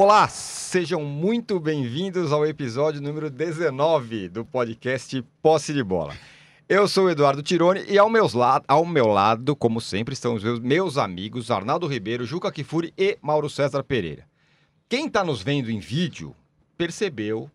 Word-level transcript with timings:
Olá, 0.00 0.28
sejam 0.28 1.02
muito 1.02 1.58
bem-vindos 1.58 2.30
ao 2.30 2.46
episódio 2.46 3.02
número 3.02 3.28
19 3.28 4.28
do 4.28 4.44
podcast 4.44 5.20
Posse 5.42 5.74
de 5.74 5.82
Bola. 5.82 6.14
Eu 6.68 6.86
sou 6.86 7.06
o 7.06 7.10
Eduardo 7.10 7.42
Tironi 7.42 7.82
e 7.88 7.98
ao, 7.98 8.08
meus 8.08 8.32
la 8.32 8.62
ao 8.68 8.86
meu 8.86 9.08
lado, 9.08 9.56
como 9.56 9.80
sempre, 9.80 10.14
estão 10.14 10.34
os 10.34 10.44
meus, 10.44 10.60
meus 10.60 10.98
amigos 10.98 11.50
Arnaldo 11.50 11.88
Ribeiro, 11.88 12.24
Juca 12.24 12.52
Kifuri 12.52 12.94
e 12.96 13.18
Mauro 13.20 13.50
César 13.50 13.82
Pereira. 13.82 14.24
Quem 14.88 15.08
está 15.08 15.24
nos 15.24 15.42
vendo 15.42 15.68
em 15.68 15.80
vídeo 15.80 16.32
percebeu 16.76 17.50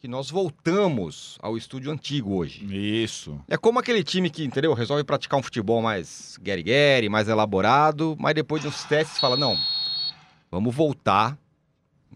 que 0.00 0.08
nós 0.08 0.30
voltamos 0.30 1.36
ao 1.42 1.58
estúdio 1.58 1.92
antigo 1.92 2.36
hoje. 2.36 2.64
Isso. 3.04 3.38
É 3.46 3.58
como 3.58 3.78
aquele 3.78 4.02
time 4.02 4.30
que, 4.30 4.42
entendeu? 4.42 4.72
Resolve 4.72 5.04
praticar 5.04 5.38
um 5.38 5.42
futebol 5.42 5.82
mais 5.82 6.38
guerre 6.40 7.10
mais 7.10 7.28
elaborado, 7.28 8.16
mas 8.18 8.34
depois 8.34 8.62
dos 8.62 8.82
testes 8.84 9.20
fala, 9.20 9.36
não, 9.36 9.58
vamos 10.50 10.74
voltar. 10.74 11.36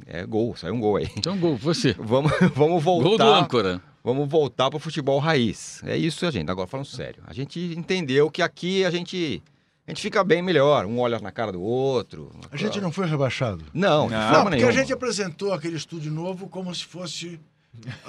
É 0.07 0.25
gol, 0.27 0.55
saiu 0.57 0.75
um 0.75 0.81
gol 0.81 0.97
aí. 0.97 1.09
Então, 1.17 1.37
gol, 1.39 1.57
você. 1.57 1.95
Vamos, 1.99 2.33
vamos 2.55 2.83
voltar. 2.83 3.09
Gol 3.09 3.19
do 3.19 3.25
âncora. 3.25 3.83
Vamos 4.05 4.29
voltar 4.29 4.71
para 4.71 4.77
o 4.77 4.81
futebol 4.81 5.19
raiz. 5.19 5.81
É 5.85 5.97
isso, 5.97 6.31
gente. 6.31 6.51
Agora 6.51 6.67
falando 6.69 6.87
sério. 6.87 7.23
A 7.27 7.33
gente 7.33 7.59
entendeu 7.77 8.31
que 8.31 8.41
aqui 8.41 8.85
a 8.85 8.91
gente 8.91 9.43
a 9.87 9.91
gente 9.91 10.01
fica 10.03 10.23
bem 10.23 10.43
melhor. 10.43 10.85
Um 10.87 10.99
olha 11.01 11.19
na 11.19 11.33
cara 11.33 11.51
do 11.53 11.61
outro. 11.63 12.31
A 12.53 12.57
gente 12.57 12.81
não 12.81 12.93
foi 12.93 13.07
rebaixado. 13.07 13.65
Não, 13.75 14.07
de 14.07 14.13
Não, 14.15 14.21
forma 14.21 14.35
Não, 14.37 14.43
porque 14.45 14.57
nenhuma. 14.57 14.71
a 14.73 14.75
gente 14.75 14.93
apresentou 14.93 15.53
aquele 15.53 15.77
estúdio 15.77 16.13
novo 16.13 16.49
como 16.49 16.73
se 16.75 16.85
fosse 16.85 17.41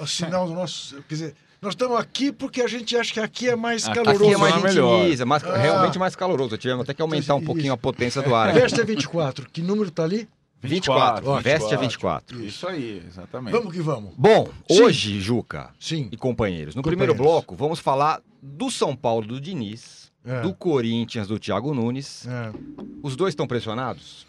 o 0.00 0.06
sinal 0.06 0.46
do 0.46 0.54
nosso. 0.54 0.96
Quer 1.08 1.14
dizer, 1.14 1.34
nós 1.60 1.72
estamos 1.74 1.98
aqui 1.98 2.30
porque 2.30 2.62
a 2.62 2.68
gente 2.68 2.96
acha 2.96 3.12
que 3.12 3.20
aqui 3.20 3.48
é 3.48 3.56
mais 3.56 3.84
Aqui 3.88 3.96
caloroso. 3.96 4.24
Aqui 4.24 4.34
é 4.34 4.36
mais 4.38 4.54
gentileza, 4.54 5.26
mais, 5.26 5.42
Ah. 5.44 5.56
realmente 5.56 5.98
mais 5.98 6.14
caloroso. 6.14 6.56
Tivemos 6.56 6.82
até 6.84 6.94
que 6.94 7.02
aumentar 7.02 7.34
um 7.34 7.44
pouquinho 7.44 7.72
a 7.72 7.76
potência 7.76 8.22
do 8.22 8.34
ar. 8.36 8.52
Veste 8.54 8.80
é 8.80 8.84
24. 8.84 9.48
Que 9.50 9.60
número 9.62 9.90
tá 9.90 10.04
ali? 10.04 10.28
24. 10.60 11.16
24, 11.24 11.42
Veste 11.42 11.74
a 11.74 11.78
24. 11.78 12.36
24. 12.38 12.44
Isso 12.46 12.66
aí, 12.68 13.02
exatamente. 13.06 13.52
Vamos 13.52 13.72
que 13.72 13.80
vamos. 13.80 14.12
Bom, 14.16 14.48
Sim. 14.70 14.82
hoje, 14.82 15.20
Juca 15.20 15.70
Sim. 15.78 16.08
e 16.10 16.16
companheiros, 16.16 16.74
no 16.74 16.82
Companheiros. 16.82 17.14
primeiro 17.14 17.14
bloco, 17.30 17.54
vamos 17.54 17.78
falar 17.78 18.20
do 18.42 18.70
São 18.70 18.94
Paulo 18.96 19.26
do 19.26 19.40
Diniz, 19.40 20.10
É. 20.24 20.40
do 20.42 20.52
Corinthians 20.54 21.28
do 21.28 21.38
Thiago 21.38 21.72
Nunes. 21.74 22.26
É. 22.26 22.52
Os 23.02 23.14
dois 23.16 23.32
estão 23.32 23.46
pressionados? 23.46 24.26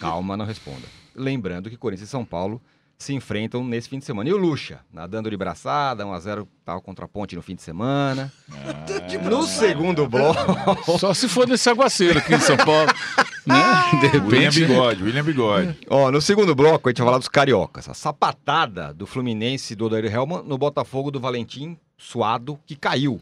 Calma, 0.00 0.36
não 0.36 0.44
responda. 0.44 0.86
Lembrando 1.14 1.70
que 1.70 1.76
Corinthians 1.76 2.08
e 2.08 2.10
São 2.10 2.24
Paulo 2.24 2.60
se 2.98 3.12
enfrentam 3.12 3.64
nesse 3.64 3.88
fim 3.88 3.98
de 3.98 4.04
semana. 4.04 4.28
E 4.30 4.32
o 4.32 4.36
Lucha, 4.36 4.80
nadando 4.92 5.28
de 5.30 5.36
braçada, 5.36 6.04
1x0 6.04 6.46
tal 6.64 6.80
contra 6.80 7.04
a 7.04 7.08
ponte 7.08 7.34
no 7.34 7.42
fim 7.42 7.54
de 7.54 7.62
semana. 7.62 8.32
De 9.08 9.18
No 9.18 9.42
segundo 9.44 10.06
bloco, 10.08 10.98
Só 10.98 11.12
se 11.14 11.28
for 11.28 11.46
nesse 11.48 11.68
aguaceiro 11.68 12.18
aqui 12.18 12.34
em 12.34 12.40
São 12.40 12.56
Paulo. 12.56 12.90
né? 13.46 13.54
De 14.00 14.18
William 14.18 14.50
repente. 14.50 14.66
Bigode, 14.66 15.02
William 15.02 15.24
Bigode. 15.24 15.78
ó, 15.88 16.10
no 16.10 16.20
segundo 16.20 16.54
bloco 16.54 16.88
a 16.88 16.90
gente 16.90 16.98
vai 16.98 17.06
falar 17.06 17.18
dos 17.18 17.28
cariocas. 17.28 17.88
A 17.88 17.94
sapatada 17.94 18.92
do 18.92 19.06
Fluminense 19.06 19.74
do 19.74 19.86
Odair 19.86 20.06
Helman 20.12 20.42
no 20.44 20.56
Botafogo 20.58 21.10
do 21.10 21.20
Valentim 21.20 21.76
Suado, 21.96 22.58
que 22.66 22.74
caiu. 22.76 23.20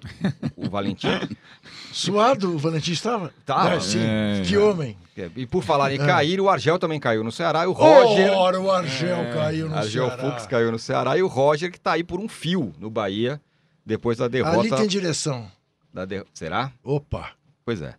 O 0.56 0.68
Valentim. 0.68 1.08
Suado, 1.92 2.54
o 2.54 2.58
Valentim 2.58 2.92
estava? 2.92 3.32
Tava. 3.44 3.74
É, 3.74 3.80
sim. 3.80 4.00
É. 4.00 4.42
Que 4.44 4.56
homem. 4.56 4.96
E 5.36 5.46
por 5.46 5.62
falar 5.62 5.92
em 5.92 5.96
É. 6.00 6.06
cair, 6.06 6.40
o 6.40 6.48
Argel 6.48 6.78
também 6.78 6.98
caiu 6.98 7.22
no 7.22 7.30
Ceará 7.30 7.64
e 7.64 7.66
o 7.66 7.72
Roger. 7.72 8.32
Ora, 8.32 8.58
o 8.60 8.70
Argel 8.70 9.30
caiu 9.34 9.68
no 9.68 9.76
Argel 9.76 10.06
Ceará. 10.08 10.22
Fux 10.30 10.46
caiu 10.46 10.72
no 10.72 10.78
Ceará 10.78 11.18
e 11.18 11.22
o 11.22 11.26
Roger 11.26 11.70
que 11.70 11.78
tá 11.78 11.92
aí 11.92 12.02
por 12.02 12.18
um 12.18 12.28
fio 12.28 12.72
no 12.80 12.88
Bahia 12.90 13.40
depois 13.84 14.16
da 14.18 14.26
derrota. 14.26 14.58
Ali 14.60 14.70
tem 14.70 14.86
direção. 14.86 15.46
da 15.92 16.04
der- 16.06 16.24
Será? 16.32 16.72
Opa. 16.82 17.30
Pois 17.64 17.82
é. 17.82 17.94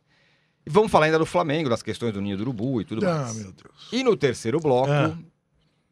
E 0.65 0.69
vamos 0.69 0.91
falar 0.91 1.05
ainda 1.07 1.19
do 1.19 1.25
Flamengo, 1.25 1.69
das 1.69 1.83
questões 1.83 2.13
do 2.13 2.21
Ninho 2.21 2.37
do 2.37 2.41
Urubu 2.43 2.81
e 2.81 2.85
tudo 2.85 3.05
Ah, 3.07 3.23
mais. 3.23 3.35
meu 3.35 3.51
Deus. 3.51 3.87
E 3.91 4.03
no 4.03 4.15
terceiro 4.15 4.59
bloco, 4.59 4.89
Ah. 4.91 5.17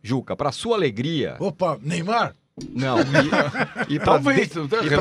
Juca, 0.03 0.35
para 0.35 0.51
sua 0.51 0.75
alegria, 0.75 1.35
Opa, 1.39 1.77
Neymar? 1.81 2.35
não, 2.73 2.97
e, 2.99 3.95
e 3.95 3.99
para 3.99 4.13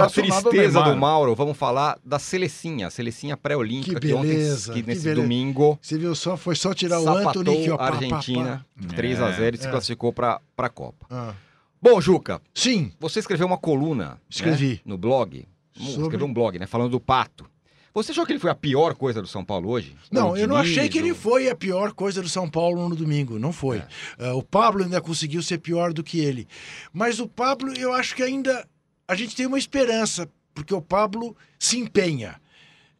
ao 0.04 0.10
tristeza 0.10 0.82
do 0.82 0.96
Mauro, 0.96 1.34
vamos 1.34 1.56
falar 1.56 1.98
da 2.04 2.18
Selecinha, 2.18 2.88
a 2.88 2.90
Selecinha 2.90 3.36
pré-olímpica 3.36 3.98
Que 3.98 4.08
que 4.08 4.12
ontem, 4.14 4.28
que 4.28 4.36
que 4.36 4.82
nesse 4.82 5.02
beleza. 5.04 5.14
domingo, 5.14 5.78
Você 5.80 5.96
viu 5.96 6.14
só? 6.14 6.36
Foi 6.36 6.54
só 6.54 6.74
tirar 6.74 7.00
o 7.00 7.08
Anthony 7.08 7.64
que 7.64 7.70
ó, 7.70 7.74
a 7.74 7.78
pá, 7.78 7.84
pá, 7.84 7.90
pá. 7.90 7.96
Argentina 7.96 8.66
É. 8.82 8.94
3 8.94 9.20
a 9.22 9.30
0 9.32 9.56
e 9.56 9.58
se 9.58 9.66
É. 9.66 9.70
classificou 9.70 10.12
para 10.12 10.40
a 10.58 10.68
Copa. 10.68 11.06
Ah. 11.10 11.32
Bom, 11.80 11.98
Juca, 12.00 12.42
Sim, 12.54 12.92
Você 13.00 13.20
escreveu 13.20 13.46
uma 13.46 13.56
coluna 13.56 14.04
né, 14.10 14.16
Escrevi. 14.28 14.80
no 14.84 14.98
blog. 14.98 15.46
Sobre- 15.74 16.02
Escreveu 16.02 16.26
um 16.26 16.34
blog, 16.34 16.58
né? 16.58 16.66
Falando 16.66 16.90
do 16.90 17.00
Pato. 17.00 17.46
Você 17.92 18.12
achou 18.12 18.24
que 18.24 18.32
ele 18.32 18.38
foi 18.38 18.50
a 18.50 18.54
pior 18.54 18.94
coisa 18.94 19.20
do 19.20 19.26
São 19.26 19.44
Paulo 19.44 19.68
hoje? 19.68 19.96
Não, 20.10 20.36
eu 20.36 20.46
não 20.46 20.56
achei 20.56 20.88
que 20.88 20.98
ele 20.98 21.12
foi 21.12 21.48
a 21.48 21.56
pior 21.56 21.92
coisa 21.92 22.22
do 22.22 22.28
São 22.28 22.48
Paulo 22.48 22.88
no 22.88 22.94
domingo. 22.94 23.38
Não 23.38 23.52
foi. 23.52 23.78
É. 23.78 23.86
Ah, 24.18 24.34
o 24.34 24.42
Pablo 24.42 24.84
ainda 24.84 25.00
conseguiu 25.00 25.42
ser 25.42 25.58
pior 25.58 25.92
do 25.92 26.02
que 26.02 26.20
ele. 26.20 26.46
Mas 26.92 27.18
o 27.18 27.26
Pablo, 27.26 27.72
eu 27.76 27.92
acho 27.92 28.14
que 28.14 28.22
ainda. 28.22 28.66
A 29.08 29.16
gente 29.16 29.34
tem 29.34 29.46
uma 29.46 29.58
esperança, 29.58 30.30
porque 30.54 30.72
o 30.72 30.80
Pablo 30.80 31.36
se 31.58 31.78
empenha. 31.78 32.40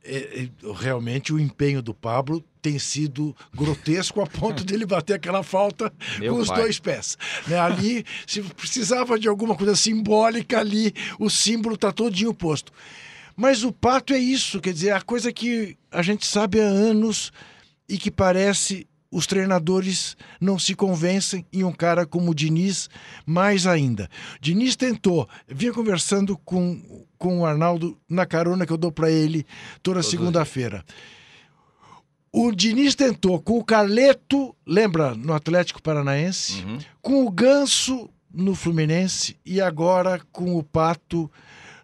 É, 0.03 0.17
é, 0.17 0.73
realmente 0.78 1.31
o 1.31 1.39
empenho 1.39 1.83
do 1.83 1.93
Pablo 1.93 2.43
tem 2.62 2.78
sido 2.78 3.37
grotesco 3.55 4.21
a 4.22 4.27
ponto 4.27 4.65
dele 4.65 4.87
bater 4.87 5.15
aquela 5.15 5.43
falta 5.43 5.93
Meu 6.19 6.34
com 6.34 6.41
os 6.41 6.49
pai. 6.49 6.62
dois 6.62 6.81
pés. 6.81 7.19
Né? 7.47 7.59
Ali, 7.59 8.05
se 8.27 8.43
precisava 8.43 9.19
de 9.19 9.28
alguma 9.28 9.55
coisa 9.55 9.77
simbólica 9.77 10.59
ali, 10.59 10.93
o 11.19 11.28
símbolo 11.28 11.75
está 11.75 11.93
todinho 11.93 12.34
posto. 12.34 12.72
Mas 13.41 13.65
o 13.65 13.73
pato 13.73 14.12
é 14.12 14.19
isso, 14.19 14.61
quer 14.61 14.75
dizer, 14.75 14.91
a 14.91 15.01
coisa 15.01 15.33
que 15.33 15.75
a 15.91 16.03
gente 16.03 16.27
sabe 16.27 16.61
há 16.61 16.65
anos 16.65 17.33
e 17.89 17.97
que 17.97 18.11
parece 18.11 18.87
os 19.11 19.27
treinadores 19.27 20.15
não 20.39 20.59
se 20.59 20.75
convencem 20.75 21.47
em 21.51 21.65
um 21.65 21.73
cara 21.73 22.05
como 22.05 22.33
o 22.33 22.34
Diniz, 22.34 22.91
mais 23.25 23.67
ainda. 23.67 24.11
Diniz 24.43 24.77
tentou, 24.77 25.27
vinha 25.49 25.73
conversando 25.73 26.37
com, 26.45 27.06
com 27.17 27.41
o 27.41 27.47
Arnaldo 27.47 27.99
na 28.06 28.27
carona 28.27 28.67
que 28.67 28.73
eu 28.75 28.77
dou 28.77 28.93
para 28.93 29.11
ele 29.11 29.47
toda 29.83 30.03
segunda-feira. 30.03 30.84
O 32.31 32.53
Diniz 32.53 32.95
tentou 32.95 33.41
com 33.41 33.59
o 33.59 33.65
Carleto, 33.65 34.55
lembra, 34.67 35.15
no 35.15 35.33
Atlético 35.33 35.83
Paranaense, 35.83 36.62
Uhum. 36.62 36.78
com 37.01 37.25
o 37.27 37.31
Ganso 37.31 38.09
no 38.33 38.55
Fluminense 38.55 39.34
e 39.47 39.62
agora 39.62 40.21
com 40.31 40.57
o 40.57 40.62
Pato 40.62 41.28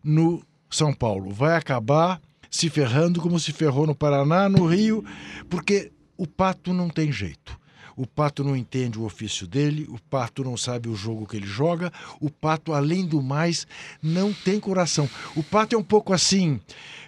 no 0.05 0.45
São 0.71 0.93
Paulo. 0.93 1.31
Vai 1.31 1.57
acabar 1.57 2.21
se 2.51 2.71
ferrando 2.71 3.21
como 3.21 3.39
se 3.39 3.53
ferrou 3.53 3.87
no 3.87 3.95
Paraná, 3.95 4.49
no 4.49 4.67
Rio, 4.67 5.05
porque 5.49 5.93
o 6.17 6.27
Pato 6.27 6.73
não 6.73 6.89
tem 6.89 7.13
jeito. 7.13 7.59
O 7.97 8.07
Pato 8.07 8.45
não 8.45 8.55
entende 8.55 8.99
o 8.99 9.05
ofício 9.05 9.47
dele, 9.47 9.87
o 9.89 9.99
Pato 9.99 10.45
não 10.45 10.55
sabe 10.55 10.87
o 10.87 10.95
jogo 10.95 11.27
que 11.27 11.37
ele 11.37 11.47
joga, 11.47 11.91
o 12.21 12.31
Pato, 12.31 12.75
além 12.75 13.07
do 13.07 13.23
mais, 13.23 13.67
não 14.03 14.35
tem 14.35 14.61
coração. 14.61 15.09
O 15.35 15.43
Pato 15.43 15.75
é 15.75 15.79
um 15.79 15.83
pouco 15.83 16.13
assim. 16.13 16.61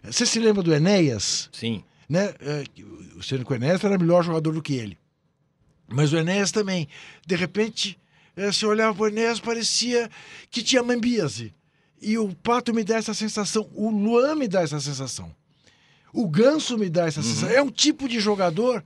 Você 0.03 0.25
se 0.25 0.39
lembra 0.39 0.63
do 0.63 0.75
Enéas? 0.75 1.51
Sim. 1.53 1.85
né? 2.09 2.35
é, 2.41 2.65
o 3.17 3.23
sendo 3.23 3.45
que 3.45 3.53
o 3.53 3.55
Enéas 3.55 3.85
era 3.85 3.99
melhor 3.99 4.25
jogador 4.25 4.55
do 4.55 4.63
que 4.63 4.75
ele. 4.75 4.97
Mas 5.87 6.11
o 6.13 6.17
Enéas 6.17 6.51
também. 6.51 6.89
De 7.27 7.37
repente, 7.37 7.99
é, 8.35 8.51
se 8.51 8.65
olhava 8.65 8.95
para 8.95 9.05
o 9.05 9.09
Enéas, 9.09 9.41
parecia 9.41 10.11
que 10.51 10.63
tinha 10.63 10.83
mambíase. 10.83 11.55
E 12.01 12.17
o 12.17 12.35
Pato 12.35 12.73
me 12.73 12.85
dá 12.85 12.97
essa 12.97 13.13
sensação, 13.13 13.69
o 13.75 13.91
Luan 13.91 14.37
me 14.37 14.47
dá 14.47 14.63
essa 14.63 14.81
sensação. 14.81 15.35
O 16.13 16.27
Ganso 16.27 16.79
me 16.79 16.89
dá 16.89 17.07
essa 17.07 17.23
sensação. 17.23 17.51
É 17.51 17.61
um 17.61 17.71
tipo 17.71 18.09
de 18.09 18.19
jogador 18.19 18.83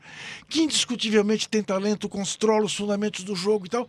que 0.48 0.62
indiscutivelmente 0.62 1.48
tem 1.48 1.62
talento, 1.62 2.08
controla 2.08 2.64
os 2.64 2.74
fundamentos 2.74 3.22
do 3.24 3.36
jogo 3.36 3.66
e 3.66 3.68
tal, 3.68 3.88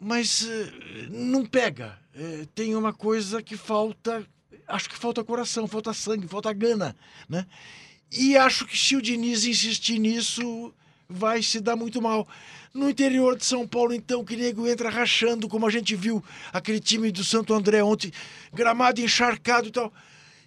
mas 0.00 0.46
eh, 0.48 0.72
não 1.10 1.44
pega. 1.44 1.98
Eh, 2.14 2.46
tem 2.54 2.74
uma 2.74 2.92
coisa 2.92 3.42
que 3.42 3.56
falta, 3.56 4.26
acho 4.66 4.88
que 4.88 4.96
falta 4.96 5.22
coração, 5.22 5.68
falta 5.68 5.92
sangue, 5.92 6.26
falta 6.26 6.52
gana, 6.52 6.96
né? 7.28 7.46
E 8.10 8.36
acho 8.36 8.66
que 8.66 8.76
se 8.76 8.96
o 8.96 9.02
Diniz 9.02 9.44
insistir 9.44 9.98
nisso, 9.98 10.74
vai 11.08 11.42
se 11.42 11.60
dar 11.60 11.76
muito 11.76 12.00
mal. 12.00 12.26
No 12.74 12.88
interior 12.88 13.36
de 13.36 13.44
São 13.44 13.66
Paulo, 13.66 13.94
então, 13.94 14.24
que 14.24 14.36
nego 14.36 14.66
entra 14.66 14.90
rachando, 14.90 15.48
como 15.48 15.66
a 15.66 15.70
gente 15.70 15.96
viu 15.96 16.22
aquele 16.52 16.80
time 16.80 17.10
do 17.10 17.24
Santo 17.24 17.54
André 17.54 17.82
ontem, 17.82 18.12
gramado 18.52 19.00
encharcado 19.00 19.68
e 19.68 19.70
tal. 19.70 19.92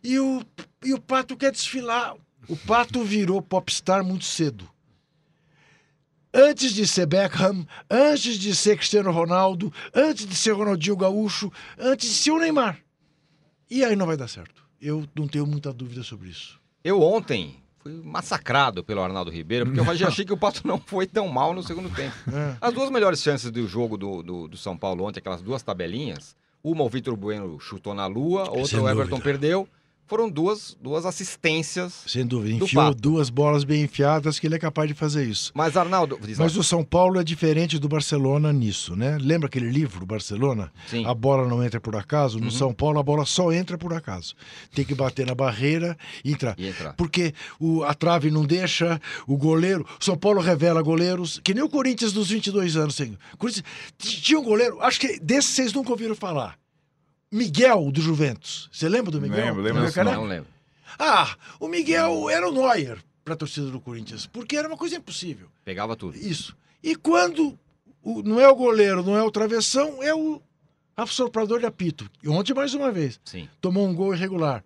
E 0.04 0.20
o, 0.20 0.44
e 0.84 0.94
o 0.94 1.00
Pato 1.00 1.36
quer 1.36 1.52
desfilar. 1.52 2.16
O 2.48 2.56
Pato 2.56 3.04
virou 3.04 3.42
popstar 3.42 4.04
muito 4.04 4.26
cedo. 4.26 4.70
Antes 6.34 6.74
de 6.74 6.88
ser 6.88 7.06
Beckham, 7.08 7.68
antes 7.90 8.40
de 8.40 8.56
ser 8.56 8.78
Cristiano 8.78 9.12
Ronaldo, 9.12 9.72
antes 9.94 10.26
de 10.26 10.36
ser 10.36 10.52
Ronaldinho 10.52 10.96
Gaúcho, 10.96 11.52
antes 11.78 12.10
de 12.10 12.16
ser 12.16 12.32
o 12.32 12.40
Neymar. 12.40 12.80
E 13.70 13.84
aí 13.84 13.96
não 13.96 14.06
vai 14.06 14.16
dar 14.16 14.30
certo. 14.30 14.64
Eu 14.82 15.08
não 15.16 15.28
tenho 15.28 15.46
muita 15.46 15.74
dúvida 15.74 16.04
sobre 16.04 16.30
isso. 16.30 16.60
Eu 16.84 17.02
ontem 17.02 17.62
fui 17.82 18.02
massacrado 18.04 18.84
pelo 18.84 19.02
Arnaldo 19.02 19.32
Ribeiro, 19.32 19.66
porque 19.66 19.80
eu 19.80 19.96
já 19.96 20.08
achei 20.08 20.24
que 20.26 20.34
o 20.34 20.38
Pato 20.38 20.66
não 20.66 20.78
foi 20.78 21.06
tão 21.08 21.28
mal 21.28 21.54
no 21.54 21.64
segundo 21.64 21.90
tempo. 21.90 22.16
É. 22.32 22.56
As 22.62 22.74
duas 22.74 22.90
melhores 22.90 23.22
chances 23.22 23.52
do 23.52 23.68
jogo 23.68 23.98
do, 23.98 24.24
do, 24.24 24.48
do 24.48 24.58
São 24.58 24.78
Paulo 24.78 25.04
ontem, 25.04 25.20
aquelas 25.20 25.42
duas 25.42 25.62
tabelinhas, 25.62 26.36
uma 26.64 26.84
o 26.84 26.90
Vitor 26.90 27.16
Bueno 27.16 27.60
chutou 27.60 27.94
na 27.94 28.06
lua, 28.08 28.50
outra 28.50 28.66
Sem 28.66 28.80
o 28.80 28.88
Everton 28.88 29.18
dúvida. 29.18 29.24
perdeu, 29.24 29.68
foram 30.12 30.30
duas, 30.30 30.76
duas 30.82 31.06
assistências. 31.06 32.04
Sem 32.06 32.26
dúvida. 32.26 32.62
Enfiou 32.66 32.94
duas 32.94 33.30
bolas 33.30 33.64
bem 33.64 33.84
enfiadas 33.84 34.38
que 34.38 34.46
ele 34.46 34.56
é 34.56 34.60
capaz 34.60 34.90
de 34.90 34.94
fazer 34.94 35.24
isso. 35.24 35.54
Mas, 35.56 35.78
Arnaldo. 35.78 36.20
Mas 36.38 36.58
o 36.58 36.64
São 36.64 36.84
Paulo 36.84 37.18
é 37.18 37.24
diferente 37.24 37.80
do 37.80 37.88
Barcelona 37.88 38.52
nisso, 38.52 38.94
né? 38.94 39.18
Lembra 39.22 39.48
aquele 39.48 39.70
livro, 39.70 40.06
Barcelona? 40.06 40.70
Sim. 40.88 41.06
A 41.06 41.14
bola 41.14 41.48
não 41.48 41.64
entra 41.64 41.80
por 41.80 41.96
acaso. 41.96 42.40
No 42.40 42.48
Uhum. 42.48 42.52
São 42.52 42.74
Paulo, 42.74 43.00
a 43.00 43.04
bola 43.04 43.26
só 43.26 43.54
entra 43.54 43.78
por 43.78 43.94
acaso. 43.94 44.36
Tem 44.76 44.84
que 44.84 44.94
bater 44.94 45.26
na 45.26 45.34
barreira 45.34 45.98
e 46.26 46.34
entrar. 46.34 46.56
E 46.60 46.68
entrar. 46.68 46.92
Porque 46.98 47.34
o, 47.58 47.86
a 47.86 47.94
trave 47.94 48.30
não 48.30 48.46
deixa, 48.46 49.00
o 49.26 49.38
goleiro. 49.38 49.88
São 49.98 50.18
Paulo 50.18 50.42
revela 50.42 50.82
goleiros, 50.82 51.40
que 51.42 51.54
nem 51.54 51.64
o 51.64 51.70
Corinthians 51.70 52.12
dos 52.12 52.30
22 52.30 52.76
anos. 52.76 53.00
Assim. 53.00 53.18
Corinthians, 53.38 53.64
tinha 53.98 54.38
um 54.38 54.44
goleiro, 54.44 54.78
acho 54.82 55.00
que 55.00 55.18
desse 55.22 55.54
vocês 55.54 55.72
nunca 55.72 55.92
ouviram 55.92 56.16
falar. 56.16 56.60
Miguel 57.32 57.92
do 57.92 58.02
Juventus. 58.02 58.70
Você 58.72 58.90
lembra 58.90 59.12
do 59.12 59.22
Miguel? 59.22 59.38
Lembro, 59.46 59.62
lembro 59.62 59.94
Careca? 59.94 60.16
Não 60.16 60.26
lembro. 60.26 60.50
Ah, 61.00 61.36
o 61.60 61.68
Miguel 61.68 62.30
era 62.30 62.48
o 62.48 62.52
Neuer 62.52 62.98
para 63.24 63.34
a 63.34 63.38
torcida 63.38 63.68
do 63.72 63.80
Corinthians, 63.80 64.26
porque 64.26 64.58
era 64.58 64.68
uma 64.68 64.78
coisa 64.78 64.98
impossível. 64.98 65.48
Pegava 65.64 65.96
tudo. 65.96 66.18
Isso. 66.18 66.56
E 66.84 66.96
quando 66.96 67.58
o- 68.04 68.22
não 68.22 68.40
é 68.40 68.48
o 68.50 68.56
goleiro, 68.56 69.02
não 69.04 69.16
é 69.16 69.24
o 69.24 69.32
travessão, 69.32 70.04
é 70.04 70.14
o 70.14 70.42
assoprador 70.98 71.60
de 71.60 71.66
apito. 71.66 72.10
E 72.22 72.28
ontem, 72.28 72.54
mais 72.54 72.74
uma 72.74 72.92
vez, 72.92 73.20
Sim. 73.24 73.48
tomou 73.62 73.88
um 73.88 73.96
gol 73.96 74.14
irregular. 74.14 74.64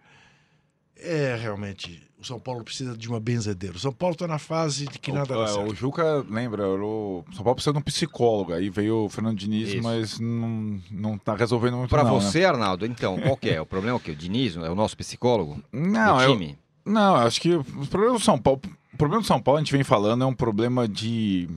É, 0.98 1.36
realmente, 1.36 2.02
o 2.26 2.28
São 2.28 2.40
Paulo 2.40 2.64
precisa 2.64 2.98
de 2.98 3.08
uma 3.08 3.20
benzedeira. 3.20 3.76
O 3.76 3.80
São 3.80 3.94
Paulo 3.94 4.14
está 4.14 4.28
na 4.28 4.40
fase 4.40 4.88
de 4.88 4.98
que 4.98 5.12
nada 5.12 5.34
o, 5.34 5.38
dá 5.38 5.44
é, 5.44 5.54
certo. 5.54 5.72
o 5.72 5.76
Juca, 5.76 6.26
lembra, 6.28 6.68
o 6.68 7.24
São 7.32 7.44
Paulo 7.44 7.56
precisa 7.56 7.72
de 7.72 7.78
um 7.78 7.84
psicólogo. 7.84 8.52
Aí 8.54 8.70
veio 8.70 9.06
o 9.06 9.10
Fernando 9.10 9.38
Diniz, 9.38 9.70
Isso. 9.70 9.84
mas 9.84 10.20
não, 10.20 10.82
não 10.92 11.18
tá 11.18 11.36
resolvendo 11.36 11.78
muito 11.78 11.90
Pra 11.90 12.04
não, 12.04 12.16
né? 12.16 12.20
você, 12.20 12.44
Arnaldo, 12.44 12.86
então, 12.86 13.18
qual 13.20 13.38
que 13.38 13.50
é? 13.50 13.62
O 13.62 13.66
problema 13.66 13.96
é 13.96 13.98
o 13.98 14.00
quê? 14.00 14.12
O 14.12 14.16
Diniz 14.16 14.58
é 14.58 14.70
o 14.70 14.76
nosso 14.76 14.98
psicólogo 14.98 15.62
Não, 15.72 16.18
do 16.18 16.24
eu, 16.24 16.32
time? 16.32 16.58
não, 16.84 17.16
eu 17.16 17.28
acho 17.28 17.40
que 17.40 17.54
o 17.54 17.64
problema 17.90 18.14
do 18.14 18.24
São 18.24 18.40
Paulo, 18.40 18.60
o 18.92 18.98
problema 18.98 19.22
do 19.22 19.28
São 19.28 19.40
Paulo, 19.40 19.60
a 19.60 19.62
gente 19.62 19.72
vem 19.72 19.84
falando, 19.84 20.24
é 20.24 20.28
um 20.28 20.34
problema 20.34 20.88
de, 20.88 21.48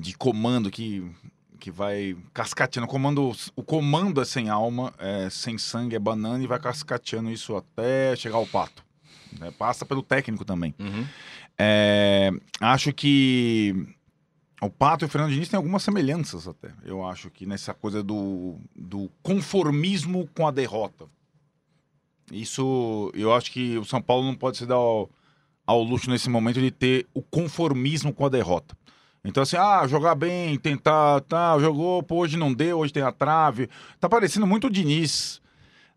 de 0.00 0.14
comando 0.14 0.70
que, 0.70 1.10
que 1.58 1.70
vai 1.70 2.14
cascateando. 2.34 2.86
O 2.86 2.90
comando, 2.90 3.32
o 3.56 3.62
comando 3.62 4.20
é 4.20 4.26
sem 4.26 4.50
alma, 4.50 4.92
é 4.98 5.30
sem 5.30 5.56
sangue, 5.56 5.96
é 5.96 5.98
banana 5.98 6.44
e 6.44 6.46
vai 6.46 6.58
cascateando 6.58 7.30
isso 7.30 7.56
até 7.56 8.14
chegar 8.14 8.36
ao 8.36 8.46
pato. 8.46 8.87
Né? 9.38 9.50
Passa 9.50 9.84
pelo 9.84 10.02
técnico 10.02 10.44
também. 10.44 10.74
Uhum. 10.78 11.06
É, 11.58 12.30
acho 12.60 12.92
que 12.92 13.74
o 14.60 14.70
Pato 14.70 15.04
e 15.04 15.06
o 15.06 15.08
Fernando 15.08 15.32
Diniz 15.32 15.48
têm 15.48 15.56
algumas 15.56 15.82
semelhanças 15.82 16.46
até. 16.46 16.72
Eu 16.84 17.04
acho 17.04 17.30
que 17.30 17.46
nessa 17.46 17.74
coisa 17.74 18.02
do, 18.02 18.56
do 18.74 19.10
conformismo 19.22 20.28
com 20.34 20.46
a 20.46 20.50
derrota. 20.50 21.06
Isso, 22.30 23.10
eu 23.14 23.32
acho 23.32 23.50
que 23.50 23.78
o 23.78 23.84
São 23.84 24.02
Paulo 24.02 24.24
não 24.24 24.34
pode 24.34 24.58
se 24.58 24.66
dar 24.66 24.74
ao, 24.74 25.10
ao 25.66 25.82
luxo 25.82 26.10
nesse 26.10 26.28
momento 26.28 26.60
de 26.60 26.70
ter 26.70 27.06
o 27.14 27.22
conformismo 27.22 28.12
com 28.12 28.26
a 28.26 28.28
derrota. 28.28 28.76
Então, 29.24 29.42
assim, 29.42 29.56
ah, 29.56 29.86
jogar 29.86 30.14
bem, 30.14 30.56
tentar, 30.56 31.20
tá, 31.22 31.58
jogou, 31.58 32.02
pô, 32.02 32.18
hoje 32.18 32.36
não 32.36 32.52
deu, 32.52 32.78
hoje 32.78 32.92
tem 32.92 33.02
a 33.02 33.12
trave. 33.12 33.68
Tá 33.98 34.08
parecendo 34.08 34.46
muito 34.46 34.68
o 34.68 34.70
Diniz 34.70 35.40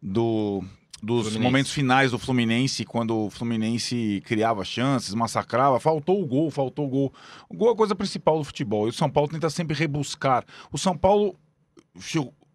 do, 0.02 0.64
dos 1.02 1.24
Fluminense. 1.24 1.40
momentos 1.40 1.72
finais 1.72 2.12
do 2.12 2.20
Fluminense, 2.20 2.86
quando 2.86 3.26
o 3.26 3.30
Fluminense 3.30 4.22
criava 4.26 4.64
chances, 4.64 5.16
massacrava, 5.16 5.80
faltou 5.80 6.22
o 6.22 6.28
gol, 6.28 6.52
faltou 6.52 6.86
o 6.86 6.90
gol. 6.90 7.14
O 7.50 7.56
gol 7.56 7.70
é 7.70 7.74
a 7.74 7.76
coisa 7.76 7.96
principal 7.96 8.38
do 8.38 8.44
futebol. 8.44 8.86
E 8.88 8.92
o 8.92 8.94
São 8.94 9.10
Paulo 9.10 9.30
tenta 9.30 9.50
sempre 9.50 9.76
rebuscar. 9.76 10.46
O 10.72 10.78
São 10.78 10.96
Paulo. 10.96 11.36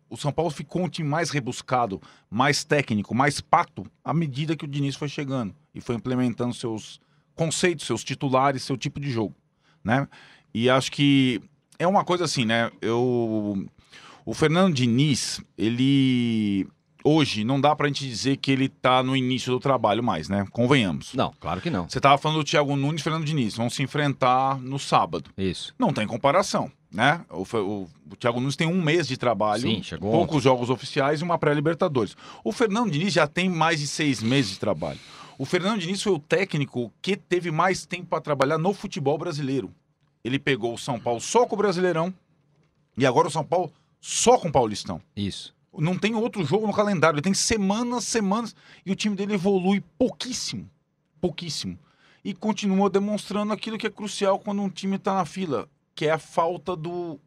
O 0.08 0.16
São 0.16 0.30
Paulo 0.30 0.50
ficou 0.52 0.82
um 0.84 0.88
time 0.88 1.08
mais 1.08 1.30
rebuscado, 1.30 2.00
mais 2.30 2.62
técnico, 2.62 3.12
mais 3.12 3.40
pato, 3.40 3.84
à 4.04 4.14
medida 4.14 4.56
que 4.56 4.64
o 4.64 4.68
Diniz 4.68 4.94
foi 4.94 5.08
chegando 5.08 5.52
e 5.74 5.80
foi 5.80 5.96
implementando 5.96 6.54
seus 6.54 7.00
conceitos, 7.34 7.84
seus 7.84 8.04
titulares, 8.04 8.62
seu 8.62 8.76
tipo 8.76 9.00
de 9.00 9.10
jogo, 9.10 9.34
né? 9.82 10.08
E 10.54 10.70
acho 10.70 10.92
que 10.92 11.42
é 11.76 11.86
uma 11.88 12.04
coisa 12.04 12.24
assim, 12.24 12.44
né? 12.44 12.70
Eu, 12.80 13.66
o 14.24 14.32
Fernando 14.32 14.72
Diniz, 14.72 15.42
ele 15.58 16.68
hoje 17.06 17.44
não 17.44 17.60
dá 17.60 17.74
pra 17.76 17.86
gente 17.86 18.06
dizer 18.06 18.36
que 18.38 18.50
ele 18.50 18.68
tá 18.68 19.02
no 19.02 19.16
início 19.16 19.52
do 19.52 19.60
trabalho 19.60 20.02
mais, 20.02 20.28
né? 20.28 20.46
Convenhamos. 20.50 21.14
Não, 21.14 21.32
claro 21.38 21.60
que 21.60 21.70
não. 21.70 21.88
Você 21.88 22.00
tava 22.00 22.18
falando 22.18 22.38
do 22.38 22.44
Thiago 22.44 22.74
Nunes 22.76 23.00
e 23.00 23.04
Fernando 23.04 23.24
Diniz, 23.24 23.54
vão 23.56 23.70
se 23.70 23.82
enfrentar 23.82 24.58
no 24.60 24.78
sábado. 24.78 25.30
Isso. 25.36 25.74
Não 25.78 25.92
tem 25.92 26.06
comparação, 26.06 26.70
né? 26.90 27.24
O, 27.30 27.42
o- 27.58 27.88
o 28.10 28.16
Thiago 28.16 28.40
Nunes 28.40 28.56
tem 28.56 28.66
um 28.66 28.82
mês 28.82 29.06
de 29.08 29.16
trabalho, 29.16 29.62
Sim, 29.62 29.82
chegou 29.82 30.10
poucos 30.10 30.42
jogos 30.42 30.70
oficiais 30.70 31.20
e 31.20 31.24
uma 31.24 31.38
pré-Libertadores. 31.38 32.16
O 32.44 32.52
Fernando 32.52 32.90
Diniz 32.90 33.12
já 33.12 33.26
tem 33.26 33.48
mais 33.48 33.80
de 33.80 33.86
seis 33.86 34.22
meses 34.22 34.52
de 34.52 34.58
trabalho. 34.58 34.98
O 35.38 35.44
Fernando 35.44 35.80
Diniz 35.80 36.02
foi 36.02 36.12
o 36.12 36.18
técnico 36.18 36.92
que 37.02 37.16
teve 37.16 37.50
mais 37.50 37.84
tempo 37.84 38.06
para 38.06 38.20
trabalhar 38.20 38.58
no 38.58 38.72
futebol 38.72 39.18
brasileiro. 39.18 39.70
Ele 40.24 40.38
pegou 40.38 40.72
o 40.74 40.78
São 40.78 40.98
Paulo 40.98 41.20
só 41.20 41.46
com 41.46 41.54
o 41.54 41.58
Brasileirão 41.58 42.12
e 42.96 43.04
agora 43.06 43.28
o 43.28 43.30
São 43.30 43.44
Paulo 43.44 43.70
só 44.00 44.38
com 44.38 44.48
o 44.48 44.52
Paulistão. 44.52 45.00
Isso. 45.16 45.54
Não 45.78 45.98
tem 45.98 46.14
outro 46.14 46.44
jogo 46.44 46.66
no 46.66 46.72
calendário. 46.72 47.16
Ele 47.16 47.22
tem 47.22 47.34
semanas, 47.34 48.04
semanas. 48.04 48.54
E 48.84 48.92
o 48.92 48.96
time 48.96 49.14
dele 49.14 49.34
evolui 49.34 49.82
pouquíssimo. 49.98 50.70
Pouquíssimo. 51.20 51.78
E 52.24 52.34
continua 52.34 52.90
demonstrando 52.90 53.52
aquilo 53.52 53.78
que 53.78 53.86
é 53.86 53.90
crucial 53.90 54.38
quando 54.38 54.62
um 54.62 54.68
time 54.68 54.96
está 54.96 55.14
na 55.14 55.24
fila, 55.24 55.68
que 55.94 56.06
é 56.06 56.10
a 56.10 56.18
falta 56.18 56.74
do. 56.74 57.20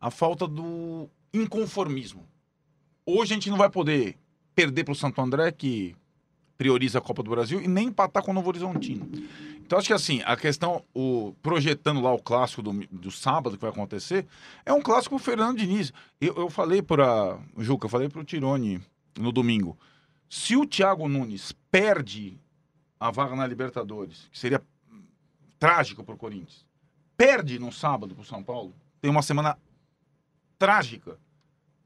A 0.00 0.10
falta 0.10 0.46
do 0.46 1.08
inconformismo. 1.32 2.26
Hoje 3.06 3.32
a 3.32 3.34
gente 3.34 3.50
não 3.50 3.56
vai 3.56 3.68
poder 3.68 4.16
perder 4.54 4.84
para 4.84 4.92
o 4.92 4.96
Santo 4.96 5.20
André, 5.20 5.50
que 5.52 5.94
prioriza 6.56 6.98
a 6.98 7.02
Copa 7.02 7.22
do 7.22 7.30
Brasil, 7.30 7.60
e 7.60 7.68
nem 7.68 7.88
empatar 7.88 8.22
com 8.22 8.30
o 8.30 8.34
Novo 8.34 8.48
Horizontino. 8.48 9.06
Então 9.64 9.78
acho 9.78 9.88
que 9.88 9.94
assim, 9.94 10.20
a 10.24 10.36
questão, 10.36 10.84
o, 10.94 11.34
projetando 11.42 12.00
lá 12.00 12.12
o 12.12 12.18
clássico 12.18 12.62
do, 12.62 12.72
do 12.90 13.10
sábado 13.10 13.56
que 13.56 13.62
vai 13.62 13.70
acontecer, 13.70 14.26
é 14.64 14.72
um 14.72 14.82
clássico 14.82 15.16
pro 15.16 15.24
Fernando 15.24 15.58
Diniz. 15.58 15.92
Eu, 16.20 16.36
eu 16.36 16.50
falei 16.50 16.82
para 16.82 17.38
Juca, 17.56 17.86
eu 17.86 17.90
falei 17.90 18.08
para 18.08 18.20
o 18.20 18.24
Tirone 18.24 18.80
no 19.18 19.32
domingo. 19.32 19.78
Se 20.28 20.54
o 20.56 20.66
Thiago 20.66 21.08
Nunes 21.08 21.52
perde 21.70 22.38
a 23.00 23.10
vaga 23.10 23.34
na 23.34 23.46
Libertadores, 23.46 24.28
que 24.30 24.38
seria 24.38 24.62
trágico 25.58 26.04
para 26.04 26.14
o 26.14 26.18
Corinthians, 26.18 26.66
perde 27.16 27.58
no 27.58 27.72
sábado 27.72 28.14
para 28.14 28.22
o 28.22 28.26
São 28.26 28.42
Paulo, 28.42 28.74
tem 29.00 29.10
uma 29.10 29.22
semana 29.22 29.58
trágica, 30.58 31.18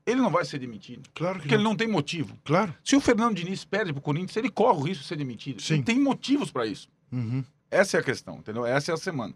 ele 0.04 0.20
não 0.20 0.30
vai 0.30 0.44
ser 0.44 0.58
demitido. 0.58 1.08
Claro 1.14 1.34
que 1.34 1.42
Porque 1.42 1.54
ele 1.54 1.62
não. 1.62 1.70
não 1.70 1.76
tem 1.76 1.86
motivo. 1.86 2.36
Claro. 2.44 2.75
Se 2.82 2.96
o 2.96 3.00
Fernando 3.00 3.36
Diniz 3.36 3.64
perde 3.64 3.92
para 3.92 4.00
o 4.00 4.02
Corinthians, 4.02 4.37
ele 4.37 4.50
corre 4.50 4.78
o 4.78 4.82
risco 4.82 5.02
de 5.02 5.08
ser 5.08 5.16
demitido. 5.16 5.61
Sim. 5.61 5.75
Ele 5.75 5.82
tem 5.82 6.00
motivos 6.00 6.50
para 6.50 6.66
isso. 6.66 6.88
Uhum. 7.12 7.44
Essa 7.70 7.96
é 7.98 8.00
a 8.00 8.02
questão, 8.02 8.37
entendeu? 8.38 8.64
Essa 8.64 8.92
é 8.92 8.94
a 8.94 8.98
semana. 8.98 9.34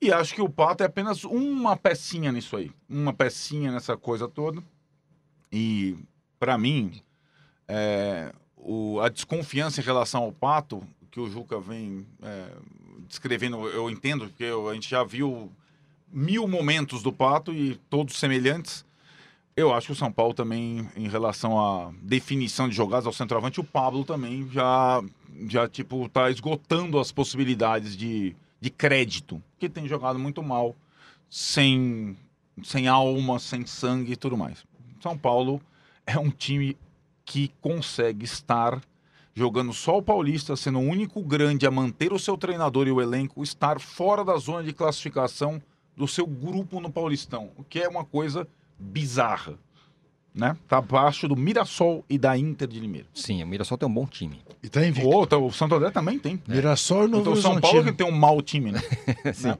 E 0.00 0.12
acho 0.12 0.34
que 0.34 0.40
o 0.40 0.48
Pato 0.48 0.82
é 0.82 0.86
apenas 0.86 1.24
uma 1.24 1.76
pecinha 1.76 2.32
nisso 2.32 2.56
aí. 2.56 2.72
Uma 2.88 3.12
pecinha 3.12 3.70
nessa 3.70 3.96
coisa 3.96 4.26
toda. 4.26 4.62
E, 5.52 5.96
para 6.38 6.56
mim, 6.56 7.02
é, 7.68 8.32
o- 8.56 8.98
a 9.00 9.08
desconfiança 9.08 9.80
em 9.80 9.84
relação 9.84 10.22
ao 10.22 10.32
Pato, 10.32 10.82
que 11.10 11.20
o 11.20 11.28
Juca 11.28 11.60
vem 11.60 12.06
é, 12.22 12.48
descrevendo, 13.08 13.68
eu 13.68 13.90
entendo, 13.90 14.26
porque 14.28 14.44
eu- 14.44 14.68
a 14.68 14.74
gente 14.74 14.88
já 14.88 15.04
viu 15.04 15.52
mil 16.10 16.48
momentos 16.48 17.02
do 17.02 17.12
Pato 17.12 17.52
e 17.52 17.76
todos 17.90 18.18
semelhantes. 18.18 18.84
Eu 19.60 19.74
acho 19.74 19.88
que 19.88 19.92
o 19.92 19.96
São 19.96 20.10
Paulo 20.10 20.32
também, 20.32 20.88
em 20.96 21.06
relação 21.06 21.60
à 21.60 21.92
definição 22.00 22.66
de 22.66 22.74
jogadas 22.74 23.04
ao 23.04 23.12
centroavante, 23.12 23.60
o 23.60 23.64
Pablo 23.64 24.06
também 24.06 24.48
já, 24.50 25.02
já 25.46 25.68
tipo, 25.68 26.08
tá 26.08 26.30
esgotando 26.30 26.98
as 26.98 27.12
possibilidades 27.12 27.94
de, 27.94 28.34
de 28.58 28.70
crédito, 28.70 29.42
que 29.58 29.68
tem 29.68 29.86
jogado 29.86 30.18
muito 30.18 30.42
mal, 30.42 30.74
sem, 31.28 32.16
sem 32.64 32.88
alma, 32.88 33.38
sem 33.38 33.66
sangue 33.66 34.12
e 34.12 34.16
tudo 34.16 34.34
mais. 34.34 34.64
São 34.98 35.16
Paulo 35.18 35.60
é 36.06 36.18
um 36.18 36.30
time 36.30 36.74
que 37.26 37.52
consegue 37.60 38.24
estar 38.24 38.80
jogando 39.34 39.74
só 39.74 39.98
o 39.98 40.02
Paulista, 40.02 40.56
sendo 40.56 40.78
o 40.78 40.88
único 40.88 41.22
grande 41.22 41.66
a 41.66 41.70
manter 41.70 42.14
o 42.14 42.18
seu 42.18 42.38
treinador 42.38 42.88
e 42.88 42.92
o 42.92 43.00
elenco, 43.02 43.42
estar 43.42 43.78
fora 43.78 44.24
da 44.24 44.38
zona 44.38 44.64
de 44.64 44.72
classificação 44.72 45.60
do 45.94 46.08
seu 46.08 46.26
grupo 46.26 46.80
no 46.80 46.90
Paulistão, 46.90 47.50
o 47.58 47.62
que 47.62 47.78
é 47.78 47.88
uma 47.90 48.06
coisa 48.06 48.48
bizarra. 48.80 49.54
Né? 50.32 50.56
Tá 50.68 50.78
abaixo 50.78 51.26
do 51.26 51.36
Mirassol 51.36 52.04
e 52.08 52.16
da 52.16 52.38
Inter 52.38 52.68
de 52.68 52.78
Limeira. 52.78 53.08
Sim, 53.12 53.42
o 53.42 53.46
Mirassol 53.46 53.76
tem 53.76 53.88
um 53.88 53.92
bom 53.92 54.06
time. 54.06 54.40
E 54.62 54.68
tá 54.68 54.86
invicto. 54.86 55.08
O, 55.08 55.12
outro, 55.12 55.44
o 55.44 55.52
Santo 55.52 55.74
André 55.74 55.90
também 55.90 56.18
tem. 56.18 56.40
Mirassol 56.46 57.06
e 57.06 57.08
Novo 57.08 57.22
Então 57.22 57.32
o 57.32 57.36
São. 57.36 57.60
Paulo 57.60 57.84
que 57.84 57.92
tem 57.92 58.06
um 58.06 58.12
mau 58.12 58.40
time, 58.40 58.70
né? 58.70 58.80
Sim. 59.34 59.48
Não. 59.48 59.58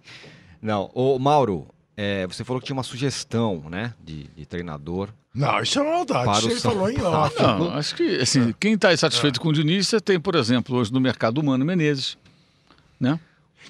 Não, 0.63 0.91
ô 0.95 1.19
Mauro, 1.19 1.67
é, 1.97 2.27
você 2.27 2.45
falou 2.45 2.61
que 2.61 2.67
tinha 2.67 2.77
uma 2.77 2.83
sugestão, 2.83 3.65
né, 3.71 3.95
de, 4.03 4.25
de 4.29 4.47
treinador. 4.47 5.09
Não, 5.35 5.61
isso 5.61 5.79
é 5.79 5.83
uma 5.83 5.93
maldade. 5.93 6.25
Para 6.25 6.39
Isso 6.39 6.49
o 6.49 6.51
ele 6.51 6.61
São 6.61 6.73
falou 6.73 6.91
em 6.91 7.01
off. 7.03 7.43
Não, 7.43 7.71
acho 7.73 7.95
que 7.95 8.17
assim, 8.17 8.55
quem 8.59 8.75
está 8.75 8.93
insatisfeito 8.93 9.41
com 9.41 9.49
o 9.49 9.53
Diniz, 9.53 9.89
você 9.89 10.01
tem, 10.01 10.21
por 10.21 10.35
exemplo, 10.35 10.77
hoje 10.77 10.93
no 10.93 11.01
mercado 11.01 11.39
humano 11.39 11.65
Menezes, 11.65 12.17
né? 12.99 13.19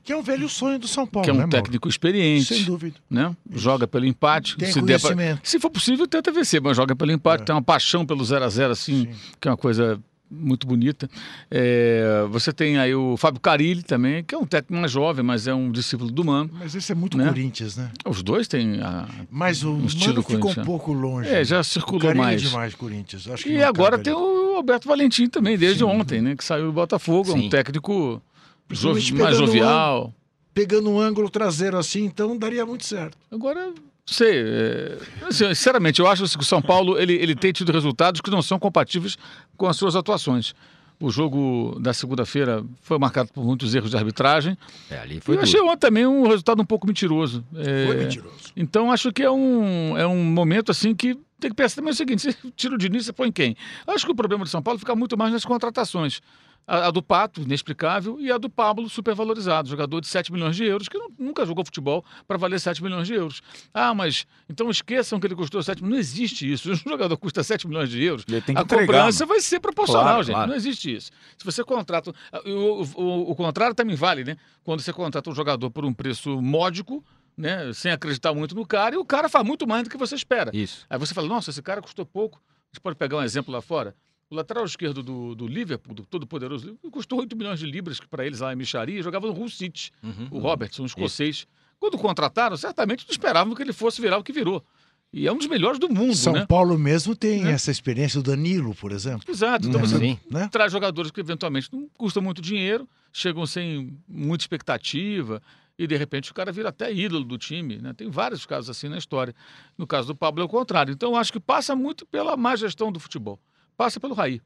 Que 0.04 0.12
é 0.12 0.16
um 0.16 0.23
velho 0.23 0.49
sonho 0.49 0.78
do 0.78 0.87
São 0.88 1.06
Paulo, 1.06 1.25
que 1.25 1.30
é 1.30 1.32
né, 1.32 1.38
um 1.38 1.42
Mauro? 1.42 1.50
técnico 1.50 1.88
experiente, 1.88 2.54
Sem 2.54 2.64
dúvida. 2.64 2.97
né? 3.11 3.35
Joga 3.54 3.87
pelo 3.87 4.06
empate, 4.06 4.56
Tem 4.56 4.73
se, 4.73 4.80
der 4.80 4.99
pra- 5.00 5.11
conhecimento. 5.14 5.40
se 5.49 5.59
for 5.59 5.70
possível, 5.70 6.06
tenta 6.06 6.30
vencer, 6.32 6.61
mas 6.61 6.76
joga 6.76 6.94
pelo 6.97 7.12
empate, 7.12 7.44
tem 7.44 7.54
uma 7.54 7.62
paixão 7.62 8.06
pelo 8.06 8.25
0 8.25 8.44
a 8.44 8.49
0 8.49 8.73
assim, 8.73 9.06
Sim. 9.06 9.18
que 9.40 9.49
é 9.49 9.50
uma 9.50 9.56
coisa 9.56 10.00
muito 10.32 10.64
bonita. 10.64 11.11
É, 11.50 12.25
você 12.30 12.52
tem 12.52 12.78
aí 12.78 12.94
o 12.94 13.16
Fábio 13.16 13.40
Carilli 13.40 13.82
também, 13.82 14.23
que 14.23 14.32
é 14.32 14.38
um 14.38 14.47
técnico 14.47 14.80
mais 14.80 14.92
jovem, 14.92 15.25
mas 15.25 15.49
é 15.49 15.52
um 15.54 15.73
discípulo 15.73 16.09
do 16.11 16.25
Mano. 16.25 16.49
Mas 16.52 16.75
esse 16.76 16.92
é 16.92 16.94
muito 16.94 17.18
Né? 17.18 17.26
Corinthians, 17.26 17.76
né? 17.76 17.90
Os 18.06 18.23
dois 18.23 18.47
têm 18.47 18.80
a, 18.80 19.09
Mas 19.28 19.64
o 19.64 19.73
Um 19.73 19.87
estilo 19.87 20.11
Mano 20.14 20.23
ficou 20.23 20.37
um 20.37 20.40
corintiano. 20.40 20.66
pouco 20.66 20.92
longe. 20.92 21.28
É, 21.28 21.44
já 21.44 21.59
O 21.61 21.64
circulou 21.64 22.14
mais. 22.14 22.40
é 22.40 22.47
demais 22.47 22.75
Corinthians. 22.76 23.26
Acho 23.28 23.42
que 23.42 23.50
E 23.50 23.59
não 23.59 23.66
agora 23.66 23.99
tem 23.99 24.12
ali. 24.12 24.23
o 24.23 24.54
Alberto 24.56 24.87
Valentim 24.88 25.26
também, 25.28 25.59
desde 25.59 25.80
Sim. 25.80 25.85
ontem, 25.87 26.20
né? 26.20 26.37
Que 26.37 26.44
saiu 26.44 26.66
do 26.66 26.73
Botafogo, 26.73 27.30
é 27.30 27.32
Sim. 27.35 27.47
um 27.47 27.49
técnico 27.50 28.23
Principalmente 28.71 29.15
mais 29.15 29.31
pegando 29.37 29.47
jovial. 29.47 30.15
Pegando 30.55 30.91
um 30.91 31.00
ângulo 31.00 31.29
traseiro 31.29 31.77
assim, 31.77 32.05
então 32.05 32.37
daria 32.37 32.65
muito 32.65 32.85
certo. 32.87 33.17
Agora, 33.31 33.67
não 33.67 33.75
sei. 34.07 34.41
é, 34.41 34.99
assim, 35.29 35.47
sinceramente, 35.49 36.00
eu 36.00 36.07
acho 36.07 36.25
que 36.37 36.43
o 36.43 36.47
São 36.47 36.62
Paulo 36.62 36.99
ele, 36.99 37.15
ele 37.15 37.35
tem 37.35 37.53
tido 37.53 37.73
resultados 37.73 38.21
que 38.21 38.31
não 38.31 38.43
são 38.43 38.59
compatíveis 38.59 39.17
com 39.57 39.67
as 39.67 39.77
suas 39.77 39.97
atuações. 39.97 40.55
O 41.00 41.11
jogo 41.11 41.79
da 41.81 41.95
segunda-feira 41.95 42.62
foi 42.83 42.99
marcado 42.99 43.31
por 43.33 43.43
muitos 43.45 43.75
erros 43.75 43.91
de 43.91 43.97
arbitragem. 43.97 44.57
É, 44.91 44.99
ali 44.99 45.17
E 45.17 45.21
foi 45.21 45.35
eu 45.35 45.39
duro. 45.39 45.49
achei 45.49 45.61
ontem 45.62 45.79
também 45.79 46.07
um 46.07 46.25
resultado 46.29 46.61
um 46.61 46.65
pouco 46.65 46.87
mentiroso. 46.87 47.43
É, 47.57 47.87
Foi 47.87 47.97
mentiroso. 47.97 48.37
Então 48.55 48.93
acho 48.93 49.11
que 49.11 49.23
é 49.23 49.31
um, 49.31 49.97
é 49.97 50.07
um 50.07 50.23
momento 50.23 50.71
assim 50.71 50.95
que 50.95 51.17
tem 51.41 51.50
que 51.50 51.57
pensar 51.57 51.77
também 51.77 51.93
o 51.93 51.97
seguinte: 51.97 52.21
você 52.31 52.37
tira 52.55 52.75
o 52.75 52.79
Diniz, 52.79 53.07
você 53.07 53.15
põe 53.15 53.33
quem? 53.33 53.57
Acho 53.87 54.05
que 54.05 54.12
o 54.12 54.15
problema 54.15 54.45
do 54.45 54.50
São 54.50 54.61
Paulo 54.61 54.79
fica 54.79 54.95
muito 54.95 55.17
mais 55.17 55.33
nas 55.33 55.43
contratações. 55.45 56.21
A, 56.67 56.87
a 56.87 56.90
do 56.93 57.02
Pato, 57.02 57.40
inexplicável, 57.43 58.21
e 58.21 58.31
a 58.31 58.38
do 58.38 58.49
Pablo, 58.49 58.88
supervalorizado, 58.88 59.69
jogador 59.69 60.00
de 60.00 60.07
7 60.07 60.33
milhões 60.33 60.55
de 60.55 60.64
euros, 60.64 60.88
que 60.88 60.97
nu- 60.97 61.12
nunca 61.19 61.45
jogou 61.45 61.64
futebol 61.64 62.05
para 62.29 62.37
valer 62.38 62.61
7 62.61 62.81
milhões 62.83 63.09
de 63.09 63.14
euros. 63.14 63.43
Ah, 63.75 63.93
mas 63.93 64.25
então 64.49 64.71
esqueçam 64.71 65.19
que 65.19 65.26
ele 65.26 65.35
custou 65.35 65.61
7 65.62 65.83
milhões. 65.83 65.90
Não 65.95 65.99
existe 66.00 66.50
isso. 66.52 66.71
Um 66.87 66.90
jogador 66.90 67.17
custa 67.17 67.43
7 67.43 67.67
milhões 67.67 67.88
de 67.90 68.00
euros, 68.02 68.25
Ele 68.29 68.40
tem 68.40 68.55
que 68.55 68.61
a 68.61 68.64
entregar, 68.64 68.87
cobrança 68.87 69.26
vai 69.26 69.40
ser 69.40 69.59
proporcional, 69.59 70.05
Claro, 70.05 70.23
gente. 70.23 70.35
claro. 70.35 70.49
Não 70.50 70.57
existe 70.57 70.95
isso. 70.95 71.11
Se 71.37 71.45
você 71.45 71.64
contrata. 71.64 72.12
O, 72.47 72.50
o- 72.50 73.02
o- 73.02 73.31
o 73.33 73.35
contrário 73.35 73.75
também 73.75 73.97
vale, 73.97 74.23
né? 74.23 74.37
Quando 74.62 74.81
você 74.81 74.93
contrata 74.93 75.29
um 75.29 75.35
jogador 75.35 75.71
por 75.71 75.85
um 75.85 75.93
preço 75.93 76.40
módico, 76.40 77.05
né? 77.37 77.73
Sem 77.73 77.90
acreditar 77.90 78.33
muito 78.33 78.55
no 78.55 78.64
cara, 78.67 78.95
e 78.95 78.99
o 78.99 79.05
cara 79.05 79.29
faz 79.29 79.45
muito 79.45 79.67
mais 79.67 79.83
do 79.85 79.90
que 79.90 79.97
você 79.97 80.14
espera. 80.14 80.50
Isso. 80.55 80.87
Aí 80.88 80.99
você 80.99 81.12
fala, 81.14 81.26
nossa, 81.26 81.50
esse 81.50 81.62
cara 81.62 81.83
custou 81.83 82.07
pouco. 82.07 82.38
A 82.38 82.76
gente 82.76 82.81
pode 82.83 82.95
pegar 82.97 83.17
um 83.17 83.23
exemplo 83.23 83.52
lá 83.52 83.61
fora. 83.61 83.95
O 84.31 84.35
lateral 84.37 84.65
esquerdo 84.65 85.03
do, 85.03 85.35
do 85.35 85.47
Liverpool, 85.49 85.93
do 85.93 86.05
todo-poderoso 86.05 86.65
Liverpool, 86.67 86.91
custou 86.93 87.19
8 87.19 87.37
milhões 87.37 87.59
de 87.59 87.67
libras, 87.67 87.99
que 87.99 88.07
para 88.07 88.25
eles 88.25 88.39
lá 88.41 88.53
em 88.53 88.57
Micharia, 88.57 89.03
jogava 89.03 89.27
no 89.27 89.33
Hull 89.33 89.49
City. 89.51 89.91
Uhum. 90.03 90.29
O 90.31 90.39
Robertson, 90.39 90.85
um 90.85 90.87
escocês. 90.87 91.47
Quando 91.81 91.99
contrataram, 91.99 92.57
certamente 92.57 93.05
não 93.07 93.11
esperavam 93.11 93.55
que 93.57 93.63
ele 93.63 93.73
fosse 93.73 94.01
virar 94.01 94.19
o 94.19 94.23
que 94.23 94.33
virou. 94.33 94.65
E 95.13 95.27
é 95.27 95.33
um 95.33 95.37
dos 95.39 95.49
melhores 95.49 95.81
do 95.81 95.89
mundo, 95.93 96.15
São 96.15 96.33
né? 96.35 96.47
Paulo 96.47 96.79
mesmo 96.79 97.17
tem 97.17 97.43
Né? 97.43 97.51
essa 97.51 97.73
experiência, 97.73 98.21
o 98.21 98.23
Danilo, 98.23 98.73
por 98.77 98.93
exemplo. 98.93 99.29
Exato. 99.29 99.67
Então 99.67 99.81
Uhum. 99.81 99.87
você. 99.89 100.19
Né? 100.31 100.49
traz 100.53 100.71
jogadores 100.71 101.11
que 101.11 101.19
eventualmente 101.19 101.69
não 101.73 101.89
custam 101.99 102.23
muito 102.23 102.41
dinheiro, 102.41 102.89
chegam 103.13 103.45
sem 103.47 103.99
muita 104.07 104.45
expectativa 104.45 105.43
e 105.77 105.89
de 105.89 105.97
repente 105.97 106.31
o 106.31 106.35
cara 106.35 106.53
vira 106.53 106.69
até 106.69 106.93
ídolo 106.95 107.25
do 107.25 107.37
time. 107.37 107.79
Né? 107.79 107.93
Tem 107.95 108.09
vários 108.09 108.47
casos 108.47 108.71
assim 108.71 108.89
na 108.89 108.99
história. 108.99 109.35
No 109.77 109.85
caso 109.89 110.07
do 110.07 110.15
Pablo 110.15 110.41
é 110.43 110.45
o 110.45 110.49
contrário. 110.49 110.93
Então 110.93 111.11
eu 111.11 111.17
acho 111.17 111.33
que 111.33 111.41
passa 111.41 111.75
muito 111.75 112.07
pela 112.07 112.37
má 112.37 112.55
gestão 112.55 112.93
do 112.93 113.01
futebol. 113.01 113.41
Passa 113.81 113.99
pelo 113.99 114.13
Raí. 114.13 114.43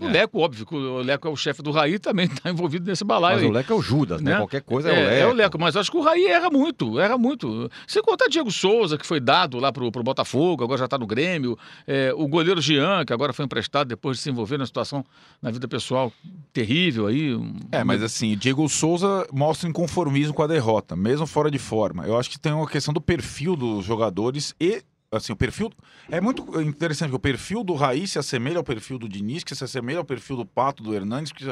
O 0.00 0.06
É. 0.06 0.10
Leco, 0.10 0.40
óbvio, 0.40 0.66
que 0.66 0.74
o 0.74 0.98
Leco 0.98 1.28
é 1.28 1.30
o 1.30 1.36
chefe 1.36 1.62
do 1.62 1.70
Raí, 1.70 2.00
também 2.00 2.26
está 2.26 2.50
envolvido 2.50 2.84
nesse 2.84 3.04
balaio 3.04 3.36
Mas 3.36 3.44
aí. 3.44 3.48
o 3.48 3.52
Leco 3.52 3.72
é 3.72 3.76
o 3.76 3.80
Judas, 3.80 4.20
né? 4.20 4.32
Né? 4.32 4.36
Qualquer 4.38 4.60
coisa 4.62 4.90
é, 4.90 4.92
É, 4.92 4.98
o 4.98 5.04
Leco. 5.04 5.14
é 5.14 5.26
o 5.28 5.32
Leco, 5.32 5.58
mas 5.60 5.76
acho 5.76 5.88
que 5.88 5.96
o 5.96 6.00
Raí 6.00 6.26
erra 6.26 6.50
muito, 6.50 6.98
erra 6.98 7.16
muito. 7.16 7.70
Se 7.86 8.02
contar 8.02 8.26
Diego 8.26 8.50
Souza, 8.50 8.98
que 8.98 9.06
foi 9.06 9.20
dado 9.20 9.60
lá 9.60 9.70
pro, 9.72 9.92
pro 9.92 10.02
Botafogo, 10.02 10.64
agora 10.64 10.80
já 10.80 10.86
está 10.86 10.98
no 10.98 11.06
Grêmio, 11.06 11.56
é, 11.86 12.12
o 12.12 12.26
goleiro 12.26 12.60
Jean, 12.60 13.04
que 13.06 13.12
agora 13.12 13.32
foi 13.32 13.44
emprestado 13.44 13.86
depois 13.86 14.16
de 14.16 14.24
se 14.24 14.30
envolver 14.30 14.58
na 14.58 14.66
situação 14.66 15.04
na 15.40 15.52
vida 15.52 15.68
pessoal 15.68 16.12
terrível 16.52 17.06
aí. 17.06 17.38
É, 17.70 17.84
mas 17.84 18.02
assim, 18.02 18.32
o 18.32 18.36
Diego 18.36 18.68
Souza 18.68 19.28
mostra 19.32 19.68
inconformismo 19.68 20.34
com 20.34 20.42
a 20.42 20.48
derrota, 20.48 20.96
mesmo 20.96 21.24
fora 21.24 21.52
de 21.52 21.58
forma. 21.60 22.04
Eu 22.04 22.18
acho 22.18 22.28
que 22.30 22.38
tem 22.40 22.52
uma 22.52 22.66
questão 22.68 22.92
do 22.92 23.00
perfil 23.00 23.54
dos 23.54 23.84
jogadores 23.86 24.54
e, 24.60 24.82
assim, 25.10 25.32
o 25.32 25.36
perfil. 25.36 25.70
É 26.10 26.20
muito 26.20 26.60
interessante 26.60 27.10
que 27.10 27.16
o 27.16 27.20
perfil 27.20 27.62
do 27.62 27.74
Raí 27.74 28.06
se 28.06 28.18
assemelha 28.18 28.58
ao 28.58 28.64
perfil 28.64 28.98
do 28.98 29.08
Diniz, 29.08 29.44
que 29.44 29.54
se 29.54 29.64
assemelha 29.64 29.98
ao 29.98 30.04
perfil 30.04 30.36
do 30.36 30.46
Pato, 30.46 30.82
do 30.82 30.94
Hernandes, 30.94 31.32
que 31.32 31.44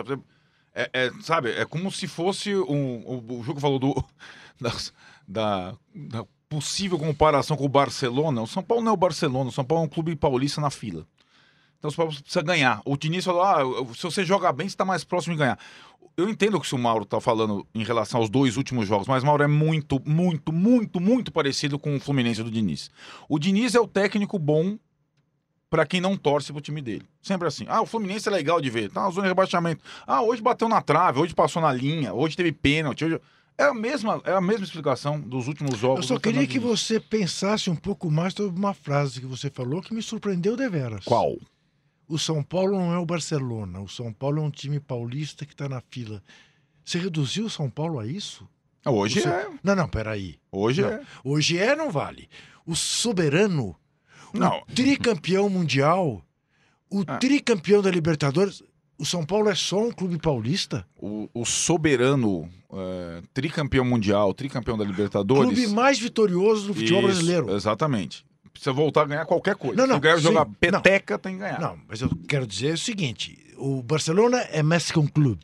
é, 0.75 0.90
é, 0.92 1.11
sabe, 1.20 1.50
é 1.50 1.64
como 1.64 1.90
se 1.90 2.06
fosse 2.08 2.54
um. 2.54 3.02
O, 3.06 3.40
o 3.40 3.42
jogo 3.42 3.61
falou 3.61 3.78
do. 3.78 4.04
da, 5.26 5.75
da 5.94 6.25
possível 6.49 6.99
comparação 6.99 7.56
com 7.56 7.64
o 7.64 7.68
Barcelona. 7.68 8.42
O 8.42 8.46
São 8.46 8.62
Paulo 8.62 8.82
não 8.82 8.90
é 8.90 8.94
o 8.94 8.99
Barcelona, 8.99 9.50
o 9.50 9.52
São 9.52 9.64
Paulo 9.64 9.82
é 9.82 9.87
um 9.87 9.90
clube 9.90 10.14
paulista 10.14 10.61
na 10.61 10.70
fila. 10.70 11.06
Então 11.84 11.90
o 11.90 11.92
São 11.92 12.04
Paulo 12.06 12.18
precisa 12.18 12.42
ganhar. 12.42 12.80
O 12.86 12.96
Diniz 12.96 13.26
falou: 13.26 13.42
ah, 13.42 13.62
se 13.94 14.02
você 14.04 14.24
jogar 14.24 14.54
bem, 14.54 14.66
você 14.66 14.72
está 14.72 14.86
mais 14.86 15.04
próximo 15.04 15.34
de 15.34 15.40
ganhar. 15.40 15.58
Eu 16.16 16.30
entendo 16.30 16.56
o 16.56 16.60
que 16.60 16.74
o 16.74 16.78
Mauro 16.78 17.02
está 17.02 17.20
falando 17.20 17.66
em 17.74 17.84
relação 17.84 18.20
aos 18.20 18.30
dois 18.30 18.56
últimos 18.56 18.88
jogos, 18.88 19.06
mas 19.06 19.22
Mauro 19.22 19.42
é 19.42 19.48
muito, 19.48 20.00
muito, 20.06 20.50
muito, 20.52 21.00
muito 21.00 21.32
parecido 21.32 21.78
com 21.78 21.94
o 21.94 22.00
Fluminense 22.00 22.42
do 22.42 22.50
Diniz. 22.50 22.90
O 23.28 23.38
Diniz 23.38 23.74
é 23.74 23.80
o 23.80 23.86
técnico 23.86 24.38
bom 24.38 24.78
para 25.68 25.84
quem 25.84 26.00
não 26.00 26.16
torce 26.16 26.52
pro 26.52 26.60
time 26.62 26.80
dele. 26.80 27.04
Sempre 27.20 27.48
assim. 27.48 27.66
Ah, 27.68 27.82
o 27.82 27.86
Fluminense 27.86 28.28
é 28.28 28.32
legal 28.32 28.60
de 28.60 28.70
ver. 28.70 28.90
Tá 28.90 29.02
na 29.02 29.10
zona 29.10 29.22
de 29.22 29.28
rebaixamento. 29.28 29.82
Ah, 30.06 30.22
hoje 30.22 30.40
bateu 30.40 30.68
na 30.68 30.80
trave, 30.80 31.18
hoje 31.18 31.34
passou 31.34 31.60
na 31.60 31.72
linha, 31.72 32.14
hoje 32.14 32.34
teve 32.34 32.52
pênalti. 32.52 33.04
Hoje... 33.04 33.20
É, 33.58 33.64
a 33.64 33.74
mesma, 33.74 34.20
é 34.24 34.32
a 34.32 34.40
mesma 34.40 34.64
explicação 34.64 35.20
dos 35.20 35.48
últimos 35.48 35.78
jogos. 35.78 36.08
Eu 36.08 36.14
só 36.14 36.18
queria 36.18 36.46
que 36.46 36.58
você 36.58 36.98
pensasse 36.98 37.68
um 37.68 37.76
pouco 37.76 38.10
mais 38.10 38.32
sobre 38.32 38.58
uma 38.58 38.72
frase 38.72 39.20
que 39.20 39.26
você 39.26 39.50
falou 39.50 39.82
que 39.82 39.92
me 39.92 40.02
surpreendeu 40.02 40.56
deveras. 40.56 41.04
Qual? 41.04 41.36
O 42.08 42.18
São 42.18 42.42
Paulo 42.42 42.73
não 42.78 42.92
é 42.92 42.99
o 42.99 43.06
Barcelona. 43.06 43.80
O 43.80 43.88
São 43.88 44.12
Paulo 44.12 44.38
é 44.40 44.42
um 44.44 44.50
time 44.50 44.78
paulista 44.78 45.46
que 45.46 45.52
está 45.54 45.68
na 45.68 45.82
fila. 45.90 46.23
Você 46.84 46.99
reduziu 46.99 47.46
o 47.46 47.50
São 47.50 47.70
Paulo 47.70 47.99
a 47.99 48.06
isso? 48.06 48.46
Hoje 48.87 49.20
Você- 49.23 49.28
é. 49.28 49.49
Não, 49.62 49.75
não, 49.75 49.88
peraí. 49.88 50.38
Hoje 50.52 50.82
Não. 50.82 50.88
é. 50.90 51.00
Hoje 51.25 51.58
é, 51.58 51.75
não 51.75 51.90
vale. 51.90 52.28
O 52.66 52.75
soberano, 52.76 53.75
Não. 54.34 54.58
o 54.61 54.66
tricampeão 54.75 55.49
mundial, 55.49 56.23
o 56.90 57.02
Ah. 57.06 57.16
tricampeão 57.18 57.80
da 57.80 57.90
Libertadores. 57.90 58.62
O 58.99 59.04
São 59.06 59.25
Paulo 59.25 59.49
é 59.49 59.54
só 59.54 59.82
um 59.88 59.90
clube 59.90 60.18
paulista? 60.18 60.87
O, 60.96 61.28
o 61.34 61.44
soberano 61.44 62.49
é, 62.73 63.23
tricampeão 63.32 63.84
mundial, 63.84 64.32
tricampeão 64.34 64.76
da 64.76 64.84
Libertadores. 64.84 65.44
Clube 65.52 65.66
mais 65.75 65.99
vitorioso 65.99 66.66
do 66.68 66.75
futebol 66.75 67.00
Isso, 67.00 67.08
brasileiro. 67.08 67.50
Exatamente. 67.54 68.25
Precisa 68.54 68.73
voltar 68.73 69.02
a 69.02 69.04
ganhar 69.04 69.26
qualquer 69.26 69.56
coisa. 69.56 69.76
Não, 69.76 69.87
não, 69.87 69.96
Se 69.96 70.00
ganhar 70.00 70.16
sim, 70.16 70.23
jogar 70.23 70.44
não. 70.46 70.52
peteca, 70.54 71.18
tem 71.18 71.34
que 71.34 71.40
ganhar. 71.40 71.61
Não, 71.61 71.76
mas 71.87 72.00
eu 72.00 72.08
quero 72.26 72.46
dizer 72.46 72.73
o 72.75 72.78
seguinte: 72.78 73.37
o 73.58 73.82
Barcelona 73.82 74.38
é 74.50 74.62
Mexican 74.62 75.06
Club. 75.06 75.38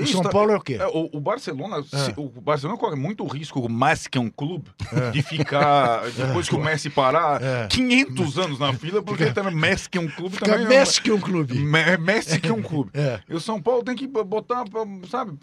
O 0.00 0.02
Isso 0.04 0.12
São 0.12 0.22
tá- 0.22 0.30
Paulo 0.30 0.52
é 0.52 0.56
o 0.56 0.60
quê? 0.60 0.74
É, 0.80 0.86
o, 0.86 1.10
o 1.12 1.20
Barcelona, 1.20 1.82
se- 1.82 2.10
É. 2.12 2.14
o 2.16 2.28
Barcelona 2.40 2.78
corre 2.78 2.94
muito 2.94 3.26
risco, 3.26 3.58
o 3.60 3.68
Messi 3.68 4.08
que 4.08 4.16
é 4.16 4.20
um 4.20 4.30
clube, 4.30 4.70
de 5.12 5.20
ficar, 5.22 6.08
depois 6.12 6.48
que 6.48 6.54
o 6.54 6.60
Messi 6.62 6.88
parar, 6.88 7.42
É. 7.42 7.66
500 7.66 8.38
anos 8.38 8.58
na 8.60 8.72
fila, 8.72 9.02
porque 9.02 9.32
também 9.32 9.52
Messi 9.56 9.90
que 9.90 9.98
é 9.98 10.00
um 10.00 10.08
clube 10.08 10.36
Fica 10.36 10.46
também. 10.46 10.68
Mexican 10.68 11.18
Club. 11.20 11.50
Me- 11.50 11.96
Messi 11.98 12.40
que 12.40 12.48
é 12.48 12.52
um 12.52 12.62
clube. 12.62 12.90
É. 12.94 13.20
E 13.28 13.34
o 13.34 13.40
São 13.40 13.60
Paulo 13.60 13.82
tem 13.82 13.96
que 13.96 14.06
botar, 14.06 14.64
sabe, 15.10 15.36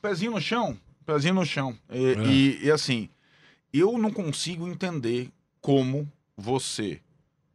pezinho 0.00 0.30
no 0.32 0.40
chão. 0.40 0.74
Pezinho 1.04 1.34
no 1.34 1.44
chão. 1.44 1.76
E, 1.92 2.06
É. 2.06 2.22
e- 2.24 2.64
e, 2.64 2.70
assim, 2.70 3.10
eu 3.74 3.98
não 3.98 4.10
consigo 4.10 4.66
entender 4.68 5.28
como 5.60 6.10
você, 6.36 7.00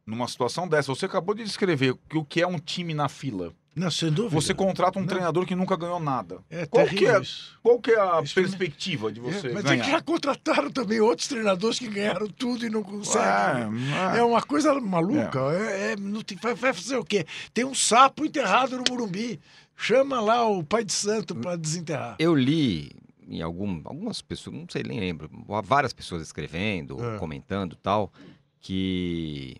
numa 0.06 0.28
situação 0.28 0.68
dessa, 0.68 0.94
você 0.94 1.06
acabou 1.06 1.34
de 1.34 1.44
descrever 1.44 1.94
que 2.08 2.16
o 2.18 2.24
que 2.24 2.40
é 2.42 2.46
um 2.46 2.58
time 2.58 2.94
na 2.94 3.08
fila. 3.08 3.52
Não, 3.76 3.90
sem 3.90 4.08
dúvida. 4.12 4.40
Você 4.40 4.54
contrata 4.54 5.00
um 5.00 5.02
Não. 5.02 5.08
treinador 5.08 5.44
que 5.44 5.54
nunca 5.56 5.76
ganhou 5.76 5.98
nada. 5.98 6.38
É 6.48 6.64
Qual 6.64 6.86
que 6.86 7.06
é- 7.06 7.20
isso. 7.20 7.58
Qual 7.60 7.80
que 7.80 7.90
é 7.90 7.98
a 7.98 8.20
Isso 8.22 8.38
não- 8.40 8.46
perspectiva 8.46 9.10
de 9.10 9.18
você 9.18 9.48
É, 9.48 9.52
mas 9.52 9.64
é 9.64 9.68
ganhar? 9.70 9.84
que 9.84 9.90
já 9.90 10.00
contrataram 10.00 10.70
também 10.70 11.00
outros 11.00 11.26
treinadores 11.26 11.80
que 11.80 11.88
ganharam 11.88 12.28
tudo 12.28 12.64
e 12.64 12.70
não 12.70 12.84
conseguem. 12.84 13.72
É, 14.14 14.18
É 14.18 14.22
uma 14.22 14.40
coisa 14.42 14.72
maluca. 14.80 15.40
É, 15.52 15.92
é- 15.92 15.96
não 15.96 16.22
tem- 16.22 16.38
vai, 16.40 16.54
vai 16.54 16.72
fazer 16.72 16.96
o 16.96 17.04
quê? 17.04 17.26
Tem 17.52 17.64
um 17.64 17.74
sapo 17.74 18.24
enterrado 18.24 18.76
no 18.76 18.84
Morumbi. 18.88 19.40
Chama 19.76 20.20
lá 20.20 20.46
o 20.46 20.62
pai 20.62 20.84
de 20.84 20.92
santo 20.92 21.34
para 21.34 21.56
desenterrar. 21.56 22.14
Eu 22.20 22.32
li 22.32 22.92
em 23.28 23.40
algum, 23.42 23.80
algumas 23.84 24.20
pessoas, 24.22 24.56
não 24.56 24.66
sei, 24.68 24.82
nem 24.82 25.00
lembro, 25.00 25.30
várias 25.64 25.92
pessoas 25.92 26.22
escrevendo, 26.22 27.02
É. 27.02 27.18
comentando 27.18 27.76
tal, 27.76 28.12
que 28.60 29.56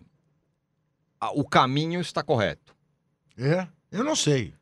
a- 1.19 1.31
o 1.31 1.43
caminho 1.43 1.99
está 2.01 2.23
correto. 2.23 2.75
É? 3.37 3.67
Eu 3.91 4.03
não 4.03 4.15
sei. 4.15 4.53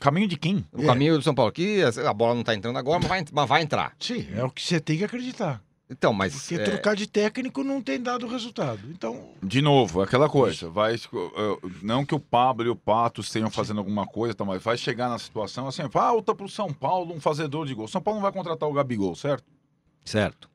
Caminho 0.00 0.28
de 0.28 0.36
quem? 0.36 0.64
O 0.72 0.82
É. 0.82 0.86
caminho 0.86 1.16
do 1.16 1.22
São 1.22 1.34
Paulo, 1.34 1.50
que 1.52 1.80
a 1.82 2.12
bola 2.14 2.34
não 2.34 2.40
está 2.42 2.54
entrando 2.54 2.78
agora, 2.78 3.00
mas 3.00 3.08
vai, 3.08 3.24
mas 3.32 3.48
vai 3.48 3.62
entrar. 3.62 3.96
Sim, 3.98 4.26
é 4.32 4.44
o 4.44 4.50
que 4.50 4.62
você 4.62 4.78
tem 4.80 4.96
que 4.98 5.04
acreditar. 5.04 5.62
Então, 5.90 6.12
mas 6.12 6.34
Porque 6.34 6.56
é, 6.56 6.58
trocar 6.64 6.94
de 6.94 7.06
técnico 7.06 7.64
não 7.64 7.80
tem 7.80 7.98
dado 8.00 8.26
resultado. 8.26 8.80
Então, 8.90 9.30
De 9.42 9.62
novo, 9.62 10.02
aquela 10.02 10.28
coisa. 10.28 10.68
Vai, 10.68 10.96
não 11.82 12.04
que 12.04 12.14
o 12.14 12.20
Pablo 12.20 12.66
e 12.66 12.68
o 12.68 12.76
Pato 12.76 13.22
estejam 13.22 13.50
fazendo 13.50 13.78
alguma 13.78 14.06
coisa, 14.06 14.34
tá, 14.34 14.44
mas 14.44 14.62
vai 14.62 14.76
chegar 14.76 15.08
na 15.08 15.18
situação 15.18 15.66
assim, 15.66 15.88
falta 15.88 16.34
pro 16.34 16.48
São 16.48 16.72
Paulo 16.72 17.14
um 17.14 17.20
fazedor 17.20 17.66
de 17.66 17.72
gol. 17.74 17.88
São 17.88 18.02
Paulo 18.02 18.18
não 18.20 18.22
vai 18.22 18.32
contratar 18.32 18.68
o 18.68 18.72
Gabigol, 18.72 19.14
certo? 19.14 19.44
certo. 20.04 20.48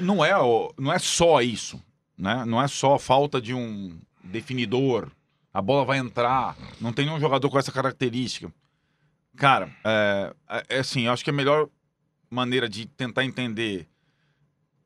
Não 0.00 0.24
é, 0.24 0.36
o- 0.36 0.72
não 0.78 0.92
é 0.92 0.98
só 0.98 1.40
isso, 1.40 1.80
né? 2.16 2.44
Não 2.44 2.60
é 2.62 2.66
só 2.68 2.98
falta 2.98 3.40
de 3.40 3.52
um 3.54 3.98
definidor. 4.22 5.10
a 5.52 5.62
bola 5.62 5.84
vai 5.86 5.96
entrar, 5.98 6.54
não 6.80 6.92
tem 6.92 7.06
nenhum 7.06 7.18
jogador 7.18 7.48
com 7.48 7.58
essa 7.58 7.72
característica. 7.72 8.52
Cara, 9.36 9.70
é, 9.82 10.34
é- 10.50 10.66
é 10.68 10.78
assim, 10.80 11.02
eu 11.06 11.12
acho 11.12 11.24
que 11.24 11.30
a 11.30 11.32
melhor 11.32 11.68
maneira 12.30 12.68
de 12.68 12.84
tentar 12.86 13.24
entender 13.24 13.88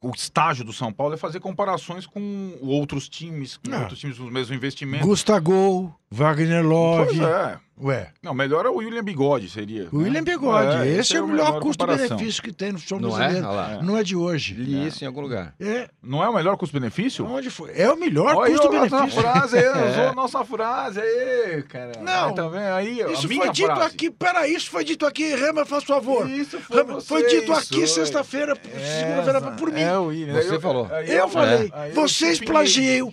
o 0.02 0.10
estágio 0.14 0.64
do 0.64 0.72
São 0.72 0.92
Paulo 0.92 1.14
é 1.14 1.16
fazer 1.18 1.40
comparações 1.40 2.06
com 2.06 2.56
outros 2.62 3.08
times, 3.08 3.56
com 3.58 3.72
Ah. 3.74 3.80
outros 3.80 3.98
times 3.98 4.18
com 4.18 4.24
o 4.24 4.30
mesmo 4.30 4.54
investimento. 4.54 5.06
Gustavo, 5.06 5.94
Wagner 6.10 6.62
Pois 6.62 7.16
Love. 7.18 7.24
é. 7.24 7.58
Ué, 7.82 8.08
Não, 8.22 8.34
melhor 8.34 8.66
é 8.66 8.68
o 8.68 8.74
William 8.76 9.02
Bigode, 9.02 9.48
seria. 9.48 9.88
o 9.92 9.98
William 9.98 10.20
né? 10.20 10.32
Bigode. 10.32 10.76
É, 10.88 10.98
esse 10.98 11.16
é 11.16 11.18
a 11.18 11.22
o 11.24 11.26
melhor 11.28 11.46
melhor 11.46 11.60
custo-benefício 11.62 12.42
que 12.42 12.52
tem 12.52 12.72
no 12.72 12.78
futebol 12.78 13.00
Não 13.10 13.16
é? 13.22 13.28
brasileiro. 13.30 13.48
É. 13.80 13.82
Não 13.82 13.96
é 13.96 14.02
de 14.02 14.14
hoje. 14.16 14.54
Li 14.54 14.86
isso 14.86 15.02
em 15.02 15.06
algum 15.06 15.20
lugar. 15.22 15.54
É, 15.58 15.88
Não 16.02 16.22
é 16.22 16.28
o 16.28 16.34
melhor 16.34 16.56
custo-benefício? 16.56 17.24
onde 17.26 17.48
foi? 17.50 17.70
É 17.74 17.90
o 17.90 17.96
melhor 17.96 18.34
custo-benefício. 18.46 19.20
frase 19.22 19.56
aí, 19.58 19.64
É. 19.80 19.90
usou 19.90 20.08
a 20.08 20.12
nossa 20.14 20.44
frase 20.44 21.00
aí, 21.00 21.62
cara. 21.62 21.92
Não. 22.02 22.28
Aí, 22.28 22.34
tá 22.34 22.48
vendo? 22.48 22.62
Aí, 22.74 23.02
a 23.02 23.08
Isso 23.12 23.28
minha 23.28 23.44
foi 23.44 23.52
dito 23.52 23.66
frase. 23.66 23.94
aqui. 23.94 24.10
Peraí, 24.10 24.54
isso 24.54 24.70
foi 24.70 24.84
dito 24.84 25.06
aqui. 25.06 25.34
Rema, 25.34 25.64
faz 25.64 25.84
favor. 25.84 26.28
Isso 26.28 26.58
foi 26.60 26.76
Rema, 26.76 26.94
você, 26.94 27.06
foi 27.06 27.22
dito 27.28 27.52
isso 27.52 27.74
aqui 27.74 27.86
sexta-feira, 27.86 28.54
segunda-feira 28.62 29.40
por 29.52 29.72
mim. 29.72 29.80
É, 29.80 29.96
o 29.96 30.06
William. 30.06 30.34
Você 30.34 30.54
Aí 30.54 30.60
falou. 30.60 30.88
aí 30.90 31.10
Eu 31.10 31.28
falei, 31.28 31.72
eu 31.88 31.94
vocês 31.94 32.38
plagiam, 32.40 33.12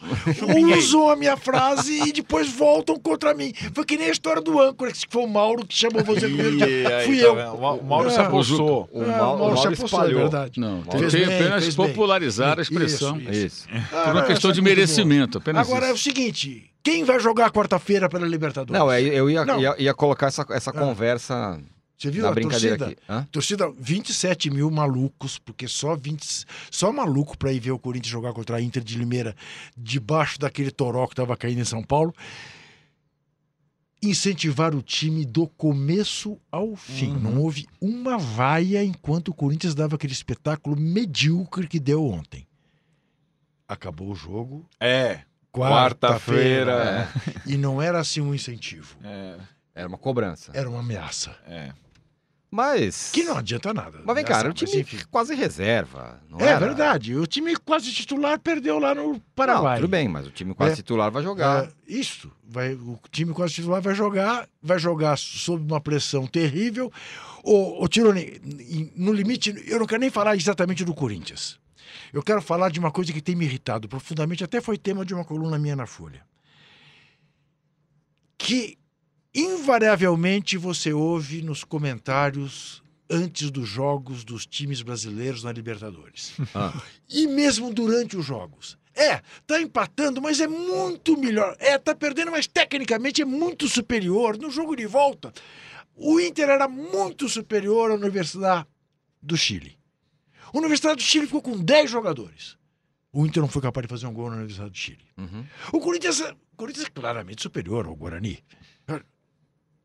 usam 0.78 1.10
a 1.10 1.16
minha 1.16 1.38
frase 1.38 2.02
e 2.08 2.12
depois 2.12 2.50
voltam 2.52 2.98
contra 3.00 3.34
mim. 3.34 3.54
Foi 3.74 3.86
que 3.86 3.98
nem 3.98 4.08
a 4.08 4.12
história 4.12 4.42
do 4.42 4.57
âncora, 4.60 4.92
que 4.92 5.02
foi 5.10 5.24
o 5.24 5.28
Mauro 5.28 5.66
que 5.66 5.76
chamou 5.76 6.04
você 6.04 6.22
primeiro. 6.28 6.64
Aí, 6.64 7.06
Fui 7.06 7.18
tá 7.18 7.24
eu. 7.24 7.34
O 7.34 7.62
Ma- 7.62 7.72
o 7.74 7.84
Mauro 7.84 8.10
se 8.12 8.20
apossou. 8.20 8.90
O, 8.92 9.02
Ah, 9.04 9.18
Mauro 9.18 9.58
se 9.58 9.68
apossou. 9.68 10.04
É 10.04 10.14
verdade. 10.14 10.60
Não, 10.60 10.84
Fez 10.84 11.02
tentei 11.14 11.26
bem, 11.26 11.36
apenas 11.36 11.64
fez 11.64 11.76
bem. 11.76 11.88
popularizar 11.88 12.58
a 12.60 12.62
expressão. 12.62 13.20
isso. 13.22 13.32
Isso. 13.32 13.68
Por 14.04 14.12
uma 14.14 14.24
questão 14.26 14.52
de 14.52 14.62
merecimento, 14.62 15.38
apenas 15.38 15.68
Agora 15.68 15.88
é 15.88 15.94
o 15.94 15.98
seguinte: 15.98 16.70
quem 16.84 17.04
vai 17.04 17.20
jogar 17.20 17.52
quarta-feira 17.52 18.08
pela 18.10 18.28
Libertadores? 18.28 18.80
Não, 18.80 18.92
é, 18.92 19.02
eu 19.02 19.30
ia, 19.30 19.44
Não. 19.46 19.60
ia, 19.60 19.76
ia 19.78 19.94
colocar 19.94 20.28
essa, 20.28 20.46
essa 20.52 20.70
Ah. 20.70 20.74
conversa 20.74 21.60
Você 21.98 22.12
viu 22.12 22.24
na 22.24 22.30
a 22.30 22.32
brincadeira 22.32 22.78
torcida? 22.78 23.00
aqui. 23.02 23.12
Hã? 23.12 23.28
Torcida, 23.32 23.72
27 23.80 24.50
mil 24.52 24.70
malucos, 24.70 25.40
porque 25.40 25.68
só 25.68 25.96
20, 25.96 26.46
só 26.70 26.92
maluco 26.92 27.36
pra 27.38 27.52
ir 27.52 27.60
ver 27.60 27.72
o 27.72 27.80
Corinthians 27.80 28.12
jogar 28.12 28.34
contra 28.34 28.58
a 28.58 28.62
Inter 28.62 28.84
de 28.84 28.98
Limeira, 28.98 29.36
debaixo 29.76 30.40
daquele 30.40 30.70
toró 30.72 31.08
que 31.08 31.16
tava 31.16 31.36
caindo 31.36 31.60
em 31.60 31.66
São 31.66 31.82
Paulo. 31.84 32.14
Incentivar 34.02 34.76
o 34.76 34.82
time 34.82 35.26
do 35.26 35.48
começo 35.48 36.40
ao 36.52 36.76
fim. 36.76 37.14
Uhum. 37.14 37.20
Não 37.20 37.42
houve 37.42 37.66
uma 37.82 38.18
vaia 38.18 38.84
enquanto 38.84 39.30
o 39.30 39.34
Corinthians 39.34 39.74
dava 39.74 39.96
aquele 39.96 40.14
espetáculo 40.14 40.76
medíocre 40.76 41.68
que 41.68 41.80
deu 41.80 42.06
ontem. 42.06 42.48
Acabou 43.68 44.12
o 44.12 44.16
jogo. 44.16 44.66
É. 44.80 45.22
Quarta-feira. 45.52 47.08
Quarta-feira. 47.08 47.44
E 47.46 47.58
não 47.58 47.82
era 47.82 48.00
assim 48.00 48.22
um 48.22 48.34
incentivo. 48.36 48.96
É. 49.04 49.38
Era 49.74 49.88
uma 49.88 49.98
cobrança. 49.98 50.52
Era 50.54 50.70
uma 50.70 50.80
ameaça. 50.80 51.36
É. 51.46 51.72
Mas. 52.50 53.12
Que 53.12 53.24
não 53.24 53.38
adianta 53.38 53.74
nada. 53.74 54.00
Mas 54.06 54.16
vem 54.16 54.24
cá, 54.24 54.40
era 54.40 54.50
um 54.50 54.54
time 54.54 54.80
enfim. 54.80 55.00
quase 55.12 55.36
reserva. 55.36 56.22
Não 56.30 56.40
É 56.40 56.46
era? 56.48 56.60
verdade. 56.66 57.14
O 57.16 57.28
time 57.28 57.56
quase 57.58 57.92
titular 57.92 58.40
perdeu 58.40 58.80
lá 58.80 58.96
no 58.96 59.20
Paraguai. 59.36 59.76
Não, 59.76 59.82
tudo 59.82 59.92
bem, 59.92 60.08
mas 60.08 60.26
o 60.28 60.32
time 60.32 60.54
quase 60.56 60.74
É. 60.74 60.76
titular 60.78 61.12
vai 61.12 61.22
jogar. 61.22 61.66
É, 61.66 61.70
isso. 61.86 62.32
Vai, 62.48 62.74
o 62.74 62.98
time 63.12 63.34
quase 63.34 63.54
titular 63.56 63.82
vai 63.82 63.94
jogar, 63.94 64.48
vai 64.64 64.80
jogar 64.80 65.18
sob 65.18 65.62
uma 65.70 65.82
pressão 65.82 66.26
terrível. 66.26 66.90
O, 67.44 67.84
o 67.84 67.88
Tirone, 67.90 68.40
no 68.96 69.12
limite, 69.12 69.54
eu 69.68 69.80
não 69.80 69.86
quero 69.86 70.00
nem 70.02 70.10
falar 70.10 70.36
exatamente 70.38 70.86
do 70.86 70.94
Corinthians. 70.94 71.60
Eu 72.14 72.24
quero 72.24 72.42
falar 72.42 72.70
de 72.72 72.80
uma 72.80 72.92
coisa 72.92 73.12
que 73.12 73.22
tem 73.22 73.36
me 73.36 73.44
irritado 73.44 73.90
profundamente, 73.90 74.44
até 74.44 74.62
foi 74.62 74.78
tema 74.78 75.04
de 75.06 75.14
uma 75.14 75.26
coluna 75.26 75.60
minha 75.60 75.76
na 75.76 75.86
Folha. 75.86 76.26
Que 78.38 78.78
invariavelmente 79.38 80.58
você 80.58 80.92
ouve 80.92 81.42
nos 81.42 81.64
comentários 81.64 82.82
antes 83.10 83.52
dos 83.52 83.70
jogos 83.70 84.24
dos 84.24 84.46
times 84.46 84.82
brasileiros 84.82 85.44
na 85.44 85.52
Libertadores. 85.52 86.34
Ah. 86.54 86.74
E 87.08 87.28
mesmo 87.28 87.74
durante 87.74 88.18
os 88.18 88.26
jogos. 88.26 88.78
É, 88.96 89.22
tá 89.46 89.62
empatando, 89.62 90.20
mas 90.20 90.40
é 90.42 90.48
muito 90.48 91.16
melhor. 91.16 91.56
É, 91.60 91.78
tá 91.78 91.94
perdendo, 91.94 92.32
mas 92.32 92.48
tecnicamente 92.48 93.22
é 93.22 93.26
muito 93.26 93.68
superior. 93.68 94.38
No 94.40 94.50
jogo 94.50 94.76
de 94.76 94.88
volta, 94.88 95.32
o 95.96 96.20
Inter 96.20 96.50
era 96.50 96.68
muito 96.68 97.30
superior 97.30 97.92
à 97.92 97.94
Universidade 97.94 98.66
do 99.22 99.38
Chile. 99.38 99.78
A 100.52 100.58
Universidade 100.58 100.96
do 100.96 101.04
Chile 101.04 101.28
ficou 101.28 101.44
com 101.44 101.58
10 101.60 101.92
jogadores. 101.92 102.58
O 103.14 103.26
Inter 103.26 103.42
não 103.42 103.50
foi 103.50 103.62
capaz 103.62 103.86
de 103.86 103.90
fazer 103.90 104.08
um 104.08 104.14
gol 104.14 104.30
na 104.30 104.38
Universidade 104.38 104.72
do 104.72 104.78
Chile. 104.78 105.06
Uhum. 105.16 105.46
O 105.74 105.80
Corinthians, 105.80 106.20
é- 106.22 106.32
o 106.32 106.56
Corinthians 106.58 106.88
é 106.88 106.90
claramente 106.90 107.44
superior 107.44 107.86
ao 107.86 107.96
Guarani. 107.96 108.44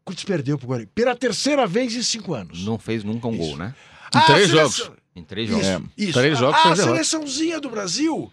O 0.02 0.04
Corinthians 0.06 0.24
perdeu 0.24 0.58
pro 0.58 0.66
Guarani 0.66 0.88
pela 0.94 1.14
terceira 1.14 1.66
vez 1.66 1.94
em 1.94 2.02
cinco 2.02 2.34
anos. 2.34 2.64
Não 2.64 2.76
fez 2.78 3.04
nunca 3.04 3.28
um 3.28 3.34
Isso. 3.34 3.38
gol, 3.48 3.56
né? 3.56 3.74
Em 4.14 4.18
Ah, 4.18 4.22
três 4.22 4.48
seleção- 4.50 4.84
jogos. 4.86 5.02
Em 5.14 5.22
três 5.24 5.48
jogos. 5.48 5.66
Isso, 5.66 5.82
isso. 5.96 6.12
Três 6.18 6.38
jogos, 6.38 6.58
a, 6.60 6.72
a 6.72 6.76
seleçãozinha 6.76 7.60
do 7.60 7.70
Brasil, 7.70 8.32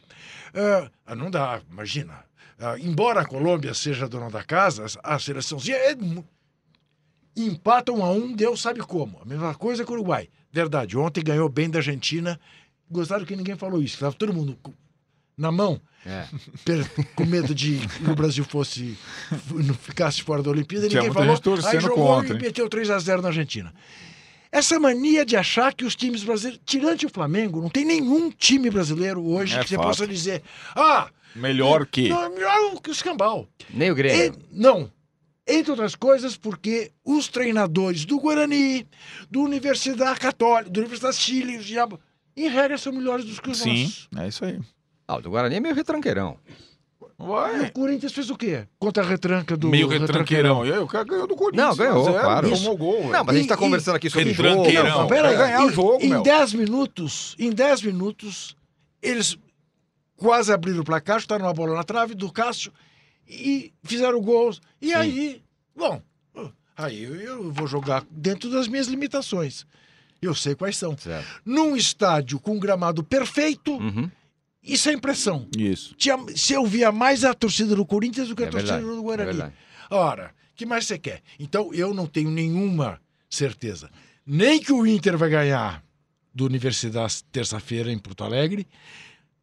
ah, 0.54 0.90
ah, 1.06 1.16
não 1.16 1.30
dá, 1.30 1.62
imagina. 1.70 2.24
Ah, 2.60 2.78
embora 2.80 3.22
a 3.22 3.26
Colômbia 3.26 3.74
seja 3.74 4.08
dona 4.10 4.30
da 4.30 4.44
casa, 4.44 4.86
a 5.04 5.20
seleçãozinha 5.20 5.78
é. 5.78 5.96
Empata 7.38 7.92
um 7.92 8.04
a 8.04 8.12
um, 8.12 8.34
Deus 8.36 8.62
sabe 8.62 8.80
como. 8.82 9.20
A 9.22 9.26
mesma 9.26 9.54
coisa 9.56 9.86
que 9.86 9.92
o 9.92 9.94
Uruguai. 9.94 10.28
Verdade, 10.52 10.98
ontem 10.98 11.24
ganhou 11.24 11.48
bem 11.48 11.70
da 11.70 11.80
Argentina. 11.80 12.40
Gostaram 12.90 13.24
que 13.26 13.36
ninguém 13.36 13.56
falou 13.56 13.82
isso. 13.82 13.94
Estava 13.96 14.14
todo 14.14 14.34
mundo 14.34 14.58
com- 14.62 14.74
na 15.40 15.52
mão, 15.52 15.80
É. 16.06 16.26
per- 16.66 16.88
com 17.16 17.26
medo 17.26 17.56
de 17.56 17.78
que 18.04 18.10
o 18.12 18.16
Brasil 18.16 18.44
fosse 18.44 18.98
não 19.50 19.74
ficasse 19.74 20.22
fora 20.22 20.44
da 20.44 20.50
Olimpíada. 20.52 20.88
Tinha 20.90 21.02
Ninguém 21.02 21.14
falou. 21.14 21.36
aí 21.68 21.80
jogou 21.80 22.06
contra, 22.06 22.38
e 22.38 22.42
meteu 22.42 22.70
3 22.70 22.90
a 22.90 23.00
0 23.00 23.22
na 23.22 23.30
Argentina. 23.30 23.74
Essa 24.52 24.80
mania 24.80 25.26
de 25.26 25.38
achar 25.38 25.74
que 25.74 25.86
os 25.86 25.96
times 25.96 26.24
brasileiros, 26.24 26.60
tirante 26.66 27.06
o 27.06 27.10
Flamengo, 27.10 27.62
não 27.62 27.70
tem 27.70 27.86
nenhum 27.86 28.32
time 28.32 28.70
brasileiro 28.70 29.24
hoje 29.24 29.56
É 29.56 29.62
que 29.64 29.70
você 29.70 29.76
fato. 29.76 29.86
possa 29.88 30.08
dizer, 30.08 30.42
ah, 30.76 31.08
Melhor 31.36 31.86
que. 31.86 32.10
não, 32.10 32.24
é 32.24 32.30
melhor 32.30 32.82
que 32.82 32.90
o 32.90 32.92
escambau. 32.92 33.48
Nem 33.70 33.92
o 33.92 33.96
Grêmio. 33.96 34.34
E- 34.36 34.46
não. 34.52 34.92
Entre 35.48 35.70
outras 35.72 35.96
coisas, 35.96 36.36
porque 36.38 36.92
os 37.06 37.28
treinadores 37.28 38.06
do 38.06 38.20
Guarani, 38.20 38.88
do 39.32 39.42
Universidade 39.42 40.20
Católica, 40.20 40.70
da 40.72 40.80
Universidade 40.80 41.18
Chile, 41.18 41.58
os 41.58 41.66
diabo, 41.66 42.00
em 42.36 42.48
regra 42.50 42.78
são 42.78 42.92
melhores 42.94 43.26
do 43.26 43.42
que 43.42 43.50
os 43.52 43.60
Sim, 43.60 43.84
nossos. 43.84 44.08
é 44.18 44.28
isso 44.28 44.46
aí. 44.46 44.60
Ah, 45.10 45.16
o 45.18 45.22
do 45.22 45.32
Guarani 45.32 45.56
é 45.56 45.60
meio 45.60 45.74
retranqueirão. 45.74 46.38
E 47.02 47.24
Ué. 47.24 47.62
o 47.64 47.72
Corinthians 47.74 48.14
fez 48.14 48.30
o 48.30 48.36
quê? 48.38 48.68
Contra 48.78 49.04
a 49.04 49.06
retranca 49.08 49.58
do 49.58 49.68
Meio 49.70 49.88
retranqueirão. 49.88 50.64
E 50.66 50.72
aí, 50.72 50.78
o 50.78 50.86
cara 50.86 51.04
ganhou 51.04 51.26
do 51.26 51.36
Corinthians. 51.36 51.68
Não, 51.68 51.76
ganhou, 51.76 51.98
1 52.06 52.08
a 52.08 52.12
0, 52.12 52.24
claro. 52.24 52.50
Tomou 52.52 52.78
gol. 52.78 53.04
Não, 53.10 53.24
mas 53.24 53.36
a 53.36 53.40
gente 53.40 53.48
tá 53.50 53.56
E- 53.56 53.58
conversando 53.58 53.96
aqui 53.96 54.08
sobre 54.10 54.32
jogo. 54.34 54.50
Retranqueirão. 54.62 55.00
Não, 55.02 55.08
Pera 55.08 55.30
aí, 55.30 55.36
ganhar 55.36 55.66
o 55.66 55.72
jogo, 55.72 55.98
em 56.04 56.10
meu. 56.10 56.22
10 56.22 56.54
minutos, 56.54 57.36
em 57.40 57.50
10 57.52 57.82
minutos, 57.82 58.56
eles 59.02 59.36
quase 60.16 60.54
abriram 60.54 60.82
o 60.82 60.84
placar, 60.86 61.20
chutaram 61.20 61.46
uma 61.46 61.54
bola 61.54 61.74
na 61.76 61.84
trave 61.84 62.14
do 62.14 62.32
Cássio 62.32 62.72
e 63.28 63.74
fizeram 63.84 64.22
gols. 64.22 64.62
E 64.80 64.94
aí, 64.94 65.42
bom, 65.76 66.00
aí 66.78 67.04
eu, 67.04 67.16
eu 67.16 67.52
vou 67.52 67.66
jogar 67.68 68.06
dentro 68.12 68.50
das 68.52 68.68
minhas 68.68 68.86
limitações. 68.88 69.66
Eu 70.22 70.36
sei 70.36 70.54
quais 70.54 70.78
são. 70.78 70.96
Certo. 70.98 71.26
Num 71.44 71.76
estádio 71.76 72.40
com 72.40 72.52
um 72.52 72.60
gramado 72.60 73.04
perfeito 73.04 73.74
Uhum. 73.78 74.10
E 74.64 74.78
sem 74.78 74.98
pressão. 74.98 75.48
Isso. 75.58 75.96
Tinha, 75.96 76.18
se 76.36 76.54
eu 76.54 76.66
via 76.66 76.92
mais 76.92 77.24
a 77.24 77.34
torcida 77.34 77.76
do 77.76 77.86
Corinthians 77.86 78.28
do 78.28 78.36
que 78.36 78.44
a 78.44 78.48
É 78.48 78.50
torcida 78.50 78.74
verdade. 78.78 78.94
do 78.96 79.00
É 79.00 79.04
Guarani. 79.04 79.32
verdade. 79.32 79.54
Ora, 79.90 80.32
que 80.56 80.66
mais 80.66 80.86
você 80.86 80.98
quer? 80.98 81.22
Então 81.40 81.74
eu 81.74 81.94
não 81.94 82.06
tenho 82.06 82.30
nenhuma 82.30 83.00
certeza. 83.30 83.90
Nem 84.26 84.60
que 84.60 84.72
o 84.72 84.86
Inter 84.86 85.18
vai 85.18 85.30
ganhar 85.30 85.84
do 86.34 86.46
Universidade 86.46 87.24
terça-feira 87.32 87.92
em 87.92 87.98
Porto 87.98 88.24
Alegre, 88.24 88.68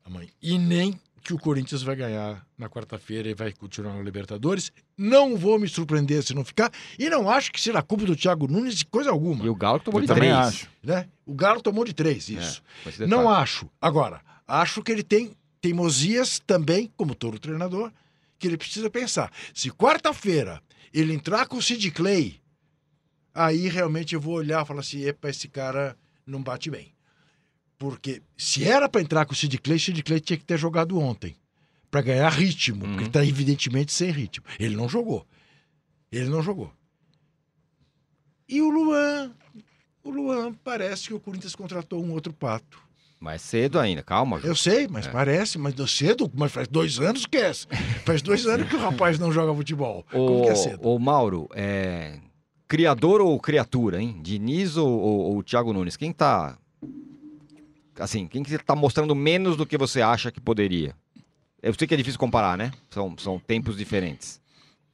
amanhã, 0.04 0.28
e 0.40 0.58
nem 0.58 0.98
que 1.22 1.34
o 1.34 1.38
Corinthians 1.38 1.82
vai 1.82 1.96
ganhar 1.96 2.46
na 2.56 2.68
quarta-feira 2.68 3.28
e 3.28 3.34
vai 3.34 3.52
continuar 3.52 3.94
na 3.96 4.02
Libertadores. 4.02 4.70
Não 4.96 5.36
vou 5.36 5.58
me 5.58 5.66
surpreender 5.68 6.22
se 6.22 6.32
não 6.32 6.44
ficar. 6.44 6.70
E 6.96 7.10
não 7.10 7.28
acho 7.28 7.50
que 7.50 7.60
será 7.60 7.82
culpa 7.82 8.04
do 8.04 8.14
Thiago 8.14 8.46
Nunes 8.46 8.76
de 8.76 8.84
coisa 8.86 9.10
alguma. 9.10 9.44
E 9.44 9.48
o 9.48 9.54
Galo 9.56 9.80
tomou 9.80 10.00
Eu 10.00 10.02
de 10.02 10.06
também 10.14 10.30
três. 10.30 10.46
acho. 10.46 10.68
Né? 10.84 11.08
O 11.26 11.34
Galo 11.34 11.60
tomou 11.60 11.84
de 11.84 11.92
três, 11.92 12.28
isso. 12.28 12.62
É, 12.80 12.82
com 12.84 12.88
esse 12.90 13.06
Não 13.08 13.28
acho. 13.28 13.68
Agora, 13.80 14.20
acho 14.46 14.82
que 14.82 14.92
ele 14.92 15.02
tem 15.02 15.36
teimosias 15.60 16.38
também, 16.46 16.92
como 16.96 17.14
todo 17.14 17.38
treinador, 17.38 17.92
que 18.38 18.46
ele 18.46 18.56
precisa 18.56 18.88
pensar. 18.90 19.32
Se 19.54 19.70
quarta-feira 19.70 20.62
ele 20.92 21.12
entrar 21.12 21.46
com 21.46 21.56
o 21.56 21.62
Sid 21.62 21.90
Clay, 21.90 22.40
aí 23.34 23.68
realmente 23.68 24.14
eu 24.14 24.20
vou 24.20 24.34
olhar 24.34 24.62
e 24.62 24.66
falar 24.66 24.80
assim: 24.80 25.02
epa, 25.02 25.28
esse 25.28 25.48
cara 25.48 25.96
não 26.26 26.42
bate 26.42 26.70
bem. 26.70 26.94
Porque 27.78 28.22
se 28.36 28.64
era 28.64 28.88
para 28.88 29.02
entrar 29.02 29.26
com 29.26 29.32
o 29.32 29.36
Sid 29.36 29.58
Clay, 29.58 29.76
o 29.76 29.80
Sid 29.80 30.02
Clay 30.02 30.20
tinha 30.20 30.36
que 30.38 30.44
ter 30.44 30.58
jogado 30.58 30.98
ontem. 30.98 31.36
Para 31.90 32.00
ganhar 32.02 32.28
ritmo, 32.30 32.80
porque 32.80 32.92
Uhum. 32.94 32.98
ele 33.00 33.06
está 33.08 33.24
evidentemente 33.24 33.92
sem 33.92 34.10
ritmo. 34.10 34.44
Ele 34.58 34.76
não 34.76 34.88
jogou. 34.88 35.26
Ele 36.10 36.28
não 36.28 36.42
jogou. 36.42 36.72
E 38.48 38.60
o 38.60 38.68
Luan. 38.70 39.32
O 40.02 40.10
Luan 40.10 40.54
parece 40.54 41.08
que 41.08 41.14
o 41.14 41.20
Corinthians 41.20 41.54
contratou 41.56 42.04
um 42.04 42.12
outro 42.12 42.32
pato. 42.32 42.80
Mas 43.18 43.42
cedo 43.42 43.78
ainda, 43.78 44.02
calma. 44.02 44.40
Eu 44.44 44.54
sei, 44.54 44.86
mas 44.86 45.06
parece, 45.06 45.58
mas 45.58 45.74
deu 45.74 45.86
cedo, 45.86 46.30
mas 46.34 46.52
faz 46.52 46.68
dois 46.68 46.98
anos 47.00 47.24
que 47.24 47.38
é. 47.38 47.52
Faz 48.04 48.20
dois 48.20 48.46
anos 48.46 48.68
que 48.68 48.76
o 48.76 48.78
rapaz 48.78 49.18
não 49.18 49.32
joga 49.32 49.54
futebol. 49.54 50.04
Como 50.10 50.42
que 50.42 50.50
é 50.50 50.54
cedo? 50.54 50.86
Ô, 50.86 50.94
ô, 50.94 50.98
Mauro, 50.98 51.48
é... 51.54 52.18
criador 52.68 53.20
ou 53.22 53.40
criatura, 53.40 54.00
hein? 54.00 54.20
Diniz 54.22 54.76
ou, 54.76 54.88
ou, 54.88 55.34
ou 55.34 55.42
Thiago 55.42 55.72
Nunes? 55.72 55.96
Quem 55.96 56.12
tá. 56.12 56.58
Assim, 57.98 58.26
quem 58.26 58.42
que 58.42 58.58
tá 58.58 58.76
mostrando 58.76 59.14
menos 59.14 59.56
do 59.56 59.64
que 59.64 59.78
você 59.78 60.02
acha 60.02 60.30
que 60.30 60.40
poderia? 60.40 60.94
Eu 61.62 61.74
sei 61.76 61.88
que 61.88 61.94
é 61.94 61.96
difícil 61.96 62.20
comparar, 62.20 62.58
né? 62.58 62.70
São, 62.90 63.16
são 63.18 63.38
tempos 63.38 63.78
diferentes. 63.78 64.40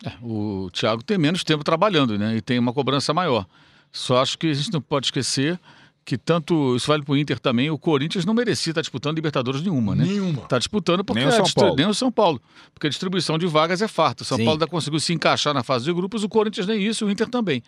É, 0.04 0.12
o 0.22 0.70
Thiago 0.72 1.02
tem 1.02 1.18
menos 1.18 1.42
tempo 1.42 1.64
trabalhando, 1.64 2.16
né? 2.16 2.36
E 2.36 2.40
tem 2.40 2.58
uma 2.58 2.72
cobrança 2.72 3.12
maior. 3.12 3.46
Só 3.90 4.22
acho 4.22 4.38
que 4.38 4.46
a 4.46 4.54
gente 4.54 4.72
não 4.72 4.80
pode 4.80 5.08
esquecer 5.08 5.58
que 6.04 6.18
tanto, 6.18 6.74
isso 6.74 6.88
vale 6.88 7.04
para 7.04 7.12
o 7.12 7.16
Inter 7.16 7.38
também, 7.38 7.70
o 7.70 7.78
Corinthians 7.78 8.24
não 8.24 8.34
merecia 8.34 8.72
estar 8.72 8.80
disputando 8.80 9.14
Libertadores 9.14 9.62
nenhuma, 9.62 9.94
né? 9.94 10.04
Nenhuma. 10.04 10.42
Está 10.42 10.58
disputando 10.58 11.04
porque 11.04 11.20
Nem 11.20 11.28
o 11.28 11.32
São 11.32 11.44
Paulo. 11.54 11.76
nem 11.76 11.86
o 11.86 11.94
São 11.94 12.10
Paulo. 12.10 12.42
Porque 12.74 12.88
a 12.88 12.90
distribuição 12.90 13.38
de 13.38 13.46
vagas 13.46 13.80
é 13.82 13.86
farta. 13.88 14.22
O 14.22 14.26
São 14.26 14.36
Sim. 14.36 14.44
Paulo 14.44 14.56
ainda 14.56 14.66
conseguiu 14.66 14.98
se 14.98 15.12
encaixar 15.12 15.54
na 15.54 15.62
fase 15.62 15.84
de 15.84 15.92
grupos, 15.92 16.24
o 16.24 16.28
Corinthians 16.28 16.66
nem 16.66 16.82
isso, 16.82 17.06
o 17.06 17.10
Inter 17.10 17.28
também. 17.28 17.62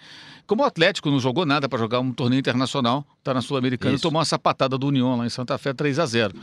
Como 0.47 0.63
o 0.63 0.67
Atlético 0.67 1.11
não 1.11 1.21
jogou 1.21 1.47
nada 1.47 1.69
para 1.69 1.79
jogar 1.79 2.01
um 2.01 2.13
torneio 2.13 2.41
internacional, 2.41 3.07
está 3.19 3.33
na 3.33 3.41
Sul-Americana 3.41 3.95
e 3.97 4.01
tomou 4.01 4.19
uma 4.19 4.25
sapatada 4.25 4.77
do 4.77 4.87
União 4.89 5.17
lá 5.17 5.25
em 5.25 5.31
Santa 5.31 5.57
Fé 5.57 5.73
3 5.73 5.99
a 6.01 6.07
0 6.07 6.35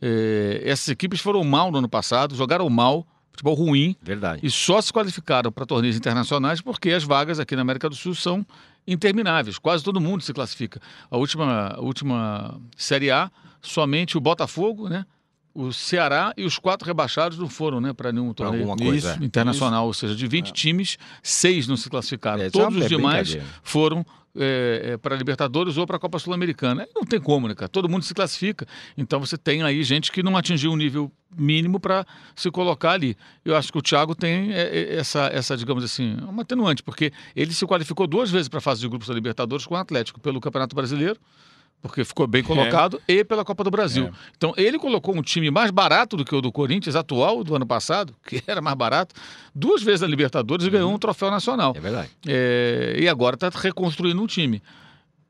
É, 0.00 0.62
Essas 0.64 0.88
equipes 0.88 1.20
foram 1.20 1.44
mal 1.44 1.70
no 1.70 1.78
ano 1.78 1.88
passado, 1.88 2.34
jogaram 2.34 2.68
mal, 2.70 3.06
futebol 3.30 3.54
ruim, 3.54 3.96
Verdade. 4.02 4.40
e 4.42 4.50
só 4.50 4.80
se 4.80 4.92
qualificaram 4.92 5.50
para 5.52 5.66
torneios 5.66 5.96
internacionais 5.96 6.60
porque 6.60 6.90
as 6.90 7.04
vagas 7.04 7.38
aqui 7.38 7.54
na 7.54 7.62
América 7.62 7.88
do 7.88 7.94
Sul 7.94 8.14
são 8.14 8.46
intermináveis. 8.86 9.58
Quase 9.58 9.82
todo 9.82 10.00
mundo 10.00 10.22
se 10.22 10.32
classifica. 10.32 10.80
A 11.10 11.16
última, 11.16 11.68
a 11.68 11.80
última 11.80 12.60
Série 12.76 13.10
A, 13.10 13.30
somente 13.60 14.16
o 14.16 14.20
Botafogo, 14.20 14.88
né? 14.88 15.06
O 15.54 15.72
Ceará 15.72 16.34
e 16.36 16.44
os 16.44 16.58
quatro 16.58 16.84
rebaixados 16.84 17.38
não 17.38 17.48
foram 17.48 17.80
né, 17.80 17.92
para 17.92 18.10
nenhum 18.10 18.34
Pra 18.34 18.46
torneio 18.46 18.76
coisa, 18.76 19.12
Isso, 19.12 19.22
é. 19.22 19.24
internacional. 19.24 19.86
Ou 19.86 19.94
seja, 19.94 20.14
de 20.14 20.26
20 20.26 20.52
times, 20.52 20.98
seis 21.22 21.68
não 21.68 21.76
se 21.76 21.88
classificaram. 21.88 22.42
É, 22.42 22.48
isso 22.48 22.60
é 22.60 22.64
Todos 22.64 22.82
os 22.82 22.88
demais 22.88 23.38
brincadeira. 24.34 24.88
foram 24.92 24.98
para 24.98 25.16
Libertadores 25.16 25.76
ou 25.76 25.86
para 25.86 25.96
a 25.96 25.98
Copa 25.98 26.18
Sul-Americana. 26.18 26.86
Não 26.94 27.04
tem 27.04 27.20
como, 27.20 27.48
né, 27.48 27.54
cara? 27.54 27.68
Todo 27.68 27.88
mundo 27.88 28.04
se 28.04 28.14
classifica. 28.14 28.66
Então 28.96 29.20
você 29.20 29.36
tem 29.36 29.62
aí 29.62 29.82
gente 29.82 30.10
que 30.10 30.22
não 30.22 30.36
atingiu 30.36 30.72
um 30.72 30.76
nível 30.76 31.10
mínimo 31.36 31.80
para 31.80 32.06
se 32.34 32.50
colocar 32.50 32.92
ali. 32.92 33.16
Eu 33.44 33.56
acho 33.56 33.72
que 33.72 33.78
o 33.78 33.82
Thiago 33.82 34.14
tem 34.14 34.52
é, 34.52 34.62
é, 34.62 34.96
essa, 34.96 35.26
essa, 35.32 35.56
digamos 35.56 35.84
assim, 35.84 36.16
uma 36.28 36.42
atenuante, 36.42 36.82
porque 36.82 37.12
ele 37.34 37.52
se 37.52 37.66
qualificou 37.66 38.06
duas 38.06 38.30
vezes 38.30 38.48
para 38.48 38.58
a 38.58 38.62
fase 38.62 38.80
de 38.80 38.88
grupos 38.88 39.08
da 39.08 39.14
Libertadores 39.14 39.66
com 39.66 39.74
o 39.74 39.78
Atlético, 39.78 40.20
pelo 40.20 40.40
Campeonato 40.40 40.74
Brasileiro, 40.74 41.18
porque 41.82 42.04
ficou 42.04 42.26
bem 42.26 42.42
colocado, 42.42 43.00
e 43.06 43.22
pela 43.24 43.44
Copa 43.44 43.62
do 43.62 43.70
Brasil. 43.70 44.06
É. 44.06 44.10
Então 44.36 44.54
ele 44.56 44.78
colocou 44.78 45.14
um 45.14 45.20
time 45.20 45.50
mais 45.50 45.70
barato 45.70 46.16
do 46.16 46.24
que 46.24 46.34
o 46.34 46.40
do 46.40 46.50
Corinthians 46.50 46.96
atual, 46.96 47.44
do 47.44 47.54
ano 47.54 47.66
passado, 47.66 48.14
que 48.26 48.42
era 48.46 48.62
mais 48.62 48.76
barato, 48.76 49.14
duas 49.54 49.82
vezes 49.82 50.00
na 50.00 50.06
Libertadores 50.06 50.66
e 50.66 50.70
ganhou 50.70 50.92
um 50.92 50.98
troféu 50.98 51.30
nacional. 51.30 51.74
É 51.76 51.80
verdade. 51.80 52.10
É, 52.26 52.96
e 52.98 53.08
agora 53.08 53.34
está 53.34 53.50
reconstruindo 53.50 54.22
um 54.22 54.26
time. 54.26 54.62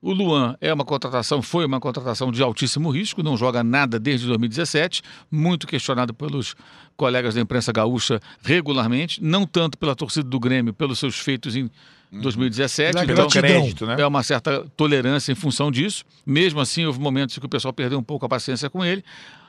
O 0.05 0.13
Luan 0.13 0.55
é 0.61 0.71
uma 0.71 0.85
contratação, 0.85 1.41
foi 1.41 1.65
uma 1.65 1.81
contratação 1.81 2.31
de 2.31 2.43
altíssimo 2.43 2.91
risco, 2.91 3.23
não 3.23 3.39
joga 3.39 3.65
nada 3.65 3.99
desde 3.99 4.27
2017, 4.27 5.01
muito 5.31 5.67
questionado 5.67 6.13
pelos 6.13 6.55
colegas 6.95 7.35
da 7.35 7.41
imprensa 7.41 7.73
gaúcha 7.73 8.21
regularmente, 8.43 9.25
não 9.25 9.47
tanto 9.47 9.79
pela 9.79 9.97
torcida 9.97 10.29
do 10.29 10.39
Grêmio, 10.39 10.75
pelos 10.75 10.99
seus 10.99 11.19
feitos 11.19 11.57
em 11.57 11.71
2017. 12.13 12.93
Pela 12.93 13.13
Então, 13.13 13.29
crédito, 13.29 13.87
né? 13.87 13.97
é 13.99 14.07
uma 14.07 14.23
certa 14.23 14.67
tolerância 14.77 15.33
em 15.33 15.35
função 15.35 15.71
disso. 15.71 16.05
Mesmo 16.27 16.61
assim, 16.61 16.85
houve 16.85 17.01
momentos 17.01 17.39
que 17.39 17.47
o 17.47 17.49
pessoal 17.49 17.73
perdeu 17.73 17.99
um 17.99 18.03
pouco 18.03 18.27
a 18.27 18.29
paciência 18.29 18.69
com 18.69 18.85
ele. 18.85 19.03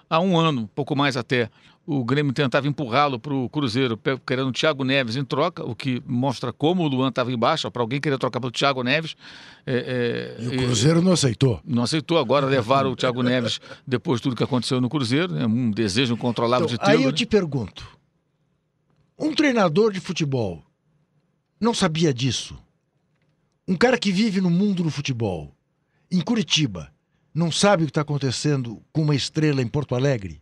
Há 0.09 0.21
um 0.21 0.39
ano, 0.39 0.69
pouco 0.73 0.95
mais 0.95 1.17
até, 1.17 1.49
o 1.87 2.03
Grêmio 2.03 2.33
tentava 2.33 2.67
empurrá-lo 2.67 3.19
para 3.19 3.33
o 3.33 3.47
Cruzeiro, 3.49 3.95
querendo 4.25 4.47
o 4.49 4.51
Thiago 4.51 4.83
Neves 4.83 5.15
em 5.15 5.23
troca, 5.23 5.63
o 5.63 5.75
que 5.75 6.01
mostra 6.05 6.51
como 6.51 6.83
o 6.83 6.87
Luan 6.87 7.09
estava 7.09 7.31
embaixo, 7.31 7.69
para 7.69 7.81
alguém 7.81 8.01
querer 8.01 8.17
trocar 8.17 8.39
pelo 8.39 8.51
Thiago 8.51 8.81
Neves. 8.83 9.15
é, 9.65 10.35
é, 10.37 10.43
E 10.43 10.47
o 10.47 10.53
e- 10.53 10.57
Cruzeiro 10.57 11.01
não 11.01 11.11
aceitou. 11.11 11.61
não 11.65 11.83
aceitou 11.83 12.17
agora 12.17 12.45
levar 12.47 12.85
o 12.87 12.95
Thiago 12.95 13.21
Neves 13.21 13.59
depois 13.85 14.19
de 14.19 14.23
tudo 14.23 14.35
que 14.35 14.43
aconteceu 14.43 14.81
no 14.81 14.89
Cruzeiro, 14.89 15.31
né? 15.33 15.45
um 15.45 15.69
desejo 15.71 16.13
incontrolável 16.15 16.65
Então, 16.65 16.77
de 16.77 16.83
tê-lo. 16.83 16.97
aí 16.97 17.03
eu 17.03 17.11
né? 17.11 17.15
te 17.17 17.25
pergunto: 17.25 17.87
um 19.17 19.33
treinador 19.33 19.91
de 19.93 19.99
futebol 19.99 20.63
não 21.59 21.73
sabia 21.73 22.13
disso? 22.13 22.57
Um 23.67 23.75
cara 23.75 23.97
que 23.97 24.11
vive 24.11 24.41
no 24.41 24.49
mundo 24.49 24.83
do 24.83 24.91
futebol, 24.91 25.55
em 26.11 26.21
Curitiba, 26.21 26.91
não 27.33 27.51
sabe 27.51 27.83
o 27.83 27.85
que 27.87 27.89
está 27.91 28.01
acontecendo 28.01 28.81
com 28.93 29.01
uma 29.01 29.15
estrela 29.15 29.61
em 29.61 29.67
Porto 29.67 29.95
Alegre? 29.95 30.41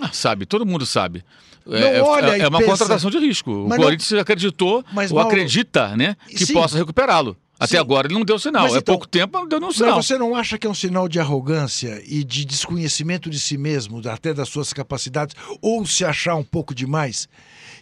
Ah, 0.00 0.10
sabe, 0.12 0.46
todo 0.46 0.64
mundo 0.66 0.86
sabe. 0.86 1.24
Não 1.66 1.76
é, 1.76 1.98
é- 1.98 2.02
olha 2.02 2.30
é 2.36 2.38
e 2.40 2.46
uma 2.46 2.58
pensa- 2.58 2.70
contratação 2.72 3.10
de 3.10 3.18
risco. 3.18 3.50
O 3.50 3.68
Mas 3.68 3.78
não- 3.78 3.84
Corinthians 3.84 4.20
acreditou 4.20 4.84
Mas, 4.92 5.10
ou 5.10 5.16
Mauro- 5.18 5.30
acredita, 5.30 5.96
né, 5.96 6.16
que 6.28 6.44
Sim. 6.46 6.54
possa 6.54 6.76
recuperá-lo. 6.78 7.36
Até 7.60 7.72
Sim. 7.72 7.76
agora 7.78 8.08
ele 8.08 8.14
não 8.14 8.24
deu 8.24 8.38
sinal. 8.40 8.64
Mas 8.64 8.74
é 8.74 8.78
então- 8.78 8.92
pouco 8.94 9.06
tempo, 9.06 9.38
não 9.38 9.46
deu 9.46 9.60
nenhum 9.60 9.72
sinal. 9.72 9.94
Mas 9.96 10.06
você 10.06 10.18
não 10.18 10.34
acha 10.34 10.58
que 10.58 10.66
é 10.66 10.70
um 10.70 10.74
sinal 10.74 11.06
de 11.08 11.20
arrogância 11.20 12.02
e 12.04 12.24
de 12.24 12.44
desconhecimento 12.44 13.30
de 13.30 13.38
si 13.38 13.56
mesmo, 13.56 14.02
até 14.08 14.34
das 14.34 14.48
suas 14.48 14.72
capacidades, 14.72 15.36
ou 15.60 15.86
se 15.86 16.04
achar 16.04 16.34
um 16.34 16.42
pouco 16.42 16.74
demais, 16.74 17.28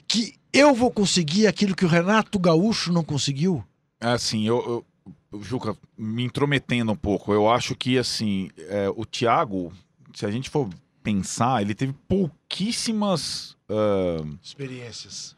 que 0.06 0.34
eu 0.52 0.74
vou 0.74 0.90
conseguir 0.90 1.46
aquilo 1.46 1.74
que 1.74 1.84
o 1.84 1.88
Renato 1.88 2.38
Gaúcho 2.38 2.92
não 2.92 3.02
conseguiu? 3.02 3.64
É 3.98 4.08
assim, 4.08 4.46
eu, 4.46 4.84
eu- 5.32 5.40
Juca, 5.40 5.74
me 5.96 6.24
intrometendo 6.24 6.90
um 6.92 6.96
pouco, 6.96 7.32
eu 7.32 7.48
acho 7.48 7.74
que 7.76 7.96
assim, 7.96 8.50
é, 8.68 8.90
o 8.94 9.06
Thiago, 9.06 9.72
se 10.12 10.26
a 10.26 10.30
gente 10.30 10.50
for 10.50 10.68
pensar, 11.02 11.62
ele 11.62 11.74
teve 11.74 11.92
pouquíssimas 12.06 13.56
ah, 13.68 14.24
Experiências. 14.42 15.36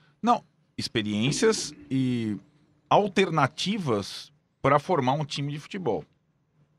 experiências 0.76 1.72
e 1.90 2.36
alternativas 2.90 4.32
para 4.60 4.78
formar 4.78 5.12
um 5.14 5.24
time 5.24 5.52
de 5.52 5.58
futebol. 5.58 6.04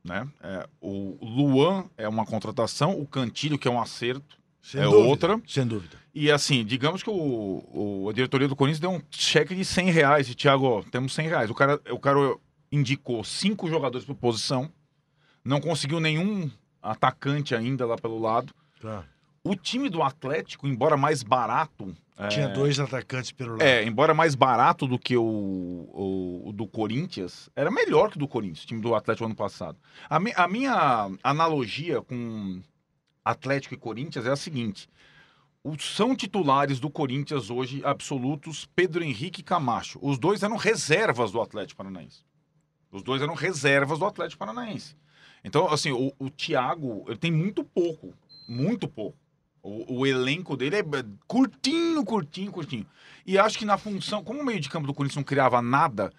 Né? 0.03 0.27
É, 0.41 0.67
o 0.81 1.17
Luan 1.21 1.85
é 1.97 2.07
uma 2.09 2.25
contratação, 2.25 2.99
o 2.99 3.07
Cantilho, 3.07 3.57
que 3.57 3.67
é 3.67 3.71
um 3.71 3.79
acerto, 3.81 4.37
Sem 4.61 4.81
é 4.81 4.83
dúvida, 4.83 5.03
outra. 5.03 5.41
Sem 5.47 5.65
dúvida. 5.65 5.97
E 6.13 6.29
assim, 6.31 6.65
digamos 6.65 7.01
que 7.01 7.09
o, 7.09 7.13
o- 8.03 8.09
a 8.09 8.13
diretoria 8.13 8.47
do 8.47 8.55
Corinthians 8.55 8.79
deu 8.81 8.91
um 8.91 9.01
cheque 9.09 9.55
de 9.55 9.63
100 9.63 9.91
reais. 9.91 10.29
E, 10.29 10.35
Thiago, 10.35 10.65
ó, 10.65 10.81
temos 10.83 11.13
100 11.13 11.27
reais. 11.29 11.49
O 11.49 11.53
cara, 11.55 11.79
o 11.89 11.99
cara 11.99 12.19
indicou 12.71 13.23
cinco 13.23 13.67
jogadores 13.69 14.05
por 14.05 14.15
posição. 14.15 14.69
Não 15.43 15.59
conseguiu 15.61 15.99
nenhum 15.99 16.49
atacante 16.81 17.55
ainda 17.55 17.85
lá 17.85 17.95
pelo 17.97 18.19
lado. 18.19 18.53
Tá. 18.83 19.03
O 19.43 19.55
time 19.55 19.89
do 19.89 20.01
Atlético, 20.03 20.67
embora 20.67 20.95
mais 20.95 21.21
barato... 21.23 21.93
é, 22.17 22.27
Tinha 22.29 22.47
dois 22.49 22.79
atacantes 22.79 23.31
pelo 23.31 23.51
lado. 23.53 23.61
É, 23.61 23.83
embora 23.83 24.13
mais 24.13 24.35
barato 24.35 24.85
do 24.87 24.97
que 24.99 25.17
o, 25.17 25.23
o- 25.23 26.43
o 26.49 26.53
do 26.53 26.65
Corinthians, 26.67 27.49
era 27.55 27.69
melhor 27.71 28.09
que 28.09 28.15
o 28.17 28.19
do 28.19 28.27
Corinthians, 28.27 28.63
o 28.63 28.67
time 28.67 28.81
do 28.81 28.93
Atlético 28.95 29.25
ano 29.25 29.35
passado. 29.35 29.77
A, 30.09 30.19
mi- 30.19 30.31
a 30.35 30.47
minha 30.47 31.09
analogia 31.23 32.01
com 32.01 32.61
Atlético 33.25 33.73
e 33.73 33.77
Corinthians 33.77 34.25
é 34.25 34.31
a 34.31 34.35
seguinte: 34.35 34.87
os- 35.63 35.83
são 35.95 36.15
titulares 36.15 36.79
do 36.79 36.89
Corinthians 36.89 37.49
hoje 37.49 37.81
absolutos 37.83 38.65
Pedro 38.75 39.03
Henrique 39.03 39.41
e 39.41 39.43
Camacho. 39.43 39.99
Os 40.01 40.17
dois 40.17 40.41
eram 40.43 40.55
reservas 40.55 41.31
do 41.31 41.41
Atlético 41.41 41.77
Paranaense. 41.79 42.23
Os 42.91 43.03
dois 43.03 43.21
eram 43.21 43.33
reservas 43.33 43.99
do 43.99 44.05
Atlético 44.05 44.39
Paranaense. 44.39 44.95
Então, 45.43 45.67
assim, 45.67 45.91
o, 45.91 46.13
o 46.17 46.29
Thiago, 46.29 47.03
ele 47.07 47.17
tem 47.17 47.31
muito 47.31 47.63
pouco, 47.65 48.13
muito 48.47 48.87
pouco. 48.87 49.17
O, 49.61 49.99
o 49.99 50.07
elenco 50.07 50.57
dele 50.57 50.77
é 50.77 50.83
curtinho, 51.27 52.03
curtinho, 52.03 52.51
curtinho. 52.51 52.85
E 53.25 53.37
acho 53.37 53.57
que 53.57 53.65
na 53.65 53.77
função, 53.77 54.23
como 54.23 54.41
o 54.41 54.45
meio 54.45 54.59
de 54.59 54.69
campo 54.69 54.85
do 54.85 54.93
Corinthians 54.93 55.15
não 55.17 55.23
criava 55.23 55.61
nada, 55.61 56.11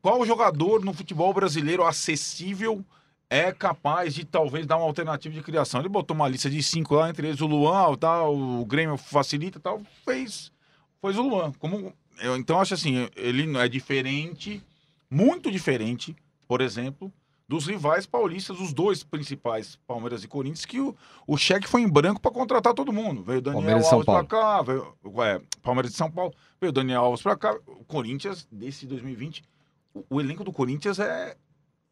qual 0.00 0.24
jogador 0.24 0.84
no 0.84 0.92
futebol 0.92 1.32
brasileiro 1.34 1.84
acessível 1.84 2.84
é 3.28 3.50
capaz 3.50 4.14
de 4.14 4.24
talvez 4.24 4.66
dar 4.66 4.76
uma 4.76 4.86
alternativa 4.86 5.34
de 5.34 5.42
criação? 5.42 5.80
Ele 5.80 5.88
botou 5.88 6.14
uma 6.14 6.28
lista 6.28 6.48
de 6.48 6.62
cinco 6.62 6.94
lá, 6.94 7.10
entre 7.10 7.26
eles 7.26 7.40
o 7.40 7.46
Luan, 7.46 7.96
tal, 7.96 8.36
o 8.36 8.64
Grêmio 8.64 8.96
facilita 8.96 9.58
tal, 9.58 9.82
fez, 10.04 10.52
fez 11.00 11.18
o 11.18 11.22
Luan. 11.22 11.52
Como, 11.52 11.92
eu, 12.20 12.36
então 12.36 12.60
acho 12.60 12.74
assim, 12.74 13.08
ele 13.16 13.56
é 13.58 13.66
diferente, 13.66 14.62
muito 15.10 15.50
diferente, 15.50 16.14
por 16.46 16.60
exemplo, 16.60 17.12
dos 17.46 17.66
rivais 17.66 18.06
paulistas, 18.06 18.58
os 18.58 18.72
dois 18.72 19.02
principais, 19.02 19.78
Palmeiras 19.86 20.24
e 20.24 20.28
Corinthians, 20.28 20.64
que 20.64 20.80
o, 20.80 20.96
o 21.26 21.36
cheque 21.36 21.68
foi 21.68 21.82
em 21.82 21.88
branco 21.88 22.20
para 22.20 22.30
contratar 22.30 22.72
todo 22.72 22.92
mundo. 22.92 23.22
Veio 23.22 23.42
Daniel 23.42 23.62
Palmeiras 23.62 23.92
Alves 23.92 24.06
para 24.06 24.24
cá, 24.24 24.62
veio, 24.62 24.96
é, 25.22 25.40
Palmeiras 25.62 25.90
de 25.92 25.96
São 25.96 26.10
Paulo, 26.10 26.32
veio 26.60 26.72
Daniel 26.72 27.02
Alves 27.02 27.22
para 27.22 27.36
cá. 27.36 27.54
O 27.66 27.84
Corinthians, 27.84 28.48
desse 28.50 28.86
2020, 28.86 29.44
o, 29.92 30.04
o 30.08 30.20
elenco 30.20 30.42
do 30.42 30.52
Corinthians 30.52 30.98
é, 30.98 31.36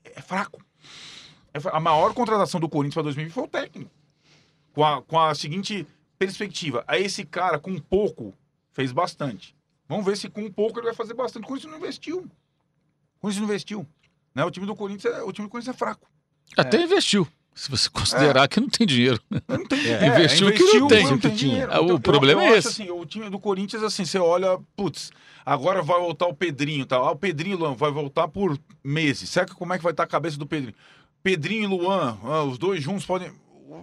é 0.05 0.23
fraco. 0.23 0.63
É 1.53 1.61
a 1.71 1.81
maior 1.81 2.15
contratação 2.15 2.59
do 2.59 2.69
Corinthians 2.69 2.95
para 2.95 3.03
2020 3.05 3.35
foi 3.35 3.45
o 3.45 3.49
técnico. 3.49 3.91
Com 4.73 4.85
a, 4.85 5.03
com 5.03 5.21
a 5.21 5.35
seguinte 5.35 5.87
perspectiva. 6.19 6.83
Aí 6.89 7.05
esse 7.05 7.27
cara, 7.27 7.59
com 7.59 7.79
pouco, 7.79 8.33
fez 8.71 8.91
bastante. 8.91 9.55
Vamos 9.87 10.07
ver 10.07 10.17
se 10.17 10.31
com 10.31 10.51
pouco 10.51 10.79
ele 10.79 10.87
vai 10.87 10.95
fazer 10.95 11.13
bastante. 11.13 11.45
O 11.45 11.47
Corinthians 11.47 11.73
não 11.73 11.79
investiu. 11.79 12.21
O 12.21 13.21
Corinthians 13.21 13.43
não 13.43 13.49
investiu. 13.49 13.87
Né? 14.35 14.45
O 14.45 14.51
time 14.51 14.67
do 14.67 14.75
Corinthians 14.75 15.15
é, 15.15 15.23
o 15.23 15.33
time 15.33 15.47
do 15.47 15.51
Corinthians 15.51 15.75
é 15.75 15.79
fraco. 15.79 16.09
Até 16.57 16.83
investiu. 16.83 17.27
Se 17.55 17.71
você 17.71 17.89
considerar 17.91 18.49
que 18.49 18.59
não 18.61 18.69
tem 18.69 18.87
dinheiro. 18.87 19.21
Não 19.47 19.67
tem 19.67 19.79
É, 19.87 20.07
investiu 20.07 20.49
o 20.49 20.53
que 20.53 20.63
não 20.79 20.89
tem. 20.89 21.05
não 21.05 21.13
O 21.15 21.19
tinha. 21.19 21.35
dinheiro. 21.35 21.85
O 21.85 21.89
Eu- 21.91 22.01
problema 22.01 22.43
eu 22.43 22.55
é 22.55 22.59
esse. 22.59 22.69
Assim, 22.69 22.91
o 22.91 23.05
time 23.05 23.29
do 23.29 23.39
Corinthians, 23.39 23.83
assim, 23.83 24.07
você 24.07 24.19
olha, 24.19 24.59
putz, 24.75 25.11
agora 25.45 25.83
vai 25.83 26.01
voltar 26.01 26.27
o 26.27 26.35
Pedrinho, 26.35 26.87
tá? 26.87 26.97
Ah, 26.97 27.11
o 27.11 27.17
Pedrinho 27.17 27.53
e 27.53 27.57
o 27.57 27.59
Luan 27.59 27.75
vai 27.75 27.91
voltar 27.91 28.27
por 28.27 28.59
meses. 28.83 29.29
Será 29.29 29.45
que 29.45 29.55
como 29.55 29.75
é 29.75 29.77
que 29.77 29.83
vai 29.85 29.93
estar 29.93 30.05
a 30.05 30.07
cabeça 30.07 30.39
do 30.39 30.47
Pedrinho? 30.47 30.75
Pedrinho 31.23 31.65
e 31.65 31.67
Luan, 31.67 32.17
ah, 32.25 32.43
os 32.43 32.57
dois 32.57 32.83
juntos 32.83 33.05
podem. 33.05 33.31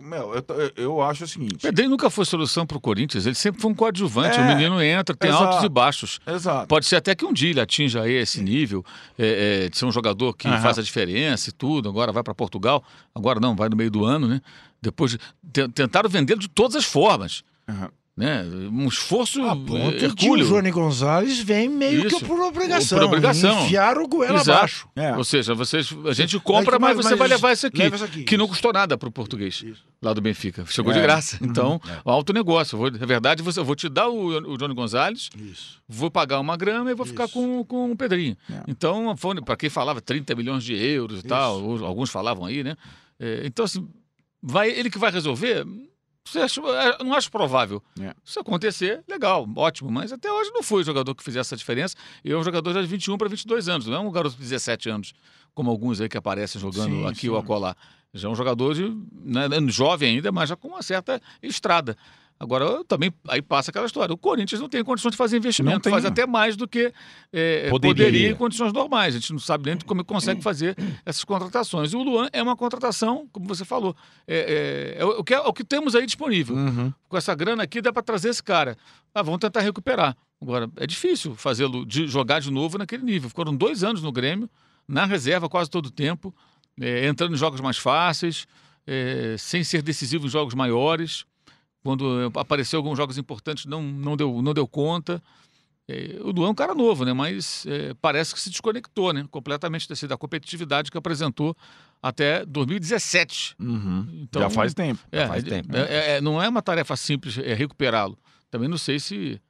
Meu, 0.02 0.34
eu, 0.36 0.72
eu- 0.76 1.02
acho 1.02 1.24
o 1.24 1.28
seguinte. 1.28 1.58
Pedrinho 1.58 1.90
nunca 1.90 2.10
foi 2.10 2.24
solução 2.26 2.66
pro 2.66 2.80
Corinthians, 2.80 3.26
ele 3.26 3.36
sempre 3.36 3.62
foi 3.62 3.72
um 3.72 3.76
coadjuvante. 3.76 4.38
É, 4.38 4.42
o 4.42 4.46
menino 4.46 4.82
entra, 4.82 5.16
tem 5.16 5.30
exato. 5.30 5.46
altos 5.46 5.64
e 5.66 5.70
baixos. 5.70 6.20
Exato. 6.28 6.68
Pode 6.68 6.86
ser 6.86 6.98
até 6.98 7.16
que 7.16 7.26
um 7.26 7.34
dia 7.34 7.50
ele 7.50 7.60
atinja 7.62 8.02
aí 8.04 8.14
esse 8.14 8.42
nível 8.42 8.84
é, 9.18 9.64
é, 9.66 9.70
de 9.70 9.78
ser 9.78 9.86
um 9.86 9.92
jogador 9.92 10.34
que 10.36 10.48
Aham. 10.48 10.62
faz 10.62 10.78
a 10.78 10.82
diferença 10.84 11.50
e 11.50 11.52
tudo. 11.54 11.90
Agora 11.90 12.12
vai 12.12 12.22
para 12.24 12.34
Portugal, 12.36 12.84
agora 13.16 13.40
não, 13.40 13.56
vai 13.56 13.68
no 13.70 13.76
meio 13.76 13.90
do 13.92 14.06
ano, 14.06 14.28
né? 14.28 14.42
Depois 14.82 15.12
de- 15.12 15.20
te- 15.52 15.68
tentaram 15.70 16.10
vendê-lo 16.10 16.40
de 16.40 16.48
todas 16.50 16.76
as 16.76 16.86
formas, 16.86 17.44
Aham. 17.68 17.90
Né? 18.20 18.44
Um 18.70 18.86
esforço 18.90 19.42
A 19.44 19.56
ponto 19.56 19.96
é, 19.96 19.98
que 19.98 20.06
o 20.06 20.08
hercúleo. 20.08 20.46
Johnny 20.46 20.72
Gonzalez 20.72 21.40
vem 21.40 21.70
meio 21.70 22.06
Isso. 22.06 22.20
que 22.20 22.26
por 22.26 22.38
obrigação. 22.42 22.98
Por 23.00 23.06
obrigação. 23.06 23.64
Enfiaram 23.66 24.04
o 24.04 24.08
goela 24.10 24.36
Exato. 24.42 24.52
abaixo. 24.52 24.90
É. 24.94 25.16
Ou 25.16 25.24
seja, 25.24 25.56
vocês, 25.56 25.90
a 26.06 26.12
gente 26.12 26.38
compra, 26.42 26.78
Mas- 26.78 26.98
mas, 26.98 27.06
você 27.06 27.10
mas 27.12 27.20
vai 27.20 27.28
levar 27.30 27.54
isso 27.54 27.66
aqui, 27.66 27.82
isso 27.82 28.04
aqui, 28.04 28.24
que 28.26 28.36
não 28.36 28.46
custou 28.46 28.74
nada 28.74 28.98
para 28.98 29.08
o 29.08 29.12
português 29.12 29.64
Isso. 29.66 29.86
lá 30.02 30.12
do 30.12 30.20
Benfica. 30.20 30.66
Chegou 30.68 30.92
É. 30.92 30.96
de 30.96 31.02
graça. 31.02 31.38
Então, 31.42 31.80
É. 31.88 32.02
alto 32.04 32.34
negócio. 32.34 32.78
Vou, 32.78 32.88
é 32.88 32.92
verdade, 33.06 33.42
você, 33.42 33.62
eu 33.62 33.66
vou 33.66 33.76
te 33.76 33.88
dar 33.88 34.10
o, 34.10 34.52
o 34.52 34.58
Johnny 34.58 34.74
Gonzalez, 34.76 35.30
Isso. 35.40 35.82
vou 35.88 36.12
pagar 36.12 36.42
uma 36.42 36.58
grana 36.58 36.92
e 36.92 36.94
vou 36.94 37.06
ficar 37.06 37.30
com, 37.30 37.64
com 37.64 37.92
o 37.94 37.96
Pedrinho. 37.96 38.36
É. 38.52 38.64
Então, 38.68 39.16
para 39.46 39.56
quem 39.56 39.70
falava 39.70 40.02
30 40.02 40.36
milhões 40.36 40.64
de 40.66 40.74
euros 40.76 41.22
e 41.22 41.24
tal, 41.24 41.84
alguns 41.86 42.10
falavam 42.10 42.44
aí, 42.44 42.66
né? 42.66 42.76
É, 43.18 43.44
então, 43.46 43.64
assim, 43.64 43.88
vai, 44.44 44.70
ele 44.70 44.90
que 44.90 44.98
vai 45.00 45.10
resolver, 45.10 45.66
você 46.26 46.40
acha- 46.40 46.62
é, 46.62 47.04
não 47.04 47.14
acho 47.14 47.32
provável. 47.32 47.82
É. 48.00 48.14
Se 48.24 48.40
acontecer, 48.40 49.04
legal, 49.08 49.48
ótimo, 49.56 49.92
mas 49.92 50.12
até 50.12 50.32
hoje 50.32 50.52
não 50.54 50.62
foi 50.62 50.82
o 50.82 50.86
jogador 50.86 51.16
que 51.16 51.24
fizesse 51.24 51.48
essa 51.50 51.58
diferença. 51.58 51.96
E 52.24 52.32
é 52.32 52.38
um 52.38 52.44
jogador 52.44 52.74
já 52.74 52.82
de 52.82 52.88
21 52.88 53.18
para 53.18 53.28
22 53.28 53.68
anos, 53.70 53.88
não 53.88 53.96
é 53.96 54.00
um 54.00 54.12
garoto 54.12 54.36
de 54.36 54.42
17 54.42 54.90
anos, 54.90 55.14
como 55.54 55.70
alguns 55.70 56.00
aí 56.02 56.08
que 56.10 56.18
aparecem 56.18 56.60
jogando 56.62 56.92
Sim, 56.96 57.06
aqui 57.08 57.22
sim. 57.22 57.30
ou 57.30 57.38
acolá. 57.38 57.76
Já 58.14 58.28
é 58.28 58.32
um 58.32 58.36
jogador 58.36 58.74
de, 58.74 58.90
né, 59.24 59.48
jovem 59.68 60.16
ainda, 60.16 60.32
mas 60.32 60.50
já 60.50 60.56
com 60.56 60.68
uma 60.70 60.82
certa 60.82 61.22
estrada. 61.44 61.96
Agora, 62.40 62.86
também 62.86 63.14
aí 63.28 63.42
passa 63.42 63.70
aquela 63.70 63.86
história. 63.86 64.14
O 64.14 64.18
Corinthians 64.18 64.62
não 64.62 64.70
tem 64.70 64.82
condições 64.82 65.12
de 65.12 65.18
fazer 65.18 65.36
investimento, 65.36 65.82
tem, 65.82 65.92
faz 65.92 66.06
até 66.06 66.26
mais 66.26 66.56
do 66.56 66.66
que 66.70 66.94
é, 67.34 67.70
Poderia. 67.70 67.94
poderia. 68.06 68.30
em 68.30 68.36
condições 68.36 68.72
normais. 68.72 69.14
A 69.14 69.20
gente 69.20 69.34
não 69.34 69.40
sabe 69.40 69.66
nem 69.70 69.78
como 69.86 70.06
consegue 70.06 70.42
fazer 70.42 70.74
essas 71.06 71.26
contratações. 71.26 71.92
E 71.92 71.98
o 71.98 72.02
Luan 72.02 72.30
é 72.32 72.42
uma 72.42 72.56
contratação, 72.56 73.28
como 73.34 73.46
você 73.46 73.66
falou, 73.66 73.94
é, 74.26 74.96
é- 74.98 75.02
é 75.02 75.06
o, 75.06 75.22
que, 75.22 75.34
é 75.34 75.40
o 75.42 75.52
que 75.52 75.66
temos 75.66 75.96
aí 75.96 76.06
disponível. 76.06 76.56
Uhum. 76.56 76.94
Com 77.10 77.18
essa 77.18 77.36
grana 77.36 77.64
aqui 77.64 77.82
dá 77.82 77.92
para 77.92 78.02
trazer 78.04 78.30
esse 78.30 78.42
cara. 78.42 78.78
Ah, 79.14 79.22
vamos 79.22 79.40
tentar 79.42 79.60
recuperar. 79.60 80.16
Agora, 80.42 80.70
é 80.78 80.88
difícil 80.88 81.36
fazê-lo 81.36 81.86
de 81.86 82.08
jogar 82.08 82.40
de 82.40 82.50
novo 82.50 82.78
naquele 82.78 83.04
nível. 83.04 83.30
Foram 83.30 83.54
dois 83.54 83.84
anos 83.84 84.02
no 84.02 84.14
Grêmio, 84.14 84.50
na 84.88 85.04
reserva 85.06 85.50
quase 85.50 85.70
todo 85.70 85.88
o 85.88 85.92
tempo, 85.92 86.34
é, 86.80 87.06
entrando 87.06 87.34
em 87.34 87.38
jogos 87.38 87.60
mais 87.60 87.78
fáceis, 87.78 88.48
é, 88.88 89.36
sem 89.38 89.62
ser 89.62 89.82
decisivo 89.82 90.26
em 90.26 90.30
jogos 90.30 90.54
maiores. 90.54 91.26
Quando 91.84 92.32
apareceu 92.36 92.78
alguns 92.78 92.98
jogos 92.98 93.18
importantes, 93.18 93.66
não, 93.66 93.82
não, 93.82 94.18
deu, 94.18 94.42
não 94.42 94.54
deu 94.54 94.68
conta. 94.68 95.22
É, 95.88 96.18
o 96.22 96.32
Luan 96.32 96.50
é 96.50 96.52
um 96.52 96.56
cara 96.56 96.76
novo, 96.76 97.04
né? 97.06 97.14
Mas 97.14 97.66
é, 97.66 97.94
parece 98.02 98.34
que 98.34 98.40
se 98.40 98.50
desconectou, 98.50 99.12
né? 99.14 99.26
Completamente 99.32 99.88
desse- 99.90 100.08
da 100.08 100.18
competitividade 100.18 100.92
que 100.92 100.98
apresentou 100.98 101.56
até 102.02 102.46
2017. 102.46 103.56
Uhum. 103.60 104.08
Então, 104.22 104.42
Já 104.42 104.50
faz 104.50 104.74
tempo. 104.74 105.00
é, 105.12 105.26
faz 105.28 105.44
é- 105.44 105.50
tempo. 105.50 105.76
é- 105.76 106.18
é- 106.18 106.22
não 106.22 106.42
é 106.42 106.48
uma 106.48 106.62
tarefa 106.62 106.96
simples 106.96 107.38
é, 107.40 107.54
recuperá-lo. 107.54 108.18
Também 108.52 108.68
não 108.70 108.78
sei 108.78 109.00
se, 109.00 109.42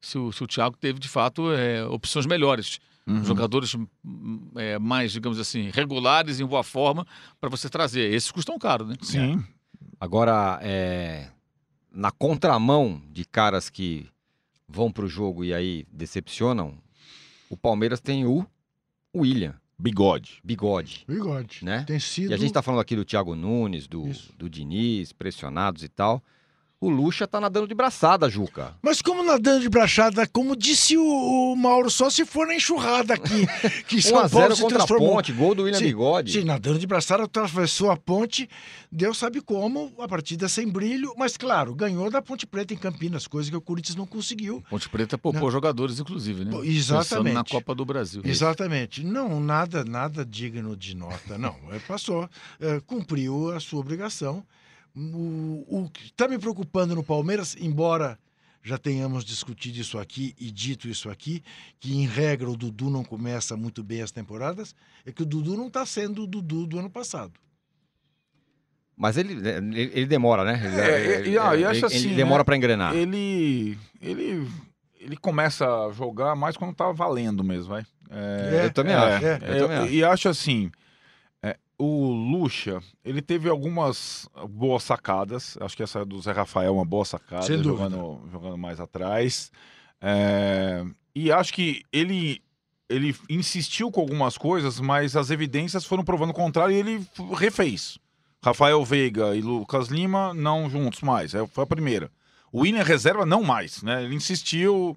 se, 0.00 0.18
o, 0.18 0.32
se 0.32 0.42
o 0.42 0.46
Thiago 0.46 0.76
teve, 0.76 0.98
de 0.98 1.08
fato, 1.08 1.52
é, 1.52 1.84
opções 1.86 2.26
melhores. 2.26 2.78
Uhum. 3.06 3.22
Jogadores 3.24 3.72
hum, 4.04 4.50
é, 4.56 4.78
mais, 4.80 5.12
digamos 5.12 5.38
assim, 5.38 5.70
regulares, 5.70 6.40
em 6.40 6.44
boa 6.46 6.64
forma, 6.64 7.06
para 7.40 7.48
você 7.48 7.68
trazer. 7.68 8.12
Esses 8.12 8.32
custam 8.32 8.58
caro, 8.58 8.84
né? 8.86 8.96
Sim. 9.02 9.44
Agora, 10.00 10.58
é, 10.62 11.28
na 11.96 12.10
contramão 12.10 13.02
de 13.10 13.24
caras 13.24 13.70
que 13.70 14.06
vão 14.68 14.92
pro 14.92 15.08
jogo 15.08 15.42
e 15.42 15.54
aí 15.54 15.86
decepcionam, 15.90 16.74
o 17.48 17.56
Palmeiras 17.56 18.00
tem 18.00 18.26
o 18.26 18.46
William, 19.16 19.54
Bigode. 19.78 20.40
bigode, 20.44 21.04
Bigode. 21.08 21.64
né? 21.64 21.84
Tem 21.84 21.98
sido. 21.98 22.30
E 22.30 22.34
a 22.34 22.36
gente 22.36 22.52
tá 22.52 22.60
falando 22.60 22.80
aqui 22.80 22.94
do 22.94 23.04
Thiago 23.04 23.34
Nunes, 23.34 23.86
do, 23.86 24.06
Isso. 24.08 24.32
do 24.36 24.48
Diniz, 24.48 25.12
pressionados 25.12 25.82
e 25.82 25.88
tal. 25.88 26.22
O 26.78 26.90
Lucha 26.90 27.26
tá 27.26 27.40
nadando 27.40 27.66
de 27.66 27.74
braçada, 27.74 28.28
Juca. 28.28 28.74
Mas 28.82 29.00
como 29.00 29.24
nadando 29.24 29.60
de 29.60 29.68
brachada, 29.68 30.26
como 30.26 30.54
disse 30.54 30.94
o, 30.94 31.52
o 31.52 31.56
Mauro, 31.56 31.90
só 31.90 32.10
se 32.10 32.26
for 32.26 32.46
na 32.46 32.54
enxurrada 32.54 33.14
aqui. 33.14 33.46
Que 33.88 34.02
São 34.02 34.28
Paulo 34.28 34.48
1x0 34.48 34.56
se 34.56 34.62
contra 34.62 34.82
a. 34.82 34.86
Ponte, 34.86 35.32
gol 35.32 35.54
do 35.54 35.62
William 35.62 35.78
Sim, 35.78 35.86
Bigode. 35.86 36.32
Sim, 36.32 36.44
nadando 36.44 36.78
de 36.78 36.86
braçada, 36.86 37.22
atravessou 37.22 37.90
a 37.90 37.96
ponte, 37.96 38.48
Deus 38.92 39.16
sabe 39.16 39.40
como, 39.40 39.92
a 39.98 40.06
partida 40.06 40.48
sem 40.48 40.68
brilho, 40.68 41.14
mas 41.16 41.36
claro, 41.36 41.74
ganhou 41.74 42.10
da 42.10 42.20
Ponte 42.20 42.46
Preta 42.46 42.74
em 42.74 42.76
Campinas, 42.76 43.26
coisa 43.26 43.50
que 43.50 43.56
o 43.56 43.60
Corinthians 43.60 43.96
não 43.96 44.06
conseguiu. 44.06 44.62
Ponte 44.68 44.88
Preta 44.88 45.16
poupou 45.16 45.50
jogadores, 45.50 45.98
inclusive, 45.98 46.44
né? 46.44 46.50
Pô, 46.50 46.58
Pensando 46.58 47.00
exatamente. 47.00 47.34
na 47.34 47.44
Copa 47.44 47.74
do 47.74 47.84
Brasil. 47.84 48.20
Exatamente. 48.24 49.02
Não, 49.02 49.40
nada, 49.40 49.82
nada 49.84 50.24
digno 50.26 50.76
de 50.76 50.94
nota, 50.94 51.38
não. 51.38 51.56
É, 51.70 51.78
Passou, 51.78 52.28
é, 52.60 52.80
cumpriu 52.80 53.50
a 53.52 53.60
sua 53.60 53.80
obrigação. 53.80 54.44
O, 54.96 55.64
o 55.84 55.90
que 55.90 56.06
está 56.06 56.26
me 56.26 56.38
preocupando 56.38 56.94
no 56.94 57.04
Palmeiras, 57.04 57.54
embora 57.60 58.18
já 58.62 58.78
tenhamos 58.78 59.24
discutido 59.24 59.78
isso 59.78 59.98
aqui 59.98 60.34
e 60.40 60.50
dito 60.50 60.88
isso 60.88 61.10
aqui, 61.10 61.42
que 61.78 61.94
em 61.94 62.06
regra 62.06 62.50
o 62.50 62.56
Dudu 62.56 62.88
não 62.90 63.04
começa 63.04 63.56
muito 63.56 63.82
bem 63.84 64.00
as 64.02 64.10
temporadas, 64.10 64.74
é 65.04 65.12
que 65.12 65.22
o 65.22 65.26
Dudu 65.26 65.56
não 65.56 65.68
está 65.68 65.84
sendo 65.86 66.22
o 66.22 66.26
Dudu 66.26 66.66
do 66.66 66.78
ano 66.78 66.90
passado. 66.90 67.34
Mas 68.96 69.18
ele, 69.18 69.34
ele, 69.46 69.80
ele 69.94 70.06
demora, 70.06 70.42
né? 70.44 70.60
Ele, 70.64 70.80
É, 70.80 71.28
e- 71.28 71.38
ah, 71.38 71.54
e 71.54 71.64
acho 71.66 71.78
ele- 71.80 71.86
assim, 71.86 72.06
ele 72.08 72.16
demora 72.16 72.38
né? 72.40 72.44
pra 72.44 72.56
engrenar. 72.56 72.94
Ele, 72.94 73.78
ele, 74.00 74.48
ele 74.98 75.16
começa 75.18 75.66
a 75.66 75.92
jogar 75.92 76.34
mais 76.34 76.56
quando 76.56 76.74
tá 76.74 76.90
valendo 76.90 77.44
mesmo, 77.44 77.68
vai. 77.68 77.84
É, 78.10 78.62
eu 78.64 78.72
também 78.72 78.94
é, 78.94 78.96
acho. 78.96 79.26
é, 79.26 79.38
eu 79.42 79.54
eu- 79.54 79.68
também 79.68 79.76
acho. 79.84 79.92
E 79.92 80.04
acho 80.04 80.28
assim, 80.30 80.66
é, 80.66 80.85
o 81.78 82.10
Lucha, 82.10 82.80
ele 83.04 83.20
teve 83.20 83.48
algumas 83.48 84.28
boas 84.48 84.82
sacadas. 84.82 85.58
Acho 85.60 85.76
que 85.76 85.82
essa 85.82 86.04
do 86.04 86.20
Zé 86.20 86.32
Rafael 86.32 86.68
é 86.68 86.70
uma 86.72 86.84
boa 86.84 87.04
sacada, 87.04 87.42
Sem 87.42 87.60
dúvida. 87.60 87.90
jogando, 87.90 88.30
jogando 88.30 88.58
mais 88.58 88.80
atrás. 88.80 89.50
É, 90.00 90.84
e 91.14 91.30
acho 91.30 91.52
que 91.52 91.82
ele, 91.92 92.42
ele 92.88 93.14
insistiu 93.28 93.90
com 93.90 94.00
algumas 94.00 94.38
coisas, 94.38 94.80
mas 94.80 95.16
as 95.16 95.30
evidências 95.30 95.84
foram 95.84 96.04
provando 96.04 96.30
o 96.30 96.34
contrário 96.34 96.74
e 96.74 96.78
ele 96.78 97.06
refez. 97.34 97.98
Rafael 98.42 98.84
Veiga 98.84 99.34
e 99.34 99.40
Lucas 99.40 99.88
Lima 99.88 100.32
não 100.32 100.70
juntos 100.70 101.00
mais. 101.02 101.34
É, 101.34 101.46
foi 101.46 101.64
a 101.64 101.66
primeira. 101.66 102.10
O 102.52 102.60
William 102.60 102.84
reserva 102.84 103.26
não 103.26 103.42
mais, 103.42 103.82
né? 103.82 104.04
Ele 104.04 104.14
insistiu. 104.14 104.96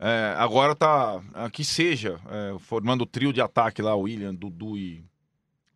é, 0.00 0.34
agora 0.38 0.74
tá 0.74 1.20
ah, 1.34 1.50
que 1.50 1.64
seja 1.64 2.18
é, 2.30 2.58
formando 2.58 3.02
o 3.02 3.06
trio 3.06 3.32
de 3.32 3.40
ataque 3.40 3.82
lá, 3.82 3.94
William, 3.94 4.34
Dudu 4.34 4.76
e 4.76 5.04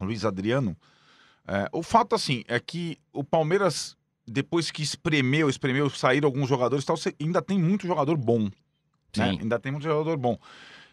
Luiz 0.05 0.25
Adriano. 0.25 0.77
É, 1.47 1.69
o 1.73 1.83
fato 1.83 2.15
assim 2.15 2.45
é 2.47 2.59
que 2.61 2.99
o 3.13 3.25
Palmeiras 3.25 3.97
depois 4.27 4.71
que 4.71 4.83
espremeu, 4.83 5.49
espremeu, 5.49 5.91
saíram 5.91 6.27
alguns 6.27 6.49
jogadores, 6.49 6.85
e 6.85 6.87
tal, 6.87 6.97
você 6.97 7.15
ainda 7.21 7.43
tem 7.43 7.59
muito 7.59 7.87
jogador 7.87 8.17
bom. 8.17 8.45
né? 8.45 8.51
Sim. 9.13 9.39
Ainda 9.41 9.59
tem 9.59 9.73
muito 9.73 9.85
jogador 9.85 10.17
bom. 10.17 10.39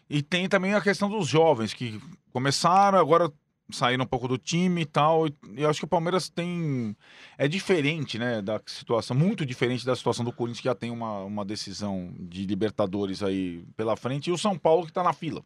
E 0.08 0.22
tem 0.22 0.48
também 0.48 0.74
a 0.74 0.80
questão 0.80 1.08
dos 1.08 1.28
jovens 1.28 1.72
que 1.72 2.00
começaram, 2.32 2.98
agora 2.98 3.32
saíram 3.70 4.02
um 4.02 4.06
pouco 4.06 4.26
do 4.26 4.36
time 4.36 4.82
e 4.82 4.86
tal. 4.86 5.28
E 5.28 5.34
eu 5.56 5.70
acho 5.70 5.78
que 5.78 5.84
o 5.84 5.88
Palmeiras 5.88 6.28
tem. 6.28 6.96
É 7.38 7.46
diferente, 7.46 8.18
né? 8.18 8.42
Da 8.42 8.60
situação, 8.66 9.16
muito 9.16 9.46
diferente 9.46 9.86
da 9.86 9.94
situação 9.94 10.24
do 10.24 10.32
Corinthians, 10.32 10.60
que 10.60 10.68
já 10.68 10.74
tem 10.74 10.90
uma, 10.90 11.20
uma 11.20 11.44
decisão 11.44 12.12
de 12.18 12.44
Libertadores 12.44 13.22
aí 13.22 13.64
pela 13.76 13.96
frente, 13.96 14.28
e 14.28 14.32
o 14.32 14.38
São 14.38 14.58
Paulo 14.58 14.86
que 14.86 14.92
tá 14.92 15.04
na 15.04 15.12
fila. 15.12 15.44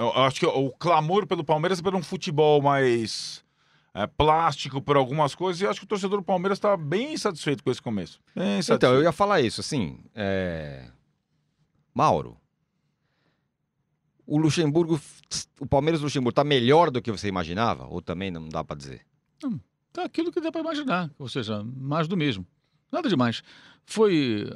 Eu, 0.00 0.06
eu 0.06 0.22
acho 0.22 0.40
que 0.40 0.46
o 0.46 0.70
clamor 0.70 1.26
pelo 1.26 1.44
Palmeiras 1.44 1.78
é 1.78 1.82
por 1.82 1.94
um 1.94 2.02
futebol 2.02 2.62
mais. 2.62 3.44
é, 3.92 4.06
plástico 4.06 4.80
por 4.80 4.96
algumas 4.96 5.34
coisas, 5.34 5.60
e 5.60 5.64
eu 5.64 5.70
acho 5.70 5.80
que 5.80 5.84
o 5.84 5.88
torcedor 5.88 6.20
do 6.20 6.24
Palmeiras 6.24 6.56
está 6.56 6.74
bem 6.74 7.14
satisfeito 7.18 7.62
com 7.62 7.70
esse 7.70 7.82
começo. 7.82 8.18
Bem 8.34 8.60
Então, 8.66 8.94
eu 8.94 9.02
ia 9.02 9.12
falar 9.12 9.42
isso, 9.42 9.60
assim. 9.60 10.02
é, 10.14 10.88
Mauro. 11.94 12.38
O 14.26 14.38
Luxemburgo, 14.38 14.98
o 15.60 15.66
Palmeiras 15.66 16.00
do 16.00 16.04
Luxemburgo 16.04 16.34
tá 16.34 16.44
melhor 16.44 16.90
do 16.90 17.02
que 17.02 17.10
você 17.10 17.28
imaginava? 17.28 17.86
Ou 17.88 18.00
também 18.00 18.30
não 18.30 18.48
dá 18.48 18.64
pra 18.64 18.76
dizer? 18.76 19.04
Tá 19.92 20.04
aquilo 20.04 20.30
que 20.30 20.40
dá 20.40 20.52
para 20.52 20.60
imaginar, 20.60 21.10
ou 21.18 21.28
seja, 21.28 21.62
mais 21.64 22.06
do 22.06 22.16
mesmo. 22.16 22.46
Nada 22.92 23.08
demais. 23.08 23.42
Foi 23.84 24.46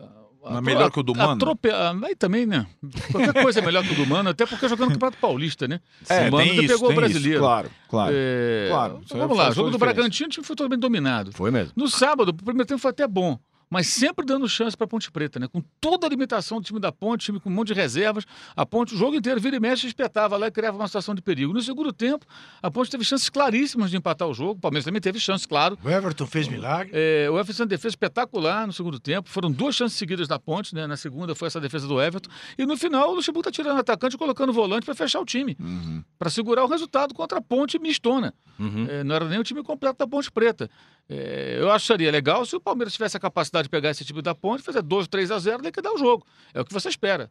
Não 0.50 0.58
é 0.58 0.60
melhor 0.60 0.90
que 0.90 1.00
o 1.00 1.02
do 1.02 1.14
Mano? 1.14 1.32
Atrope... 1.32 1.70
ah, 1.70 1.94
Aí 2.04 2.14
também, 2.14 2.44
né? 2.46 2.66
Qualquer 3.10 3.42
coisa 3.42 3.60
é 3.60 3.62
melhor 3.64 3.82
que 3.84 3.92
o 3.92 3.96
do 3.96 4.06
Mano, 4.06 4.30
até 4.30 4.44
porque 4.46 4.68
jogando 4.68 4.88
no 4.88 4.92
Campeonato 4.94 5.18
Paulista, 5.18 5.66
né? 5.66 5.80
É, 6.08 6.28
o 6.28 6.32
Mano 6.32 6.44
tem 6.44 6.64
isso, 6.64 6.74
pegou 6.74 6.88
o 6.88 6.92
isso, 6.92 7.00
brasileiro. 7.00 7.40
claro, 7.40 7.70
claro. 7.88 8.12
É, 8.14 8.66
Claro, 8.70 9.00
isso 9.04 9.14
aí 9.14 9.20
Vamos 9.20 9.36
lá, 9.38 9.50
jogo 9.50 9.70
do 9.70 9.72
diferença. 9.74 9.94
Bragantino, 9.94 10.26
o 10.26 10.30
time 10.30 10.46
foi 10.46 10.56
totalmente 10.56 10.80
dominado. 10.80 11.32
Foi 11.32 11.50
mesmo. 11.50 11.72
No 11.76 11.88
sábado, 11.88 12.28
o 12.28 12.34
primeiro 12.34 12.66
tempo 12.66 12.80
foi 12.80 12.90
até 12.90 13.06
bom, 13.08 13.38
mas 13.74 13.88
sempre 13.88 14.24
dando 14.24 14.48
chance 14.48 14.76
para 14.76 14.86
Ponte 14.86 15.10
Preta, 15.10 15.40
né? 15.40 15.48
Com 15.48 15.60
toda 15.80 16.06
a 16.06 16.08
limitação 16.08 16.60
do 16.60 16.64
time 16.64 16.78
da 16.78 16.92
Ponte, 16.92 17.24
time 17.26 17.40
com 17.40 17.50
um 17.50 17.52
monte 17.52 17.68
de 17.68 17.74
reservas, 17.74 18.24
a 18.54 18.64
Ponte 18.64 18.94
o 18.94 18.96
jogo 18.96 19.16
inteiro 19.16 19.40
vira 19.40 19.56
e 19.56 19.58
mexe, 19.60 19.84
espetava 19.88 20.36
lá 20.36 20.46
e 20.46 20.50
criava 20.52 20.76
uma 20.76 20.86
situação 20.86 21.12
de 21.12 21.20
perigo. 21.20 21.52
No 21.52 21.60
segundo 21.60 21.92
tempo, 21.92 22.24
a 22.62 22.70
Ponte 22.70 22.88
teve 22.88 23.02
chances 23.04 23.28
claríssimas 23.28 23.90
de 23.90 23.96
empatar 23.96 24.28
o 24.28 24.32
jogo, 24.32 24.52
o 24.52 24.60
Palmeiras 24.60 24.84
também 24.84 25.00
teve 25.00 25.18
chance, 25.18 25.46
claro. 25.48 25.76
O 25.82 25.90
Everton 25.90 26.24
fez 26.24 26.46
milagre. 26.46 26.92
É, 26.94 27.28
o 27.28 27.36
Everton 27.36 27.66
defesa 27.66 27.88
espetacular 27.88 28.64
no 28.64 28.72
segundo 28.72 29.00
tempo. 29.00 29.28
Foram 29.28 29.50
duas 29.50 29.74
chances 29.74 29.98
seguidas 29.98 30.28
da 30.28 30.38
Ponte, 30.38 30.72
né? 30.72 30.86
Na 30.86 30.96
segunda 30.96 31.34
foi 31.34 31.48
essa 31.48 31.60
defesa 31.60 31.88
do 31.88 32.00
Everton. 32.00 32.30
E 32.56 32.64
no 32.64 32.76
final, 32.76 33.10
o 33.10 33.14
Luxemburgo 33.16 33.42
tá 33.42 33.50
tirando 33.50 33.76
o 33.76 33.80
atacante 33.80 34.14
e 34.14 34.18
colocando 34.18 34.50
o 34.50 34.52
volante 34.52 34.84
para 34.84 34.94
fechar 34.94 35.18
o 35.18 35.24
time, 35.24 35.56
Uhum. 35.58 36.04
para 36.16 36.30
segurar 36.30 36.62
o 36.64 36.68
resultado 36.68 37.12
contra 37.12 37.38
a 37.38 37.42
Ponte 37.42 37.76
mistona. 37.80 38.32
Uhum. 38.56 38.86
É, 38.88 39.02
não 39.02 39.16
era 39.16 39.24
nem 39.28 39.40
o 39.40 39.42
time 39.42 39.64
completo 39.64 39.98
da 39.98 40.06
Ponte 40.06 40.30
Preta. 40.30 40.70
É, 41.08 41.56
eu 41.60 41.70
acharia 41.70 42.10
legal 42.10 42.44
se 42.46 42.56
o 42.56 42.60
Palmeiras 42.60 42.92
tivesse 42.94 43.16
a 43.16 43.20
capacidade 43.20 43.64
de 43.64 43.68
pegar 43.68 43.90
esse 43.90 44.04
time 44.04 44.22
da 44.22 44.34
Ponte, 44.34 44.62
fazer 44.62 44.82
2, 44.82 45.06
3 45.08 45.30
a 45.30 45.38
0 45.38 45.62
e 45.62 45.66
liquidar 45.66 45.92
o 45.92 45.98
jogo. 45.98 46.26
É 46.54 46.60
o 46.60 46.64
que 46.64 46.72
você 46.72 46.88
espera. 46.88 47.30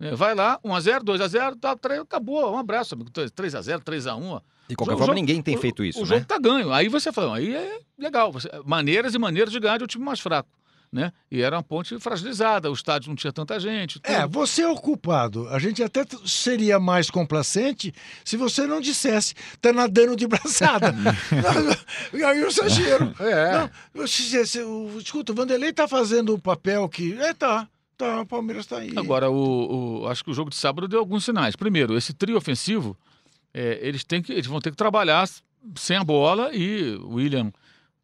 É, 0.00 0.14
vai 0.14 0.34
lá, 0.34 0.58
1 0.64 0.74
a 0.74 0.80
0 0.80 1.04
2 1.04 1.20
a 1.20 1.28
0 1.28 1.56
tá, 1.56 1.76
três- 1.76 2.00
acabou. 2.00 2.52
Um 2.52 2.58
abraço, 2.58 2.94
amigo. 2.94 3.10
3 3.10 3.54
a 3.54 3.62
0 3.62 3.80
3 3.82 4.06
a 4.06 4.16
1 4.16 4.28
ó. 4.30 4.40
De 4.68 4.74
qualquer 4.74 4.94
O 4.94 4.98
forma, 4.98 5.12
jogo- 5.12 5.20
ninguém 5.20 5.42
tem 5.42 5.54
o- 5.56 5.60
feito 5.60 5.84
isso, 5.84 5.98
O 6.00 6.02
né? 6.02 6.08
jogo 6.08 6.24
tá 6.26 6.38
ganho. 6.38 6.72
Aí 6.72 6.88
você 6.88 7.12
fala, 7.12 7.28
"Não, 7.28 7.34
aí 7.34 7.54
é 7.54 7.78
legal. 7.98 8.32
Você- 8.32 8.48
maneiras 8.64 9.14
e 9.14 9.18
maneiras 9.18 9.52
de 9.52 9.60
ganhar 9.60 9.76
de 9.78 9.84
um 9.84 9.86
time 9.86 10.04
mais 10.04 10.18
fraco. 10.20 10.48
Né? 10.94 11.12
E 11.28 11.42
era 11.42 11.56
uma 11.56 11.62
ponte 11.62 11.98
fragilizada, 11.98 12.70
o 12.70 12.72
estádio 12.72 13.08
não 13.08 13.16
tinha 13.16 13.32
tanta 13.32 13.58
gente. 13.58 13.98
É, 14.04 14.20
tudo. 14.20 14.30
você 14.32 14.62
é 14.62 14.68
o 14.68 14.76
culpado. 14.76 15.48
A 15.48 15.58
gente 15.58 15.82
até 15.82 16.04
seria 16.24 16.78
mais 16.78 17.10
complacente 17.10 17.92
se 18.24 18.36
você 18.36 18.64
não 18.64 18.80
dissesse, 18.80 19.34
tá 19.60 19.72
nadando 19.72 20.14
de 20.14 20.24
braçada. 20.28 20.92
Não, 20.92 21.12
Aí 22.28 22.40
é 22.40 22.44
um 22.44 22.46
exagero. 22.46 23.12
É. 23.18 23.58
Não, 23.58 23.70
o- 23.96 24.98
escuta, 25.00 25.32
o 25.32 25.34
Vanderlei 25.34 25.72
tá 25.72 25.88
fazendo 25.88 26.32
o 26.34 26.38
papel 26.38 26.88
que. 26.88 27.14
É, 27.14 27.34
tá. 27.34 27.66
Tá, 27.98 28.20
o 28.20 28.26
Palmeiras 28.26 28.64
tá 28.66 28.78
aí. 28.78 28.92
Agora, 28.94 29.28
o, 29.28 30.02
o- 30.02 30.06
acho 30.08 30.22
que 30.22 30.30
o 30.30 30.34
jogo 30.34 30.50
de 30.50 30.56
sábado 30.56 30.86
deu 30.86 31.00
alguns 31.00 31.24
sinais. 31.24 31.56
Primeiro, 31.56 31.96
esse 31.96 32.12
trio 32.12 32.36
ofensivo, 32.36 32.96
é, 33.52 33.80
eles, 33.82 34.04
têm 34.04 34.22
que, 34.22 34.30
eles 34.32 34.46
vão 34.46 34.60
ter 34.60 34.70
que 34.70 34.76
trabalhar 34.76 35.28
sem 35.74 35.96
a 35.96 36.04
bola 36.04 36.54
e 36.54 36.94
o 37.02 37.14
William, 37.14 37.52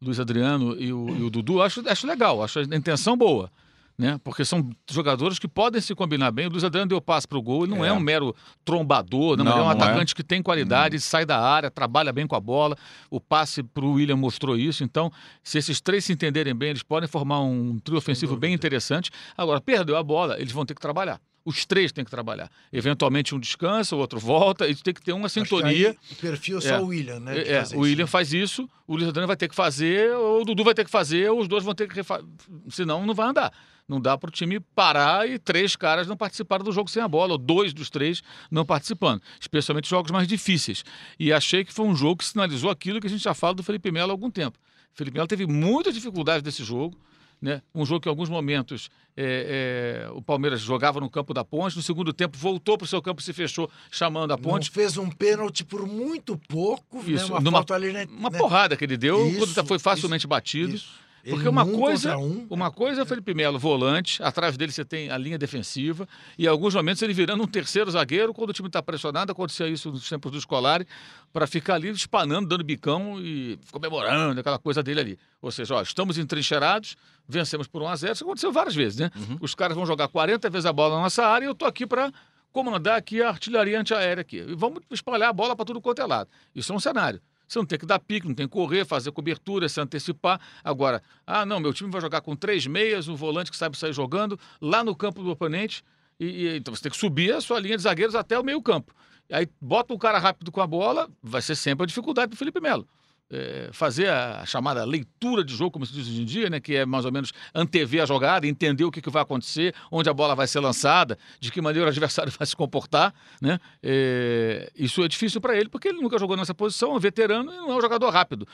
Luiz 0.01 0.19
Adriano 0.19 0.75
e 0.79 0.91
o, 0.91 1.09
e 1.15 1.23
o 1.23 1.29
Dudu, 1.29 1.61
acho, 1.61 1.87
acho 1.87 2.07
legal, 2.07 2.43
acho 2.43 2.59
a 2.59 2.63
intenção 2.63 3.15
boa. 3.15 3.51
Né? 3.97 4.19
Porque 4.23 4.43
são 4.43 4.67
jogadores 4.89 5.37
que 5.37 5.47
podem 5.47 5.79
se 5.79 5.93
combinar 5.93 6.31
bem. 6.31 6.47
O 6.47 6.49
Luiz 6.49 6.63
Adriano 6.63 6.89
deu 6.89 6.99
passe 6.99 7.27
para 7.27 7.37
o 7.37 7.41
gol, 7.41 7.65
ele 7.65 7.75
não 7.75 7.85
é. 7.85 7.89
É. 7.89 7.93
um 7.93 7.99
mero 7.99 8.35
trombador, 8.65 9.37
não, 9.37 9.43
Não, 9.45 9.51
ele 9.51 9.59
é 9.59 9.63
um 9.63 9.65
não 9.65 9.71
é. 9.71 9.75
atacante 9.75 10.15
que 10.15 10.23
tem 10.23 10.41
qualidade, 10.41 10.99
sai 10.99 11.23
da 11.23 11.39
área, 11.39 11.69
trabalha 11.69 12.11
bem 12.11 12.25
com 12.25 12.35
a 12.35 12.39
bola. 12.39 12.75
O 13.11 13.21
passe 13.21 13.61
para 13.61 13.85
o 13.85 13.91
William 13.91 14.15
mostrou 14.15 14.57
isso. 14.57 14.83
Então, 14.83 15.11
se 15.43 15.59
esses 15.59 15.79
três 15.79 16.03
se 16.03 16.13
entenderem 16.13 16.55
bem, 16.55 16.69
eles 16.69 16.81
podem 16.81 17.07
formar 17.07 17.41
um 17.41 17.77
trio 17.77 17.97
ofensivo 17.97 18.35
bem 18.35 18.55
interessante. 18.55 19.11
Agora, 19.37 19.61
perdeu 19.61 19.95
a 19.95 20.01
bola, 20.01 20.39
eles 20.39 20.51
vão 20.51 20.65
ter 20.65 20.73
que 20.73 20.81
trabalhar. 20.81 21.21
Os 21.43 21.65
três 21.65 21.91
têm 21.91 22.05
que 22.05 22.11
trabalhar. 22.11 22.51
Eventualmente 22.71 23.33
um 23.33 23.39
descansa, 23.39 23.95
o 23.95 23.99
outro 23.99 24.19
volta, 24.19 24.67
e 24.67 24.75
tem 24.75 24.93
que 24.93 25.01
ter 25.01 25.11
uma 25.13 25.27
sintonia. 25.27 25.95
o 26.11 26.15
perfil 26.15 26.59
é 26.59 26.61
só 26.61 26.67
É. 26.75 26.79
o 26.79 26.85
William, 26.85 27.19
né? 27.19 27.39
É, 27.47 27.59
o 27.59 27.63
isso. 27.63 27.79
William 27.79 28.05
faz 28.07 28.31
isso, 28.31 28.69
o 28.85 28.95
Luiz 28.95 29.07
Adriano 29.07 29.25
vai 29.27 29.35
ter 29.35 29.47
que 29.49 29.55
fazer, 29.55 30.11
ou 30.15 30.41
o 30.41 30.45
Dudu 30.45 30.63
vai 30.63 30.73
ter 30.75 30.85
que 30.85 30.91
fazer, 30.91 31.31
ou 31.31 31.39
os 31.39 31.47
dois 31.47 31.63
vão 31.63 31.73
ter 31.73 31.87
que 31.87 31.95
refazer. 31.95 32.25
Senão 32.69 33.05
não 33.05 33.13
vai 33.15 33.27
andar. 33.29 33.51
Não 33.87 33.99
dá 33.99 34.15
para 34.17 34.27
o 34.29 34.31
time 34.31 34.59
parar 34.59 35.27
e 35.27 35.39
três 35.39 35.75
caras 35.75 36.07
não 36.07 36.15
participaram 36.15 36.63
do 36.63 36.71
jogo 36.71 36.89
sem 36.89 37.01
a 37.01 37.07
bola, 37.07 37.31
ou 37.33 37.37
dois 37.37 37.73
dos 37.73 37.89
três 37.89 38.21
não 38.49 38.63
participando, 38.63 39.21
especialmente 39.39 39.89
jogos 39.89 40.11
mais 40.11 40.27
difíceis. 40.27 40.83
E 41.19 41.33
achei 41.33 41.65
que 41.65 41.73
foi 41.73 41.85
um 41.87 41.95
jogo 41.95 42.17
que 42.17 42.25
sinalizou 42.25 42.69
aquilo 42.69 43.01
que 43.01 43.07
a 43.07 43.09
gente 43.09 43.23
já 43.23 43.33
fala 43.33 43.55
do 43.55 43.63
Felipe 43.63 43.91
Melo 43.91 44.11
há 44.11 44.13
algum 44.13 44.29
tempo. 44.29 44.57
O 44.93 44.97
Felipe 44.97 45.15
Melo 45.15 45.27
teve 45.27 45.45
muitas 45.47 45.93
dificuldades 45.95 46.43
nesse 46.43 46.63
jogo. 46.63 46.95
Né? 47.41 47.61
Um 47.73 47.83
jogo 47.83 48.01
que 48.01 48.07
em 48.07 48.11
alguns 48.11 48.29
momentos 48.29 48.87
é, 49.17 50.05
é, 50.07 50.11
o 50.11 50.21
Palmeiras 50.21 50.61
jogava 50.61 50.99
no 50.99 51.09
campo 51.09 51.33
da 51.33 51.43
ponte, 51.43 51.75
no 51.75 51.81
segundo 51.81 52.13
tempo 52.13 52.37
voltou 52.37 52.77
para 52.77 52.85
o 52.85 52.87
seu 52.87 53.01
campo 53.01 53.19
e 53.19 53.23
se 53.23 53.33
fechou 53.33 53.67
chamando 53.89 54.31
a 54.31 54.37
Não 54.37 54.43
ponte. 54.43 54.69
fez 54.69 54.95
um 54.95 55.09
pênalti 55.09 55.63
por 55.65 55.87
muito 55.87 56.37
pouco, 56.37 56.97
né? 57.01 57.13
Isso, 57.13 57.31
uma 57.33 57.41
numa- 57.41 57.65
ali, 57.71 57.91
né? 57.91 58.07
Uma 58.11 58.29
né? 58.29 58.37
porrada 58.37 58.77
que 58.77 58.83
ele 58.85 58.95
deu 58.95 59.27
Isso, 59.27 59.39
quando 59.55 59.67
foi 59.67 59.79
facilmente 59.79 60.27
batido. 60.27 60.75
Isso. 60.75 61.01
Porque 61.23 61.43
Ele 61.43 61.49
uma 61.49 61.63
num 61.63 61.77
coisa- 61.77 62.17
um, 62.17 62.47
Uma 62.49 62.71
coisa 62.71 63.01
é 63.01 63.03
o 63.03 63.05
Felipe 63.05 63.33
Melo, 63.33 63.59
volante, 63.59 64.21
atrás 64.23 64.57
dele 64.57 64.71
você 64.71 64.83
tem 64.83 65.09
a 65.11 65.17
linha 65.17 65.37
defensiva, 65.37 66.07
e 66.37 66.45
em 66.45 66.47
alguns 66.47 66.73
momentos 66.73 67.01
ele 67.03 67.13
virando 67.13 67.43
um 67.43 67.47
terceiro 67.47 67.89
zagueiro, 67.91 68.33
quando 68.33 68.49
o 68.49 68.53
time 68.53 68.67
está 68.67 68.81
pressionado, 68.81 69.31
acontecia 69.31 69.67
isso 69.67 69.91
nos 69.91 70.07
tempos 70.09 70.31
do 70.31 70.37
escolar, 70.37 70.83
para 71.31 71.45
ficar 71.45 71.75
ali 71.75 71.89
espanando, 71.89 72.47
dando 72.49 72.63
bicão 72.63 73.19
e 73.21 73.59
comemorando, 73.71 74.39
aquela 74.39 74.57
coisa 74.59 74.81
dele 74.81 74.99
ali. 74.99 75.19
Ou 75.41 75.51
seja, 75.51 75.75
ó, 75.75 75.81
estamos 75.81 76.17
entrincheirados, 76.17 76.95
vencemos 77.27 77.67
por 77.67 77.81
1 77.81 77.87
a 77.87 77.95
0 77.95 78.13
isso 78.13 78.23
aconteceu 78.23 78.51
várias 78.51 78.75
vezes, 78.75 78.97
né? 78.99 79.11
Uhum. 79.15 79.37
Os 79.41 79.53
caras 79.55 79.75
vão 79.75 79.85
jogar 79.85 80.07
40 80.07 80.49
vezes 80.49 80.65
a 80.65 80.73
bola 80.73 80.95
na 80.95 81.03
nossa 81.03 81.25
área 81.25 81.45
e 81.45 81.47
eu 81.47 81.55
tô 81.55 81.65
aqui 81.65 81.85
para 81.85 82.11
comandar 82.51 82.97
aqui 82.97 83.21
a 83.21 83.29
artilharia 83.29 83.79
antiaérea 83.79 84.21
aqui. 84.21 84.37
E 84.37 84.55
vamos 84.55 84.81
espalhar 84.91 85.29
a 85.29 85.33
bola 85.33 85.55
para 85.55 85.63
tudo 85.65 85.79
quanto 85.79 86.01
é 86.01 86.05
lado. 86.05 86.29
Isso 86.53 86.73
é 86.73 86.75
um 86.75 86.79
cenário. 86.79 87.21
Você 87.51 87.59
não 87.59 87.65
tem 87.65 87.77
que 87.77 87.85
dar 87.85 87.99
pique, 87.99 88.25
não 88.25 88.33
tem 88.33 88.47
que 88.47 88.53
correr, 88.53 88.85
fazer 88.85 89.11
cobertura, 89.11 89.67
se 89.67 89.81
antecipar. 89.81 90.39
Agora, 90.63 91.03
ah, 91.27 91.45
não, 91.45 91.59
meu 91.59 91.73
time 91.73 91.91
vai 91.91 91.99
jogar 91.99 92.21
com 92.21 92.33
três 92.33 92.65
meias, 92.65 93.09
um 93.09 93.15
volante 93.15 93.51
que 93.51 93.57
sabe 93.57 93.77
sair 93.77 93.91
jogando, 93.91 94.39
lá 94.61 94.85
no 94.85 94.95
campo 94.95 95.21
do 95.21 95.31
oponente. 95.31 95.83
E, 96.17 96.25
e- 96.25 96.57
então 96.57 96.73
você 96.73 96.83
tem 96.83 96.91
que 96.91 96.97
subir 96.97 97.33
a 97.33 97.41
sua 97.41 97.59
linha 97.59 97.75
de 97.75 97.83
zagueiros 97.83 98.15
até 98.15 98.39
o 98.39 98.43
meio-campo. 98.43 98.93
Aí 99.29 99.49
bota 99.59 99.93
um 99.93 99.97
cara 99.97 100.17
rápido 100.17 100.49
com 100.49 100.61
a 100.61 100.67
bola, 100.67 101.09
vai 101.21 101.41
ser 101.41 101.55
sempre 101.57 101.83
a 101.83 101.87
dificuldade 101.87 102.29
do 102.29 102.37
Felipe 102.37 102.61
Melo. 102.61 102.87
É, 103.33 103.69
fazer 103.71 104.09
a 104.09 104.45
chamada 104.45 104.83
leitura 104.83 105.41
de 105.41 105.55
jogo, 105.55 105.71
como 105.71 105.85
se 105.85 105.93
diz 105.93 106.05
hoje 106.05 106.21
em 106.21 106.25
dia, 106.25 106.49
né, 106.49 106.59
que 106.59 106.75
é 106.75 106.85
mais 106.85 107.05
ou 107.05 107.11
menos 107.13 107.31
antever 107.55 108.03
a 108.03 108.05
jogada, 108.05 108.45
entender 108.45 108.83
o 108.83 108.91
que, 108.91 109.01
que 109.01 109.09
vai 109.09 109.21
acontecer, 109.21 109.73
onde 109.89 110.09
a 110.09 110.13
bola 110.13 110.35
vai 110.35 110.47
ser 110.47 110.59
lançada, 110.59 111.17
de 111.39 111.49
que 111.49 111.61
maneira 111.61 111.87
o 111.87 111.89
adversário 111.89 112.31
vai 112.37 112.45
se 112.45 112.55
comportar. 112.55 113.13
Né? 113.41 113.57
É, 113.81 114.69
isso 114.75 115.01
é 115.01 115.07
difícil 115.07 115.39
para 115.39 115.55
ele, 115.55 115.69
porque 115.69 115.87
ele 115.87 116.01
nunca 116.01 116.19
jogou 116.19 116.35
nessa 116.35 116.53
posição, 116.53 116.91
é 116.91 116.95
um 116.95 116.99
veterano 116.99 117.51
e 117.53 117.55
não 117.55 117.71
é 117.71 117.77
um 117.77 117.81
jogador 117.81 118.09
rápido. 118.09 118.45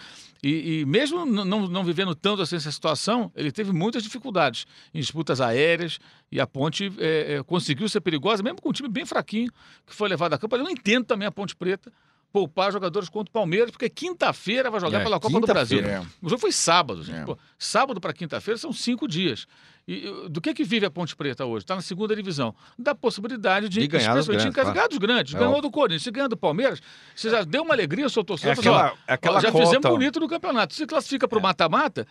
E, 0.43 0.81
e 0.81 0.85
mesmo 0.85 1.25
não, 1.25 1.67
não 1.67 1.83
vivendo 1.83 2.13
tanto 2.13 2.43
assim 2.43 2.55
essa 2.55 2.71
situação, 2.71 3.31
ele 3.35 3.51
teve 3.51 3.71
muitas 3.71 4.03
dificuldades 4.03 4.67
em 4.93 4.99
disputas 4.99 5.41
aéreas 5.41 5.99
e 6.31 6.39
a 6.39 6.45
Ponte 6.45 6.93
é, 6.99 7.41
conseguiu 7.45 7.89
ser 7.89 8.01
perigosa, 8.01 8.43
mesmo 8.43 8.61
com 8.61 8.69
um 8.69 8.73
time 8.73 8.89
bem 8.89 9.05
fraquinho 9.05 9.51
que 9.85 9.93
foi 9.95 10.07
levado 10.07 10.33
a 10.33 10.37
campo. 10.37 10.55
Eu 10.55 10.63
não 10.63 10.69
entendo 10.69 11.05
também 11.05 11.27
a 11.27 11.31
Ponte 11.31 11.55
Preta 11.55 11.91
poupar 12.37 12.71
jogadores 12.71 13.09
contra 13.09 13.29
o 13.29 13.33
Palmeiras, 13.33 13.71
porque 13.71 13.89
quinta-feira 13.89 14.69
vai 14.69 14.79
jogar 14.79 14.99
É, 14.99 15.03
pela 15.03 15.19
Copa 15.19 15.39
do 15.39 15.47
Brasil. 15.47 15.79
É. 15.79 16.01
O 16.21 16.29
jogo 16.29 16.39
foi 16.39 16.51
sábado, 16.51 17.03
gente. 17.03 17.17
É. 17.17 17.25
Pô, 17.25 17.35
sábado 17.57 17.99
para 17.99 18.13
quinta-feira 18.13 18.59
são 18.59 18.71
cinco 18.71 19.07
dias. 19.07 19.47
E 19.87 20.03
do 20.29 20.39
que 20.39 20.53
que 20.53 20.63
vive 20.63 20.85
a 20.85 20.91
Ponte 20.91 21.15
Preta 21.15 21.45
hoje? 21.45 21.63
Está 21.63 21.73
na 21.73 21.81
segunda 21.81 22.15
divisão. 22.15 22.53
Da 22.77 22.93
possibilidade 22.93 23.69
de, 23.69 23.79
De 23.79 23.87
ganhar 23.87 24.13
dos 24.13 24.27
grandes, 24.27 24.53
claro. 24.53 24.89
dos 24.89 24.97
grandes. 24.97 25.33
É 25.33 25.39
Ganhou 25.39 25.61
do 25.61 25.71
Corinthians, 25.71 26.03
se 26.03 26.11
ganhar 26.11 26.27
do 26.27 26.37
Palmeiras, 26.37 26.79
você 27.15 27.29
já 27.29 27.43
deu 27.43 27.63
uma 27.63 27.73
alegria 27.73 28.05
ao 28.05 28.09
seu 28.09 28.23
torcedor. 28.23 28.51
É 28.51 28.55
falou 28.55 28.75
assim, 28.77 28.83
ó, 28.83 28.87
aquela, 28.87 28.99
é 29.07 29.13
aquela 29.13 29.37
ó, 29.37 29.41
já 29.41 29.51
cota. 29.51 29.65
fizemos 29.65 29.89
bonito 29.89 30.19
no 30.19 30.27
campeonato. 30.27 30.75
Se 30.75 30.85
classifica 30.85 31.27
para 31.27 31.39
o 31.39 31.41
mata-mata, 31.41 32.05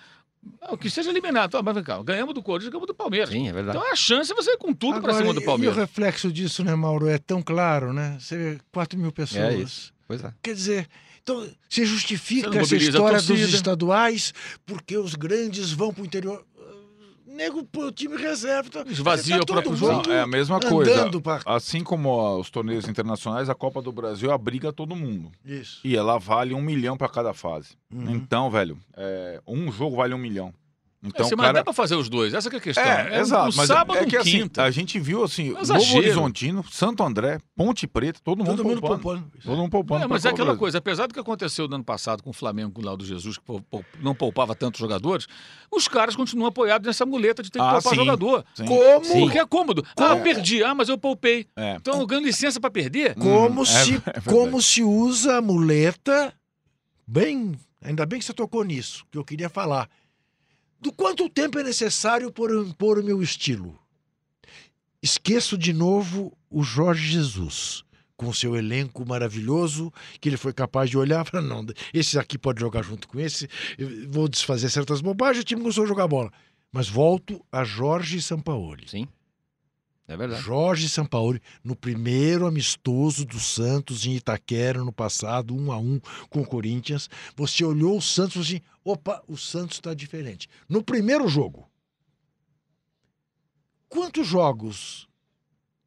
ah, 0.62 0.76
que 0.76 0.88
seja 0.88 1.10
eliminado. 1.10 1.54
Ah, 1.56 1.62
mas 1.62 1.74
vem 1.74 1.84
cá, 1.84 2.02
ganhamos 2.02 2.34
do 2.34 2.42
Corinthians, 2.42 2.70
ganhamos 2.70 2.86
do 2.86 2.94
Palmeiras. 2.94 3.28
Sim, 3.28 3.48
é 3.48 3.52
verdade. 3.52 3.76
Então 3.78 3.92
a 3.92 3.94
chance 3.94 4.32
é 4.32 4.34
você 4.34 4.52
ir 4.52 4.58
com 4.58 4.72
tudo 4.72 5.00
para 5.00 5.12
cima 5.12 5.34
do 5.34 5.42
Palmeiras. 5.42 5.76
E 5.76 5.78
o 5.78 5.80
reflexo 5.80 6.32
disso, 6.32 6.64
né, 6.64 6.74
Mauro, 6.74 7.06
é 7.06 7.18
tão 7.18 7.42
claro, 7.42 7.92
né? 7.92 8.16
Você 8.18 8.36
vê 8.36 8.58
4 8.72 8.98
mil 8.98 9.12
pessoas. 9.12 9.44
É 9.44 9.54
isso. 9.54 9.95
Pois 10.06 10.22
é. 10.24 10.32
Quer 10.42 10.54
dizer, 10.54 10.88
então, 11.22 11.46
você 11.68 11.84
justifica 11.84 12.56
essa 12.58 12.76
história 12.76 13.20
dos 13.20 13.40
estaduais 13.54 14.32
porque 14.64 14.96
os 14.96 15.14
grandes 15.14 15.72
vão 15.72 15.92
para 15.92 16.02
o 16.02 16.06
interior. 16.06 16.44
Nego, 17.26 17.62
pô, 17.64 17.86
o 17.88 17.92
time 17.92 18.16
reserva. 18.16 18.70
Tá, 18.70 18.84
Esvazia 18.90 19.36
tá 19.36 19.42
o 19.42 19.46
próprio 19.46 19.70
todo 19.72 19.76
jogo. 19.78 19.92
mundo 19.96 20.12
É 20.12 20.22
a 20.22 20.26
mesma 20.26 20.58
coisa. 20.58 21.20
pra- 21.20 21.42
Assim 21.44 21.84
como 21.84 22.38
os 22.38 22.48
torneios 22.48 22.88
internacionais, 22.88 23.50
a 23.50 23.54
Copa 23.54 23.82
do 23.82 23.92
Brasil 23.92 24.32
abriga 24.32 24.72
todo 24.72 24.96
mundo. 24.96 25.30
Isso. 25.44 25.80
E 25.84 25.94
ela 25.94 26.18
vale 26.18 26.54
um 26.54 26.62
milhão 26.62 26.96
para 26.96 27.10
cada 27.10 27.34
fase. 27.34 27.70
Uhum. 27.92 28.10
Então, 28.10 28.50
velho, 28.50 28.78
é, 28.96 29.42
um 29.46 29.70
jogo 29.70 29.96
vale 29.96 30.14
um 30.14 30.18
milhão. 30.18 30.54
Então, 31.02 31.26
Então, 31.26 31.38
cara... 31.38 31.52
dá 31.52 31.62
para 31.64 31.72
fazer 31.72 31.94
os 31.94 32.08
dois, 32.08 32.32
essa 32.34 32.48
que 32.50 32.56
é 32.56 32.58
a 32.58 32.62
questão. 32.62 32.82
É, 32.82 33.18
um- 33.18 33.20
exato. 33.20 33.52
Um 33.54 33.56
mas 33.56 33.66
sábado 33.68 33.98
é 33.98 34.02
um 34.02 34.06
que 34.08 34.16
assim, 34.16 34.50
a 34.56 34.70
gente 34.70 34.98
viu 34.98 35.22
assim, 35.22 35.48
É 35.48 35.50
Novo 35.50 35.62
exagero. 35.62 35.98
Horizontino, 35.98 36.64
Santo 36.70 37.02
André, 37.04 37.38
Ponte 37.54 37.86
Preta, 37.86 38.18
todo 38.24 38.38
mundo 38.38 38.56
Todo 38.56 38.64
mundo 38.66 38.80
poupando. 38.80 39.02
poupando. 39.02 39.32
Todo 39.44 39.56
mundo 39.58 39.70
poupando. 39.70 40.04
É, 40.04 40.08
mas 40.08 40.24
é 40.24 40.30
aquela 40.30 40.56
coisa, 40.56 40.78
apesar 40.78 41.06
do 41.06 41.14
que 41.14 41.20
aconteceu 41.20 41.68
no 41.68 41.74
ano 41.76 41.84
passado 41.84 42.22
com 42.22 42.30
o 42.30 42.32
Flamengo, 42.32 42.72
com 42.72 42.80
o 42.80 42.84
Laudo 42.84 43.04
Jesus, 43.04 43.36
que 43.38 43.44
não 44.00 44.14
poupava 44.14 44.54
tantos 44.54 44.80
jogadores, 44.80 45.26
os 45.70 45.86
caras 45.86 46.16
continuam 46.16 46.48
apoiados 46.48 46.86
nessa 46.86 47.04
muleta 47.06 47.42
de 47.42 47.50
ter 47.50 47.58
que 47.58 47.64
Ah, 47.64 47.72
poupar 47.74 47.90
sim. 47.90 47.96
jogador. 47.96 48.44
Sim. 48.54 48.64
Como, 48.64 49.04
Sim. 49.04 49.20
Porque 49.20 49.38
é 49.38 49.46
cômodo. 49.46 49.84
Ah, 49.98 50.16
eu 50.16 50.22
perdi. 50.22 50.64
Ah, 50.64 50.74
mas 50.74 50.88
eu 50.88 50.98
poupei. 50.98 51.46
É. 51.54 51.76
Então 51.76 52.00
eu 52.00 52.06
ganho 52.06 52.22
licença 52.22 52.58
para 52.58 52.70
perder? 52.70 53.14
como, 53.14 53.60
Hum, 53.60 53.62
é- 53.62 53.66
se, 53.66 53.94
é 54.06 54.20
como 54.24 54.60
se 54.62 54.82
usa 54.82 55.36
a 55.36 55.42
muleta. 55.42 56.32
Bem, 57.06 57.52
ainda 57.82 58.04
bem 58.06 58.18
que 58.18 58.24
você 58.24 58.32
tocou 58.32 58.64
nisso, 58.64 59.04
que 59.10 59.18
eu 59.18 59.24
queria 59.24 59.48
falar. 59.48 59.88
Do 60.80 60.92
quanto 60.92 61.28
tempo 61.28 61.58
é 61.58 61.62
necessário 61.62 62.30
para 62.30 62.52
eu 62.52 62.62
impor 62.62 62.98
o 62.98 63.04
meu 63.04 63.22
estilo? 63.22 63.78
Esqueço 65.02 65.56
de 65.56 65.72
novo 65.72 66.36
o 66.50 66.62
Jorge 66.62 67.12
Jesus, 67.12 67.84
com 68.16 68.32
seu 68.32 68.56
elenco 68.56 69.06
maravilhoso, 69.06 69.92
que 70.20 70.28
ele 70.28 70.36
foi 70.36 70.52
capaz 70.52 70.90
de 70.90 70.98
olhar 70.98 71.24
e 71.24 71.30
falar: 71.30 71.42
não, 71.42 71.64
esse 71.92 72.18
aqui 72.18 72.36
pode 72.38 72.60
jogar 72.60 72.82
junto 72.82 73.08
com 73.08 73.18
esse, 73.20 73.48
vou 74.08 74.28
desfazer 74.28 74.70
certas 74.70 75.00
bobagens, 75.00 75.42
o 75.42 75.44
time 75.44 75.60
começou 75.60 75.84
a 75.84 75.88
jogar 75.88 76.08
bola. 76.08 76.32
Mas 76.72 76.88
volto 76.88 77.44
a 77.50 77.64
Jorge 77.64 78.20
Sampaoli. 78.20 78.88
Sim. 78.88 79.08
É 80.08 80.16
verdade. 80.16 80.42
Jorge 80.42 80.88
Sampaoli, 80.88 81.42
no 81.64 81.74
primeiro 81.74 82.46
amistoso 82.46 83.24
do 83.24 83.40
Santos 83.40 84.06
em 84.06 84.14
Itaquera 84.14 84.84
no 84.84 84.92
passado, 84.92 85.54
um 85.54 85.72
a 85.72 85.78
um 85.78 86.00
com 86.30 86.42
o 86.42 86.46
Corinthians, 86.46 87.10
você 87.34 87.64
olhou 87.64 87.98
o 87.98 88.02
Santos 88.02 88.36
e 88.50 88.56
assim: 88.56 88.64
opa, 88.84 89.22
o 89.26 89.36
Santos 89.36 89.78
está 89.78 89.92
diferente. 89.94 90.48
No 90.68 90.82
primeiro 90.82 91.28
jogo, 91.28 91.68
quantos 93.88 94.26
jogos 94.26 95.08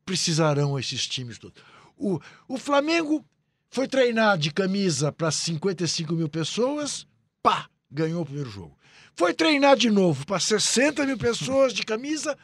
precisarão 0.05 0.77
esses 0.77 1.07
times 1.07 1.39
todos? 1.39 1.61
O, 1.95 2.19
o 2.47 2.57
Flamengo 2.57 3.23
foi 3.69 3.87
treinar 3.87 4.37
de 4.37 4.51
camisa 4.51 5.11
para 5.13 5.31
55 5.31 6.13
mil 6.13 6.27
pessoas, 6.27 7.07
pá, 7.41 7.69
ganhou 7.89 8.23
o 8.23 8.25
primeiro 8.25 8.49
jogo. 8.49 8.77
Foi 9.15 9.33
treinar 9.33 9.77
de 9.77 9.89
novo 9.89 10.25
para 10.25 10.39
60 10.39 11.05
mil 11.05 11.17
pessoas 11.17 11.73
de 11.73 11.83
camisa, 11.83 12.37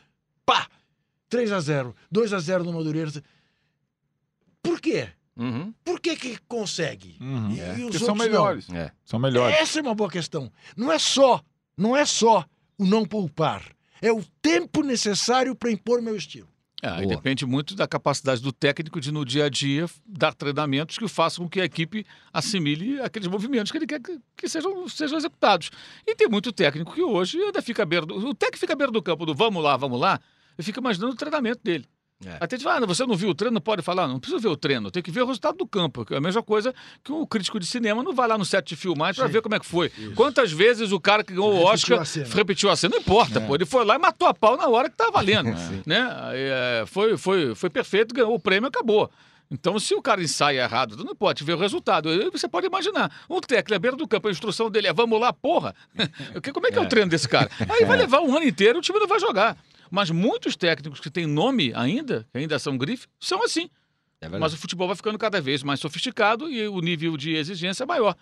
pá, 0.46 0.70
3 1.30 1.52
a 1.52 1.60
0 1.60 1.96
2 2.12 2.34
a 2.34 2.40
0 2.40 2.64
no 2.64 2.74
Madureira. 2.74 3.12
Por 4.62 4.80
quê? 4.80 5.10
Uhum. 5.38 5.74
Por 5.84 6.00
que 6.00 6.16
que 6.16 6.38
consegue? 6.48 7.18
Uhum. 7.20 7.52
E- 7.52 7.60
e 7.60 7.84
os 7.84 7.92
Porque 7.92 8.00
são 8.06 8.16
melhores. 8.16 8.70
É. 8.70 8.92
São 9.04 9.20
melhores. 9.20 9.56
Essa 9.58 9.80
é 9.80 9.82
uma 9.82 9.94
boa 9.96 10.10
questão. 10.10 10.52
Não 10.78 10.92
é 10.92 10.98
só, 10.98 11.42
não 11.78 11.96
é 11.96 12.06
só 12.06 12.46
o 12.78 12.86
não 12.86 13.06
poupar. 13.06 13.64
É 14.02 14.12
o 14.12 14.24
tempo 14.42 14.82
necessário 14.82 15.56
para 15.56 15.72
impor 15.72 16.02
meu 16.02 16.16
estilo. 16.16 16.48
É, 16.82 17.04
depende 17.08 17.46
muito 17.48 17.74
da 17.74 17.88
capacidade 17.88 18.42
do 18.42 18.52
técnico 18.52 19.02
de, 19.02 19.12
no 19.12 19.26
dia 19.26 19.46
a 19.46 19.50
dia, 19.50 19.88
dar 20.06 20.36
treinamentos 20.36 20.98
que 21.00 21.08
façam 21.08 21.44
com 21.46 21.50
que 21.50 21.60
a 21.60 21.66
equipe 21.66 22.06
assimile 22.32 23.02
aqueles 23.02 23.28
movimentos 23.28 23.72
que 23.72 23.78
ele 23.80 23.88
quer 23.88 24.00
que, 24.00 24.20
que 24.38 24.48
sejam, 24.48 24.88
sejam 24.88 25.18
executados. 25.18 25.72
E 26.06 26.14
tem 26.14 26.28
muito 26.28 26.52
técnico 26.52 26.94
que 26.94 27.02
hoje 27.02 27.40
ainda 27.42 27.60
fica 27.62 27.82
à 27.82 27.86
beira 27.86 28.06
do. 28.06 28.16
O 28.16 28.36
técnico 28.36 28.60
fica 28.60 28.74
à 28.74 28.76
beira 28.76 28.92
do 28.92 29.02
campo 29.02 29.26
do 29.26 29.34
vamos 29.34 29.64
lá, 29.64 29.76
vamos 29.78 30.00
lá, 30.00 30.20
e 30.58 30.64
fica 30.64 30.80
imaginando 30.80 31.14
o 31.14 31.16
treinamento 31.16 31.60
dele. 31.64 31.86
É. 32.26 32.38
Até 32.40 32.58
fala, 32.58 32.78
ah, 32.82 32.88
você 32.88 33.06
não 33.06 33.14
viu 33.16 33.30
o 33.30 33.36
treino, 33.36 33.56
não 33.56 33.62
pode 33.62 33.82
falar, 33.82 34.08
não 34.08 34.22
precisa 34.22 34.40
ver 34.42 34.48
o 34.48 34.56
treino, 34.56 34.90
tem 34.90 35.04
que 35.04 35.12
ver 35.12 35.22
o 35.24 35.26
resultado 35.26 35.58
do 35.58 35.68
campo. 35.68 36.06
que 36.06 36.14
É 36.14 36.18
a 36.18 36.22
mesma 36.22 36.42
coisa 36.42 36.74
que 37.04 37.12
o 37.12 37.28
crítico 37.28 37.60
de 37.60 37.66
cinema 37.66 38.02
não 38.02 38.14
vai 38.14 38.26
lá 38.26 38.38
no 38.38 38.46
set 38.46 38.66
de 38.70 38.76
filmagem 38.78 39.16
para 39.22 39.28
ver 39.30 39.42
como 39.42 39.54
é 39.54 39.60
que 39.60 39.66
foi. 39.66 39.90
Quantas 40.16 40.50
vezes 40.50 40.94
o 40.94 41.00
cara 41.00 41.26
que 41.26 41.34
ganhou 41.34 41.52
o 41.54 41.66
Repetiu 41.70 41.98
Oscar 42.00 42.24
a 42.32 42.36
repetiu 42.36 42.70
a 42.72 42.76
cena? 42.78 42.94
Não 42.96 43.02
importa, 43.02 43.40
É. 43.40 43.46
pô. 43.46 43.54
Ele 43.56 43.66
foi 43.66 43.84
lá 43.84 43.96
e 43.96 43.98
matou 43.98 44.30
a 44.30 44.34
pau 44.34 44.56
na 44.56 44.66
hora 44.70 44.90
que 44.90 44.96
tá 44.96 45.10
valendo. 45.12 45.50
Né? 45.86 46.08
É, 46.34 46.84
foi, 46.88 47.18
foi, 47.18 47.54
foi 47.54 47.70
perfeito, 47.70 48.16
ganhou 48.16 48.34
o 48.34 48.40
prêmio 48.40 48.70
acabou. 48.70 49.12
Então, 49.52 49.78
se 49.78 49.94
o 49.94 50.02
cara 50.02 50.24
ensaia 50.24 50.62
errado, 50.64 50.96
não 51.04 51.14
pode 51.16 51.44
ver 51.44 51.54
o 51.54 51.58
resultado. 51.58 52.10
Você 52.32 52.48
pode 52.48 52.66
imaginar. 52.66 53.12
Um 53.30 53.40
técnico 53.42 53.76
à 53.76 53.80
beira 53.80 53.96
do 53.98 54.08
campo, 54.08 54.28
a 54.28 54.32
instrução 54.32 54.72
dele 54.72 54.88
é 54.88 54.94
vamos 54.94 55.20
lá, 55.20 55.32
porra. 55.34 55.76
Que- 56.42 56.52
Como 56.54 56.66
é 56.66 56.72
que 56.72 56.80
é, 56.80 56.82
o 56.82 56.88
treino 56.88 57.10
desse 57.12 57.28
cara? 57.30 57.50
Aí 57.70 57.86
vai 57.86 57.98
levar 57.98 58.22
um 58.22 58.36
ano 58.36 58.46
inteiro 58.48 58.78
e 58.78 58.80
o 58.80 58.82
time 58.82 59.00
não 59.00 59.08
vai 59.08 59.20
jogar. 59.20 59.56
Mas 59.96 60.12
muitos 60.12 60.58
técnicos 60.58 61.00
que 61.00 61.10
têm 61.10 61.26
nome 61.26 61.72
ainda, 61.74 62.28
que 62.34 62.38
ainda 62.38 62.60
são 62.60 62.78
grife, 62.78 63.08
são 63.18 63.42
assim. 63.42 63.70
É 64.20 64.28
Mas 64.28 64.54
o 64.54 64.58
futebol 64.58 64.88
vai 64.88 64.96
ficando 64.98 65.18
cada 65.18 65.40
vez 65.40 65.64
mais 65.64 65.80
sofisticado 65.80 66.50
e 66.50 66.68
o 66.68 66.82
nível 66.82 67.16
de 67.16 67.34
exigência 67.34 67.84
é 67.84 67.86
maior. 67.86 68.14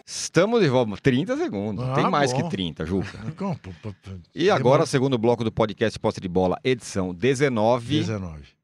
Estamos 0.06 0.62
de 0.62 0.68
volta. 0.70 0.98
30 1.02 1.36
segundos. 1.38 1.84
Ah, 1.86 1.94
Tem 1.96 2.10
mais 2.10 2.32
bom. 2.34 2.44
que 2.44 2.50
30, 2.50 2.86
Juca. 2.86 3.20
E 4.36 4.50
agora, 4.50 4.86
segundo 4.86 5.18
bloco 5.18 5.44
do 5.44 5.52
podcast 5.52 5.98
Posse 6.00 6.20
de 6.22 6.28
Bola, 6.28 6.60
edição 6.64 7.14
19. 7.14 8.00
19. 8.00 8.57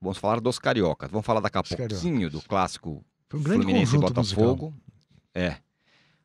Vamos 0.00 0.16
falar 0.18 0.40
dos 0.40 0.58
cariocas. 0.58 1.10
Vamos 1.10 1.26
falar 1.26 1.40
daqui 1.40 1.58
a 1.58 1.62
pouquinho 1.62 2.30
do 2.30 2.40
clássico 2.40 3.04
Foi 3.28 3.38
um 3.38 3.42
grande 3.42 3.62
Fluminense 3.64 3.94
e 3.94 3.98
Botafogo. 3.98 4.74
É. 5.34 5.56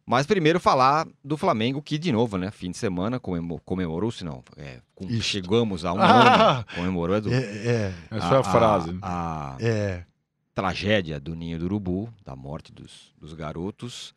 Mas 0.06 0.26
primeiro 0.26 0.60
falar 0.60 1.08
do 1.24 1.36
Flamengo, 1.36 1.82
que 1.82 1.98
de 1.98 2.12
novo, 2.12 2.38
né? 2.38 2.52
Fim 2.52 2.72
de 2.72 2.78
semana 2.78 3.20
comemo- 3.20 3.60
comemorou-se, 3.66 4.24
não. 4.24 4.44
É, 4.56 4.80
com- 4.94 5.10
chegamos 5.20 5.84
a 5.84 5.92
um 5.94 6.00
Ah! 6.00 6.58
ano. 6.58 6.66
Comemorou 6.76 7.16
Edu. 7.18 7.30
musical. 7.30 7.52
É, 7.54 7.94
Essa 8.12 8.28
foi 8.30 8.38
a 8.38 8.44
frase. 8.44 8.98
A, 9.02 9.58
é, 9.60 9.68
é. 9.68 10.06
tragédia 10.54 11.20
do 11.20 11.36
Ninho 11.36 11.58
do 11.60 11.66
Urubu, 11.66 12.14
da 12.24 12.36
morte 12.36 12.72
dos, 12.72 13.14
dos 13.20 13.34
garotos. 13.34 14.14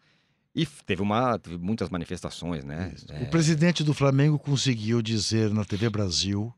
E 0.54 0.66
teve, 0.66 1.02
uma, 1.02 1.38
teve 1.38 1.56
muitas 1.56 1.88
manifestações, 1.88 2.64
né? 2.64 2.92
É, 3.10 3.22
O 3.22 3.30
presidente 3.30 3.82
do 3.82 3.94
Flamengo 3.94 4.38
conseguiu 4.38 5.00
dizer 5.02 5.52
na 5.54 5.64
TV 5.64 5.88
Brasil 5.88 6.52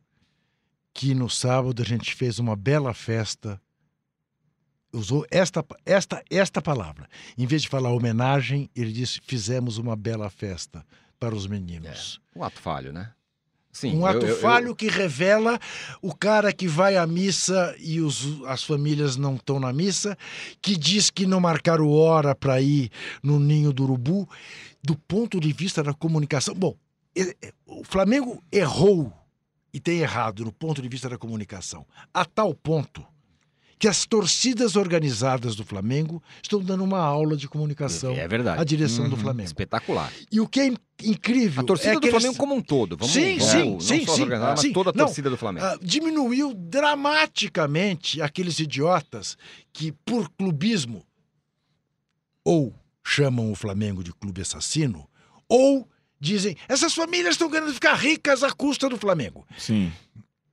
que 0.93 1.15
no 1.15 1.29
sábado 1.31 1.83
a 1.83 1.85
gente 1.85 2.15
fez 2.15 2.39
uma 2.39 2.57
bela 2.57 2.93
festa. 2.95 3.61
Usou 4.93 5.25
esta, 5.31 5.65
esta, 5.87 6.23
esta 6.29 6.61
palavra. 6.61 7.09
Em 7.39 7.47
vez 7.47 7.63
de 7.63 7.69
falar 7.69 7.91
homenagem, 7.91 8.69
ele 8.75 8.93
disse: 8.93 9.21
fizemos 9.23 9.79
uma 9.79 9.95
bela 9.95 10.29
festa 10.29 10.85
para 11.19 11.35
os 11.35 11.47
meninos. 11.47 12.21
um 12.35 12.43
ato 12.43 12.61
falho, 12.61 12.93
né? 12.93 13.13
Sim, 13.73 13.95
um 13.97 14.01
eu- 14.01 14.07
ato 14.07 14.27
eu- 14.27 14.31
eu- 14.31 14.41
falho 14.41 14.75
que 14.75 14.89
revela 14.89 15.57
o 16.03 16.13
cara 16.13 16.53
que 16.53 16.67
vai 16.67 16.97
à 16.97 17.07
missa 17.07 17.73
e 17.79 18.01
os- 18.01 18.43
as 18.47 18.65
famílias 18.65 19.17
não 19.17 19.37
estão 19.37 19.61
na 19.61 19.73
missa, 19.73 20.19
que 20.61 20.77
diz 20.77 21.09
que 21.09 21.25
não 21.25 21.39
marcaram 21.39 21.89
hora 21.89 22.35
para 22.35 22.61
ir 22.61 22.91
no 23.23 23.39
ninho 23.39 23.73
do 23.73 23.85
urubu, 23.85 24.29
do 24.83 24.97
ponto 24.97 25.39
de 25.39 25.53
vista 25.53 25.85
da 25.85 25.95
comunicação. 25.95 26.53
Bom, 26.53 26.77
o 27.65 27.85
Flamengo 27.85 28.43
errou 28.51 29.13
e 29.73 29.79
tem 29.81 29.99
errado 30.01 30.45
no 30.45 30.53
ponto 30.53 30.81
de 30.83 30.89
vista 30.89 31.09
da 31.09 31.17
comunicação, 31.19 31.87
a 32.13 32.25
tal 32.25 32.55
ponto 32.55 33.05
que 33.79 33.89
as 33.89 34.05
torcidas 34.05 34.77
organizadas 34.77 35.57
do 35.57 35.65
Flamengo 35.65 36.23
estão 36.43 36.61
dando 36.63 36.85
uma 36.85 36.99
aula 36.99 37.35
de 37.35 37.49
comunicação 37.49 38.13
É 38.13 38.25
à 38.25 38.29
verdade. 38.29 38.63
direção 38.67 39.09
do 39.09 39.17
Uhum. 39.17 39.23
Flamengo. 39.23 39.47
Espetacular. 39.47 40.13
E 40.31 40.39
o 40.39 40.47
que 40.47 40.61
é 40.61 40.67
in- 40.67 40.77
incrível 41.03 41.63
A 41.63 41.65
torcida 41.67 41.93
é 41.93 41.95
do 41.95 42.01
que 42.03 42.09
eles- 42.09 42.21
Flamengo 42.21 42.39
como 42.39 42.55
um 42.55 42.61
todo. 42.61 42.95
Vamos, 42.95 43.15
Sim, 43.15 43.39
vamos, 43.39 43.51
sim, 43.51 43.71
não 43.71 43.81
sim, 43.81 44.05
só 44.07 44.15
sim, 44.17 44.27
mas 44.27 44.61
sim. 44.61 44.73
toda 44.75 44.91
a 44.91 44.93
Não, 44.93 45.07
torcida 45.07 45.31
do 45.31 45.39
Flamengo. 45.39 45.65
ah, 45.65 45.79
diminuiu 45.81 46.53
dramaticamente 46.53 48.21
aqueles 48.21 48.59
idiotas 48.61 49.39
que, 49.73 49.93
por 50.05 50.29
clubismo, 50.31 51.03
ou 52.45 52.75
chamam 53.03 53.51
o 53.51 53.55
Flamengo 53.55 54.05
de 54.05 54.13
clube 54.13 54.43
assassino, 54.43 55.09
ou 55.49 55.89
dizem 56.21 56.57
essas 56.69 56.95
famílias 56.95 57.35
estão 57.35 57.51
querendo 57.51 57.73
ficar 57.73 57.95
ricas 57.95 58.43
à 58.43 58.53
custa 58.53 58.89
do 58.89 58.99
Flamengo. 58.99 59.47
Sim. 59.57 59.93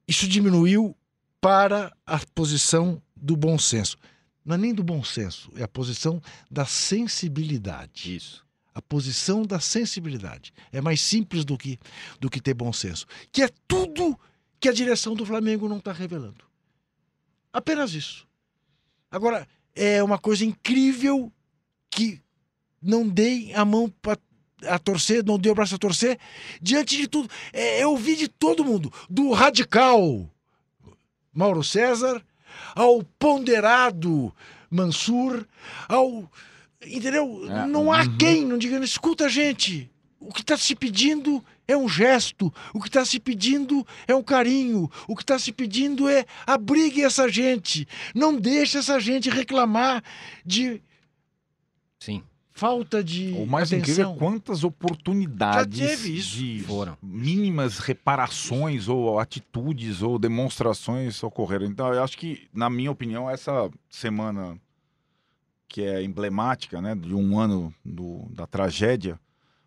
Isso 0.07 0.28
diminuiu 0.28 0.95
para 1.41 1.95
a 2.05 2.20
posição 2.34 3.01
do 3.15 3.36
bom 3.36 3.59
senso. 3.59 3.97
Não 4.45 4.55
é 4.55 4.57
nem 4.57 4.74
do 4.74 4.84
bom 4.84 5.03
senso, 5.03 5.51
é 5.57 5.63
a 5.63 5.68
posição 5.68 6.22
da 6.49 6.65
sensibilidade. 6.65 8.15
Isso. 8.15 8.45
A 8.74 8.82
posição 8.82 9.43
da 9.43 9.59
sensibilidade. 9.59 10.53
É 10.72 10.80
mais 10.80 11.01
simples 11.01 11.43
do 11.43 11.57
que, 11.57 11.78
do 12.20 12.30
que 12.30 12.39
ter 12.39 12.53
bom 12.53 12.72
senso. 12.72 13.05
Que 13.32 13.43
é 13.43 13.49
tudo 13.68 14.18
que 14.59 14.70
a 14.70 14.74
direção 14.74 15.15
do 15.15 15.26
Flamengo 15.26 15.68
não 15.68 15.80
está 15.80 15.91
revelando. 15.91 16.45
Apenas 17.51 17.93
isso. 17.93 18.26
Agora, 19.11 19.47
é 19.76 20.01
uma 20.01 20.18
coisa 20.18 20.45
incrível 20.45 21.32
que 21.89 22.22
não 22.82 23.07
dei 23.07 23.53
a 23.53 23.65
mão 23.65 23.89
para 24.01 24.18
a 24.64 24.80
torcer, 24.80 25.24
não 25.24 25.38
dei 25.38 25.51
o 25.51 25.55
braço 25.55 25.76
a 25.76 25.78
torcer, 25.78 26.18
diante 26.62 26.97
de 26.97 27.08
tudo. 27.08 27.30
É, 27.53 27.84
eu 27.84 27.95
vi 27.95 28.16
de 28.16 28.28
todo 28.28 28.66
mundo, 28.66 28.91
do 29.10 29.32
radical 29.32 30.30
Mauro 31.34 31.64
César, 31.64 32.24
ao 32.76 33.03
ponderado 33.20 34.34
Mansur, 34.70 35.45
ao. 35.88 36.30
Entendeu? 36.86 37.45
É, 37.49 37.68
não 37.68 37.91
há 37.91 38.03
uhum. 38.03 38.18
quem 38.18 38.45
não 38.45 38.58
diga, 38.58 38.78
escuta, 38.84 39.28
gente, 39.28 39.91
o 40.20 40.32
que 40.34 40.41
está 40.41 40.58
se 40.58 40.76
pedindo 40.76 41.43
é 41.68 41.76
um 41.76 41.88
gesto, 41.88 42.53
o 42.74 42.80
que 42.82 42.88
está 42.88 43.03
se 43.03 43.20
pedindo 43.20 43.86
é 44.08 44.16
um 44.16 44.24
carinho, 44.24 44.89
o 45.08 45.16
que 45.16 45.24
está 45.24 45.38
se 45.38 45.51
pedindo 45.51 46.08
é 46.08 46.26
abrigue 46.45 47.03
essa 47.03 47.28
gente, 47.28 47.88
não 48.16 48.36
deixe 48.36 48.78
essa 48.78 48.99
gente 48.99 49.30
reclamar 49.30 50.03
de 50.45 50.82
Sim, 51.99 52.24
falta 52.58 53.03
de 53.03 53.32
O 53.34 53.45
mais 53.45 53.72
incrível 53.72 54.05
atenção. 54.10 54.16
é 54.16 54.18
quantas 54.18 54.64
oportunidades 54.64 55.78
Já 55.80 55.88
teve 55.88 56.18
isso. 56.18 56.36
de 56.38 56.60
foram. 56.64 56.97
mínimas 57.01 57.78
reparações 57.80 58.88
ou 58.88 59.20
atitudes 59.20 60.01
ou 60.01 60.18
demonstrações 60.18 61.22
ocorreram. 61.24 61.66
Então, 61.66 61.93
eu 61.93 62.03
acho 62.03 62.18
que, 62.18 62.47
na 62.53 62.70
minha 62.70 62.91
opinião, 62.91 63.30
essa 63.30 63.70
semana 63.89 64.58
que 65.70 65.84
é 65.84 66.01
emblemática, 66.03 66.82
né, 66.82 66.95
de 66.95 67.14
um 67.14 67.38
ano 67.38 67.74
do- 67.84 68.26
da 68.32 68.47
tragédia, 68.47 69.20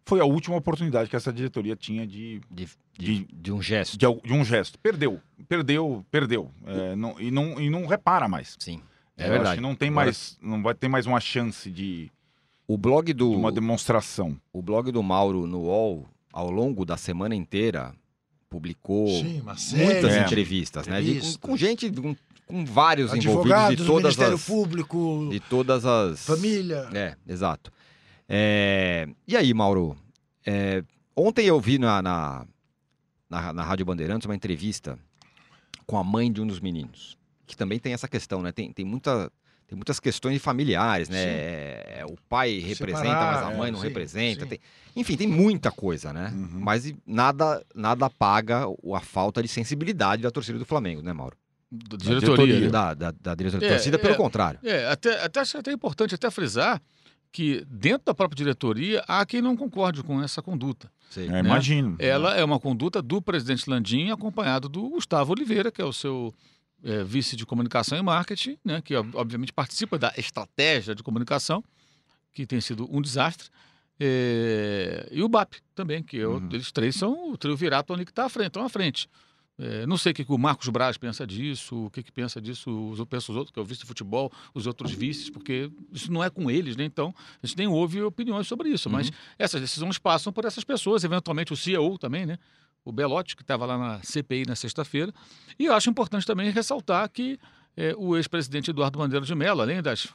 foi 0.05 0.18
a 0.20 0.24
última 0.24 0.57
oportunidade 0.57 1.09
que 1.09 1.14
essa 1.14 1.32
diretoria 1.32 1.76
tinha 1.76 2.07
de, 2.07 2.41
De, 2.51 2.68
de, 2.99 3.26
de 3.32 3.53
um 3.53 3.62
gesto. 3.62 3.97
de, 3.99 4.07
um 4.32 4.45
gesto. 4.45 4.78
Perdeu, 4.78 5.20
perdeu, 5.49 6.05
perdeu. 6.11 6.51
É, 6.66 6.97
não- 6.97 7.20
e, 7.20 7.30
não, 7.30 7.61
e 7.61 7.70
não 7.70 7.86
repara 7.86 8.26
mais. 8.26 8.57
Sim, 8.59 8.82
é 9.16 9.22
Eu 9.22 9.26
acho 9.26 9.32
verdade. 9.34 9.57
que 9.57 9.61
não 9.62 9.74
tem 9.76 9.91
Agora- 9.91 10.07
mais, 10.07 10.38
não 10.43 10.62
vai 10.62 10.74
ter 10.74 10.88
mais 10.88 11.07
uma 11.07 11.20
chance 11.20 11.70
de, 11.70 12.11
O 12.73 12.79
blog 12.79 13.07
de 13.07 13.12
do, 13.14 13.33
uma 13.33 13.51
demonstração. 13.51 14.37
o 14.53 14.62
blog 14.62 14.93
do 14.93 15.03
Mauro 15.03 15.47
no 15.47 15.62
UOL, 15.62 16.07
ao 16.33 16.51
longo 16.51 16.85
da 16.85 16.97
semana 16.97 17.35
inteira, 17.35 17.93
publicou 18.49 19.09
Sim, 19.09 19.41
uma 19.41 19.57
série 19.57 19.85
muitas 19.85 20.12
É. 20.12 20.23
entrevistas, 20.23 20.87
né? 20.87 21.01
De- 21.01 21.11
Entrevistas. 21.11 21.37
com, 21.37 21.49
com 21.49 21.57
gente, 21.57 21.91
com, 21.91 22.14
com 22.47 22.64
vários 22.64 23.12
envolvidos 23.12 23.27
advogados 23.53 23.77
de 23.77 23.83
do 23.83 23.87
todas 23.87 24.03
Ministério 24.16 24.35
as... 24.35 24.45
Público, 24.45 25.29
De 25.31 25.41
todas 25.41 25.85
as... 25.85 26.25
família. 26.25 26.89
É, 26.95 27.16
exato. 27.27 27.73
É, 28.29 29.09
E 29.27 29.37
aí, 29.37 29.53
Mauro? 29.53 29.97
É, 30.47 30.85
Ontem 31.16 31.47
eu 31.47 31.61
vi 31.61 31.77
na, 31.77 32.01
na, 32.01 32.47
na, 33.29 33.53
na 33.53 33.62
Rádio 33.64 33.85
Bandeirantes 33.85 34.27
uma 34.27 34.35
entrevista 34.37 34.97
com 35.87 35.99
a 35.99 36.05
mãe 36.05 36.31
de 36.33 36.41
um 36.41 36.47
dos 36.47 36.61
meninos, 36.61 37.18
que 37.47 37.57
também 37.57 37.81
tem 37.81 37.93
essa 37.93 38.07
questão, 38.07 38.41
né? 38.41 38.53
Tem, 38.53 38.73
tem, 38.73 38.85
muita, 38.85 39.31
tem 39.71 39.77
muitas 39.77 40.01
questões 40.01 40.43
familiares, 40.43 41.09
né? 41.09 41.23
Sim. 41.23 41.29
É, 41.29 42.05
o 42.05 42.16
pai 42.29 42.59
representa, 42.59 43.07
Separar, 43.09 43.45
mas 43.45 43.55
a 43.55 43.57
mãe 43.57 43.68
é, 43.68 43.71
não 43.71 43.79
sim, 43.79 43.87
representa. 43.87 44.41
sim. 44.43 44.49
tem- 44.49 44.61
enfim, 44.97 45.16
tem 45.16 45.29
muita 45.29 45.71
coisa, 45.71 46.12
né? 46.12 46.33
Uhum. 46.35 46.59
Mas 46.61 46.93
nada, 47.07 47.64
nada 47.73 48.07
apaga 48.07 48.64
a 48.93 49.01
falta 49.01 49.41
de 49.41 49.47
sensibilidade 49.47 50.23
da 50.23 50.31
torcida 50.33 50.59
do 50.59 50.64
Flamengo, 50.64 51.03
né, 51.03 51.12
Mauro? 51.12 51.37
Da 51.71 51.97
diretoria. 51.97 52.59
né? 52.59 52.68
Da, 52.68 52.95
da, 52.95 53.11
da 53.12 53.35
diretoria. 53.37 53.68
É, 53.68 53.71
torcida, 53.71 53.97
pelo 53.97 54.14
é. 54.14 54.16
contrário. 54.16 54.59
É, 54.64 54.87
até, 54.91 55.23
até 55.25 55.39
acho 55.39 55.57
até 55.57 55.71
importante 55.71 56.16
até 56.16 56.29
frisar 56.33 56.83
que 57.31 57.64
dentro 57.71 58.07
da 58.07 58.12
própria 58.14 58.37
diretoria 58.37 59.05
há 59.07 59.25
quem 59.25 59.41
não 59.41 59.57
concorde 59.57 60.03
com 60.03 60.21
essa 60.21 60.43
conduta. 60.43 60.91
Sei. 61.11 61.29
É, 61.29 61.39
imagino. 61.39 61.95
Ela 62.01 62.37
é 62.37 62.43
uma 62.43 62.59
conduta 62.59 63.01
do 63.01 63.23
presidente 63.23 63.71
Landim 63.71 64.11
acompanhado 64.11 64.68
do 64.68 64.89
Gustavo 64.89 65.33
Oliveira, 65.33 65.71
que 65.71 65.81
é 65.81 65.85
o 65.85 65.93
seu 65.93 66.35
é, 66.85 67.05
vice 67.05 67.37
de 67.37 67.45
comunicação 67.47 67.97
e 67.99 68.03
marketing, 68.03 68.57
né, 68.64 68.81
que 68.83 68.95
ob- 68.97 69.14
obviamente 69.16 69.53
participa 69.53 69.99
da 69.99 70.12
estratégia 70.16 70.95
de 70.95 71.03
comunicação, 71.03 71.62
que 72.33 72.47
tem 72.47 72.61
sido 72.61 72.89
um 72.91 73.01
desastre. 73.03 73.49
É, 73.99 75.09
e 75.12 75.22
o 75.22 75.28
BAP 75.28 75.55
também, 75.74 76.03
que 76.03 76.24
o- 76.24 76.37
Uhum. 76.39 76.49
eles 76.53 76.72
três 76.72 76.97
são 76.97 77.31
o 77.33 77.37
trio 77.37 77.57
virato 77.57 77.93
ali 77.93 78.05
que 78.05 78.11
está 78.12 78.24
à 78.24 78.28
frente, 78.28 78.49
estão 78.49 78.64
à 78.64 78.68
frente. 78.68 79.09
É, 79.59 79.85
não 79.85 79.99
sei 79.99 80.12
o 80.12 80.14
que, 80.14 80.24
que 80.24 80.33
o 80.33 80.39
Marcos 80.39 80.66
Braz 80.70 80.97
pensa 80.97 81.26
disso, 81.26 81.85
o 81.85 81.91
que, 81.91 82.03
que 82.03 82.11
pensa 82.11 82.41
disso, 82.41 82.70
os, 82.93 83.05
pensa 83.05 83.31
os 83.31 83.37
outros, 83.37 83.53
que 83.53 83.59
é 83.59 83.62
o 83.62 83.64
vice 83.64 83.83
de 83.83 83.87
futebol, 83.87 84.33
os 84.55 84.66
outros 84.66 84.91
vices, 84.91 85.28
porque 85.28 85.70
isso 85.93 86.11
não 86.11 86.24
é 86.24 86.31
com 86.31 86.51
eles, 86.51 86.76
né? 86.76 86.85
Então, 86.85 87.14
a 87.43 87.47
gente 87.47 87.59
nem 87.59 87.66
ouve 87.66 88.01
opiniões 88.03 88.47
sobre 88.47 88.70
isso, 88.70 88.89
mas 88.89 89.11
essas 89.39 89.61
decisões 89.61 89.99
passam 89.99 90.33
por 90.33 90.47
essas 90.47 90.64
pessoas, 90.64 91.05
eventualmente 91.05 91.53
o 91.53 91.57
CEO 91.57 91.99
também, 91.99 92.24
né? 92.24 92.39
O 92.85 92.93
Belotti, 92.93 93.37
que 93.37 93.43
estava 93.43 93.66
lá 93.66 93.76
na 93.78 94.01
CPI 94.03 94.45
na 94.47 94.57
sexta-feira. 94.57 95.12
E 95.59 95.66
eu 95.66 95.74
acho 95.74 95.91
importante 95.91 96.26
também 96.26 96.51
ressaltar 96.51 97.09
que 97.11 97.39
eh, 97.76 97.95
o 97.99 98.16
ex-presidente 98.16 98.70
Eduardo 98.70 98.99
Bandeira 98.99 99.24
de 99.24 99.35
Mello, 99.35 99.61
além 99.61 99.83
das 99.83 100.09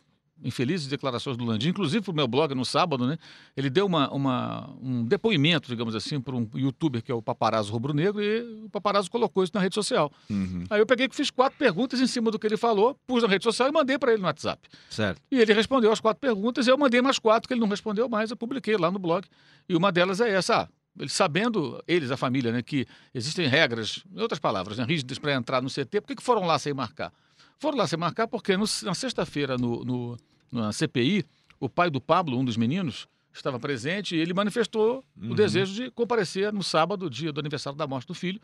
infelizes 0.44 0.88
declarações 0.88 1.38
do 1.38 1.46
Landim, 1.46 1.70
inclusive 1.70 2.04
para 2.04 2.12
o 2.12 2.16
meu 2.16 2.28
blog 2.28 2.54
no 2.54 2.66
sábado, 2.66 3.08
né? 3.08 3.18
Ele 3.56 3.70
deu 3.70 3.86
uma, 3.86 4.12
uma- 4.12 4.70
um 4.82 5.06
depoimento, 5.06 5.70
digamos 5.70 5.96
assim, 5.96 6.20
para 6.20 6.36
um 6.36 6.46
youtuber 6.56 7.02
que 7.02 7.10
é 7.10 7.16
o 7.16 7.22
Paparazzo 7.22 7.72
Rubro 7.72 7.94
Negro 7.94 8.22
e 8.22 8.42
o 8.66 8.70
Paparazzo 8.70 9.10
colocou 9.10 9.44
isso 9.46 9.54
na 9.56 9.62
rede 9.62 9.76
social. 9.76 10.12
Uhum. 10.30 10.66
Aí 10.70 10.82
eu 10.82 10.86
peguei 10.86 11.08
que 11.08 11.16
fiz 11.16 11.32
quatro 11.32 11.58
perguntas 11.58 12.02
em 12.02 12.08
cima 12.08 12.30
do 12.32 12.38
que 12.38 12.46
ele 12.46 12.58
falou, 12.58 13.00
pus 13.08 13.24
na 13.24 13.30
rede 13.30 13.46
social 13.46 13.70
e 13.70 13.72
mandei 13.72 13.98
para 13.98 14.12
ele 14.12 14.20
no 14.22 14.28
WhatsApp. 14.28 14.68
Certo. 14.90 15.22
E 15.32 15.40
ele 15.40 15.54
respondeu 15.54 15.90
as 15.90 16.02
quatro 16.02 16.20
perguntas, 16.20 16.68
e 16.68 16.70
eu 16.70 16.78
mandei 16.78 17.02
mais 17.02 17.18
quatro 17.18 17.48
que 17.48 17.54
ele 17.54 17.62
não 17.62 17.70
respondeu 17.70 18.10
mais, 18.10 18.30
eu 18.30 18.36
publiquei 18.36 18.76
lá 18.76 18.92
no 18.92 19.00
blog. 19.00 19.26
E 19.70 19.76
uma 19.76 19.90
delas 19.90 20.20
é 20.20 20.30
essa. 20.32 20.64
Ah, 20.64 20.70
eles 21.00 21.14
sabendo, 21.14 21.84
eles, 21.88 22.12
a 22.12 22.18
família, 22.18 22.52
né, 22.52 22.62
que 22.62 22.86
existem 23.14 23.48
regras, 23.48 24.04
em 24.16 24.20
outras 24.22 24.40
palavras, 24.40 24.78
né, 24.78 24.84
rígidas 24.86 25.20
para 25.20 25.34
entrar 25.34 25.62
no 25.62 25.70
CT, 25.70 26.02
por 26.02 26.08
que, 26.08 26.16
que 26.16 26.24
foram 26.24 26.46
lá 26.46 26.58
sem 26.60 26.74
marcar? 26.74 27.12
Foram 27.60 27.78
lá 27.78 27.88
sem 27.88 27.98
marcar 28.00 28.28
porque 28.28 28.56
no- 28.58 28.66
na 28.84 28.94
sexta-feira, 28.94 29.58
no, 29.58 29.84
no- 29.84 30.18
na 30.52 30.72
CPI, 30.72 31.26
o 31.60 31.68
pai 31.70 31.90
do 31.90 32.00
Pablo, 32.02 32.38
um 32.38 32.46
dos 32.46 32.58
meninos, 32.58 33.08
estava 33.34 33.60
presente 33.60 34.16
e 34.16 34.20
ele 34.20 34.34
manifestou 34.34 35.04
o 35.22 35.26
Uhum. 35.28 35.36
desejo 35.36 35.74
de 35.74 35.92
comparecer 35.92 36.54
no 36.54 36.64
sábado, 36.64 37.10
dia 37.10 37.32
do 37.34 37.40
aniversário 37.40 37.78
da 37.78 37.86
morte 37.86 38.08
do 38.08 38.14
filho, 38.14 38.40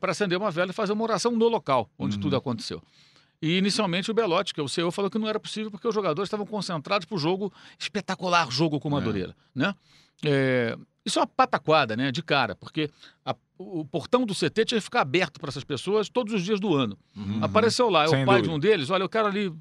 para 0.00 0.12
acender 0.12 0.38
uma 0.38 0.50
vela 0.50 0.70
e 0.70 0.74
fazer 0.74 0.92
uma 0.92 1.02
oração 1.04 1.32
no 1.32 1.48
local 1.48 1.90
onde 1.98 2.14
Uhum. 2.16 2.20
tudo 2.22 2.36
aconteceu. 2.36 2.82
E 3.42 3.56
inicialmente 3.58 4.10
o 4.10 4.14
Belotti, 4.14 4.52
que 4.54 4.60
é 4.60 4.62
o 4.62 4.68
CEO, 4.68 4.90
falou 4.90 5.10
que 5.10 5.18
não 5.18 5.26
era 5.28 5.40
possível 5.40 5.70
porque 5.70 5.86
os 5.88 5.94
jogadores 5.94 6.26
estavam 6.28 6.46
concentrados 6.46 7.04
para 7.06 7.14
o 7.16 7.18
jogo, 7.18 7.52
espetacular 7.78 8.50
jogo 8.50 8.78
com 8.78 8.88
o 8.88 8.92
Madureira. 8.92 9.34
Né? 9.54 9.74
É, 10.24 10.76
isso 11.10 11.18
é 11.18 11.22
uma 11.22 11.26
pataquada, 11.26 11.96
né, 11.96 12.10
de 12.10 12.22
cara, 12.22 12.54
porque 12.56 12.88
a- 13.24 13.36
o 13.58 13.84
portão 13.84 14.24
do 14.24 14.34
CT 14.34 14.64
tinha 14.64 14.78
que 14.78 14.84
ficar 14.84 15.02
aberto 15.02 15.38
para 15.38 15.50
essas 15.50 15.64
pessoas 15.64 16.08
todos 16.08 16.32
os 16.32 16.42
dias 16.42 16.58
do 16.58 16.74
ano. 16.74 16.96
Uhum. 17.16 17.40
Apareceu 17.42 17.90
lá, 17.90 18.04
é 18.04 18.08
Sem 18.08 18.22
o 18.22 18.26
pai 18.26 18.36
dúvida. 18.36 18.48
de 18.48 18.54
um 18.56 18.58
deles, 18.58 18.88
olha, 18.90 19.02
eu 19.02 19.08
quero 19.08 19.26
ali 19.28 19.52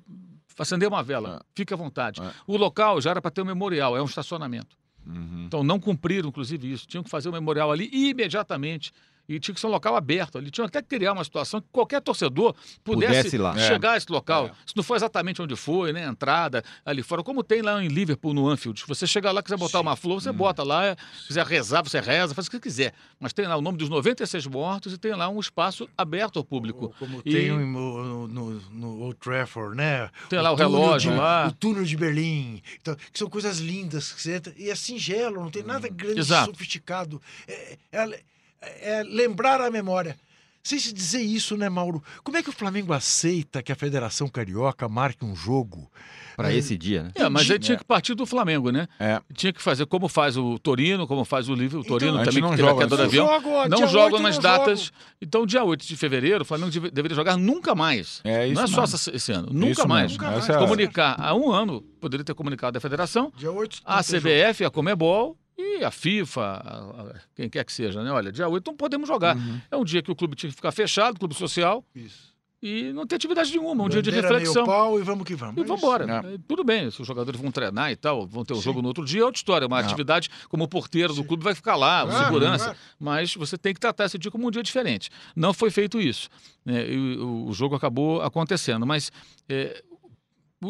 acender 0.57 0.87
uma 0.87 1.01
vela, 1.03 1.41
fique 1.55 1.73
à 1.73 1.77
vontade. 1.77 2.21
É. 2.21 2.31
O 2.47 2.55
local 2.57 2.99
já 3.01 3.11
era 3.11 3.21
para 3.21 3.31
ter 3.31 3.41
um 3.41 3.45
memorial, 3.45 3.95
é 3.97 4.01
um 4.01 4.05
estacionamento. 4.05 4.77
Uhum. 5.05 5.45
Então 5.47 5.63
não 5.63 5.79
cumpriram, 5.79 6.29
inclusive, 6.29 6.71
isso. 6.71 6.85
Tinham 6.85 7.03
que 7.03 7.09
fazer 7.09 7.29
o 7.29 7.31
memorial 7.31 7.71
ali 7.71 7.89
imediatamente. 7.91 8.91
E 9.29 9.39
tinha 9.39 9.53
que 9.53 9.61
ser 9.61 9.67
um 9.67 9.69
local 9.69 9.95
aberto 9.95 10.37
ali. 10.39 10.49
Tinham 10.49 10.65
até 10.65 10.81
que 10.81 10.87
criar 10.87 11.13
uma 11.13 11.23
situação 11.23 11.61
que 11.61 11.67
qualquer 11.71 12.01
torcedor 12.01 12.55
pudesse, 12.83 13.37
Pudesse 13.37 13.67
chegar 13.67 13.91
a 13.91 13.97
esse 13.97 14.11
local. 14.11 14.47
É. 14.47 14.51
Se 14.65 14.75
não 14.75 14.83
for 14.83 14.95
exatamente 14.95 15.39
onde 15.41 15.55
foi, 15.55 15.93
né? 15.93 16.03
Entrada 16.07 16.63
ali 16.83 17.03
fora. 17.03 17.21
Como 17.23 17.43
tem 17.43 17.61
lá 17.61 17.81
em 17.83 17.87
Liverpool, 17.87 18.33
no 18.33 18.49
Anfield. 18.49 18.79
Se 18.81 18.87
você 18.87 19.05
chegar 19.05 19.31
lá, 19.31 19.43
quiser 19.43 19.57
botar 19.57 19.79
uma 19.81 19.95
flor, 19.95 20.17
Hum. 20.17 20.19
você 20.19 20.31
bota 20.31 20.63
lá. 20.63 20.95
Se 21.21 21.27
quiser 21.27 21.45
rezar, 21.45 21.83
você 21.83 21.99
reza, 21.99 22.33
faz 22.33 22.47
o 22.47 22.49
que 22.49 22.57
você 22.57 22.61
quiser. 22.61 22.93
Mas 23.19 23.31
tem 23.31 23.45
lá 23.47 23.55
o 23.55 23.61
nome 23.61 23.77
dos 23.77 23.87
96 23.87 24.47
mortos 24.47 24.93
e 24.93 24.97
tem 24.97 25.13
lá 25.13 25.29
um 25.29 25.39
espaço 25.39 25.87
aberto 25.95 26.39
ao 26.39 26.43
público. 26.43 26.91
Como 26.97 27.21
E- 27.23 27.31
tem 27.31 27.51
no, 27.51 28.27
no, 28.27 28.49
no 28.71 29.01
Old 29.03 29.15
Trafford, 29.19 29.77
né? 29.77 30.09
Tem 30.27 30.39
lá 30.41 30.51
o 30.51 30.55
relógio 30.55 31.11
de- 31.11 31.17
lá. 31.17 31.47
O 31.49 31.51
túnel 31.51 31.83
de 31.83 31.95
Berlim. 31.95 32.63
Então, 32.81 32.95
que 32.95 33.19
são 33.19 33.29
coisas 33.29 33.59
lindas 33.59 34.11
que 34.11 34.21
você 34.23 34.35
entra. 34.37 34.53
E 34.57 34.69
é 34.71 34.75
singelo, 34.75 35.39
não 35.43 35.51
tem 35.51 35.61
nada 35.61 35.87
grande, 35.87 36.19
Exato. 36.19 36.49
sofisticado. 36.51 37.21
É, 37.47 37.77
é- 37.91 38.19
é 38.61 39.03
lembrar 39.03 39.61
a 39.61 39.69
memória. 39.71 40.17
sem 40.61 40.77
se 40.77 40.93
dizer 40.93 41.21
isso, 41.21 41.55
né, 41.57 41.67
Mauro? 41.69 42.03
Como 42.23 42.37
é 42.37 42.43
que 42.43 42.49
o 42.49 42.53
Flamengo 42.53 42.91
aceita 42.93 43.63
que 43.63 43.71
a 43.71 43.75
Federação 43.75 44.27
Carioca 44.27 44.87
marque 44.89 45.23
um 45.25 45.33
jogo? 45.35 45.89
Pra 46.35 46.53
esse 46.53 46.77
dia, 46.77 47.03
né? 47.03 47.11
É, 47.15 47.27
mas 47.27 47.49
aí 47.49 47.55
É. 47.55 47.59
tinha 47.59 47.77
que 47.77 47.83
partir 47.83 48.13
do 48.13 48.25
Flamengo, 48.25 48.69
né? 48.71 48.87
É. 48.99 49.19
Tinha 49.33 49.51
que 49.51 49.61
fazer 49.61 49.85
como 49.87 50.07
faz 50.07 50.37
o 50.37 50.57
Torino, 50.59 51.05
como 51.07 51.25
faz 51.25 51.49
o 51.49 51.53
Liverpool. 51.53 51.79
O 51.79 51.83
Então, 51.85 51.97
Torino 51.97 52.17
a 52.17 52.23
gente 52.23 52.27
também, 52.33 52.41
não 52.43 52.49
que 52.51 52.55
teve 52.57 52.67
a 52.67 52.71
joga, 52.71 52.83
queda 52.83 52.95
do 52.95 52.97
não 52.99 53.05
avião. 53.05 53.25
joga, 53.27 53.69
Não 53.69 53.87
jogam 53.87 54.13
oito 54.13 54.23
nas 54.23 54.35
não 54.35 54.41
datas. 54.43 54.79
jogam. 54.83 54.99
Então, 55.21 55.45
dia 55.45 55.63
8 55.65 55.85
de 55.87 55.95
fevereiro, 55.97 56.41
o 56.43 56.45
Flamengo 56.45 56.71
deve- 56.71 56.91
deveria 56.91 57.15
jogar 57.15 57.35
nunca 57.35 57.73
mais. 57.75 58.21
É 58.23 58.45
isso 58.45 58.55
não 58.55 58.63
é 58.63 58.67
só 58.67 58.81
mesmo. 58.81 59.15
esse 59.15 59.31
ano, 59.33 59.47
nunca 59.51 59.71
Isso 59.71 59.87
mais. 59.87 60.11
Nunca 60.13 60.31
mais. 60.31 60.49
é 60.49 60.53
a- 60.55 60.59
Comunicar 60.59 61.15
há 61.19 61.33
um 61.35 61.51
ano, 61.51 61.81
poderia 61.99 62.23
ter 62.23 62.33
comunicado 62.33 62.77
a 62.77 62.81
federação, 62.81 63.33
Dia 63.35 63.51
8 63.51 63.81
a 63.83 64.01
CBF, 64.03 64.63
a 64.63 64.69
Comebol 64.69 65.35
e 65.61 65.83
a 65.83 65.91
FIFA, 65.91 66.41
a- 66.41 67.01
a- 67.01 67.15
quem 67.35 67.49
quer 67.49 67.63
que 67.65 67.71
seja, 67.73 68.01
né? 68.03 68.11
Olha, 68.11 68.31
dia 68.31 68.47
8 68.47 68.65
não 68.71 68.77
podemos 68.77 69.07
jogar. 69.07 69.35
Uhum. 69.35 69.59
É 69.69 69.75
um 69.77 69.83
dia 69.83 70.01
que 70.01 70.11
o 70.11 70.15
clube 70.15 70.35
tinha 70.35 70.49
que 70.49 70.55
ficar 70.55 70.71
fechado, 70.71 71.19
clube 71.19 71.35
social. 71.35 71.83
Isso. 71.93 72.29
e 72.61 72.91
não 72.91 73.07
ter 73.07 73.15
atividade 73.15 73.49
nenhuma, 73.51 73.85
um 73.85 73.87
dia 73.87 74.01
de 74.01 74.11
Bandeira, 74.11 74.27
reflexão. 74.37 74.63
meio 74.63 74.65
pau 74.65 74.99
e 74.99 75.01
vamos 75.01 75.23
que 75.25 75.33
vamos. 75.33 75.55
E 75.55 75.61
É 75.61 75.63
vamos 75.63 75.81
embora. 75.81 76.03
É. 76.33 76.37
Tudo 76.45 76.61
bem, 76.61 76.91
se 76.91 77.01
os 77.01 77.07
jogadores 77.07 77.39
vão 77.39 77.49
treinar 77.51 77.89
e 77.89 77.95
tal, 77.95 78.27
vão 78.27 78.43
ter 78.43 78.51
o 78.51 78.57
Sim. 78.57 78.63
jogo 78.63 78.81
no 78.81 78.89
outro 78.89 79.05
dia, 79.05 79.21
é 79.21 79.23
outra 79.23 79.39
história. 79.39 79.65
Uma 79.65 79.79
É. 79.79 79.83
atividade 79.85 80.29
como 80.49 80.65
o 80.65 80.67
porteiro 80.67 81.13
do 81.13 81.21
Sim. 81.21 81.27
clube 81.27 81.41
vai 81.41 81.55
ficar 81.55 81.77
lá, 81.77 82.05
Claro, 82.05 82.25
segurança. 82.25 82.63
claro. 82.65 82.79
Mas 82.99 83.33
você 83.33 83.57
tem 83.57 83.73
que 83.73 83.79
tratar 83.79 84.03
esse 84.07 84.17
dia 84.17 84.29
como 84.29 84.45
um 84.45 84.51
dia 84.51 84.61
diferente. 84.61 85.09
Não 85.37 85.53
foi 85.53 85.71
feito 85.71 86.01
isso. 86.01 86.27
né, 86.65 86.85
e 86.91 87.17
o, 87.17 87.45
o 87.47 87.53
jogo 87.53 87.75
acabou 87.75 88.21
acontecendo. 88.21 88.85
Mas 88.85 89.09
é, 89.47 89.81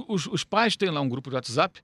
os, 0.07 0.27
os 0.27 0.43
pais 0.43 0.77
têm 0.77 0.91
lá 0.91 1.01
um 1.01 1.09
grupo 1.09 1.29
de 1.31 1.35
WhatsApp 1.37 1.81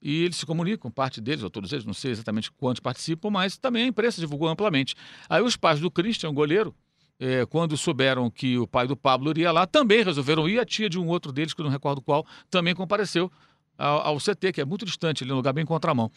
e 0.00 0.24
eles 0.24 0.36
se 0.36 0.46
comunicam, 0.46 0.90
parte 0.90 1.20
deles, 1.20 1.42
ou 1.42 1.50
todos 1.50 1.72
eles, 1.72 1.84
não 1.84 1.94
sei 1.94 2.12
exatamente 2.12 2.50
quantos 2.52 2.80
participam, 2.80 3.30
mas 3.30 3.56
também 3.56 3.84
a 3.84 3.86
imprensa 3.86 4.20
divulgou 4.20 4.48
amplamente. 4.48 4.94
Aí 5.28 5.42
os 5.42 5.56
pais 5.56 5.80
do 5.80 5.90
Christian, 5.90 6.32
goleiro, 6.32 6.74
é, 7.18 7.44
quando 7.46 7.76
souberam 7.76 8.30
que 8.30 8.56
o 8.58 8.66
pai 8.66 8.86
do 8.86 8.96
Pablo 8.96 9.30
iria 9.30 9.50
lá, 9.50 9.66
também 9.66 10.04
resolveram 10.04 10.48
ir. 10.48 10.60
A 10.60 10.64
tia 10.64 10.88
de 10.88 10.98
um 10.98 11.08
outro 11.08 11.32
deles, 11.32 11.52
que 11.52 11.60
eu 11.60 11.64
não 11.64 11.70
recordo 11.70 12.00
qual, 12.00 12.24
também 12.48 12.74
compareceu 12.74 13.30
ao, 13.76 14.00
ao 14.00 14.18
CT, 14.18 14.52
que 14.52 14.60
é 14.60 14.64
muito 14.64 14.84
distante, 14.84 15.24
ali 15.24 15.30
no 15.30 15.36
lugar 15.36 15.52
bem 15.52 15.64
contramão. 15.64 16.10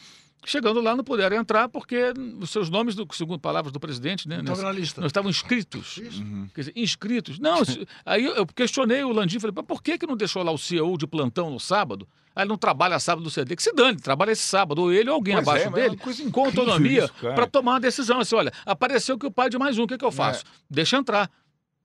Chegando 0.44 0.82
lá, 0.82 0.96
não 0.96 1.04
puderam 1.04 1.38
entrar 1.38 1.70
porque 1.70 2.14
os 2.40 2.50
seus 2.50 2.68
nomes, 2.70 2.96
do- 2.96 3.08
segundo 3.14 3.40
palavras 3.40 3.72
do 3.72 3.80
presidente, 3.80 4.28
né, 4.28 4.38
lista. 4.72 5.00
não 5.00 5.06
estavam 5.08 5.30
inscritos. 5.30 5.98
Uhum. 5.98 6.50
Quer 6.54 6.62
dizer, 6.62 6.74
inscritos. 6.76 7.38
Não, 7.38 7.60
aí 8.04 8.26
eu 8.26 8.46
questionei 8.48 9.04
o 9.04 9.12
Landim, 9.12 9.40
falei, 9.40 9.54
"Mas 9.56 9.66
por 9.66 9.84
que, 9.84 9.98
que 10.00 10.08
não 10.08 10.18
deixou 10.18 10.42
lá 10.42 10.52
o 10.52 10.58
CEO 10.58 10.98
de 10.98 11.06
plantão 11.06 11.52
no 11.52 11.60
sábado? 11.60 12.08
Aí 12.36 12.42
ele 12.44 12.50
não 12.50 12.58
trabalha 12.58 12.98
sábado 12.98 13.24
no 13.24 13.30
CD. 13.30 13.56
Que 13.56 13.62
se 13.62 13.72
dane, 13.74 14.00
trabalha 14.00 14.32
esse 14.32 14.42
sábado, 14.44 14.80
ou 14.82 14.92
ele 14.92 15.10
ou 15.10 15.16
alguém 15.16 15.36
Pois 15.36 15.48
abaixo 15.48 15.66
é, 15.66 15.68
é 15.68 15.72
dele, 15.74 15.98
coisa 15.98 16.32
com 16.32 16.46
autonomia, 16.46 17.08
para 17.36 17.46
tomar 17.46 17.74
uma 17.74 17.80
decisão. 17.80 18.20
Assim, 18.20 18.36
olha, 18.36 18.52
apareceu 18.66 19.18
que 19.20 19.26
o 19.28 19.32
pai 19.32 19.48
é 19.48 19.50
de 19.50 19.60
mais 19.60 19.78
um, 19.78 19.84
o 19.84 19.88
que, 19.88 19.98
que 19.98 20.06
eu 20.06 20.12
faço? 20.12 20.44
Deixa 20.70 20.98
entrar. 20.98 21.30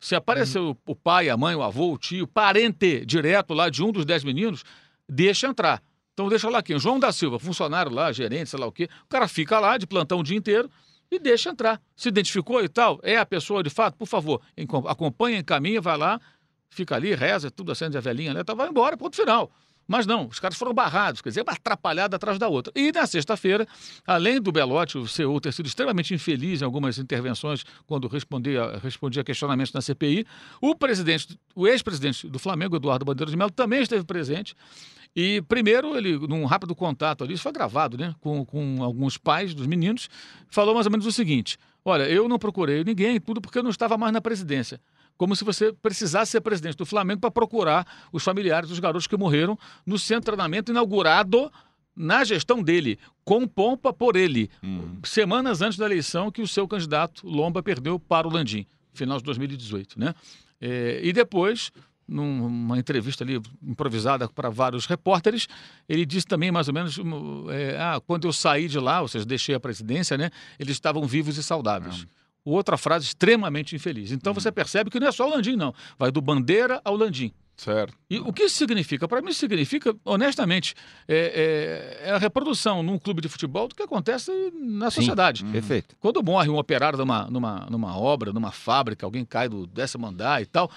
Se 0.01 0.15
apareceu 0.15 0.77
o 0.87 0.95
pai, 0.95 1.29
a 1.29 1.37
mãe, 1.37 1.55
o 1.57 1.63
avô, 1.63 1.93
o 1.93 1.99
tio, 1.99 2.27
parente 2.27 3.05
direto 3.05 3.53
lá 3.55 3.69
de 3.69 3.83
um 3.83 3.91
dos 3.93 4.05
dez 4.07 4.23
meninos, 4.25 4.63
deixa 5.09 5.47
entrar. 5.49 5.83
Então 6.17 6.31
deixa 6.31 6.49
lá 6.49 6.63
quem? 6.63 6.79
João 6.79 6.99
da 6.99 7.13
Silva, 7.13 7.39
funcionário 7.39 7.93
lá, 7.93 8.11
gerente, 8.11 8.49
sei 8.49 8.59
lá 8.59 8.67
o 8.67 8.73
quê. 8.73 8.89
O 9.05 9.07
cara 9.07 9.29
fica 9.29 9.61
lá 9.61 9.77
de 9.77 9.87
plantão 9.87 10.21
o 10.21 10.23
dia 10.23 10.35
inteiro 10.35 10.71
e 11.11 11.19
deixa 11.19 11.51
entrar. 11.51 11.79
Se 11.95 12.09
identificou 12.09 12.65
e 12.65 12.71
tal, 12.71 12.99
é 13.03 13.19
a 13.19 13.27
pessoa 13.27 13.63
de 13.63 13.69
fato, 13.69 13.99
por 13.99 14.07
favor, 14.07 14.41
acompanha, 14.89 15.37
encaminha, 15.37 15.79
vai 15.79 15.99
lá, 15.99 16.19
fica 16.71 16.95
ali, 16.95 17.15
reza, 17.15 17.51
tudo 17.51 17.71
acende 17.71 17.99
a 17.99 18.01
velhinha, 18.01 18.33
né? 18.33 18.43
Tá, 18.43 18.55
vai 18.55 18.67
embora, 18.67 18.97
ponto 18.97 19.15
final. 19.15 19.53
Mas 19.87 20.07
não, 20.07 20.27
os 20.27 20.41
caras 20.41 20.57
foram 20.57 20.73
barrados, 20.73 21.21
quer 21.21 21.29
dizer, 21.29 21.43
uma 21.43 21.53
atrapalhada 21.53 22.17
atrás 22.17 22.39
da 22.39 22.49
outra. 22.49 22.73
E 22.75 22.91
na 22.91 23.07
sexta-feira, 23.07 23.69
além 24.07 24.41
do 24.41 24.51
Belotti, 24.51 24.97
o 24.97 25.07
CEO, 25.07 25.39
ter 25.39 25.53
sido 25.53 25.67
extremamente 25.67 26.15
infeliz 26.15 26.63
em 26.63 26.65
algumas 26.65 26.97
intervenções 26.97 27.63
quando 27.87 28.09
respondia, 28.09 28.81
respondia 28.83 29.23
questionamentos 29.23 29.75
na 29.75 29.83
CPI, 29.83 30.27
o 30.63 30.75
presidente, 30.75 31.39
o 31.55 31.69
ex-presidente 31.69 32.27
do 32.27 32.39
Flamengo, 32.39 32.75
Eduardo 32.75 33.05
Bandeira 33.05 33.31
de 33.31 33.37
Mello, 33.37 33.51
também 33.51 33.83
esteve 33.83 34.03
presente. 34.03 34.57
E 35.17 35.41
primeiro, 35.49 35.97
ele, 35.97 36.19
num 36.29 36.45
rápido 36.45 36.75
contato 36.75 37.25
ali, 37.25 37.33
isso 37.33 37.43
foi 37.43 37.53
gravado, 37.53 37.97
né, 37.97 38.15
com, 38.21 38.45
com 38.45 38.85
alguns 38.85 39.17
pais 39.17 39.55
dos 39.55 39.67
meninos, 39.67 40.11
falou 40.51 40.75
mais 40.75 40.85
ou 40.87 40.93
menos 40.93 41.07
o 41.07 41.13
seguinte: 41.13 41.57
olha, 41.83 42.03
eu 42.09 42.29
não 42.29 42.39
procurei 42.39 42.85
ninguém, 42.85 43.19
tudo 43.19 43.41
porque 43.41 43.59
eu 43.59 43.63
não 43.63 43.71
estava 43.71 43.97
mais 43.97 44.13
na 44.13 44.21
presidência. 44.21 44.79
Como 45.17 45.35
se 45.35 45.43
você 45.45 45.73
precisasse 45.73 46.33
ser 46.33 46.43
presidente 46.43 46.77
do 46.77 46.85
Flamengo 46.85 47.23
para 47.23 47.31
procurar 47.31 47.87
os 48.13 48.23
familiares 48.23 48.69
dos 48.69 48.79
garotos 48.79 49.07
que 49.07 49.17
morreram 49.17 49.59
no 49.87 49.99
centro 49.99 50.21
de 50.21 50.27
treinamento 50.27 50.71
inaugurado 50.71 51.51
na 51.97 52.23
gestão 52.23 52.63
dele, 52.63 52.99
com 53.25 53.49
pompa 53.49 53.91
por 53.95 54.17
ele, 54.17 54.51
Uhum. 54.63 54.99
semanas 55.03 55.63
antes 55.63 55.79
da 55.79 55.87
eleição 55.87 56.31
que 56.31 56.43
o 56.43 56.47
seu 56.47 56.69
candidato 56.69 57.27
Lomba 57.27 57.63
perdeu 57.63 57.99
para 57.99 58.29
o 58.29 58.31
Landim, 58.31 58.67
final 58.93 59.17
de 59.17 59.25
2018, 59.25 59.99
né? 59.99 60.15
É, 60.61 61.01
e 61.03 61.11
depois, 61.15 61.73
numa 62.09 62.79
entrevista 62.79 63.25
ali 63.25 63.41
improvisada 63.63 64.29
para 64.29 64.49
vários 64.49 64.87
repórteres, 64.87 65.49
ele 65.89 66.07
disse 66.07 66.27
também 66.27 66.51
mais 66.53 66.69
ou 66.69 66.75
menos, 66.75 66.99
um, 66.99 67.51
é, 67.51 67.77
ah, 67.79 68.01
quando 68.07 68.27
eu 68.29 68.33
saí 68.33 68.69
de 68.69 68.79
lá, 68.79 69.01
ou 69.03 69.09
seja, 69.09 69.25
deixei 69.25 69.55
a 69.55 69.61
presidência, 69.61 70.17
né? 70.17 70.31
Eles 70.59 70.73
estavam 70.73 71.05
vivos 71.07 71.37
e 71.37 71.43
saudáveis. 71.43 72.07
Outra 72.45 72.77
frase 72.77 73.07
extremamente 73.07 73.75
infeliz. 73.75 74.13
Então 74.13 74.33
você 74.33 74.53
percebe 74.53 74.89
que 74.89 75.01
não 75.01 75.09
é 75.09 75.13
só 75.13 75.27
o 75.27 75.31
Landim, 75.31 75.57
não. 75.57 75.75
Vai 75.99 76.13
do 76.13 76.21
Bandeira 76.21 76.81
ao 76.85 76.95
Landim. 76.95 77.33
Certo. 77.57 77.97
E 78.11 78.19
o 78.19 78.33
que 78.35 78.45
isso 78.45 78.57
significa? 78.57 79.09
Para 79.09 79.23
mim, 79.23 79.31
isso 79.31 79.41
significa, 79.41 79.97
honestamente, 80.05 80.75
é, 81.09 81.99
é- 82.05 82.09
é 82.09 82.13
a 82.13 82.19
reprodução 82.19 82.83
num 82.83 82.99
clube 82.99 83.23
de 83.23 83.29
futebol 83.31 83.67
do 83.67 83.75
que 83.75 83.83
acontece 83.83 84.31
na 84.55 84.91
Sim. 84.91 84.97
sociedade. 84.97 85.43
Perfeito. 85.47 85.97
Quando 85.99 86.23
morre 86.23 86.51
um 86.51 86.59
operário 86.59 86.99
numa, 86.99 87.25
numa, 87.31 87.67
numa 87.71 87.99
obra, 87.99 88.31
numa 88.33 88.53
fábrica, 88.53 89.07
alguém 89.07 89.25
cai 89.25 89.49
do 89.49 89.67
décimo 89.67 90.07
andar 90.07 90.43
e 90.43 90.47
tal, 90.47 90.71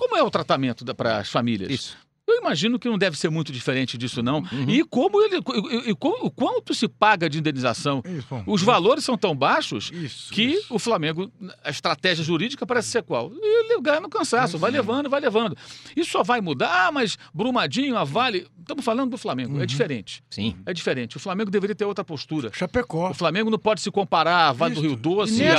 como 0.00 0.16
é 0.16 0.22
o 0.22 0.30
tratamento 0.30 0.82
para 0.94 1.18
as 1.18 1.28
famílias? 1.28 1.70
Isso. 1.70 1.96
Eu 2.26 2.38
imagino 2.38 2.78
que 2.78 2.88
não 2.88 2.96
deve 2.96 3.18
ser 3.18 3.28
muito 3.28 3.52
diferente 3.52 3.98
disso, 3.98 4.22
não. 4.22 4.38
Uhum. 4.38 4.68
E 4.68 4.84
como 4.84 5.20
ele. 5.20 5.36
E, 5.36 5.90
e 5.90 5.92
o 5.92 6.30
quanto 6.30 6.72
se 6.72 6.88
paga 6.88 7.28
de 7.28 7.38
indenização? 7.38 8.02
Isso. 8.06 8.42
Os 8.46 8.62
valores 8.62 9.04
são 9.04 9.18
tão 9.18 9.34
baixos 9.34 9.90
Isso, 9.92 10.32
que 10.32 10.42
isso. 10.42 10.72
o 10.72 10.78
Flamengo, 10.78 11.30
a 11.64 11.70
estratégia 11.70 12.24
jurídica 12.24 12.64
parece 12.64 12.88
ser 12.88 13.02
qual? 13.02 13.32
E 13.34 13.72
ele 13.72 13.80
ganha 13.82 14.00
no 14.00 14.08
cansaço, 14.08 14.56
vai 14.58 14.70
levando, 14.70 15.10
vai 15.10 15.20
levando. 15.20 15.56
Isso 15.96 16.12
só 16.12 16.22
vai 16.22 16.40
mudar, 16.40 16.86
ah, 16.86 16.92
mas 16.92 17.18
Brumadinho, 17.34 17.96
a 17.96 18.04
Vale. 18.04 18.46
Estamos 18.70 18.84
falando 18.84 19.10
do 19.10 19.18
Flamengo, 19.18 19.56
Uhum. 19.56 19.62
é 19.62 19.66
diferente. 19.66 20.22
Sim. 20.30 20.54
É 20.64 20.72
diferente. 20.72 21.16
O 21.16 21.20
Flamengo 21.20 21.50
deveria 21.50 21.74
ter 21.74 21.84
outra 21.84 22.04
postura. 22.04 22.52
Chapecó. 22.54 23.10
O 23.10 23.14
Flamengo 23.14 23.50
não 23.50 23.58
pode 23.58 23.80
se 23.80 23.90
comparar 23.90 24.46
a 24.48 24.52
Vale 24.52 24.76
do. 24.76 24.80
Rio 24.80 24.94
Doce, 24.94 25.42
E 25.42 25.44
é 25.44 25.54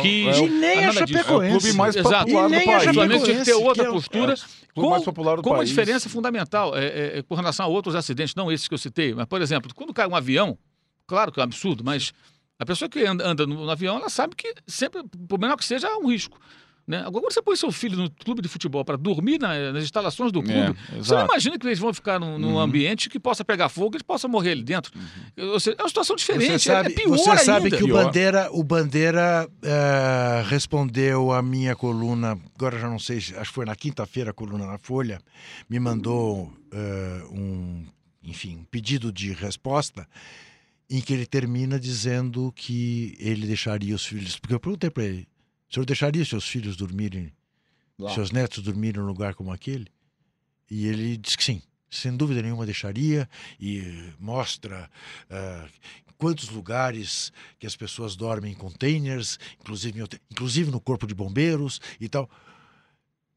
Kiss. 0.00 0.40
é 0.40 0.44
E 0.44 0.48
nem 0.50 0.84
a 0.84 0.90
disso. 0.90 0.98
É 0.98 1.04
o 1.04 1.06
Chapecoense. 1.06 1.58
clube 1.60 1.72
mais 1.78 1.94
Exato. 1.94 2.24
popular 2.24 2.48
do 2.48 2.54
país. 2.64 2.86
O 2.90 2.94
Flamengo 2.94 3.24
tinha 3.24 3.38
que 3.38 3.44
ter 3.44 3.50
Chapecoense, 3.52 3.52
outra 3.68 3.84
é 3.84 3.88
o- 3.88 3.92
postura. 3.92 4.26
mais 4.26 4.44
com- 4.74 5.02
popular 5.04 5.36
do 5.36 5.42
com 5.42 5.50
uma 5.50 5.64
diferença 5.64 6.08
fundamental 6.08 6.76
é, 6.76 6.84
é, 6.86 7.18
é, 7.18 7.22
com 7.22 7.36
relação 7.36 7.66
a 7.66 7.68
outros 7.68 7.94
acidentes, 7.94 8.34
não 8.34 8.50
esses 8.50 8.66
que 8.66 8.74
eu 8.74 8.78
citei, 8.78 9.14
mas, 9.14 9.26
por 9.26 9.40
exemplo, 9.40 9.72
quando 9.72 9.94
cai 9.94 10.08
um 10.08 10.16
avião, 10.16 10.58
claro 11.06 11.30
que 11.30 11.38
é 11.38 11.42
um 11.42 11.44
absurdo, 11.44 11.84
mas 11.84 12.12
a 12.58 12.66
pessoa 12.66 12.88
que 12.88 13.04
anda, 13.06 13.24
anda 13.28 13.46
no, 13.46 13.64
no 13.64 13.70
avião, 13.70 13.96
ela 13.96 14.08
sabe 14.10 14.34
que 14.34 14.52
sempre, 14.66 15.02
por 15.28 15.38
menor 15.38 15.56
que 15.56 15.64
seja, 15.64 15.86
há 15.88 15.96
um 15.98 16.08
risco. 16.10 16.36
Né? 16.86 16.98
Agora, 16.98 17.22
quando 17.24 17.32
você 17.32 17.42
põe 17.42 17.56
seu 17.56 17.72
filho 17.72 17.96
no 17.98 18.08
clube 18.08 18.40
de 18.40 18.46
futebol 18.48 18.84
para 18.84 18.96
dormir 18.96 19.40
na- 19.40 19.72
nas 19.72 19.82
instalações 19.82 20.30
do 20.30 20.40
clube, 20.40 20.76
É, 20.92 20.96
você 21.02 21.14
não 21.16 21.24
imagina 21.24 21.58
que 21.58 21.66
eles 21.66 21.80
vão 21.80 21.92
ficar 21.92 22.20
num, 22.20 22.38
num 22.38 22.52
Uhum. 22.52 22.60
ambiente 22.60 23.08
que 23.10 23.18
possa 23.18 23.44
pegar 23.44 23.68
fogo, 23.68 23.96
eles 23.96 24.04
possam 24.04 24.30
morrer 24.30 24.52
ali 24.52 24.62
dentro. 24.62 24.92
Ou 25.36 25.58
seja, 25.58 25.76
é 25.76 25.82
uma 25.82 25.88
situação 25.88 26.14
diferente, 26.14 26.46
Você 26.62 26.70
é- 26.70 26.74
sabe, 26.74 26.92
é 26.92 26.94
pior 26.94 27.16
você 27.16 27.36
sabe 27.38 27.64
ainda. 27.64 27.76
que 27.76 27.82
o 27.82 27.86
Pior. 27.88 28.04
Bandeira, 28.04 28.48
o 28.52 28.62
Bandeira 28.62 29.48
eh, 29.64 30.44
respondeu 30.46 31.32
a 31.32 31.42
minha 31.42 31.74
coluna, 31.74 32.38
agora 32.54 32.78
já 32.78 32.88
não 32.88 33.00
sei, 33.00 33.20
se- 33.20 33.34
acho 33.36 33.50
que 33.50 33.54
foi 33.56 33.64
na 33.66 33.74
quinta-feira 33.74 34.30
a 34.30 34.32
coluna 34.32 34.64
na 34.66 34.78
Folha, 34.78 35.20
me 35.68 35.80
mandou 35.80 36.52
eh, 36.72 37.22
um, 37.32 37.84
enfim, 38.22 38.58
um 38.58 38.64
pedido 38.64 39.10
de 39.12 39.32
resposta 39.32 40.06
em 40.88 41.00
que 41.00 41.12
ele 41.12 41.26
termina 41.26 41.80
dizendo 41.80 42.52
que 42.54 43.16
ele 43.18 43.44
deixaria 43.46 43.94
os 43.94 44.06
filhos, 44.06 44.38
porque 44.38 44.54
eu 44.54 44.60
perguntei 44.60 44.88
para 44.90 45.02
ele, 45.04 45.26
o 45.70 45.74
senhor 45.74 45.84
deixaria 45.86 46.24
seus 46.24 46.46
filhos 46.48 46.76
dormirem, 46.76 47.32
Lá. 47.98 48.12
seus 48.14 48.30
netos 48.30 48.62
dormirem 48.62 49.00
num 49.00 49.06
lugar 49.06 49.34
como 49.34 49.52
aquele? 49.52 49.86
E 50.70 50.86
ele 50.86 51.16
disse 51.16 51.36
que 51.36 51.44
sim, 51.44 51.62
sem 51.88 52.16
dúvida 52.16 52.42
nenhuma 52.42 52.66
deixaria 52.66 53.28
e 53.60 54.12
mostra 54.18 54.90
ah, 55.30 55.68
quantos 56.18 56.48
lugares 56.48 57.32
que 57.58 57.66
as 57.66 57.76
pessoas 57.76 58.16
dormem 58.16 58.52
em 58.52 58.56
containers, 58.56 59.38
inclusive, 59.60 60.00
em 60.00 60.04
inclusive 60.30 60.70
no 60.70 60.80
corpo 60.80 61.06
de 61.06 61.14
bombeiros 61.14 61.80
e 62.00 62.08
tal. 62.08 62.28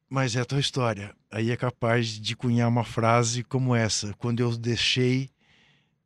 Mas 0.10 0.36
é 0.36 0.42
a 0.42 0.46
tua 0.46 0.60
história. 0.60 1.16
Aí 1.30 1.52
é 1.52 1.58
capaz 1.58 2.08
de 2.20 2.36
cunhar 2.36 2.68
uma 2.68 2.84
frase 2.84 3.44
como 3.44 3.76
essa: 3.76 4.14
quando 4.16 4.40
eu 4.40 4.58
deixei, 4.58 5.30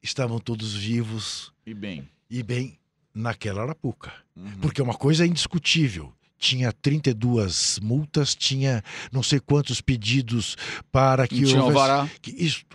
estavam 0.02 0.40
todos 0.40 0.74
vivos 0.76 1.54
E 1.66 1.74
bem. 1.74 2.10
e 2.30 2.44
bem 2.44 2.78
naquela 3.14 3.62
arapuca. 3.64 4.12
Uhum. 4.36 4.52
Porque 4.62 4.82
uma 4.82 4.94
coisa 4.96 5.24
é 5.24 5.28
indiscutível. 5.28 6.14
Tinha 6.38 6.74
32 6.74 7.80
multas, 7.82 8.36
tinha 8.36 8.84
não 9.12 9.24
sei 9.24 9.40
quantos 9.40 9.80
pedidos 9.82 10.58
para 10.92 11.28
que 11.28 11.40
Não 11.42 11.48
tinha 11.48 11.62
houvesse- 11.64 11.80
alvará. 11.82 12.10
que 12.22 12.32
isso. 12.32 12.66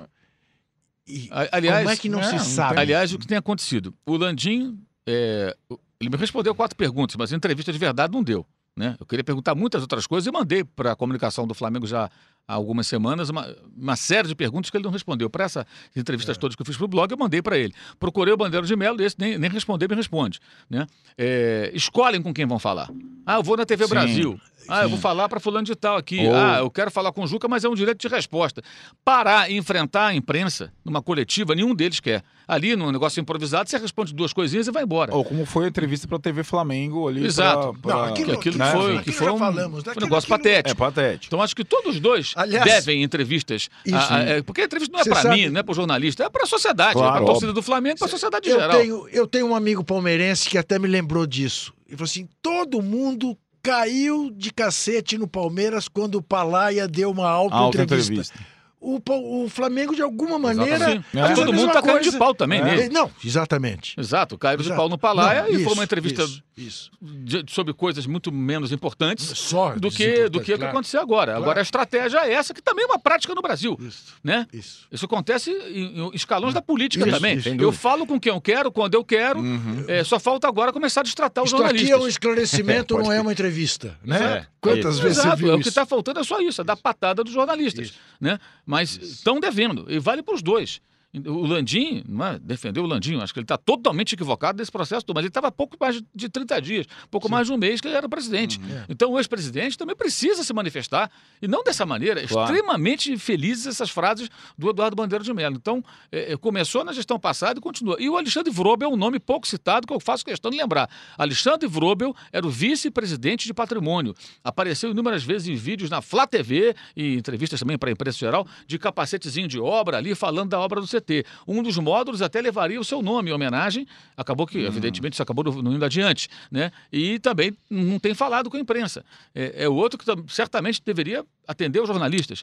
E 1.07 1.29
Aliás, 1.53 1.79
como 1.79 1.91
é 1.91 1.97
que 1.97 2.09
não, 2.09 2.21
é, 2.21 2.25
se 2.25 2.33
não 2.37 2.39
sabe? 2.45 2.81
Aliás, 2.81 3.13
o 3.13 3.19
que 3.19 3.27
tem 3.27 3.39
acontecido? 3.39 3.95
O 4.07 4.17
Landim, 4.17 4.79
é, 5.07 5.57
ele 6.01 6.11
me 6.11 6.17
respondeu 6.17 6.55
quatro 6.55 6.77
perguntas, 6.77 7.17
mas 7.17 7.33
entrevista 7.33 7.73
de 7.73 7.79
verdade 7.79 8.13
não 8.13 8.23
deu. 8.23 8.47
Né? 8.77 8.95
Eu 9.01 9.07
queria 9.07 9.25
perguntar 9.25 9.55
muitas 9.55 9.83
outras 9.83 10.07
coisas 10.07 10.27
e 10.27 10.31
mandei 10.31 10.63
para 10.63 10.93
a 10.93 10.97
comunicação 10.97 11.47
do 11.47 11.55
Flamengo 11.55 11.87
já 11.87 12.09
há 12.49 12.55
algumas 12.55 12.87
semanas 12.87 13.29
uma, 13.29 13.55
uma 13.77 13.95
série 13.95 14.27
de 14.27 14.35
perguntas 14.35 14.71
que 14.71 14.77
ele 14.79 14.85
não 14.85 14.91
respondeu. 14.91 15.29
Para 15.29 15.45
essas 15.45 15.65
entrevistas 15.95 16.37
É. 16.37 16.41
todas 16.41 16.57
que 16.57 16.63
eu 16.63 16.67
fiz 16.67 16.77
para 16.77 16.87
o 16.87 16.89
blog, 16.89 17.11
eu 17.13 17.19
mandei 17.19 17.43
para 17.43 17.59
ele. 17.59 17.75
Procurei 18.01 18.33
o 18.33 18.37
Bandeira 18.37 18.67
de 18.67 18.75
Melo, 18.75 19.01
esse 19.03 19.17
nem, 19.19 19.37
nem 19.39 19.51
responder, 19.51 19.89
me 19.89 19.95
responde. 19.95 20.41
Né? 20.71 20.87
É, 21.17 21.71
escolhem 21.75 22.23
com 22.23 22.33
quem 22.33 22.47
vão 22.47 22.59
falar. 22.59 22.91
Ah, 23.27 23.37
eu 23.37 23.43
vou 23.43 23.57
na 23.59 23.67
TV 23.67 23.85
Sim, 23.85 23.91
Brasil. 23.91 24.41
Ah, 24.71 24.83
eu 24.83 24.89
vou 24.91 24.99
falar 24.99 25.29
para 25.29 25.39
fulano 25.41 25.65
de 25.65 25.75
tal 25.75 25.97
aqui. 25.97 26.27
Ou- 26.27 26.35
Ah, 26.35 26.59
eu 26.59 26.71
quero 26.71 26.91
falar 26.91 27.11
com 27.13 27.23
o 27.23 27.27
Juca, 27.27 27.47
mas 27.49 27.65
é 27.65 27.69
um 27.69 27.75
direito 27.75 28.01
de 28.01 28.09
resposta. 28.09 28.63
Parar 29.05 29.51
e 29.51 29.57
enfrentar 29.57 30.09
a 30.09 30.15
imprensa 30.15 30.73
numa 30.85 31.01
coletiva, 31.03 31.55
nenhum 31.55 31.75
deles 31.75 32.01
quer. 32.01 32.23
Ali, 32.47 32.75
num 32.77 32.91
negócio 32.91 33.21
improvisado, 33.21 33.69
você 33.69 33.77
responde 33.79 34.15
duas 34.15 34.33
coisinhas 34.33 34.67
e 34.67 34.71
vai 34.71 34.83
embora. 34.83 35.15
Ou 35.15 35.23
como 35.25 35.45
foi 35.47 35.67
a 35.67 35.69
entrevista 35.69 36.07
para 36.09 36.17
a 36.17 36.21
TV 36.21 36.43
Flamengo 36.43 37.09
ali. 37.09 37.25
Exato. 37.25 37.73
pra- 37.75 37.93
pra- 37.93 37.95
Não, 37.97 38.05
aquilo- 38.13 38.27
que 38.33 38.37
aquilo 38.37 38.59
né? 38.59 38.73
foi, 38.73 38.85
aquilo 38.87 39.03
que 39.05 39.13
foi 39.13 39.31
um, 39.31 39.39
falamos, 39.39 39.85
foi 39.85 39.93
um 39.97 40.01
negócio 40.01 40.35
aquilo- 40.35 40.39
patético. 40.39 40.71
É 40.71 40.75
patético. 40.75 41.27
Então 41.27 41.43
acho 41.43 41.57
que 41.57 41.65
todos 41.65 41.95
os 41.95 42.01
dois 42.01 42.33
Aliás, 42.43 42.65
devem 42.65 43.03
entrevistas. 43.03 43.69
isso. 43.85 43.97
a- 43.97 44.17
a- 44.17 44.23
é, 44.23 44.43
porque 44.43 44.61
a 44.61 44.65
entrevista 44.65 44.93
não 44.97 45.01
é 45.01 45.05
para 45.05 45.35
mim, 45.35 45.49
não 45.49 45.61
é 45.61 45.63
para 45.63 45.73
o 45.73 45.75
jornalista, 45.75 46.25
é 46.25 46.29
para 46.31 46.45
a 46.45 46.47
sociedade, 46.47 46.93
Claro, 46.95 47.09
é 47.09 47.13
para 47.13 47.23
a 47.23 47.27
torcida 47.27 47.53
do 47.53 47.63
Flamengo, 47.63 47.99
para 47.99 48.07
a 48.07 48.11
sociedade 48.11 48.49
eu 48.49 48.59
geral. 48.59 48.79
tenho, 48.81 49.09
eu 49.11 49.27
tenho 49.27 49.47
um 49.47 49.55
amigo 49.55 49.83
palmeirense 49.85 50.49
que 50.49 50.57
até 50.59 50.79
me 50.79 50.87
lembrou 50.89 51.27
disso. 51.27 51.73
Ele 51.87 51.97
falou 51.97 52.09
assim: 52.09 52.29
todo 52.43 52.81
mundo 52.83 53.37
caiu 53.63 54.31
de 54.31 54.53
cacete 54.53 55.19
no 55.19 55.27
Palmeiras 55.27 55.89
quando 55.89 56.15
o 56.17 56.23
Palaia 56.23 56.87
deu 56.89 57.11
uma 57.11 57.29
Alta 57.29 57.57
auto-entrevista. 57.57 58.13
entrevista. 58.13 58.58
O, 58.81 59.01
o 59.45 59.49
Flamengo, 59.49 59.95
de 59.95 60.01
alguma 60.03 60.39
maneira. 60.39 61.03
É. 61.15 61.35
Todo 61.35 61.53
mundo 61.53 61.73
tá 61.73 61.83
caindo 61.83 62.03
de 62.11 62.17
pau 62.17 62.33
também 62.33 62.61
É. 62.61 62.85
Eh, 62.85 62.89
Não, 62.89 63.11
exatamente. 63.25 63.95
Exato, 63.99 64.39
caíram 64.39 64.63
de 64.63 64.69
pau 64.71 64.89
no 64.89 64.97
Palaia 64.97 65.43
Não, 65.43 65.49
e 65.49 65.53
foi 65.55 65.63
isso, 65.63 65.73
uma 65.75 65.83
entrevista 65.85 66.23
Isso, 66.23 66.43
isso. 66.57 66.91
de- 67.01 67.45
sobre 67.49 67.75
coisas 67.75 68.07
muito 68.07 68.31
menos 68.31 68.71
importantes 68.71 69.27
Só 69.37 69.75
do 69.75 69.91
que, 69.91 70.29
do 70.29 70.41
que, 70.41 70.53
o 70.53 70.55
que 70.55 70.57
claro. 70.59 70.71
aconteceu 70.71 71.01
agora. 71.01 71.33
Claro. 71.33 71.43
Agora 71.43 71.61
a 71.61 71.63
estratégia 71.63 72.19
é 72.25 72.33
essa, 72.33 72.55
que 72.55 72.63
também 72.63 72.85
é 72.85 72.87
uma 72.87 72.99
prática 73.01 73.35
no 73.35 73.43
Brasil. 73.43 73.77
Isso, 73.81 74.15
Né? 74.23 74.47
isso. 74.53 74.87
Isso 74.93 75.05
acontece 75.07 75.51
em, 75.51 76.01
em 76.03 76.11
escalões 76.15 76.55
da 76.55 76.63
política 76.63 77.05
Isso, 77.05 77.17
também. 77.17 77.41
eu 77.61 77.73
falo 77.73 78.07
com 78.07 78.19
quem 78.21 78.33
eu 78.33 78.41
quero, 78.41 78.71
quando 78.71 78.95
eu 78.95 79.05
quero. 79.05 79.41
Uhum. 79.41 79.85
É, 79.89 80.05
só 80.05 80.21
falta 80.21 80.47
agora 80.47 80.73
começar 80.73 81.01
a 81.01 81.05
destratar 81.05 81.43
os 81.43 81.51
Isto 81.51 81.57
aqui 81.57 81.65
jornalistas. 81.79 82.01
é 82.01 82.05
um 82.05 82.09
esclarecimento, 82.09 82.95
não 82.99 83.11
é 83.13 83.21
uma 83.21 83.33
entrevista. 83.33 83.99
Né? 84.05 84.23
É, 84.45 84.47
Quantas 84.61 84.99
vezes 84.99 85.19
Exato, 85.19 85.37
você 85.37 85.43
viu 85.45 85.53
é 85.53 85.57
o 85.57 85.61
que 85.61 85.69
está 85.69 85.87
faltando 85.87 86.19
é 86.21 86.25
só 86.25 86.41
isso, 86.41 86.61
é 86.61 86.65
dar 86.65 86.77
patada 86.77 87.23
dos 87.23 87.33
jornalistas. 87.33 87.93
Né? 88.21 88.39
Mas 88.69 88.99
estão 88.99 89.41
devendo, 89.41 89.87
e 89.89 89.99
vale 89.99 90.23
para 90.23 90.35
os 90.35 90.43
dois. 90.43 90.83
O 91.27 91.47
Landim, 91.47 92.05
não 92.07 92.27
é? 92.27 92.39
defendeu 92.39 92.85
o 92.85 92.87
Landim, 92.87 93.17
acho 93.17 93.33
que 93.33 93.39
ele 93.41 93.45
está 93.45 93.57
totalmente 93.57 94.13
equivocado 94.15 94.59
desse 94.59 94.71
processo 94.71 95.07
todo, 95.07 95.17
mas 95.17 95.23
ele 95.23 95.31
estava 95.31 95.47
há 95.49 95.51
pouco 95.51 95.75
mais 95.81 96.03
de 96.15 96.29
30 96.29 96.61
dias, 96.61 96.87
pouco 97.11 97.31
mais 97.31 97.47
de 97.47 97.53
um 97.53 97.57
mês 97.57 97.81
que 97.81 97.89
ele 97.89 97.97
era 97.97 98.07
presidente. 98.07 98.61
É. 98.71 98.85
Então 98.91 99.13
o 99.13 99.19
ex-presidente 99.19 99.79
também 99.79 99.97
precisa 99.97 100.45
se 100.45 100.53
manifestar, 100.53 101.11
e 101.41 101.49
não 101.49 101.65
dessa 101.65 101.87
maneira, 101.87 102.27
Claro. 102.27 102.53
extremamente 102.53 103.17
felizes 103.17 103.67
essas 103.67 103.89
frases 103.89 104.29
do 104.59 104.69
Eduardo 104.69 104.95
Bandeira 104.97 105.25
de 105.25 105.33
Mello. 105.33 105.57
Então, 105.57 105.83
é, 106.13 106.33
é, 106.35 106.37
começou 106.37 106.85
na 106.85 106.93
gestão 106.93 107.19
passada 107.19 107.59
e 107.59 107.63
continua. 107.63 107.97
E 107.99 108.09
o 108.11 108.17
Alexandre 108.19 108.53
Vrobel 108.53 108.91
é 108.91 108.93
um 108.93 108.97
nome 108.97 109.19
pouco 109.19 109.47
citado 109.49 109.87
que 109.87 109.93
eu 109.95 110.01
faço 110.01 110.23
questão 110.23 110.51
de 110.51 110.59
lembrar. 110.59 110.91
Alexandre 111.17 111.67
Vrobel 111.67 112.15
era 112.31 112.47
o 112.47 112.51
vice-presidente 112.51 113.47
de 113.47 113.55
patrimônio. 113.55 114.15
Apareceu 114.45 114.91
inúmeras 114.91 115.25
vezes 115.25 115.49
em 115.49 115.55
vídeos 115.55 115.89
na 115.89 116.03
Flá 116.03 116.27
TV 116.27 116.75
e 116.95 117.15
entrevistas 117.15 117.59
também 117.61 117.79
para 117.79 117.89
a 117.89 117.93
imprensa 117.93 118.19
geral, 118.19 118.47
de 118.67 118.79
capacetezinho 118.79 119.49
de 119.49 119.59
obra 119.59 119.97
ali, 119.97 120.15
falando 120.15 120.51
da 120.51 120.61
obra 120.61 120.81
do 120.83 120.87
CT. 121.01 121.25
Um 121.47 121.63
dos 121.63 121.77
módulos 121.79 122.23
até 122.23 122.41
levaria 122.41 122.81
o 122.81 122.85
seu 122.85 123.01
nome 123.03 123.31
em 123.31 123.33
homenagem. 123.33 123.87
Acabou 124.17 124.47
que, 124.47 124.59
evidentemente, 124.59 125.15
isso 125.15 125.23
acabou 125.23 125.45
não 125.63 125.73
indo 125.75 125.85
adiante. 125.85 126.29
Né? 126.51 126.71
E 126.93 127.19
também 127.19 127.57
não 127.71 127.99
tem 127.99 128.15
falado 128.15 128.51
com 128.51 128.57
a 128.57 128.61
imprensa. 128.61 129.05
É, 129.35 129.65
é 129.65 129.69
outro 129.69 129.99
que 129.99 130.05
tam- 130.05 130.25
certamente 130.29 130.83
deveria 130.85 131.25
atender 131.47 131.81
os 131.81 131.89
jornalistas. 131.89 132.43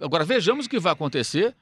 Agora, 0.00 0.24
vejamos 0.24 0.66
o 0.66 0.68
que 0.68 0.78
vai 0.78 0.92
acontecer 0.92 1.54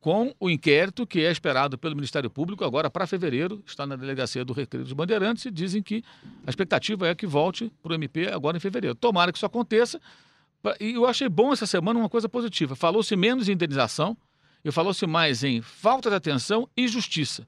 com 0.00 0.34
o 0.40 0.48
inquérito 0.48 1.06
que 1.06 1.20
é 1.24 1.30
esperado 1.30 1.76
pelo 1.76 1.94
Ministério 1.94 2.30
Público 2.30 2.64
agora 2.64 2.88
para 2.88 3.06
fevereiro, 3.06 3.62
está 3.66 3.86
na 3.86 3.96
delegacia 3.96 4.42
do 4.42 4.54
Recreio 4.54 4.82
dos 4.82 4.94
Bandeirantes 4.94 5.44
e 5.44 5.50
dizem 5.50 5.82
que 5.82 6.02
a 6.46 6.48
expectativa 6.48 7.06
é 7.06 7.14
que 7.14 7.26
volte 7.26 7.70
para 7.82 7.92
o 7.92 7.94
MP 7.94 8.28
agora 8.32 8.56
em 8.56 8.60
fevereiro. 8.60 8.94
Tomara 8.94 9.30
que 9.30 9.36
isso 9.36 9.44
aconteça. 9.44 10.00
E 10.80 10.92
eu 10.92 11.06
achei 11.06 11.28
bom 11.28 11.52
essa 11.52 11.66
semana 11.66 11.98
uma 11.98 12.08
coisa 12.08 12.28
positiva. 12.30 12.74
Falou-se 12.74 13.14
menos 13.14 13.48
em 13.48 13.52
indenização 13.52 14.16
e 14.64 14.70
falou-se 14.70 15.06
mais 15.06 15.42
em 15.44 15.60
falta 15.60 16.10
de 16.10 16.16
atenção 16.16 16.68
e 16.76 16.86
justiça. 16.88 17.46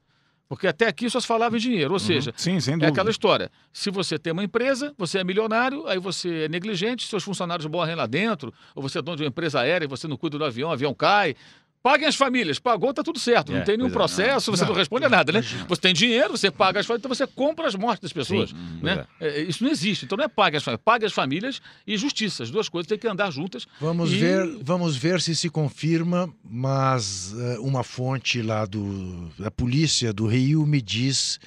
Porque 0.53 0.67
até 0.67 0.87
aqui 0.87 1.09
só 1.09 1.19
se 1.19 1.27
falava 1.27 1.57
em 1.57 1.59
dinheiro, 1.59 1.95
ou 1.95 1.99
seja, 1.99 2.31
Sim, 2.37 2.61
sem 2.61 2.77
é 2.83 2.87
aquela 2.87 3.11
história. 3.11 3.51
Se 3.73 3.91
você 3.91 4.19
tem 4.19 4.35
uma 4.35 4.45
empresa, 4.45 4.93
você 4.99 5.19
é 5.19 5.25
milionário, 5.25 5.87
aí 5.87 5.99
você 5.99 6.45
é 6.45 6.49
negligente, 6.49 7.07
seus 7.07 7.25
funcionários 7.25 7.67
morrem 7.67 7.95
lá 7.95 8.05
dentro, 8.05 8.53
ou 8.75 8.83
você 8.83 8.99
é 8.99 9.03
dono 9.03 9.17
de 9.17 9.23
uma 9.23 9.29
empresa 9.29 9.61
aérea 9.61 9.87
e 9.87 9.89
você 9.89 10.07
não 10.07 10.15
cuida 10.15 10.37
do 10.37 10.45
avião, 10.45 10.69
o 10.69 10.73
avião 10.73 10.93
cai. 10.93 11.35
Paguem 11.83 12.07
as 12.07 12.15
famílias, 12.15 12.61
pagou, 12.61 12.95
tá 12.95 13.03
tudo 13.03 13.19
certo. 13.19 13.51
É, 13.53 13.59
não 13.59 13.65
tem 13.65 13.77
nenhum 13.77 13.89
é, 13.89 13.93
processo, 13.93 14.53
você 14.53 14.63
não, 14.63 14.71
Não, 14.71 14.77
responde 14.79 15.05
a 15.05 15.09
nada, 15.09 15.33
né? 15.33 15.41
imagina. 15.41 15.65
Você 15.69 15.81
tem 15.81 15.93
dinheiro, 15.93 16.37
você 16.37 16.49
paga 16.49 16.79
as 16.79 16.87
famílias, 16.87 17.01
então 17.05 17.13
você 17.15 17.27
compra 17.27 17.67
as 17.67 17.75
mortes 17.75 18.01
das 18.03 18.13
pessoas. 18.13 18.51
Sim, 18.51 18.57
né? 18.81 19.05
É, 19.21 19.41
isso 19.43 19.65
não 19.65 19.71
existe. 19.71 20.05
Então 20.05 20.17
não 20.17 20.25
é 20.25 20.29
pague 20.29 20.57
as 20.57 20.63
famílias, 20.63 20.83
pague 20.85 21.05
as 21.07 21.13
famílias 21.13 21.61
e 21.85 21.97
justiça. 21.97 22.45
As 22.45 22.51
duas 22.53 22.69
coisas 22.69 22.87
têm 22.89 22.97
que 22.99 23.09
andar 23.09 23.33
juntas. 23.33 23.67
Vamos 23.81 24.13
E- 24.13 24.17
ver, 24.17 24.59
vamos 24.63 24.97
ver 24.97 25.21
se 25.21 25.35
se 25.35 25.51
confirma, 25.51 26.33
mas 26.45 27.35
eh, 27.37 27.59
uma 27.59 27.83
fonte 27.83 28.41
lá 28.41 28.65
do, 28.65 29.29
da 29.37 29.51
polícia 29.51 30.13
do 30.13 30.27
Rio 30.29 30.65
me 30.65 30.81
diz 30.81 31.41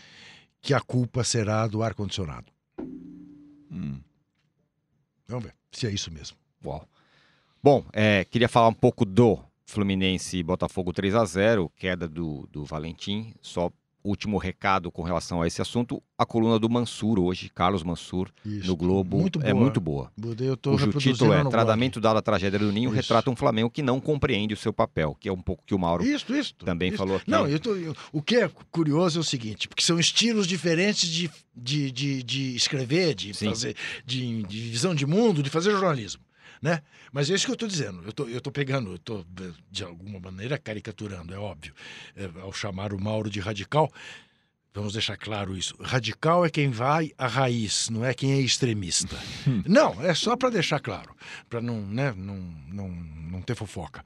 que 0.62 0.74
a 0.74 0.82
culpa 0.82 1.24
será 1.24 1.66
do 1.66 1.82
ar 1.82 1.94
condicionado. 1.94 2.48
Hum. 3.72 4.00
Vamos 5.28 5.46
ver 5.46 5.54
se 5.72 5.88
é 5.88 5.92
isso 5.92 6.12
mesmo. 6.12 6.36
Uau. 6.66 6.86
Bom, 7.64 7.86
é, 7.94 8.26
queria 8.26 8.50
falar 8.50 8.68
um 8.68 8.74
pouco 8.74 9.06
do 9.06 9.40
Fluminense 9.66 10.38
e 10.38 10.44
Botafogo 10.44 10.94
3 10.94 11.16
a 11.16 11.26
0 11.26 11.72
queda 11.76 12.08
do, 12.08 12.48
do 12.52 12.64
Valentim. 12.64 13.34
Só 13.42 13.72
último 14.04 14.38
recado 14.38 14.92
com 14.92 15.02
relação 15.02 15.42
a 15.42 15.48
esse 15.48 15.60
assunto. 15.64 16.00
A 16.16 16.24
coluna 16.28 16.60
do 16.60 16.70
Mansur 16.70 17.20
hoje, 17.20 17.50
Carlos 17.50 17.82
Mansur, 17.84 18.30
Isso. 18.46 18.68
no 18.68 18.76
Globo, 18.76 19.18
Muito 19.18 19.42
é 19.42 19.52
muito 19.52 19.82
boa. 19.82 20.12
Cujo 20.62 20.94
título 20.94 21.34
é. 21.34 21.44
Tratamento 21.50 22.00
dado 22.00 22.18
à 22.18 22.22
tragédia 22.22 22.60
do 22.60 22.72
Ninho 22.72 22.90
Isso. 22.90 22.96
retrata 22.98 23.32
um 23.32 23.36
Flamengo 23.36 23.70
que 23.70 23.82
não 23.82 24.00
compreende 24.00 24.54
o 24.54 24.58
seu 24.58 24.72
papel, 24.72 25.18
que 25.20 25.28
é 25.28 25.34
um 25.34 25.42
pouco 25.42 25.64
que 25.66 25.74
o 25.74 25.80
Mauro 25.80 26.06
Isso, 26.06 26.34
isso. 26.36 26.54
também 26.58 26.90
isso. 26.90 26.98
falou 27.00 27.16
aqui. 27.18 27.30
Não, 27.30 27.48
eu 27.48 27.60
tô- 27.60 27.76
eu- 27.76 27.96
o 28.14 28.22
que 28.22 28.36
é 28.36 28.48
curioso 28.72 29.18
é 29.18 29.22
o 29.22 29.24
seguinte, 29.24 29.68
porque 29.68 29.84
são 29.84 30.00
estilos 30.00 30.46
diferentes 30.46 31.10
de, 31.10 31.30
de, 31.56 31.92
de, 31.92 32.22
de 32.24 32.56
escrever, 32.56 33.16
de 33.16 33.34
Sim. 33.34 33.50
fazer, 33.50 33.76
de, 34.06 34.44
de 34.44 34.62
visão 34.70 34.94
de 34.94 35.06
mundo, 35.08 35.42
de 35.42 35.50
fazer 35.50 35.72
jornalismo, 35.72 36.22
né? 36.66 36.82
Mas 37.12 37.30
é 37.30 37.36
isso 37.36 37.46
que 37.46 37.52
eu 37.52 37.54
estou 37.54 37.70
dizendo. 37.70 38.02
Eu 38.04 38.12
tô, 38.12 38.26
tô 38.42 38.52
pegando, 38.52 38.94
eu 38.94 38.98
tô 38.98 39.20
eh, 39.20 39.52
de 39.70 39.84
alguma 39.84 40.20
maneira 40.20 40.58
caricaturando, 40.58 41.32
é 41.32 41.38
óbvio, 41.38 41.76
eh, 42.16 42.28
ao 42.42 42.52
chamar 42.52 42.92
o 42.92 43.00
Mauro 43.00 43.30
de 43.30 43.40
radical. 43.40 43.94
Vamos 44.74 44.94
deixar 44.94 45.16
claro 45.16 45.56
isso. 45.56 45.76
Radical 45.80 46.44
é 46.44 46.50
quem 46.50 46.72
vai 46.72 47.12
à 47.20 47.28
raiz, 47.28 47.88
não 47.92 48.04
é 48.04 48.16
quem 48.16 48.34
é 48.34 48.42
extremista. 48.42 49.16
não, 49.64 50.04
é 50.04 50.16
só 50.16 50.36
para 50.36 50.50
deixar 50.50 50.80
claro, 50.80 51.16
para 51.48 51.62
não, 51.62 51.82
né, 51.82 52.12
não, 52.18 52.36
não, 52.68 52.90
não 52.90 53.42
ter 53.44 53.56
fofoca. 53.56 54.04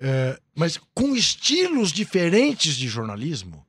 É, 0.00 0.40
mas 0.54 0.80
com 0.94 1.14
estilos 1.14 1.92
diferentes 1.92 2.74
de 2.74 2.88
jornalismo, 2.88 3.66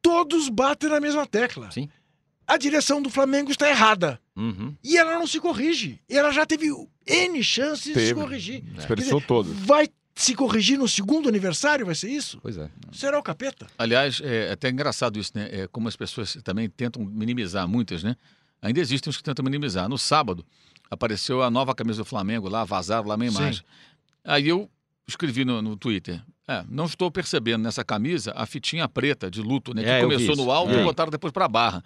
todos 0.00 0.48
batem 0.48 0.88
na 0.88 1.00
mesma 1.00 1.26
tecla. 1.26 1.68
Sim. 1.72 1.90
A 2.46 2.56
direção 2.56 3.00
do 3.00 3.08
Flamengo 3.08 3.50
está 3.50 3.68
errada. 3.68 4.20
Uhum. 4.36 4.74
E 4.82 4.96
ela 4.96 5.18
não 5.18 5.26
se 5.26 5.40
corrige. 5.40 6.00
E 6.08 6.16
ela 6.16 6.30
já 6.30 6.44
teve 6.44 6.68
N 7.06 7.42
chances 7.42 7.84
de 7.84 7.90
se 7.90 7.94
Teve. 7.94 8.14
corrigir. 8.14 8.60
Desperdiçou 8.62 9.20
todas. 9.20 9.52
Vai 9.52 9.88
se 10.14 10.34
corrigir 10.34 10.78
no 10.78 10.86
segundo 10.86 11.28
aniversário? 11.28 11.86
Vai 11.86 11.94
ser 11.94 12.10
isso? 12.10 12.38
Pois 12.40 12.56
é. 12.56 12.70
Será 12.92 13.18
o 13.18 13.22
capeta? 13.22 13.66
Aliás, 13.78 14.20
é 14.22 14.52
até 14.52 14.68
engraçado 14.68 15.18
isso, 15.18 15.32
né? 15.34 15.48
É 15.50 15.66
como 15.68 15.88
as 15.88 15.96
pessoas 15.96 16.36
também 16.44 16.68
tentam 16.68 17.04
minimizar, 17.04 17.66
muitas, 17.66 18.02
né? 18.02 18.16
Ainda 18.60 18.80
existem 18.80 19.10
os 19.10 19.16
que 19.16 19.22
tentam 19.22 19.44
minimizar. 19.44 19.88
No 19.88 19.98
sábado, 19.98 20.44
apareceu 20.90 21.42
a 21.42 21.50
nova 21.50 21.74
camisa 21.74 22.02
do 22.02 22.04
Flamengo 22.04 22.48
lá, 22.48 22.64
vazaram 22.64 23.06
lá 23.08 23.16
minha 23.16 23.30
Sim. 23.30 23.38
imagem. 23.38 23.64
Aí 24.24 24.48
eu 24.48 24.70
escrevi 25.06 25.44
no, 25.44 25.60
no 25.60 25.76
Twitter. 25.76 26.22
É, 26.46 26.62
não 26.68 26.84
estou 26.84 27.10
percebendo 27.10 27.62
nessa 27.62 27.82
camisa 27.82 28.32
a 28.36 28.44
fitinha 28.44 28.86
preta 28.86 29.30
de 29.30 29.40
luto, 29.40 29.72
né? 29.72 29.82
Que 29.82 29.88
É, 29.88 30.00
começou 30.02 30.36
no 30.36 30.50
alto 30.50 30.74
É. 30.74 30.80
e 30.80 30.84
botaram 30.84 31.10
depois 31.10 31.32
para 31.32 31.46
a 31.46 31.48
barra. 31.48 31.82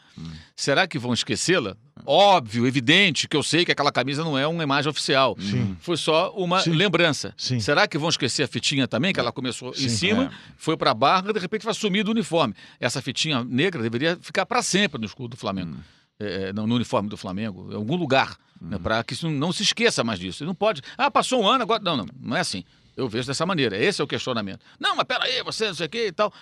Será 0.56 0.84
que 0.88 0.98
vão 0.98 1.12
esquecê-la? 1.14 1.76
Óbvio, 2.04 2.66
evidente 2.66 3.28
que 3.28 3.36
eu 3.36 3.42
sei 3.44 3.64
que 3.64 3.70
aquela 3.70 3.92
camisa 3.92 4.24
não 4.24 4.36
é 4.36 4.46
uma 4.48 4.62
imagem 4.64 4.90
oficial. 4.90 5.36
Sim. 5.38 5.76
Foi 5.80 5.96
só 5.96 6.32
uma 6.32 6.60
Sim. 6.60 6.70
lembrança. 6.72 7.32
Sim. 7.36 7.60
Será 7.60 7.86
que 7.86 7.96
vão 7.96 8.08
esquecer 8.08 8.42
a 8.42 8.48
fitinha 8.48 8.88
também, 8.88 9.12
que 9.12 9.20
ela 9.20 9.30
começou 9.30 9.70
em 9.78 9.88
cima, 9.88 10.24
É. 10.24 10.30
foi 10.56 10.76
para 10.76 10.90
a 10.90 10.94
barra 10.94 11.30
e 11.30 11.32
de 11.32 11.38
repente 11.38 11.64
vai 11.64 11.74
sumir 11.74 12.02
do 12.02 12.10
uniforme. 12.10 12.52
Essa 12.80 13.00
fitinha 13.00 13.44
negra 13.44 13.80
deveria 13.80 14.18
ficar 14.20 14.44
para 14.44 14.60
sempre 14.60 14.98
no 14.98 15.06
escudo 15.06 15.30
do 15.30 15.36
Flamengo. 15.36 15.76
É, 16.20 16.52
no, 16.52 16.66
no 16.66 16.74
uniforme 16.74 17.08
do 17.08 17.16
Flamengo, 17.16 17.68
em 17.70 17.76
algum 17.76 17.94
lugar, 17.94 18.36
né, 18.60 18.76
para 18.76 19.04
que 19.04 19.12
isso 19.12 19.30
não 19.30 19.52
se 19.52 19.62
esqueça 19.62 20.02
mais 20.02 20.18
disso. 20.18 20.44
Não 20.44 20.52
pode. 20.54 20.82
Ah, 20.96 21.08
passou 21.12 21.40
um 21.40 21.46
ano, 21.46 21.62
agora. 21.62 21.80
Não, 21.80 21.96
não, 21.98 22.06
não 22.20 22.36
é 22.36 22.40
assim. 22.40 22.64
Eu 22.98 23.08
vejo 23.08 23.26
dessa 23.28 23.46
maneira. 23.46 23.76
Esse 23.76 24.00
é 24.00 24.04
o 24.04 24.08
questionamento. 24.08 24.60
Não, 24.78 24.96
mas 24.96 25.04
peraí, 25.06 25.42
você 25.44 25.68
não 25.68 25.74
sei 25.74 25.86
o 25.86 25.88
quê 25.88 26.06
e 26.08 26.12
tal. 26.12 26.32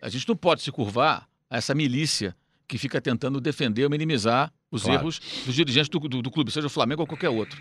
A 0.00 0.08
gente 0.08 0.26
não 0.28 0.36
pode 0.36 0.62
se 0.62 0.70
curvar 0.70 1.26
a 1.50 1.56
essa 1.58 1.74
milícia 1.74 2.34
que 2.68 2.78
fica 2.78 3.00
tentando 3.00 3.40
defender 3.40 3.84
ou 3.84 3.90
minimizar 3.90 4.52
os 4.70 4.82
Claro. 4.84 5.00
erros 5.00 5.20
dos 5.44 5.54
dirigentes 5.54 5.88
do, 5.88 5.98
do- 6.00 6.22
do 6.22 6.30
clube, 6.30 6.50
seja 6.50 6.66
o 6.66 6.70
Flamengo 6.70 7.02
ou 7.02 7.06
qualquer 7.06 7.28
outro. 7.28 7.60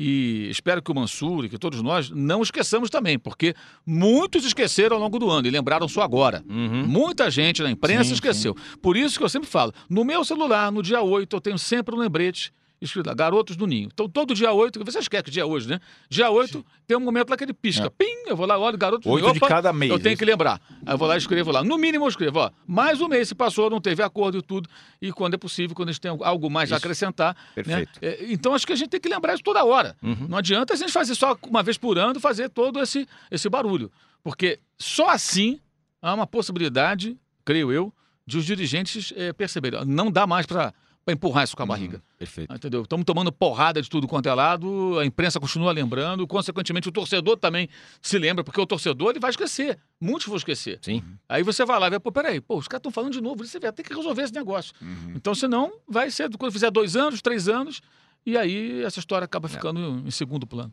E 0.00 0.48
espero 0.50 0.80
que 0.82 0.90
o 0.90 0.94
Mansur 0.94 1.44
e 1.44 1.48
que 1.50 1.58
todos 1.58 1.82
nós 1.82 2.08
não 2.10 2.42
esqueçamos 2.42 2.88
também, 2.88 3.18
porque 3.18 3.54
muitos 3.86 4.44
esqueceram 4.44 4.96
ao 4.96 5.02
longo 5.02 5.18
do 5.18 5.30
ano 5.30 5.46
e 5.46 5.50
lembraram 5.50 5.86
só 5.86 6.00
agora. 6.02 6.42
Uhum. 6.48 6.86
Muita 6.86 7.30
gente 7.30 7.62
na 7.62 7.70
imprensa 7.70 8.04
Sim, 8.04 8.14
esqueceu. 8.14 8.56
Por 8.80 8.96
isso 8.96 9.18
que 9.18 9.24
eu 9.24 9.28
sempre 9.28 9.48
falo, 9.48 9.72
no 9.88 10.02
meu 10.02 10.24
celular, 10.24 10.72
no 10.72 10.82
dia 10.82 11.02
8, 11.02 11.36
eu 11.36 11.40
tenho 11.40 11.58
sempre 11.58 11.94
um 11.94 11.98
lembrete 11.98 12.52
escrito 12.84 13.06
lá, 13.06 13.14
Garotos 13.14 13.56
do 13.56 13.66
Ninho. 13.66 13.88
Então, 13.92 14.08
todo 14.08 14.34
dia 14.34 14.52
8, 14.52 14.84
você 14.84 14.98
esquece 14.98 15.24
que 15.24 15.30
dia 15.30 15.42
é 15.42 15.46
hoje, 15.46 15.68
né? 15.68 15.80
Dia 16.08 16.30
8, 16.30 16.64
tem 16.86 16.96
um 16.96 17.00
momento 17.00 17.30
lá 17.30 17.36
que 17.36 17.44
ele 17.44 17.52
pisca. 17.52 17.90
Pim, 17.90 18.04
eu 18.26 18.36
vou 18.36 18.46
lá, 18.46 18.58
olho, 18.58 18.76
Garotos 18.78 19.04
do 19.04 19.10
Oito 19.12 19.22
Ninho. 19.24 19.32
de 19.34 19.38
Opa, 19.38 19.48
cada 19.48 19.72
mês. 19.72 19.90
eu 19.90 19.98
tenho 19.98 20.12
né? 20.14 20.16
que 20.16 20.24
lembrar. 20.24 20.60
Aí 20.84 20.94
eu 20.94 20.98
vou 20.98 21.06
lá 21.08 21.14
e 21.14 21.18
escrevo 21.18 21.50
lá. 21.52 21.62
No 21.62 21.78
mínimo 21.78 22.04
eu 22.04 22.08
escrevo, 22.08 22.40
ó. 22.40 22.50
Mais 22.66 23.00
um 23.00 23.08
mês 23.08 23.28
se 23.28 23.34
passou, 23.34 23.70
não 23.70 23.80
teve 23.80 24.02
acordo 24.02 24.38
e 24.38 24.42
tudo. 24.42 24.68
E 25.00 25.12
quando 25.12 25.34
é 25.34 25.38
possível, 25.38 25.74
quando 25.76 25.88
a 25.90 25.92
gente 25.92 26.00
tem 26.00 26.10
algo 26.22 26.50
mais 26.50 26.70
a 26.72 26.76
Isso. 26.76 26.84
acrescentar. 26.84 27.34
né? 27.34 27.62
Perfeito. 27.62 27.98
É, 28.02 28.32
Então 28.32 28.54
acho 28.54 28.66
que 28.66 28.72
a 28.72 28.76
gente 28.76 28.90
tem 28.90 29.00
que 29.00 29.08
lembrar 29.08 29.34
isso 29.34 29.42
toda 29.42 29.64
hora. 29.64 29.96
Uhum. 30.02 30.26
Não 30.28 30.38
adianta 30.38 30.74
a 30.74 30.76
gente 30.76 30.92
fazer 30.92 31.14
só 31.14 31.36
uma 31.48 31.62
vez 31.62 31.76
por 31.78 31.98
ano, 31.98 32.18
fazer 32.20 32.48
todo 32.48 32.80
esse, 32.80 33.06
esse 33.30 33.48
barulho. 33.48 33.90
Porque 34.22 34.58
só 34.78 35.08
assim 35.10 35.60
há 36.00 36.14
uma 36.14 36.26
possibilidade, 36.26 37.16
creio 37.44 37.72
eu, 37.72 37.92
de 38.26 38.38
os 38.38 38.44
dirigentes 38.44 39.12
eh, 39.16 39.32
perceberem. 39.32 39.84
Não 39.84 40.10
dá 40.10 40.26
mais 40.26 40.46
para 40.46 40.72
empurrar 41.08 41.42
isso 41.44 41.56
com 41.56 41.62
a 41.62 41.66
barriga. 41.66 42.02
Perfeito. 42.18 42.54
Entendeu? 42.54 42.82
Estamos 42.82 43.04
tomando 43.04 43.32
porrada 43.32 43.82
de 43.82 43.88
tudo 43.90 44.06
quanto 44.06 44.28
é 44.28 44.34
lado, 44.34 44.98
a 44.98 45.04
imprensa 45.04 45.40
continua 45.40 45.72
lembrando, 45.72 46.26
consequentemente 46.26 46.88
o 46.88 46.92
torcedor 46.92 47.36
também 47.36 47.68
se 48.00 48.18
lembra, 48.18 48.44
porque 48.44 48.60
o 48.60 48.66
torcedor 48.66 49.10
ele 49.10 49.18
vai 49.20 49.30
esquecer. 49.30 49.78
Muitos 50.00 50.26
vão 50.28 50.36
esquecer. 50.36 50.78
Sim. 50.82 51.02
Aí 51.28 51.42
você 51.42 51.64
vai 51.64 51.80
lá 51.80 51.86
e 51.88 51.90
vai, 51.90 51.98
pô, 52.00 52.12
peraí, 52.12 52.40
pô, 52.40 52.56
os 52.56 52.68
caras 52.68 52.80
estão 52.80 52.92
falando 52.92 53.12
de 53.12 53.20
novo, 53.20 53.44
você 53.44 53.58
vai 53.58 53.72
ter 53.72 53.82
que 53.82 53.94
resolver 53.94 54.22
esse 54.22 54.34
negócio. 54.34 54.72
Uhum. 54.80 55.14
Então, 55.16 55.34
senão, 55.34 55.72
vai 55.88 56.10
ser 56.10 56.30
quando 56.36 56.52
fizer 56.52 56.70
dois 56.70 56.94
anos, 56.94 57.20
três 57.20 57.48
anos, 57.48 57.80
e 58.24 58.36
aí 58.38 58.82
essa 58.84 59.00
história 59.00 59.24
acaba 59.24 59.48
ficando 59.48 60.02
em 60.06 60.10
segundo 60.12 60.46
plano. 60.46 60.72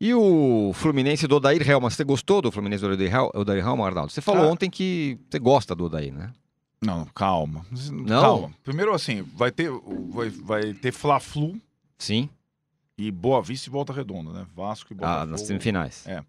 E 0.00 0.14
o 0.14 0.72
Fluminense 0.74 1.26
do 1.26 1.36
Odair 1.36 1.68
Helma, 1.68 1.90
você 1.90 2.02
gostou 2.04 2.40
do 2.40 2.50
Fluminense 2.50 2.82
do 2.86 2.92
Odair 3.34 3.62
Helma, 3.66 3.86
Arnaldo? 3.86 4.10
Você 4.10 4.22
falou 4.22 4.44
Ah. 4.44 4.48
ontem 4.48 4.70
que 4.70 5.18
você 5.28 5.38
gosta 5.38 5.74
do 5.74 5.84
Odair, 5.84 6.10
né? 6.14 6.30
Não, 6.82 7.04
calma. 7.06 7.64
Não? 7.90 8.20
Calma. 8.22 8.54
Primeiro, 8.64 8.94
assim, 8.94 9.22
vai 9.22 9.50
ter, 9.50 9.70
vai, 10.10 10.30
vai 10.30 10.72
ter 10.74 10.92
Fla-Flu 10.92 11.60
Sim. 11.98 12.28
e 12.96 13.10
Boa 13.10 13.42
Vista 13.42 13.68
e 13.68 13.72
Volta 13.72 13.92
Redonda, 13.92 14.32
né? 14.32 14.46
Vasco 14.56 14.92
e 14.92 14.94
Ah, 14.94 14.96
Botafogo. 14.96 15.30
nas 15.32 15.40
semifinais. 15.42 16.06
É. 16.06 16.24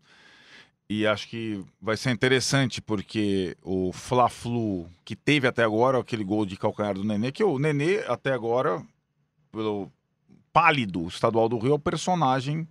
E 0.90 1.08
acho 1.08 1.30
que 1.30 1.64
vai 1.82 1.96
ser 1.96 2.12
interessante 2.12 2.82
porque 2.82 3.56
o 3.64 3.94
Fla-Flu 3.94 4.90
que 5.06 5.16
teve 5.16 5.48
até 5.48 5.64
agora, 5.64 5.98
aquele 6.00 6.24
gol 6.26 6.46
de 6.46 6.58
calcanhar 6.58 6.96
do 6.96 7.04
Nenê, 7.06 7.32
que 7.32 7.44
o 7.44 7.58
Nenê 7.58 8.00
até 8.08 8.34
agora, 8.34 8.86
pelo 9.54 9.90
pálido 10.52 11.08
estadual 11.08 11.48
do 11.48 11.58
Rio, 11.58 11.72
é 11.72 11.76
o 11.76 11.80
personagem 11.80 12.68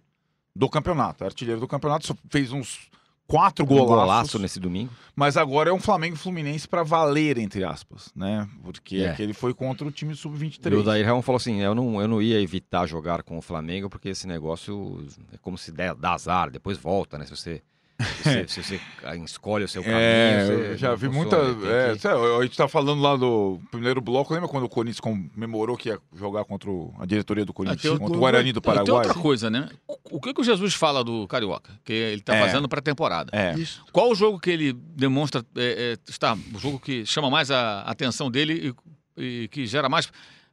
do 0.55 0.69
campeonato, 0.69 1.25
é 1.25 1.29
artilheiro 1.29 1.61
do 1.61 1.67
campeonato, 1.69 2.07
só 2.07 2.15
fez 2.29 2.53
uns 2.53 2.91
quatro 3.31 3.65
Um 3.65 3.69
golaços, 3.69 3.89
golaço 3.97 4.39
nesse 4.39 4.59
domingo. 4.61 4.91
mas 5.15 5.37
agora 5.37 5.71
é 5.71 5.73
um 5.73 5.81
Flamengo 5.81 6.17
Fluminense 6.17 6.67
para 6.69 6.83
valer, 6.83 7.39
entre 7.39 7.63
aspas, 7.65 8.11
né? 8.15 8.49
Porque 8.63 8.97
É. 8.97 9.11
aquele 9.11 9.33
foi 9.33 9.55
contra 9.55 9.87
o 9.87 9.91
time 9.91 10.11
E 10.13 10.15
o 10.15 10.17
sub-23. 10.17 10.79
Odair 10.79 11.07
Helma 11.07 11.23
falou 11.23 11.37
assim, 11.37 11.61
eu 11.61 11.75
não, 11.75 12.01
eu 12.01 12.09
não 12.09 12.21
ia 12.21 12.41
evitar 12.41 12.87
jogar 12.87 13.23
com 13.23 13.39
o 13.39 13.43
Flamengo, 13.43 13.89
porque 13.89 14.09
esse 14.11 14.27
negócio 14.27 15.05
é 15.33 15.39
como 15.39 15.57
se 15.57 15.71
der, 15.73 15.95
dá 15.95 16.13
azar, 16.15 16.51
depois 16.51 16.77
volta, 16.77 17.17
né? 17.17 17.25
Se 17.25 17.37
você, 17.37 17.63
se 18.01 18.23
você, 18.23 18.49
se 18.49 18.63
você 18.63 18.81
escolhe 19.25 19.65
o 19.65 19.69
seu 19.69 19.83
caminho, 19.83 20.01
É, 20.01 20.45
você 20.47 20.53
eu 20.53 20.77
já 20.79 20.95
vi 20.95 21.07
funciona, 21.09 21.45
muita. 21.45 21.67
é, 21.69 21.97
que- 21.97 22.09
a 22.09 22.43
gente 22.43 22.57
tá 22.57 22.67
falando 22.69 23.01
lá 23.03 23.17
do 23.17 23.61
primeiro 23.71 24.01
bloco. 24.01 24.33
Lembra 24.33 24.49
quando 24.49 24.65
o 24.65 24.69
Corinthians 24.69 25.01
comemorou 25.01 25.77
que 25.77 25.89
ia 25.89 25.99
jogar 26.15 26.45
contra 26.45 26.71
o- 26.71 26.95
a 26.99 27.07
diretoria 27.07 27.45
do 27.45 27.53
Corinthians? 27.53 27.85
o- 27.95 27.99
contra 27.99 28.17
o 28.17 28.21
Guarani 28.21 28.53
do 28.53 28.59
E 28.59 28.63
tem 28.63 28.73
Paraguai? 28.75 29.07
outra 29.07 29.15
coisa, 29.15 29.51
né? 29.51 29.69
O 30.11 30.21
que, 30.21 30.35
que 30.35 30.41
o 30.41 30.45
Jesus 30.45 30.75
fala 30.75 31.05
do 31.05 31.27
Carioca? 31.29 31.71
Que 31.85 31.93
ele 31.93 32.21
está 32.21 32.35
É. 32.37 32.41
fazendo 32.41 32.69
para 32.69 32.79
a 32.81 32.83
temporada. 32.83 33.31
É. 33.33 33.55
Isso. 33.59 33.85
Qual 33.93 34.11
o 34.11 34.15
jogo 34.15 34.39
que 34.41 34.51
ele 34.51 34.73
demonstra 34.73 35.45
é, 35.57 35.97
é, 36.07 36.11
está 36.11 36.37
o 36.55 36.59
jogo 36.59 36.79
que 36.81 37.05
chama 37.07 37.31
mais 37.31 37.51
a 37.51 37.83
atenção 37.83 38.31
dele 38.31 38.75
e, 39.17 39.45
e 39.45 39.49
que 39.49 39.67
gera 39.67 39.89
mais 39.89 40.11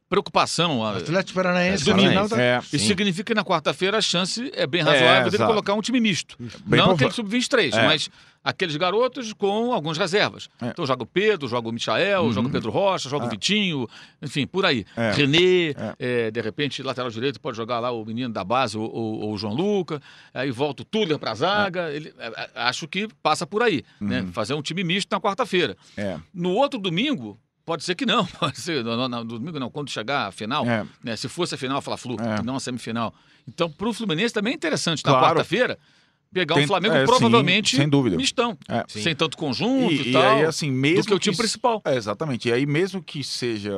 preocupação? 0.08 0.84
Atlético 0.84 1.34
Paranaense, 1.34 1.90
É, 1.90 1.94
final 1.94 2.28
da... 2.28 2.40
É, 2.40 2.58
Isso 2.58 2.78
Sim. 2.78 2.86
significa 2.86 3.24
que 3.24 3.34
na 3.34 3.44
quarta-feira 3.44 3.98
a 3.98 4.00
chance 4.00 4.50
é 4.54 4.66
bem 4.66 4.82
razoável 4.82 5.24
dele 5.24 5.36
exato. 5.36 5.50
colocar 5.50 5.74
um 5.74 5.80
time 5.82 6.00
misto. 6.00 6.36
Bem 6.64 6.80
não 6.80 6.92
aquele 6.92 7.10
sub-23, 7.10 7.74
É. 7.74 7.86
mas 7.86 8.10
aqueles 8.42 8.76
garotos 8.76 9.32
com 9.34 9.72
algumas 9.72 9.98
reservas. 9.98 10.48
É. 10.62 10.68
Então 10.68 10.86
joga 10.86 11.02
o 11.02 11.06
Pedro, 11.06 11.46
joga 11.48 11.68
o 11.68 11.72
Michael, 11.72 12.22
Uhum. 12.22 12.32
joga 12.32 12.48
o 12.48 12.50
Pedro 12.50 12.70
Rocha, 12.70 13.08
joga 13.10 13.24
o 13.24 13.28
É. 13.28 13.30
Vitinho, 13.30 13.86
enfim, 14.22 14.46
por 14.46 14.64
aí. 14.64 14.86
É. 14.96 15.12
René, 15.12 15.70
É. 15.70 15.94
é, 15.98 16.30
de 16.30 16.40
repente, 16.40 16.82
lateral 16.82 17.10
direito, 17.10 17.38
pode 17.40 17.56
jogar 17.56 17.78
lá 17.80 17.90
o 17.90 18.04
menino 18.04 18.32
da 18.32 18.42
base, 18.44 18.78
ou, 18.78 19.30
o 19.32 19.36
João 19.36 19.52
Luca, 19.54 20.00
aí 20.32 20.50
volta 20.50 20.82
o 20.82 20.84
Tuller 20.86 21.18
para 21.18 21.32
a 21.32 21.34
zaga. 21.34 21.90
Ele, 21.92 22.14
é, 22.18 22.26
é, 22.28 22.50
acho 22.54 22.88
que 22.88 23.08
passa 23.22 23.46
por 23.46 23.62
aí, 23.62 23.84
né? 24.00 24.22
Uhum. 24.22 24.32
Fazer 24.32 24.54
um 24.54 24.62
time 24.62 24.82
misto 24.82 25.10
na 25.12 25.20
quarta-feira. 25.20 25.76
é, 25.96 26.16
No 26.32 26.52
outro 26.52 26.78
domingo, 26.80 27.38
pode 27.68 27.84
ser 27.84 27.94
que 27.94 28.06
não. 28.06 28.24
Pode 28.40 28.58
ser, 28.58 28.82
no, 28.82 29.06
no- 29.08 29.24
domingo 29.24 29.60
não, 29.60 29.68
quando 29.70 29.90
chegar 29.90 30.26
a 30.28 30.32
final, 30.32 30.64
é. 30.66 30.86
né? 31.04 31.14
Se 31.16 31.28
fosse 31.28 31.54
a 31.54 31.58
final, 31.58 31.82
fala 31.82 31.98
Flu, 31.98 32.16
É. 32.18 32.42
não 32.42 32.56
a 32.56 32.60
semifinal. 32.60 33.12
Então, 33.46 33.70
para 33.70 33.86
o 33.88 33.92
Fluminense 33.92 34.32
também 34.32 34.54
é 34.54 34.56
interessante 34.56 35.04
na 35.04 35.12
Claro. 35.12 35.26
quarta-feira 35.26 35.78
pegar 36.32 36.54
Tem- 36.54 36.64
um 36.64 36.66
Flamengo 36.66 36.94
é, 36.94 37.00
sim, 37.00 37.06
provavelmente 37.06 37.76
sem 37.76 37.86
dúvida. 37.88 38.16
mistão, 38.16 38.56
É. 38.68 38.84
Sim. 38.88 39.02
sem 39.02 39.14
tanto 39.14 39.36
conjunto 39.36 39.92
e, 39.92 39.96
E, 40.06 40.08
e 40.08 40.12
tal, 40.12 40.22
aí, 40.38 40.44
assim, 40.46 40.70
mesmo 40.70 41.02
do 41.02 41.06
que 41.08 41.14
o 41.14 41.18
time 41.18 41.36
principal. 41.36 41.82
É, 41.84 41.94
exatamente. 41.96 42.48
E 42.48 42.52
aí, 42.52 42.64
mesmo 42.64 43.02
que 43.02 43.22
seja 43.22 43.70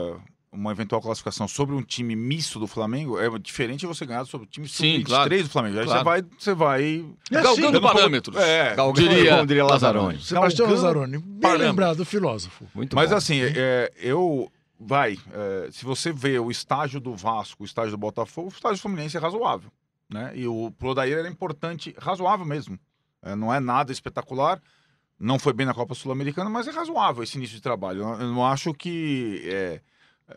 uma 0.52 0.72
eventual 0.72 1.00
classificação 1.00 1.46
sobre 1.46 1.74
um 1.76 1.82
time 1.82 2.16
misto 2.16 2.58
do 2.58 2.66
Flamengo, 2.66 3.18
é 3.20 3.28
diferente 3.38 3.80
de 3.80 3.86
você 3.86 4.04
ganhar 4.04 4.24
sobre 4.24 4.46
o 4.46 4.50
time 4.50 4.66
Sim, 4.68 4.96
sub-23 4.98 5.06
claro. 5.06 5.42
do 5.44 5.48
Flamengo. 5.48 5.78
Aí 5.78 5.84
Claro. 5.84 5.98
você 6.00 6.04
vai, 6.04 6.22
você 6.38 6.54
vai 6.54 7.04
É, 7.30 7.34
Galgando 7.42 7.54
sim. 7.56 7.62
dando 7.62 7.80
pra- 7.80 7.92
parâmetros. 7.92 8.36
É, 8.36 8.74
Galgando, 8.74 9.08
diria 9.08 9.30
como 9.36 9.46
diria 9.46 9.64
Lazzaroni. 9.64 10.20
Sebastião 10.20 10.68
Lazzaroni, 10.70 11.18
bem 11.18 11.56
lembrado, 11.56 12.04
filósofo. 12.04 12.66
Muito 12.74 12.96
Mas 12.96 13.10
bom. 13.10 13.16
assim, 13.16 13.40
é, 13.40 13.92
eu. 13.96 14.50
Vai, 14.82 15.18
é, 15.32 15.68
se 15.70 15.84
você 15.84 16.10
vê 16.10 16.38
o 16.38 16.50
estágio 16.50 16.98
do 17.00 17.14
Vasco, 17.14 17.62
o 17.62 17.66
estágio 17.66 17.90
do 17.90 17.98
Botafogo, 17.98 18.48
o 18.48 18.52
estágio 18.52 18.78
do 18.78 18.80
Fluminense 18.80 19.14
é 19.16 19.20
razoável. 19.20 19.70
Né? 20.10 20.32
E 20.34 20.46
o 20.48 20.72
pro 20.76 20.88
Odair 20.88 21.18
era 21.18 21.28
importante, 21.28 21.94
razoável 21.98 22.46
mesmo. 22.46 22.78
É, 23.22 23.36
não 23.36 23.52
é 23.52 23.60
nada 23.60 23.92
espetacular, 23.92 24.58
não 25.18 25.38
foi 25.38 25.52
bem 25.52 25.66
na 25.66 25.74
Copa 25.74 25.94
Sul-Americana, 25.94 26.48
mas 26.48 26.66
é 26.66 26.70
razoável 26.70 27.22
esse 27.22 27.36
início 27.36 27.54
de 27.56 27.62
trabalho. 27.62 28.00
Eu, 28.00 28.08
eu 28.22 28.32
não 28.32 28.44
acho 28.46 28.72
que 28.72 29.42
é, 29.44 29.80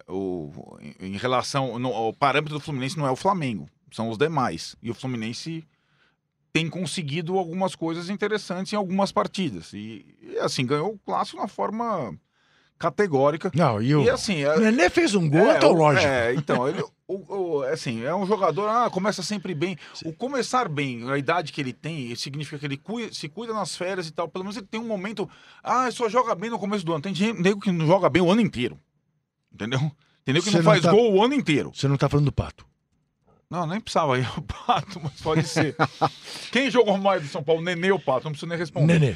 o, 0.08 0.52
em 1.00 1.18
relação. 1.18 1.78
no- 1.80 1.91
o 1.91 2.14
parâmetro 2.14 2.56
do 2.56 2.60
Fluminense 2.64 2.98
não 2.98 3.08
é 3.08 3.12
o 3.12 3.16
Flamengo, 3.16 3.68
são 3.91 4.10
os 4.10 4.18
demais. 4.18 4.76
E 4.82 4.89
o 4.89 4.94
Fluminense 4.94 5.66
tem 6.52 6.70
conseguido 6.70 7.38
algumas 7.38 7.74
coisas 7.76 8.10
interessantes 8.10 8.72
em 8.74 8.76
algumas 8.76 9.12
partidas. 9.12 9.74
E, 9.74 10.06
e, 10.22 10.38
assim, 10.39 10.66
ganhou 10.66 10.94
o 10.94 11.00
clássico 11.00 11.38
de 11.38 11.41
uma 11.41 11.48
forma 11.48 12.14
categórica. 12.78 13.52
Não, 13.56 13.82
e 13.82 13.96
o... 13.96 14.04
E 14.04 14.10
assim, 14.10 14.44
é, 14.44 14.56
o 14.56 14.60
Nenê 14.60 14.89
fez 14.89 15.16
um 15.16 15.30
gol 15.30 15.39
é, 15.50 15.56
antológico. 15.58 16.06
o- 16.06 16.10
É, 16.10 16.34
então, 16.36 16.68
ele, 16.68 16.84
o, 17.08 17.36
o- 17.58 17.64
assim, 17.64 18.04
é 18.04 18.14
um 18.14 18.26
jogador, 18.26 18.68
ah, 18.68 18.89
começa 18.89 19.24
sempre 19.24 19.54
bem. 19.56 19.78
O 20.06 20.12
começar 20.12 20.68
bem, 20.68 21.10
a 21.10 21.18
idade 21.18 21.54
que 21.54 21.62
ele 21.62 21.72
tem, 21.72 22.14
significa 22.16 22.60
que 22.60 22.66
ele 22.66 22.78
cui- 22.78 23.14
se 23.14 23.30
cuida 23.30 23.54
nas 23.54 23.76
férias 23.76 24.08
e 24.08 24.12
tal. 24.12 24.28
Pelo 24.28 24.44
menos 24.44 24.58
ele 24.58 24.68
tem 24.68 24.82
um 24.82 24.88
momento, 24.88 25.30
ah, 25.64 25.89
só 25.91 26.10
joga 26.10 26.36
bem 26.36 26.50
no 26.50 26.60
começo 26.60 26.86
do 26.86 26.91
ano. 26.94 27.02
Tem 27.02 27.16
gente 27.16 27.39
nego 27.41 27.60
que 27.62 27.72
não 27.72 27.86
joga 27.88 28.10
bem 28.10 28.22
o 28.22 28.30
ano 28.32 28.41
inteiro. 28.41 28.78
Entendeu? 29.54 29.91
Entendeu 30.22 30.41
que 30.43 30.51
não 30.51 30.64
faz 30.64 30.82
tá- 30.82 30.91
gol 30.91 31.14
o 31.14 31.24
ano 31.24 31.34
inteiro. 31.34 31.72
Você 31.74 31.88
não 31.88 31.97
tá 31.97 32.08
falando 32.10 32.26
do 32.26 32.32
Pato. 32.32 32.66
Não, 33.49 33.68
nem 33.68 33.80
precisava 33.80 34.18
ir 34.18 34.28
o 34.38 34.41
Pato, 34.66 34.99
mas 35.04 35.22
pode 35.22 35.47
ser. 35.47 35.76
Quem 36.51 36.72
jogou 36.72 36.97
mais 36.97 37.22
do 37.22 37.28
São 37.28 37.43
Paulo? 37.43 37.62
Nenê 37.62 37.91
ou 37.91 37.99
Pato? 37.99 38.26
Não 38.26 38.32
precisa 38.32 38.49
nem 38.49 38.58
responder. 38.58 38.99
Nenê. 38.99 39.16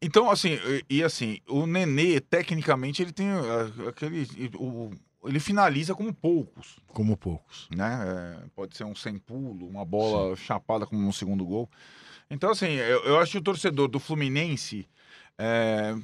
Então, 0.00 0.30
assim, 0.30 0.58
e, 0.88 1.02
assim, 1.02 1.38
o 1.48 1.66
Nenê, 1.66 2.20
tecnicamente, 2.20 3.02
ele 3.02 3.12
tem 3.12 3.30
ah, 3.30 3.88
aquele. 3.88 4.28
o- 4.56 4.92
ele 5.24 5.40
finaliza 5.40 5.94
como 5.94 6.12
poucos. 6.12 6.76
Como 6.88 7.16
poucos. 7.16 7.66
né? 7.74 7.98
É, 8.44 8.46
pode 8.54 8.76
ser 8.76 8.84
um 8.84 8.94
sem 8.94 9.16
pulo, 9.18 9.66
uma 9.66 9.84
bola 9.84 10.36
chapada 10.36 10.84
como 10.86 11.00
no 11.00 11.12
segundo 11.14 11.44
gol. 11.46 11.68
Então, 12.30 12.50
assim, 12.50 12.66
eu, 12.66 13.02
eu 13.04 13.18
acho 13.18 13.32
que 13.32 13.38
o 13.38 13.42
torcedor 13.42 13.88
do 13.88 13.98
Fluminense. 13.98 14.86
é, 15.38 15.94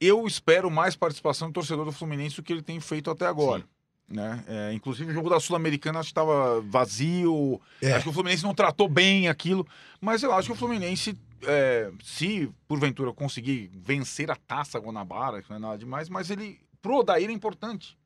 eu 0.00 0.26
espero 0.26 0.70
mais 0.70 0.96
participação 0.96 1.48
do 1.48 1.54
torcedor 1.54 1.84
do 1.84 1.92
Fluminense 1.92 2.36
do 2.36 2.42
que 2.42 2.52
ele 2.52 2.62
tem 2.62 2.80
feito 2.80 3.10
até 3.10 3.26
agora. 3.26 3.64
Né? 4.08 4.44
É, 4.46 4.72
inclusive 4.72 5.10
o 5.10 5.14
jogo 5.14 5.30
da 5.30 5.40
Sul-Americana 5.40 6.00
acho 6.00 6.08
que 6.08 6.12
estava 6.12 6.60
vazio. 6.60 7.60
É. 7.80 7.92
Acho 7.92 8.04
que 8.04 8.10
o 8.10 8.12
Fluminense 8.12 8.44
não 8.44 8.54
tratou 8.54 8.88
bem 8.88 9.28
aquilo. 9.28 9.66
Mas 10.00 10.22
eu 10.22 10.32
acho 10.32 10.48
que 10.48 10.52
o 10.52 10.56
Fluminense, 10.56 11.18
é, 11.46 11.90
se 12.02 12.50
porventura 12.68 13.12
conseguir 13.12 13.70
vencer 13.72 14.30
a 14.30 14.36
taça 14.36 14.78
Guanabara, 14.78 15.42
que 15.42 15.48
não 15.48 15.56
é 15.56 15.60
nada 15.60 15.78
demais, 15.78 16.08
mas 16.08 16.30
ele, 16.30 16.60
pro 16.82 16.98
Odair 16.98 17.30
é 17.30 17.32
importante. 17.32 17.96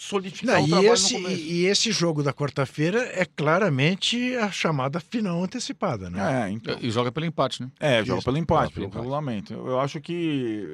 É, 0.00 0.10
solidificar 0.10 0.54
Não, 0.56 0.62
o 0.62 0.66
e, 0.66 0.68
trabalho 0.70 0.92
esse, 0.94 1.14
no 1.14 1.22
começo. 1.22 1.40
e, 1.42 1.52
e 1.52 1.66
esse 1.66 1.92
jogo 1.92 2.22
da 2.22 2.32
quarta-feira 2.32 2.98
é 3.14 3.24
claramente 3.26 4.34
a 4.36 4.50
chamada 4.50 4.98
final 4.98 5.42
antecipada, 5.44 6.08
né? 6.08 6.46
É, 6.46 6.50
então. 6.50 6.78
E 6.80 6.90
joga 6.90 7.12
pelo 7.12 7.26
empate, 7.26 7.62
né? 7.62 7.70
É, 7.78 8.02
joga 8.04 8.18
Isso. 8.18 8.24
pelo 8.24 8.38
empate, 8.38 8.74
Joga 8.74 8.74
pelo 8.74 8.90
pelo 8.90 9.04
empate. 9.04 9.04
regulamento. 9.04 9.52
Eu, 9.52 9.66
eu 9.68 9.80
acho 9.80 10.00
que 10.00 10.12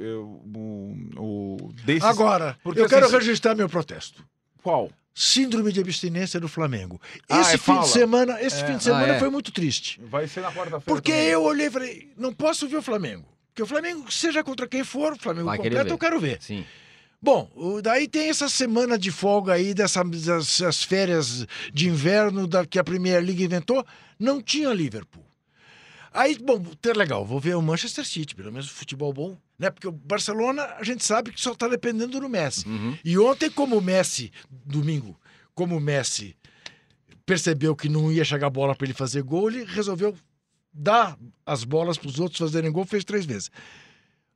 eu- 0.01 0.41
o, 0.55 1.57
o 1.67 1.73
desses. 1.85 2.05
Agora, 2.05 2.57
Porque, 2.63 2.81
eu 2.81 2.89
quero 2.89 3.07
assim, 3.07 3.15
se- 3.19 3.19
registrar 3.25 3.55
meu 3.55 3.69
protesto. 3.69 4.25
Qual? 4.63 4.91
Síndrome 5.15 5.73
de 5.73 5.81
abstinência 5.81 6.39
do 6.39 6.47
Flamengo. 6.49 7.01
Ah, 7.29 7.41
Esse 7.41 7.55
é, 7.55 7.59
fim 7.59 7.65
fala. 7.73 7.81
de 7.83 7.89
semana, 7.89 8.43
esse 8.43 8.63
É. 8.63 8.67
fim 8.67 8.77
de 8.77 8.83
semana 8.85 9.15
Ah, 9.15 9.17
é. 9.17 9.19
foi 9.19 9.31
muito 9.31 9.51
triste. 9.51 10.01
Vai 10.09 10.29
ser 10.29 10.41
na 10.43 10.49
quarta-feira. 10.53 10.81
Porque 10.85 11.11
também. 11.13 11.27
eu 11.29 11.43
olhei 11.43 11.67
e 11.67 11.71
falei, 11.71 12.13
não 12.17 12.33
posso 12.33 12.69
ver 12.69 12.77
o 12.77 12.83
Flamengo. 12.83 13.25
Porque 13.49 13.63
o 13.63 13.67
Flamengo, 13.67 14.13
seja 14.13 14.45
contra 14.45 14.69
quem 14.69 14.85
for, 14.85 15.15
o 15.15 15.19
Flamengo 15.19 15.47
Vai 15.47 15.57
completo, 15.57 15.91
eu 15.91 15.99
quero 15.99 16.21
ver. 16.21 16.37
Sim. 16.43 16.65
Bom, 17.21 17.51
daí 17.83 18.07
tem 18.07 18.29
essa 18.29 18.49
semana 18.49 18.99
de 18.99 19.11
folga 19.11 19.55
aí, 19.55 19.75
dessas 19.75 20.09
dessas 20.11 20.83
férias 20.83 21.47
de 21.73 21.89
inverno 21.89 22.47
da, 22.47 22.65
que 22.67 22.79
a 22.79 22.85
Premier 22.85 23.23
League 23.23 23.43
inventou, 23.43 23.85
não 24.19 24.41
tinha 24.41 24.73
Liverpool. 24.73 25.25
Aí, 26.13 26.39
bom, 26.39 26.63
tá 26.81 26.93
legal, 26.93 27.27
vou 27.27 27.39
ver 27.39 27.57
o 27.57 27.63
Manchester 27.63 28.05
City, 28.05 28.35
pelo 28.35 28.51
menos 28.51 28.71
futebol 28.71 29.13
bom, 29.13 29.37
né? 29.59 29.71
Porque 29.71 29.87
o 29.87 29.93
Barcelona, 29.93 30.63
a 30.79 30.83
gente 30.83 31.05
sabe 31.05 31.31
que 31.31 31.41
só 31.41 31.55
tá 31.55 31.69
dependendo 31.69 32.19
do 32.19 32.29
Messi. 32.29 32.67
Uhum. 32.67 32.97
E 33.05 33.19
ontem, 33.19 33.51
como 33.51 33.77
o 33.77 33.83
Messi, 33.83 34.33
domingo, 34.51 35.19
como 35.55 35.77
o 35.77 35.81
Messi 35.81 36.35
percebeu 37.27 37.77
que 37.77 37.89
não 37.89 38.11
ia 38.11 38.25
chegar 38.25 38.47
a 38.47 38.51
bola 38.51 38.75
para 38.75 38.87
ele 38.87 38.95
fazer 38.95 39.23
gol, 39.23 39.51
ele 39.51 39.65
resolveu 39.65 40.17
dar 40.73 41.19
as 41.45 41.65
bolas 41.65 41.99
para 41.99 42.09
os 42.09 42.19
outros 42.19 42.39
fazerem 42.39 42.71
gol, 42.71 42.87
fez 42.87 43.05
três 43.05 43.27
vezes. 43.27 43.51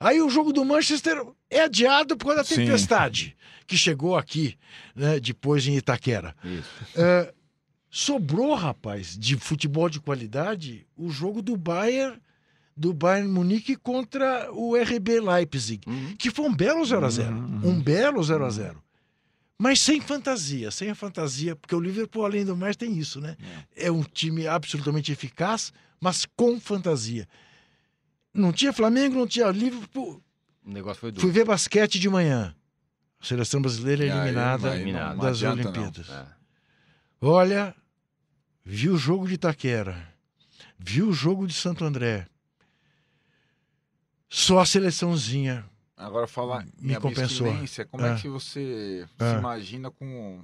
Aí 0.00 0.20
o 0.22 0.30
jogo 0.30 0.50
do 0.52 0.64
Manchester 0.64 1.22
é 1.50 1.60
adiado 1.60 2.16
por 2.16 2.24
causa 2.28 2.38
da 2.38 2.44
Sim. 2.44 2.56
tempestade 2.56 3.36
que 3.66 3.76
chegou 3.76 4.16
aqui, 4.16 4.56
né, 4.96 5.20
depois 5.20 5.66
em 5.66 5.76
Itaquera. 5.76 6.34
É, 6.96 7.32
sobrou, 7.90 8.54
rapaz, 8.54 9.16
de 9.16 9.36
futebol 9.36 9.88
de 9.90 10.00
qualidade, 10.00 10.86
o 10.96 11.10
jogo 11.10 11.42
do 11.42 11.56
Bayern, 11.56 12.18
do 12.76 12.94
Bayern 12.94 13.28
Munique 13.30 13.76
contra 13.76 14.50
o 14.52 14.74
RB 14.74 15.20
Leipzig, 15.20 15.82
Uhum. 15.86 16.16
que 16.18 16.30
foi 16.30 16.46
um 16.46 16.54
belo 16.54 16.84
0 16.84 17.04
a 17.06 17.10
0 17.10 17.36
Uhum, 17.36 17.60
Um 17.64 17.80
belo 17.80 18.22
0 18.24 18.44
a 18.44 18.50
0 18.50 18.82
Mas 19.58 19.80
sem 19.80 20.00
fantasia, 20.00 20.70
sem 20.70 20.88
a 20.88 20.94
fantasia, 20.94 21.54
porque 21.54 21.74
o 21.74 21.80
Liverpool, 21.80 22.24
além 22.24 22.44
do 22.46 22.56
mais, 22.56 22.74
tem 22.76 22.96
isso, 22.96 23.20
né? 23.20 23.36
É 23.76 23.90
um 23.90 24.02
time 24.02 24.46
absolutamente 24.46 25.12
eficaz, 25.12 25.70
mas 26.00 26.24
com 26.34 26.58
fantasia. 26.58 27.28
Não 28.32 28.52
tinha 28.52 28.72
Flamengo, 28.72 29.16
não 29.16 29.26
tinha 29.26 29.48
Liverpool. 29.50 30.22
O 30.64 30.70
negócio 30.70 31.00
foi 31.00 31.10
duro. 31.10 31.20
Fui 31.22 31.30
ver 31.32 31.44
basquete 31.44 31.98
de 31.98 32.08
manhã. 32.08 32.54
A 33.20 33.24
seleção 33.24 33.60
brasileira 33.60 34.04
é 34.04 34.08
eliminada 34.08 34.70
aí 34.72 34.92
não- 34.92 35.16
das 35.18 35.42
não. 35.42 35.52
Olimpíadas. 35.52 36.08
É. 36.08 36.26
Olha, 37.20 37.74
vi 38.64 38.88
o 38.88 38.96
jogo 38.96 39.26
de 39.28 39.34
Itaquera, 39.34 40.08
vi 40.78 41.02
o 41.02 41.12
jogo 41.12 41.46
de 41.46 41.52
Santo 41.52 41.84
André. 41.84 42.26
Só 44.28 44.60
a 44.60 44.66
seleçãozinha. 44.66 45.64
Agora 45.96 46.26
falar 46.26 46.66
Me 46.80 46.96
compensou. 46.96 47.48
como 47.90 48.06
é 48.06 48.12
Ah. 48.12 48.16
que 48.16 48.28
você 48.28 49.06
Ah. 49.18 49.32
se 49.32 49.38
imagina 49.38 49.90
com 49.90 50.42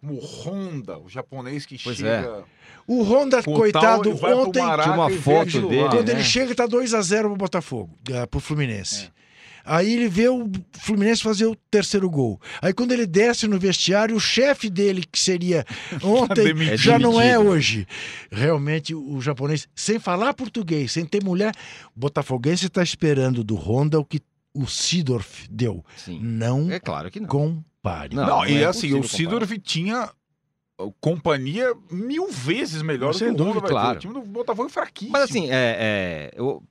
como 0.00 0.14
o 0.14 0.18
Honda, 0.18 0.98
o 0.98 1.08
japonês 1.08 1.66
que 1.66 1.76
Pois 1.82 1.96
chega 1.96 2.44
O 2.86 3.02
Honda, 3.02 3.42
com 3.42 3.54
coitado, 3.54 4.16
tal, 4.16 4.38
ontem, 4.38 4.60
tinha 4.60 4.92
uma 4.92 5.10
foto 5.10 5.68
dele, 5.68 5.82
lá. 5.82 5.90
quando 5.90 6.06
né? 6.08 6.14
ele 6.14 6.24
chega, 6.24 6.54
tá 6.54 6.66
2 6.66 6.94
a 6.94 7.02
0 7.02 7.28
pro 7.28 7.36
Botafogo, 7.36 7.98
eh, 8.10 8.26
pro 8.26 8.40
Fluminense. 8.40 9.06
É. 9.06 9.18
Aí 9.64 9.92
ele 9.92 10.08
vê 10.08 10.28
o 10.28 10.50
Fluminense 10.72 11.22
fazer 11.22 11.44
o 11.44 11.54
terceiro 11.70 12.08
gol. 12.08 12.40
Aí 12.62 12.72
quando 12.72 12.92
ele 12.92 13.06
desce 13.06 13.46
no 13.46 13.58
vestiário, 13.58 14.16
o 14.16 14.20
chefe 14.20 14.70
dele, 14.70 15.04
que 15.04 15.18
seria 15.18 15.64
ontem, 16.02 16.44
demitido. 16.44 16.78
já 16.78 16.98
não 16.98 17.20
é 17.20 17.38
hoje. 17.38 17.86
Realmente, 18.30 18.94
o 18.94 19.20
japonês, 19.20 19.68
sem 19.74 19.98
falar 19.98 20.32
português, 20.32 20.92
sem 20.92 21.04
ter 21.04 21.22
mulher, 21.22 21.52
o 21.94 22.00
botafoguense 22.00 22.66
está 22.66 22.82
esperando 22.82 23.44
do 23.44 23.56
Honda 23.56 23.98
o 24.00 24.04
que 24.04 24.22
o 24.54 24.66
Sidorf 24.66 25.46
deu. 25.50 25.84
Sim. 25.96 26.18
Não 26.22 26.70
É 26.70 26.80
claro 26.80 27.10
que 27.10 27.20
não. 27.20 27.28
Compare. 27.82 28.14
Não, 28.14 28.26
Não, 28.26 28.46
e 28.46 28.58
é 28.62 28.64
assim, 28.66 28.94
o 28.98 29.02
Sidorf 29.02 29.58
tinha 29.58 30.10
uh, 30.80 30.92
companhia 31.00 31.72
mil 31.90 32.28
vezes 32.30 32.82
melhor 32.82 33.14
Sem 33.14 33.32
do 33.32 33.44
que 33.44 33.50
o 33.50 33.52
Honda 33.54 33.68
claro. 33.68 33.96
O 33.96 34.00
time 34.00 34.14
do 34.14 34.20
Botafogo 34.22 34.68
é 34.68 34.72
fraquíssimo. 34.72 35.12
Mas 35.12 35.22
assim, 35.22 35.48
é, 35.50 35.76
é, 35.78 36.30
eu, 36.36 36.62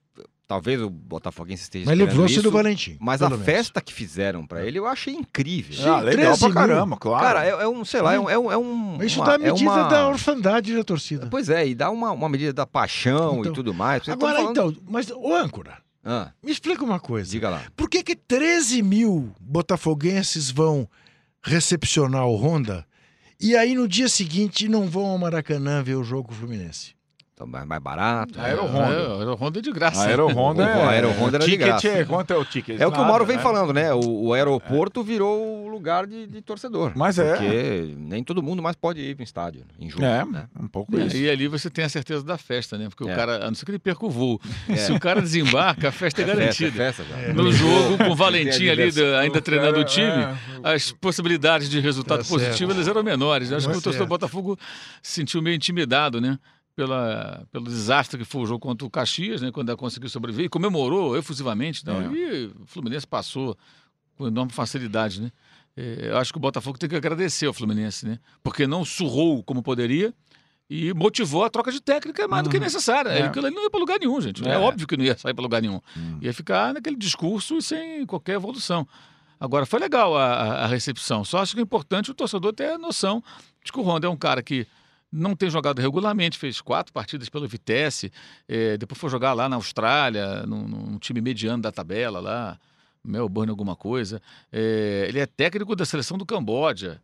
talvez 0.47 0.81
o 0.81 0.89
Botafoguense 0.89 1.63
esteja 1.63 1.85
Mas 1.85 1.97
livrou-se 1.97 2.41
do 2.41 2.51
Valentim. 2.51 2.97
Mas 2.99 3.21
a 3.21 3.29
menos. 3.29 3.45
festa 3.45 3.81
que 3.81 3.93
fizeram 3.93 4.45
pra 4.45 4.65
ele 4.65 4.79
eu 4.79 4.85
achei 4.85 5.13
incrível. 5.13 5.75
ah, 5.93 5.99
legal 5.99 6.35
13 6.35 6.39
pra 6.39 6.47
mil. 6.47 6.55
caramba, 6.55 6.97
claro. 6.97 7.23
Cara, 7.25 7.45
é, 7.45 7.49
é 7.49 7.67
um, 7.67 7.83
sei 7.85 8.01
lá, 8.01 8.13
é 8.13 8.19
um... 8.19 8.29
É 8.29 8.37
um, 8.37 8.51
é 8.51 8.57
um 8.57 9.03
Isso 9.03 9.19
uma- 9.19 9.25
dá 9.25 9.31
a 9.33 9.35
é 9.35 9.37
medida 9.51 9.69
uma- 9.71 9.83
da 9.89 10.07
orfandade 10.07 10.75
da 10.75 10.83
torcida. 10.83 11.27
Pois 11.29 11.49
é, 11.49 11.67
e 11.67 11.75
dá 11.75 11.89
uma, 11.89 12.11
uma 12.11 12.29
medida 12.29 12.53
da 12.53 12.65
paixão 12.65 13.39
Então, 13.39 13.51
e 13.51 13.55
tudo 13.55 13.73
mais. 13.73 14.03
Vocês 14.03 14.13
Agora, 14.15 14.37
falando- 14.37 14.51
então, 14.51 14.75
mas, 14.89 15.09
ô 15.11 15.33
âncora, 15.35 15.77
Ah, 16.09 16.31
me 16.41 16.53
explica 16.53 16.85
uma 16.85 17.01
coisa. 17.01 17.29
diga 17.29 17.49
lá. 17.49 17.65
Por 17.75 17.89
que, 17.89 18.01
que 18.01 18.15
13 18.15 18.81
mil 18.81 19.35
botafoguenses 19.41 20.49
vão 20.49 20.89
recepcionar 21.43 22.25
o 22.25 22.37
Honda 22.37 22.87
e 23.37 23.57
aí 23.57 23.75
no 23.75 23.89
dia 23.89 24.07
seguinte 24.07 24.69
não 24.69 24.87
vão 24.87 25.07
ao 25.07 25.17
Maracanã 25.17 25.83
ver 25.83 25.95
o 25.95 26.05
jogo 26.05 26.33
Fluminense? 26.33 26.95
Então, 27.37 27.45
mais, 27.45 27.67
mais 27.67 27.79
barato. 27.79 28.41
Aero 28.41 28.63
né? 28.63 28.69
Honda. 28.71 28.93
É, 28.95 29.19
Aero 29.19 29.35
Honda 29.35 29.59
é 29.59 29.61
de 29.61 29.71
graça. 29.71 30.01
A 30.01 30.05
Aero 30.07 30.27
Honda 30.27 30.63
O 30.63 30.67
é. 30.67 30.83
Aero 30.87 31.09
Honda 31.11 31.37
era 31.37 31.45
de 31.45 31.51
ticket 31.51 31.67
graça. 31.67 31.87
é. 31.87 32.03
Quanto 32.03 32.33
é 32.33 32.35
o 32.35 32.43
ticket? 32.43 32.81
É 32.81 32.87
o 32.87 32.91
que 32.91 32.99
o 32.99 33.05
Mauro 33.05 33.27
vem 33.27 33.37
né? 33.37 33.43
falando, 33.43 33.71
né? 33.71 33.93
O, 33.93 34.23
o 34.29 34.33
aeroporto 34.33 35.03
virou 35.03 35.65
o 35.65 35.67
lugar 35.67 36.07
de, 36.07 36.25
de 36.25 36.41
torcedor. 36.41 36.93
Mas 36.95 37.19
é. 37.19 37.35
Porque 37.35 37.93
nem 37.95 38.23
todo 38.23 38.41
mundo 38.41 38.63
mais 38.63 38.75
pode 38.75 39.01
ir 39.01 39.13
pro 39.13 39.23
estádio 39.23 39.61
em 39.79 39.87
jogo. 39.87 40.03
É, 40.03 40.25
né? 40.25 40.47
um 40.59 40.67
pouco 40.67 40.97
É, 40.99 41.05
isso. 41.05 41.15
e 41.15 41.29
ali 41.29 41.47
você 41.47 41.69
tem 41.69 41.85
a 41.85 41.89
certeza 41.89 42.23
da 42.23 42.39
festa, 42.39 42.75
né? 42.75 42.89
Porque 42.89 43.07
É. 43.07 43.13
o 43.13 43.15
cara, 43.15 43.35
a 43.45 43.47
não 43.49 43.53
ser 43.53 43.65
que 43.65 43.69
ele 43.71 43.77
perca 43.77 44.03
o 44.03 44.09
voo. 44.09 44.41
É. 44.67 44.75
Se 44.75 44.91
o 44.91 44.99
cara 44.99 45.21
desembarca, 45.21 45.89
a 45.89 45.91
festa 45.91 46.23
é, 46.23 46.23
É 46.23 46.27
festa, 46.27 46.41
é 46.41 46.43
garantida. 46.43 46.71
festa 46.71 47.03
já. 47.03 47.17
É. 47.19 47.33
No 47.33 47.51
jogo, 47.51 47.99
com 47.99 48.09
o 48.09 48.15
Valentim 48.15 48.67
ali, 48.67 48.81
ainda 49.21 49.37
O 49.37 49.41
treinando 49.43 49.73
cara- 49.73 49.81
o 49.81 49.85
time, 49.85 50.07
é, 50.63 50.73
as 50.73 50.91
possibilidades 50.91 51.69
de 51.69 51.79
resultado 51.79 52.23
Tá 52.23 52.29
positivo 52.29 52.71
elas 52.71 52.87
eram 52.87 53.03
menores. 53.03 53.51
Eu 53.51 53.57
acho 53.57 53.69
que 53.69 53.77
o 53.77 53.81
torcedor 53.81 54.07
do. 54.07 54.09
Botafogo 54.09 54.57
se 55.03 55.13
sentiu 55.13 55.39
meio 55.39 55.55
intimidado, 55.55 56.19
né? 56.19 56.39
Pela, 56.77 57.43
pelo 57.51 57.65
desastre 57.65 58.19
que 58.19 58.23
foi 58.23 58.41
o 58.43 58.45
jogo 58.45 58.59
contra 58.59 58.85
o 58.85 58.89
Caxias, 58.91 59.41
né? 59.41 59.51
Quando 59.51 59.69
ela 59.69 59.77
conseguiu 59.77 60.07
sobreviver 60.09 60.45
e 60.45 60.49
comemorou 60.49 61.17
efusivamente. 61.17 61.81
Então, 61.81 61.99
É. 61.99 62.05
E 62.15 62.45
o 62.61 62.67
Fluminense 62.67 63.07
passou 63.07 63.57
com 64.15 64.27
enorme 64.27 64.51
facilidade, 64.51 65.19
né? 65.19 65.31
É, 65.75 66.09
Eu 66.11 66.17
acho 66.19 66.31
que 66.31 66.37
o 66.37 66.39
Botafogo 66.39 66.77
tem 66.77 66.87
que 66.87 66.95
agradecer 66.95 67.47
ao 67.47 67.53
Fluminense, 67.53 68.05
né? 68.07 68.19
Porque 68.43 68.67
não 68.67 68.85
surrou 68.85 69.41
como 69.43 69.63
poderia 69.63 70.13
e 70.69 70.93
motivou 70.93 71.43
a 71.43 71.49
troca 71.49 71.71
de 71.71 71.81
técnica 71.81 72.27
mais 72.27 72.43
do 72.43 72.49
que 72.51 72.57
Uhum. 72.57 72.63
necessária. 72.63 73.09
É. 73.09 73.23
Aquilo 73.23 73.47
ali 73.47 73.55
não 73.55 73.63
ia 73.63 73.69
para 73.71 73.79
lugar 73.79 73.99
nenhum, 73.99 74.21
gente. 74.21 74.47
É. 74.47 74.51
É. 74.51 74.57
óbvio 74.59 74.85
que 74.85 74.95
não 74.95 75.03
ia 75.03 75.17
sair 75.17 75.33
para 75.33 75.41
lugar 75.41 75.63
nenhum. 75.63 75.81
Hum. 75.97 76.19
Ia 76.21 76.31
ficar 76.31 76.75
naquele 76.75 76.95
discurso 76.95 77.57
e 77.57 77.61
sem 77.63 78.05
qualquer 78.05 78.33
evolução. 78.35 78.87
Agora, 79.39 79.65
foi 79.65 79.79
legal 79.79 80.15
a, 80.15 80.63
a- 80.63 80.67
recepção. 80.67 81.23
Só 81.23 81.39
acho 81.39 81.53
que 81.55 81.59
é 81.59 81.63
importante 81.63 82.11
o 82.11 82.13
torcedor 82.13 82.53
ter 82.53 82.71
a 82.73 82.77
noção 82.77 83.23
de 83.65 83.71
que 83.71 83.79
o 83.79 83.83
Honda 83.83 84.05
é 84.05 84.09
um 84.11 84.15
cara 84.17 84.43
que 84.43 84.67
não 85.11 85.35
tem 85.35 85.49
jogado 85.49 85.79
regularmente, 85.79 86.37
fez 86.37 86.59
quatro 86.61 86.91
partidas 86.93 87.29
pelo 87.29 87.47
Vitesse, 87.47 88.11
eh, 88.47 88.77
depois 88.77 88.99
foi 88.99 89.09
jogar 89.09 89.33
lá 89.33 89.47
na 89.47 89.55
Austrália, 89.55 90.43
num, 90.45 90.67
num 90.67 90.97
time 90.99 91.21
mediano 91.21 91.61
da 91.61 91.71
tabela 91.71 92.19
lá, 92.19 92.59
Melbourne 93.03 93.49
alguma 93.49 93.75
coisa. 93.75 94.21
Eh, 94.51 95.05
ele 95.07 95.19
é 95.19 95.25
técnico 95.25 95.75
da 95.75 95.85
seleção 95.85 96.17
do 96.17 96.25
Camboja. 96.25 97.01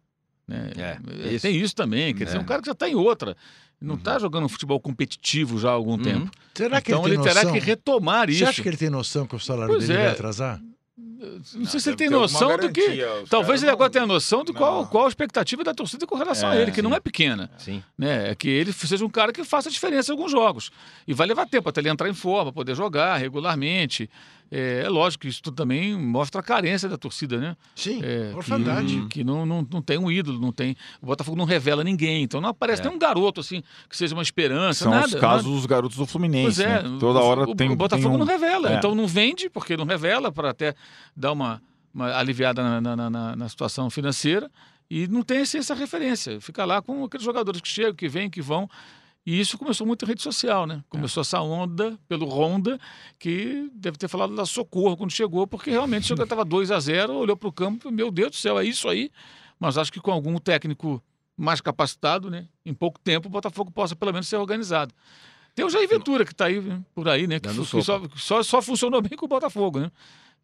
Né? 0.48 0.72
É, 0.78 1.36
Eh. 1.36 1.40
Tem 1.40 1.56
isso 1.56 1.74
também, 1.74 2.14
quer 2.14 2.26
dizer, 2.26 2.38
É. 2.38 2.40
um 2.42 2.44
cara 2.44 2.62
que 2.62 2.66
já 2.66 2.74
está 2.74 2.90
em 2.90 2.96
outra. 2.96 3.38
Não 3.80 3.96
está 3.96 4.20
jogando 4.20 4.46
um 4.46 4.50
futebol 4.50 4.80
competitivo 4.80 5.58
já 5.60 5.70
há 5.70 5.74
algum 5.74 5.92
Uhum. 5.94 5.98
tempo. 6.04 6.32
Será 6.54 6.82
que 6.82 6.92
então 6.92 7.06
ele 7.06 7.16
ele, 7.16 7.24
terá 7.24 7.50
que 7.52 7.60
retomar 7.60 8.28
Você 8.28 8.34
isso. 8.36 8.46
acha 8.48 8.62
que 8.62 8.68
ele 8.70 8.78
tem 8.78 8.90
noção 8.90 9.26
que 9.26 9.36
o 9.36 9.40
salário 9.40 9.74
Pois 9.74 9.88
dele 9.88 10.00
é. 10.00 10.04
vai 10.04 10.12
atrasar? 10.14 10.62
Não 11.56 11.66
sei 11.66 11.80
se 11.80 11.90
ele 11.90 11.96
tem 11.98 12.10
noção 12.10 12.58
do 12.58 12.72
que. 12.72 12.82
os 13.24 13.30
Talvez 13.30 13.62
ele 13.64 13.72
agora 13.72 13.88
não- 13.88 13.92
tenha 13.94 14.06
noção 14.06 14.44
de 14.44 14.54
qual, 14.54 14.82
Não. 14.82 14.86
qual 14.88 15.06
a 15.06 15.08
expectativa 15.08 15.64
da 15.64 15.74
torcida 15.74 16.06
com 16.06 16.16
relação 16.16 16.50
a 16.50 16.56
É, 16.56 16.62
ele, 16.62 16.72
que 16.72 16.82
não 16.82 16.92
sim. 16.92 16.96
é 16.98 17.00
pequena. 17.00 17.50
Sim. 17.58 17.84
Né? 17.98 18.32
É 18.32 18.36
que 18.36 18.50
ele 18.50 18.72
seja 18.74 19.06
um 19.06 19.10
cara 19.10 19.32
que 19.32 19.44
faça 19.44 19.70
diferença 19.70 20.12
em 20.12 20.16
alguns 20.16 20.32
jogos. 20.32 20.72
E 21.08 21.14
vai 21.14 21.28
levar 21.28 21.46
tempo 21.48 21.70
até 21.70 21.82
ele 21.82 21.90
entrar 21.90 22.10
em 22.10 22.14
forma, 22.14 22.52
poder 22.52 22.76
jogar 22.76 23.18
regularmente. 23.18 24.10
É, 24.56 24.84
é 24.86 24.90
lógico 24.90 25.24
que 25.24 25.28
isso 25.30 25.42
tudo 25.42 25.56
também 25.56 25.98
mostra 25.98 26.40
a 26.40 26.44
carência 26.44 26.88
da 26.88 26.96
torcida, 26.96 27.40
né? 27.40 27.58
Sim, 27.76 28.02
É, 28.04 28.32
orfandade. 28.36 29.02
Que, 29.04 29.08
que 29.08 29.24
não, 29.24 29.48
não, 29.48 29.68
não 29.68 29.82
tem 29.82 29.98
um 29.98 30.12
ídolo, 30.12 30.40
não 30.40 30.52
tem. 30.52 30.76
O 31.02 31.08
Botafogo 31.08 31.36
não 31.36 31.46
revela 31.46 31.84
ninguém. 31.84 32.22
Então 32.24 32.40
não 32.40 32.50
aparece 32.50 32.82
É. 32.82 32.86
nenhum 32.86 33.00
garoto 33.00 33.42
assim 33.42 33.64
que 33.90 33.98
seja 33.98 34.14
uma 34.14 34.22
esperança, 34.22 34.84
São 34.84 34.92
nada. 34.92 35.08
os 35.08 35.14
nada. 35.14 35.28
casos 35.28 35.52
dos 35.52 35.66
garotos 35.66 35.98
do 35.98 36.06
Fluminense. 36.06 36.44
Pois 36.44 36.60
é, 36.60 36.84
né? 36.84 36.98
Toda 37.00 37.20
hora 37.20 37.50
o, 37.50 37.56
tem 37.56 37.72
o 37.72 37.76
Botafogo 37.76 38.10
tem 38.10 38.16
um... 38.16 38.20
não 38.20 38.26
revela, 38.28 38.74
É. 38.74 38.78
então 38.78 38.94
não 38.94 39.08
vende, 39.08 39.50
porque 39.50 39.76
não 39.76 39.86
revela, 39.86 40.32
para 40.32 40.52
até 40.52 40.76
dar 41.16 41.32
uma, 41.32 41.62
uma 41.94 42.16
aliviada 42.16 42.62
na, 42.64 42.96
na- 42.96 43.10
na- 43.10 43.36
na- 43.36 43.50
situação 43.50 43.90
financeira, 43.90 44.50
e 44.90 45.08
não 45.08 45.22
tem 45.24 45.42
esse- 45.42 45.58
essa 45.58 45.74
referência. 45.74 46.40
Fica 46.42 46.66
lá 46.66 46.82
com 46.82 47.04
aqueles 47.04 47.26
jogadores 47.26 47.62
que 47.62 47.68
chegam, 47.68 47.94
que 47.96 48.08
vêm, 48.08 48.30
que 48.30 48.42
vão. 48.42 48.70
E 49.26 49.40
isso 49.40 49.58
começou 49.58 49.88
muito 49.88 50.04
em 50.04 50.08
rede 50.10 50.22
social, 50.22 50.66
né? 50.68 50.84
Começou 50.90 51.22
essa 51.22 51.40
onda 51.42 51.98
pelo 52.10 52.28
Honda, 52.28 52.78
que 53.18 53.70
deve 53.74 53.98
ter 53.98 54.10
falado 54.10 54.36
da 54.36 54.46
socorro 54.46 54.98
quando 54.98 55.12
chegou, 55.12 55.48
porque 55.48 55.70
realmente 55.72 56.06
chegou, 56.08 56.24
estava 56.26 56.44
2 56.44 56.72
a 56.72 56.80
0 56.80 57.14
olhou 57.14 57.38
para 57.38 57.48
o 57.48 57.52
campo, 57.54 57.90
meu 57.90 58.12
Deus 58.12 58.32
do 58.32 58.36
céu, 58.36 58.60
é 58.60 58.66
isso 58.66 58.90
aí. 58.90 59.10
Mas 59.58 59.78
acho 59.78 59.94
que 59.94 60.02
com 60.02 60.12
algum 60.12 60.38
técnico 60.38 61.02
mais 61.38 61.62
capacitado, 61.62 62.30
né? 62.30 62.48
Em 62.66 62.74
pouco 62.74 63.00
tempo 63.00 63.28
o 63.30 63.32
Botafogo 63.32 63.72
possa 63.72 63.96
pelo 63.96 64.12
menos 64.12 64.28
ser 64.28 64.36
organizado. 64.36 64.94
Tem 65.56 65.64
o 65.64 65.70
Jair 65.70 65.88
Ventura 65.88 66.26
que 66.26 66.32
está 66.34 66.46
aí, 66.48 66.60
né, 66.60 66.82
por 66.94 67.08
aí, 67.08 67.26
né? 67.26 67.40
Que, 67.40 67.48
que 67.64 67.84
só, 67.86 68.02
só, 68.18 68.44
só 68.44 68.62
funcionou 68.62 69.00
bem 69.08 69.18
com 69.18 69.26
o 69.26 69.30
Botafogo, 69.30 69.80
né? 69.80 69.90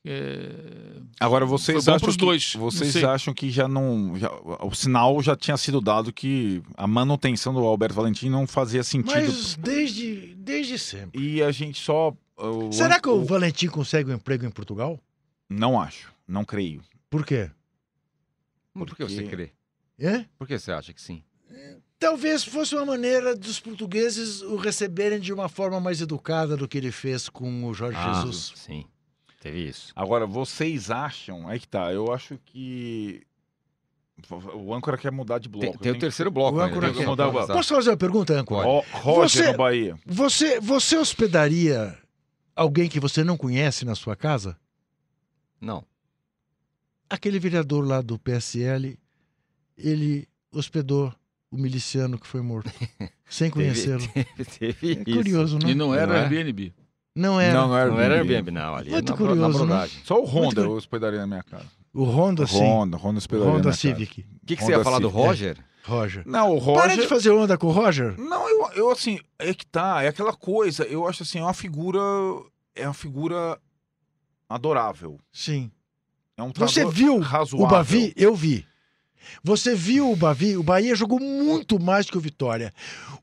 É, 0.06 1.02
Agora 1.20 1.45
vocês 1.45 1.88
acham 1.88 2.10
que, 2.10 2.18
dois, 2.18 2.54
vocês 2.54 2.95
acham 3.04 3.34
que 3.34 3.50
já 3.52 3.68
não, 3.68 4.18
já- 4.18 4.32
o 4.62 4.74
sinal 4.74 5.22
já 5.22 5.36
tinha 5.36 5.58
sido 5.58 5.82
dado 5.82 6.14
que 6.14 6.62
a 6.78 6.88
manutenção 6.88 7.54
do 7.54 7.60
Alberto 7.60 7.95
Valentim 7.95 8.30
não 8.30 8.47
fazia 8.47 8.82
sentido. 8.84 9.14
Mas 9.14 9.56
desde, 9.56 10.34
desde 10.38 10.80
sempre. 10.80 11.20
E 11.22 11.43
a 11.43 11.52
gente 11.52 11.82
só 11.84 12.14
o- 12.38 12.72
Será 12.72 13.00
que 13.00 13.10
o 13.10 13.16
o- 13.22 13.26
Valentim 13.26 13.68
consegue 13.68 14.10
um 14.10 14.16
emprego 14.16 14.45
em 14.45 14.50
Portugal? 14.52 15.00
não 15.50 15.80
acho, 15.82 16.14
não 16.28 16.45
creio. 16.45 16.82
Por 17.10 17.26
quê? 17.26 17.50
Por 18.74 18.95
que 18.95 19.04
você 19.04 19.22
Porque- 19.24 19.36
crê? 19.36 19.52
É? 20.00 20.26
Por 20.38 20.47
que 20.47 20.58
você 20.58 20.72
acha 20.72 20.93
que 20.93 21.02
sim? 21.02 21.22
Talvez 22.00 22.45
fosse 22.45 22.74
uma 22.76 22.86
maneira 22.86 23.36
dos 23.36 23.60
portugueses 23.60 24.41
o 24.43 24.56
receberem 24.56 25.20
de 25.20 25.34
uma 25.34 25.50
forma 25.50 25.80
mais 25.82 26.00
educada 26.00 26.56
do 26.56 26.68
que 26.68 26.78
ele 26.78 26.91
fez 26.91 27.28
com 27.28 27.66
o 27.66 27.74
Jorge 27.74 27.97
Ah, 28.00 28.14
Jesus. 28.14 28.54
Sim, 28.56 28.86
teve 29.40 29.68
isso. 29.68 29.92
Agora 29.96 30.26
vocês 30.26 30.90
acham, 30.92 31.48
aí 31.48 31.60
que 31.60 31.68
tá, 31.68 31.92
eu 31.94 32.12
acho 32.14 32.38
que 32.46 33.22
o 34.54 34.74
âncora 34.74 34.98
quer 34.98 35.12
mudar 35.12 35.40
de 35.40 35.48
bloco. 35.48 35.72
Tem, 35.72 35.78
tem 35.80 35.92
o 35.94 36.00
terceiro 36.00 36.30
bloco. 36.30 36.58
O 36.58 36.62
âncora 36.62 36.92
que 36.92 36.98
quer. 36.98 37.06
mudar 37.08 37.30
o 37.30 37.48
Posso 37.48 37.74
fazer 37.76 37.90
uma 37.92 37.98
pergunta, 37.98 38.34
Âncora? 38.38 38.66
Ro- 38.68 38.86
Roger 38.92 39.44
Você- 39.46 39.52
no 39.52 39.58
Bahia. 39.58 40.00
Você, 40.06 40.60
você 40.60 40.98
hospedaria 40.98 41.98
alguém 42.56 42.90
que 42.90 43.00
você 43.00 43.24
não 43.24 43.38
conhece 43.38 43.86
na 43.86 43.96
sua 43.96 44.16
casa? 44.16 44.58
Não. 45.62 45.86
Aquele 47.10 47.40
vereador 47.40 47.88
lá 47.88 48.02
do 48.02 48.20
PSL, 48.20 49.00
ele 49.78 50.28
hospedou 50.52 51.14
o 51.50 51.58
miliciano 51.58 52.20
que 52.20 52.28
foi 52.28 52.42
morto, 52.42 52.70
sem 53.28 53.50
conhecê-lo. 53.50 54.06
Teve, 54.10 54.46
teve 54.46 54.88
É 54.90 54.92
isso. 54.94 55.04
curioso, 55.18 55.60
não? 55.60 55.70
e 55.70 55.74
não 55.74 55.96
era 55.96 56.08
Não 56.08 56.16
é? 56.16 56.20
Airbnb. 56.24 56.74
Não 57.20 57.39
era. 57.39 57.53
Não, 57.53 57.67
não 57.67 57.78
era 57.78 57.91
Não 57.91 57.99
era 57.99 58.13
Airbnb. 58.15 58.34
Airbnb, 58.36 58.51
não. 58.51 58.76
Ali 58.76 58.91
Muito 58.91 59.11
na, 59.11 59.15
bro- 59.17 59.36
na 59.36 59.41
curioso, 59.47 59.65
né? 59.65 59.89
Só 60.05 60.22
o 60.22 60.26
Honda 60.26 60.45
Muito 60.45 60.59
eu 60.61 60.72
hospedaria 60.72 61.20
na 61.20 61.28
minha 61.28 61.43
casa. 61.43 61.65
O 61.93 62.03
Honda, 62.03 62.47
sim. 62.47 62.59
Honda, 62.59 62.97
Honda 62.97 63.17
hospedaria 63.17 63.51
na 63.51 63.57
Honda 63.57 63.63
minha 63.70 63.74
Civic. 63.74 64.22
O 64.22 64.45
que, 64.45 64.55
que 64.55 64.63
você 64.63 64.72
ia 64.72 64.84
falar 64.84 64.99
do 64.99 65.09
Civic. 65.09 65.26
Roger? 65.28 65.57
Roger. 65.86 66.24
casa. 66.24 66.32
Não, 66.38 66.53
o 66.55 66.57
Roger... 66.59 66.82
Para 66.84 66.95
de 66.95 67.07
fazer 67.07 67.32
onda 67.32 67.57
com 67.57 67.67
o 67.67 67.72
Roger. 67.72 68.15
Não, 68.20 68.47
eu, 68.47 68.70
eu 68.74 68.91
assim, 68.91 69.20
é 69.38 69.53
que 69.53 69.65
tá, 69.65 70.03
é 70.03 70.07
aquela 70.07 70.34
coisa, 70.34 70.84
eu 70.84 71.07
acho 71.07 71.24
assim, 71.24 71.39
é 71.39 71.43
uma 71.43 71.53
figura, 71.53 71.99
é 72.76 72.86
uma 72.88 72.93
figura 72.93 73.59
adorável. 74.47 75.20
Sim. 75.32 75.72
É 76.38 76.43
um 76.43 76.51
Você 76.55 76.86
viu 76.86 77.20
razoável. 77.20 77.65
o 77.65 77.70
Bavi? 77.70 78.13
Eu 78.15 78.34
vi. 78.36 78.65
Você 79.43 79.76
viu 79.76 80.11
o 80.11 80.15
Bavi? 80.15 80.55
O 80.57 80.63
Bahia 80.63 80.95
jogou 80.95 81.20
muito 81.20 81.80
mais 81.80 82.09
que 82.09 82.17
o 82.17 82.22
Vitória. 82.22 82.74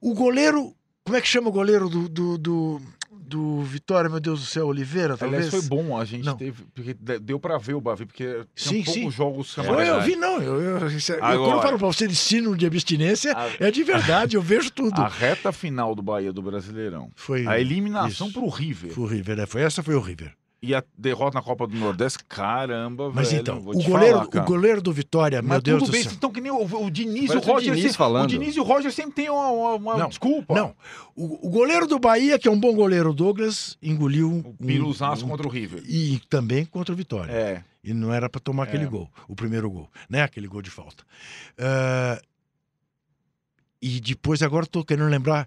O 0.01 0.15
goleiro. 0.15 0.75
Como 1.05 1.17
é 1.17 1.21
que 1.21 1.29
chama 1.29 1.49
o 1.49 1.53
goleiro 1.53 1.89
do, 1.89 2.09
do, 2.09 2.37
do, 2.39 2.83
do 3.27 3.63
Vitória, 3.63 4.09
meu 4.09 4.21
Deus 4.21 4.41
do 4.41 4.47
céu? 4.47 4.67
Oliveira, 4.67 5.17
talvez? 5.17 5.47
Aliás, 5.47 5.55
foi 5.67 5.77
bom 5.77 5.99
a 5.99 6.05
gente 6.05 6.25
Não. 6.25 6.37
teve, 6.37 6.65
porque 6.75 6.95
de- 6.95 7.19
deu 7.19 7.39
pra 7.41 7.59
ver 7.59 7.75
o 7.75 7.81
Bavi, 7.81 8.07
porque 8.07 8.45
Sim, 8.55 8.83
tinha 8.83 8.85
poucos 8.85 9.03
sim. 9.03 9.11
jogos 9.11 9.57
eu 9.57 10.01
vi, 10.03 10.17
não. 10.17 10.41
Eu, 10.41 10.61
eu, 10.61 10.77
é- 10.79 10.81
eu- 10.83 11.25
Agora- 11.25 11.39
quando 11.39 11.57
eu 11.57 11.63
falo 11.63 11.79
pra 11.79 11.87
você 11.89 12.07
de 12.07 12.15
sino 12.17 12.57
de 12.57 12.65
abstinência, 12.67 13.37
A- 13.37 13.51
é 13.59 13.71
de 13.71 13.83
verdade, 13.83 14.37
eu 14.37 14.43
vejo 14.43 14.71
tudo. 14.73 15.01
A 15.01 15.09
reta 15.09 15.51
final 15.53 15.95
do 15.95 16.03
Bahia 16.03 16.33
do 16.33 16.43
Brasileirão. 16.43 17.11
Foi, 17.17 17.47
A 17.47 17.59
eliminação 17.61 18.29
Isso. 18.29 18.39
pro 18.39 18.49
River. 18.49 18.91
foi 18.93 19.05
o 19.05 19.07
River, 19.07 19.37
né? 19.37 19.47
foi 19.47 19.63
essa 19.63 19.83
foi 19.83 19.95
o 19.95 20.01
River. 20.01 20.33
E 20.63 20.75
a 20.75 20.83
derrota 20.97 21.35
na 21.39 21.43
Copa 21.43 21.67
do 21.67 21.77
Nordeste, 21.77 22.25
caramba, 22.25 23.13
Mas 23.15 23.29
velho. 23.31 23.41
então, 23.43 23.61
vou 23.61 23.77
o 23.77 23.79
te 23.79 23.89
goleiro, 23.91 24.19
falar, 24.25 24.43
o 24.43 24.47
goleiro 24.47 24.81
do 24.83 24.91
Vitória, 24.93 25.43
meu 25.43 25.51
Mas 25.51 25.63
Deus 25.63 25.79
tudo 25.81 25.89
do 25.89 25.93
bem, 25.93 26.03
céu. 26.03 26.13
então 26.17 26.33
que 26.33 26.41
nem 26.41 26.51
o, 26.51 26.65
o 26.65 26.91
Diniz 26.91 27.25
e 27.25 27.25
o 27.25 27.29
Parece 27.29 27.49
o 27.51 27.53
Roger. 27.53 27.71
Diniz 27.71 27.83
sempre, 27.83 27.97
falando. 27.99 28.25
O 28.25 28.27
Diniz 28.29 28.57
e 28.57 28.61
o 28.61 28.63
Roger 28.63 28.91
sempre 28.93 29.13
tem 29.13 29.29
uma, 29.31 29.49
uma- 29.51 29.75
uma 29.75 29.97
Não, 29.99 30.09
desculpa. 30.09 30.55
Não, 30.55 30.75
o, 31.15 31.47
o 31.47 31.51
goleiro 31.51 31.87
do 31.87 31.99
Bahia, 31.99 32.39
que 32.39 32.49
é 32.49 32.51
um 32.51 32.59
bom 32.59 32.75
goleiro, 32.75 33.11
o 33.11 33.15
Douglas, 33.15 33.77
engoliu 33.83 34.31
O 34.31 34.35
um, 34.49 34.67
piruzaço 34.67 35.27
um- 35.27 35.29
contra 35.29 35.47
o 35.47 35.51
River. 35.51 35.83
e 35.87 36.21
também 36.31 36.65
contra 36.65 36.93
o 36.93 36.97
Vitória. 36.97 37.31
É. 37.31 37.63
E 37.85 37.93
não 37.93 38.13
era 38.13 38.29
para 38.29 38.41
tomar 38.41 38.63
aquele 38.65 38.85
É. 38.85 38.89
gol, 38.89 39.09
o 39.29 39.37
primeiro 39.37 39.71
gol, 39.71 39.89
né? 40.09 40.23
Aquele 40.23 40.49
gol 40.49 40.63
de 40.63 40.71
falta. 40.71 41.05
Ah, 41.59 42.19
e 43.81 44.01
depois, 44.01 44.43
agora 44.43 44.65
estou 44.65 44.85
querendo 44.85 45.09
lembrar, 45.09 45.47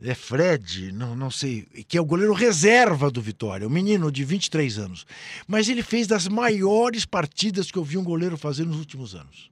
é 0.00 0.14
Fred, 0.14 0.92
não, 0.92 1.16
não 1.16 1.30
sei, 1.30 1.62
que 1.88 1.98
é 1.98 2.00
o 2.00 2.04
goleiro 2.04 2.32
reserva 2.32 3.10
do 3.10 3.20
Vitória, 3.20 3.66
um 3.66 3.70
menino 3.70 4.12
de 4.12 4.24
23 4.24 4.78
anos. 4.78 5.04
Mas 5.46 5.68
ele 5.68 5.82
fez 5.82 6.06
das 6.06 6.28
maiores 6.28 7.04
partidas 7.04 7.70
que 7.70 7.78
eu 7.78 7.84
vi 7.84 7.98
um 7.98 8.04
goleiro 8.04 8.36
fazer 8.36 8.64
nos 8.64 8.78
últimos 8.78 9.14
anos. 9.14 9.50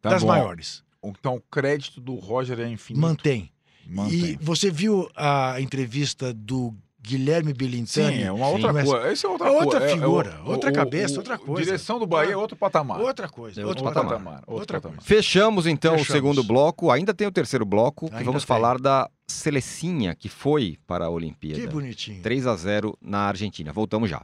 Tá 0.00 0.10
das 0.10 0.22
bom. 0.22 0.28
maiores. 0.28 0.84
Então 1.02 1.36
o 1.36 1.40
crédito 1.40 2.00
do 2.00 2.14
Roger 2.14 2.60
é 2.60 2.68
infinito. 2.68 3.00
Mantém. 3.00 3.50
Mantém. 3.86 4.32
E 4.32 4.38
você 4.40 4.70
viu 4.70 5.10
a 5.16 5.60
entrevista 5.60 6.32
do 6.32 6.74
Guilherme 7.08 7.54
Belintani? 7.54 8.16
Sim, 8.18 8.22
é 8.22 8.30
uma 8.30 8.48
outra 8.48 8.68
Sim. 8.74 8.90
coisa. 8.90 9.12
Esse 9.12 9.24
é 9.24 9.28
outra 9.30 9.48
É 9.48 9.50
outra 9.50 9.80
coisa. 9.80 9.94
figura, 9.94 10.40
outra 10.44 10.70
cabeça, 10.72 11.16
outra 11.18 11.38
coisa. 11.38 11.64
Direção 11.64 11.98
do 11.98 12.06
Bahia 12.06 12.32
é 12.32 12.36
outro 12.36 12.54
patamar. 12.56 13.00
Outra 13.00 13.28
coisa, 13.28 13.60
É 13.60 13.64
outro, 13.64 13.84
outro 13.84 13.94
patamar. 14.00 14.18
patamar, 14.18 14.38
outro 14.46 14.54
Outra 14.54 14.80
patamar. 14.80 14.98
coisa. 14.98 15.08
Fechamos 15.08 15.66
então 15.66 15.92
Fechamos. 15.92 16.08
o 16.10 16.12
segundo 16.12 16.44
bloco. 16.44 16.90
Ainda 16.90 17.14
tem 17.14 17.26
o 17.26 17.32
terceiro 17.32 17.64
bloco, 17.64 18.10
que 18.10 18.22
vamos 18.24 18.42
tem. 18.44 18.46
falar 18.48 18.78
da 18.78 19.08
Selecinha, 19.26 20.14
que 20.14 20.28
foi 20.28 20.76
para 20.86 21.06
a 21.06 21.10
Olimpíada. 21.10 21.60
Que 21.60 21.66
bonitinho. 21.66 22.22
3 22.22 22.46
a 22.46 22.54
0 22.56 22.96
na 23.00 23.20
Argentina. 23.20 23.72
Voltamos 23.72 24.10
já. 24.10 24.22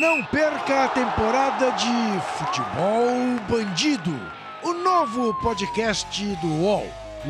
Não 0.00 0.22
perca 0.26 0.84
a 0.84 0.88
temporada 0.88 1.70
de 1.72 2.20
Futebol 2.36 3.08
Bandido, 3.48 4.14
o 4.62 4.74
novo 4.74 5.32
podcast 5.40 6.22
do 6.42 6.46
UOL. 6.46 6.86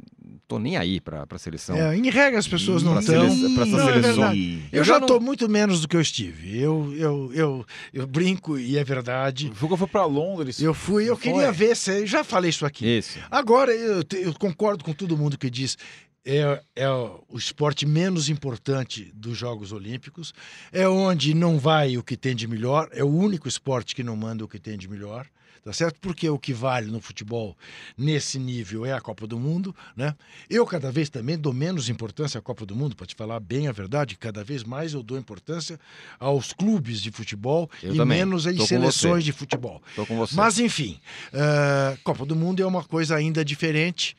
tô 0.49 0.59
nem 0.59 0.76
aí 0.76 1.01
para 1.01 1.24
a 1.30 1.38
seleção. 1.38 1.76
É, 1.76 1.97
em 1.97 2.11
regra 2.11 2.38
as 2.38 2.49
pessoas 2.49 2.82
não 2.82 2.99
estão. 2.99 3.24
essa 3.24 3.32
é 3.32 3.66
seleção. 3.66 4.01
verdade. 4.01 4.62
Eu, 4.72 4.78
Eu 4.80 4.84
já 4.84 4.95
já 4.95 4.99
não- 4.99 5.07
estou 5.07 5.20
muito 5.20 5.49
menos 5.49 5.80
do 5.80 5.88
que 5.88 5.97
eu 5.97 6.01
estive. 6.01 6.59
Eu, 6.59 6.93
eu, 6.97 7.30
eu, 7.32 7.66
eu 7.95 8.07
brinco 8.07 8.59
e 8.59 8.76
é 8.76 8.82
verdade. 8.84 9.51
O 9.51 9.55
Juca 9.55 9.76
foi 9.76 9.86
pra 9.86 10.05
Londres. 10.05 10.61
Eu 10.61 10.74
fui, 10.74 11.09
eu 11.09 11.16
foi? 11.16 11.32
queria 11.32 11.53
ver 11.53 11.76
se. 11.76 12.05
Já 12.07 12.24
falei 12.24 12.51
isso 12.51 12.66
aqui. 12.66 12.84
Isso. 12.99 13.18
Agora, 13.30 13.72
eu, 13.72 14.03
eu 14.20 14.34
concordo 14.34 14.82
com 14.84 14.93
todo 14.93 15.16
mundo 15.16 15.38
que 15.38 15.49
diz. 15.49 15.78
É, 16.24 16.62
é 16.76 16.88
o 16.90 17.36
esporte 17.36 17.86
menos 17.86 18.28
importante 18.28 19.10
dos 19.14 19.36
Jogos 19.36 19.72
Olímpicos. 19.72 20.34
É 20.70 20.86
onde 20.86 21.32
não 21.34 21.58
vai 21.58 21.96
o 21.96 22.02
que 22.02 22.16
tem 22.16 22.34
de 22.34 22.46
melhor. 22.46 22.88
É 22.92 23.02
o 23.02 23.08
único 23.08 23.48
esporte 23.48 23.94
que 23.94 24.02
não 24.02 24.16
manda 24.16 24.44
o 24.44 24.48
que 24.48 24.58
tem 24.58 24.76
de 24.76 24.88
melhor. 24.88 25.26
Tá 25.62 25.74
certo? 25.74 26.01
Porque 26.01 26.28
o 26.28 26.39
que 26.39 26.55
vale 26.55 26.90
no 26.90 27.01
futebol 27.02 27.55
nesse 27.97 28.39
nível 28.39 28.86
é 28.86 28.94
a 28.94 29.01
Copa 29.01 29.26
do 29.26 29.39
Mundo, 29.39 29.76
né? 29.94 30.14
Eu 30.48 30.64
cada 30.64 30.90
vez 30.90 31.10
também 31.10 31.36
dou 31.39 31.52
menos 31.52 31.90
importância 31.90 32.39
à 32.39 32.43
Copa 32.43 32.64
do 32.64 32.74
Mundo, 32.74 32.97
para 32.97 33.06
te 33.06 33.14
falar 33.14 33.39
bem 33.40 33.68
a 33.68 33.72
verdade, 33.72 34.16
cada 34.16 34.43
vez 34.43 34.64
mais 34.64 34.94
eu 34.94 35.02
dou 35.02 35.18
importância 35.18 35.78
aos 36.18 36.55
clubes 36.55 37.01
de 37.02 37.10
futebol 37.10 37.70
Eu 37.82 37.93
e 37.94 37.97
também. 37.98 38.18
menos 38.18 38.47
às 38.47 38.56
seleções 38.66 39.22
de 39.22 39.32
futebol. 39.32 39.82
Tô 39.94 40.06
com 40.06 40.16
você. 40.16 40.35
Mas, 40.35 40.59
enfim, 40.59 40.98
eh, 41.32 41.98
Copa 42.02 42.24
do 42.24 42.35
Mundo 42.35 42.62
é 42.62 42.66
uma 42.66 42.82
coisa 42.82 43.16
ainda 43.16 43.44
diferente 43.44 44.16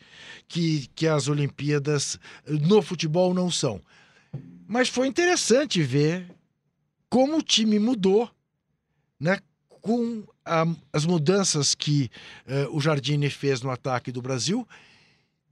que, 0.48 0.88
que 0.94 1.08
as 1.08 1.28
Olimpíadas 1.28 2.20
eh, 2.46 2.52
no 2.52 2.84
futebol 2.84 3.34
não 3.34 3.50
são. 3.50 3.82
Mas 4.68 4.90
foi 4.90 5.08
interessante 5.08 5.82
ver 5.82 6.28
como 7.10 7.38
o 7.38 7.42
time 7.42 7.80
mudou, 7.80 8.30
né? 9.20 9.40
Com 9.82 10.24
as 10.92 11.06
mudanças 11.06 11.76
que 11.76 12.10
eh, 12.48 12.68
o 12.72 12.80
Jardine 12.82 13.30
fez 13.30 13.62
no 13.62 13.70
ataque 13.70 14.12
do 14.12 14.22
Brasil 14.22 14.68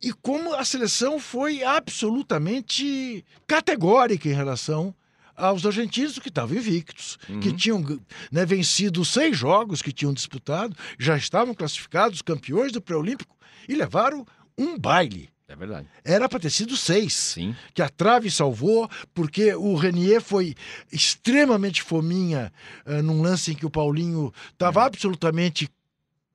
e 0.01 0.11
como 0.13 0.53
a 0.55 0.63
seleção 0.65 1.19
foi 1.19 1.63
absolutamente 1.63 3.23
categórica 3.47 4.27
em 4.29 4.33
relação 4.33 4.93
aos 5.35 5.65
argentinos 5.65 6.19
que 6.19 6.27
estavam 6.29 6.57
invictos, 6.57 7.17
que 7.41 7.49
Uhum. 7.49 7.55
tinham 7.55 7.99
né, 8.31 8.45
vencido 8.45 9.05
seis 9.05 9.37
jogos 9.37 9.81
que 9.81 9.93
tinham 9.93 10.13
disputado, 10.13 10.75
já 10.97 11.15
estavam 11.15 11.53
classificados 11.53 12.21
campeões 12.21 12.71
do 12.73 12.81
pré-olímpico 12.81 13.37
e 13.67 13.73
levaram 13.75 14.25
um 14.57 14.77
baile. 14.77 15.29
É 15.49 15.55
verdade. 15.55 15.87
Era 16.05 16.29
para 16.29 16.39
ter 16.39 16.51
sido 16.51 16.77
seis. 16.77 17.13
Sim. 17.13 17.55
que 17.73 17.81
a 17.81 17.89
trave 17.89 18.29
salvou, 18.29 18.87
porque 19.15 19.53
o 19.55 19.73
Renier 19.75 20.21
foi 20.21 20.53
extremamente 20.91 21.81
fominha 21.81 22.53
eh, 22.85 23.01
num 23.01 23.21
lance 23.21 23.51
em 23.51 23.55
que 23.55 23.65
o 23.65 23.69
Paulinho 23.69 24.31
estava 24.53 24.85
absolutamente 24.85 25.67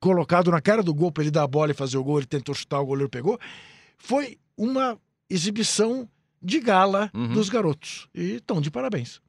colocado 0.01 0.51
na 0.51 0.59
cara 0.61 0.83
do 0.83 0.93
gol 0.93 1.11
para 1.11 1.23
ele 1.23 1.31
dar 1.31 1.43
a 1.43 1.47
bola 1.47 1.71
e 1.71 1.73
fazer 1.73 1.97
o 1.97 2.03
gol, 2.03 2.17
ele 2.19 2.27
tentou 2.27 2.53
chutar, 2.53 2.81
o 2.81 2.85
goleiro 2.85 3.09
pegou. 3.09 3.39
Foi 3.97 4.37
uma 4.57 4.97
exibição 5.29 6.07
de 6.41 6.59
gala 6.59 7.09
Uhum. 7.13 7.33
dos 7.33 7.49
garotos. 7.49 8.07
E 8.13 8.33
estão 8.35 8.59
de 8.61 8.69
parabéns. 8.69 9.19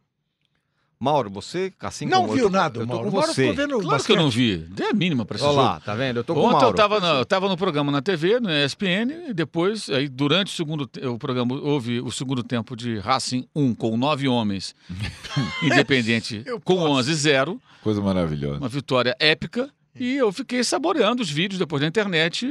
Mauro, 0.98 1.28
você, 1.30 1.72
assim 1.80 2.06
não 2.06 2.22
como 2.22 2.32
viu 2.34 2.44
eu 2.44 2.50
nada, 2.50 2.80
eu 2.80 2.86
tô 2.86 2.92
Mauro. 2.94 3.10
com 3.10 3.16
Mauro 3.16 3.32
você. 3.32 3.52
vendo 3.52 3.78
Claro 3.78 3.80
que 3.80 3.86
eu 3.86 3.90
basquete. 3.90 4.16
não 4.16 4.30
vi. 4.30 4.56
Dê 4.56 4.84
a 4.84 4.92
mínima 4.94 5.26
para 5.26 5.36
esse 5.36 5.44
Olha 5.44 5.54
jogo. 5.54 5.66
lá, 5.66 5.80
tá 5.80 5.94
vendo? 5.94 6.16
Eu 6.18 6.24
tô 6.24 6.32
com 6.34 6.40
o 6.40 6.44
Ontem 6.44 6.54
eu 6.56 6.60
Mauro. 6.60 6.70
estava 6.70 7.18
eu 7.18 7.24
tava 7.26 7.48
no 7.48 7.56
programa 7.56 7.92
na 7.92 8.00
TV, 8.00 8.40
no 8.40 8.50
ESPN, 8.50 9.28
e 9.28 9.34
depois, 9.34 9.90
aí, 9.90 10.08
durante 10.08 10.48
o 10.52 10.56
segundo 10.56 10.88
o 11.04 11.18
programa, 11.18 11.54
houve 11.54 12.00
o 12.00 12.10
segundo 12.10 12.42
tempo 12.42 12.74
de 12.74 12.98
Racing 12.98 13.46
1 13.54 13.74
com 13.74 13.96
nove 13.96 14.26
homens, 14.26 14.74
Independente 15.62 16.44
com 16.64 16.76
posso. 16.76 17.10
11-0, 17.10 17.58
Coisa 17.82 18.00
maravilhosa. 18.00 18.58
uma 18.58 18.68
vitória 18.68 19.14
épica, 19.20 19.68
e 19.98 20.16
eu 20.16 20.32
fiquei 20.32 20.62
saboreando 20.64 21.22
os 21.22 21.30
vídeos 21.30 21.58
depois 21.58 21.80
da 21.80 21.86
internet 21.88 22.46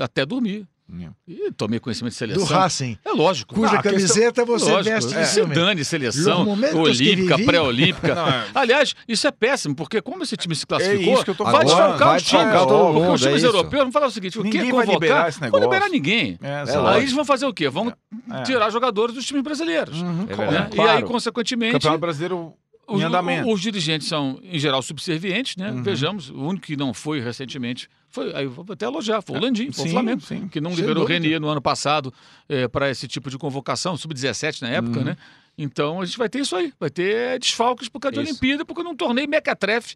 até 0.00 0.24
dormir. 0.24 0.66
E 1.26 1.50
tomei 1.56 1.80
conhecimento 1.80 2.12
de 2.12 2.16
Do 2.26 2.34
seleção. 2.40 2.56
Racing, 2.58 2.96
É 3.04 3.10
lógico. 3.10 3.54
cuja 3.54 3.76
Ah, 3.76 3.80
a 3.80 3.82
questão- 3.82 3.92
camiseta 3.92 4.44
você 4.44 4.70
Lógico, 4.70 4.94
veste 4.94 5.14
é. 5.16 5.24
Se 5.24 5.44
dane 5.44 5.84
seleção, 5.84 6.46
olímpica, 6.74 7.36
pré-olímpica. 7.38 8.14
É- 8.16 8.46
Aliás, 8.54 8.94
isso 9.08 9.26
é 9.26 9.30
péssimo, 9.32 9.74
porque 9.74 10.00
como 10.00 10.22
esse 10.22 10.36
time 10.36 10.54
se 10.54 10.64
classificou, 10.66 11.24
que 11.24 11.30
eu 11.30 11.34
tô 11.34 11.44
vai 11.44 11.64
desfalcar 11.64 12.16
os 12.16 12.22
times. 12.22 12.44
porque 12.46 13.08
os 13.14 13.20
times 13.20 13.42
é 13.42 13.46
europeus 13.46 13.82
vão 13.82 13.92
falar 13.92 14.06
o 14.06 14.10
seguinte: 14.10 14.38
o 14.38 14.42
que 14.44 14.58
é 14.58 14.60
vai 14.62 14.70
convocar? 14.70 14.92
liberar 14.94 15.28
esse 15.28 15.40
Não 15.40 15.50
vão 15.50 15.60
liberar 15.60 15.80
negócio. 15.90 15.92
ninguém. 15.92 16.38
É. 16.40 16.62
Aí 16.88 16.98
eles 17.00 17.12
vão 17.12 17.24
fazer 17.24 17.46
o 17.46 17.52
quê? 17.52 17.68
Vão 17.68 17.92
É. 18.32 18.42
tirar 18.42 18.70
jogadores 18.70 19.14
dos 19.14 19.24
times 19.26 19.42
brasileiros. 19.42 20.00
Uhum, 20.00 20.26
É 20.28 20.34
claro. 20.34 20.50
né? 20.52 20.70
E 20.74 20.80
aí, 20.80 21.02
consequentemente, 21.02 21.72
Campeonato 21.72 22.00
Brasileiro 22.00 22.52
os, 22.88 23.02
os 23.52 23.60
dirigentes 23.60 24.06
são, 24.06 24.38
em 24.44 24.58
geral, 24.60 24.80
subservientes, 24.80 25.56
né? 25.56 25.72
Uhum. 25.72 25.82
Vejamos, 25.82 26.30
o 26.30 26.38
único 26.40 26.66
que 26.66 26.76
não 26.76 26.94
foi 26.94 27.18
recentemente 27.20 27.88
foi, 28.10 28.34
aí 28.34 28.44
eu 28.44 28.50
vou 28.50 28.64
até 28.68 28.86
elogiar, 28.86 29.20
foi 29.22 29.36
o 29.36 29.40
Landim, 29.40 29.70
foi 29.72 29.84
o 29.84 29.88
Sim, 29.88 29.92
Flamengo, 29.92 30.20
sim. 30.22 30.48
que 30.48 30.60
não 30.60 30.70
Sem 30.70 30.80
liberou 30.80 31.04
o. 31.04 31.06
Renier 31.06 31.40
no 31.40 31.48
ano 31.48 31.60
passado 31.60 32.12
para 32.72 32.90
esse 32.90 33.06
tipo 33.06 33.28
de 33.30 33.36
convocação, 33.38 33.96
sub-17 33.96 34.62
na 34.62 34.68
época, 34.70 34.98
Uhum. 35.00 35.04
né? 35.04 35.16
Então 35.58 36.02
a 36.02 36.04
gente 36.04 36.18
vai 36.18 36.28
ter 36.28 36.40
isso 36.40 36.54
aí, 36.54 36.72
vai 36.78 36.90
ter 36.90 37.38
desfalques 37.38 37.88
por 37.88 37.98
causa 37.98 38.16
de 38.16 38.22
Isso. 38.22 38.32
Olimpíada, 38.32 38.64
porque 38.64 38.82
num 38.82 38.94
torneio 38.94 39.26
mequetrefe, 39.28 39.94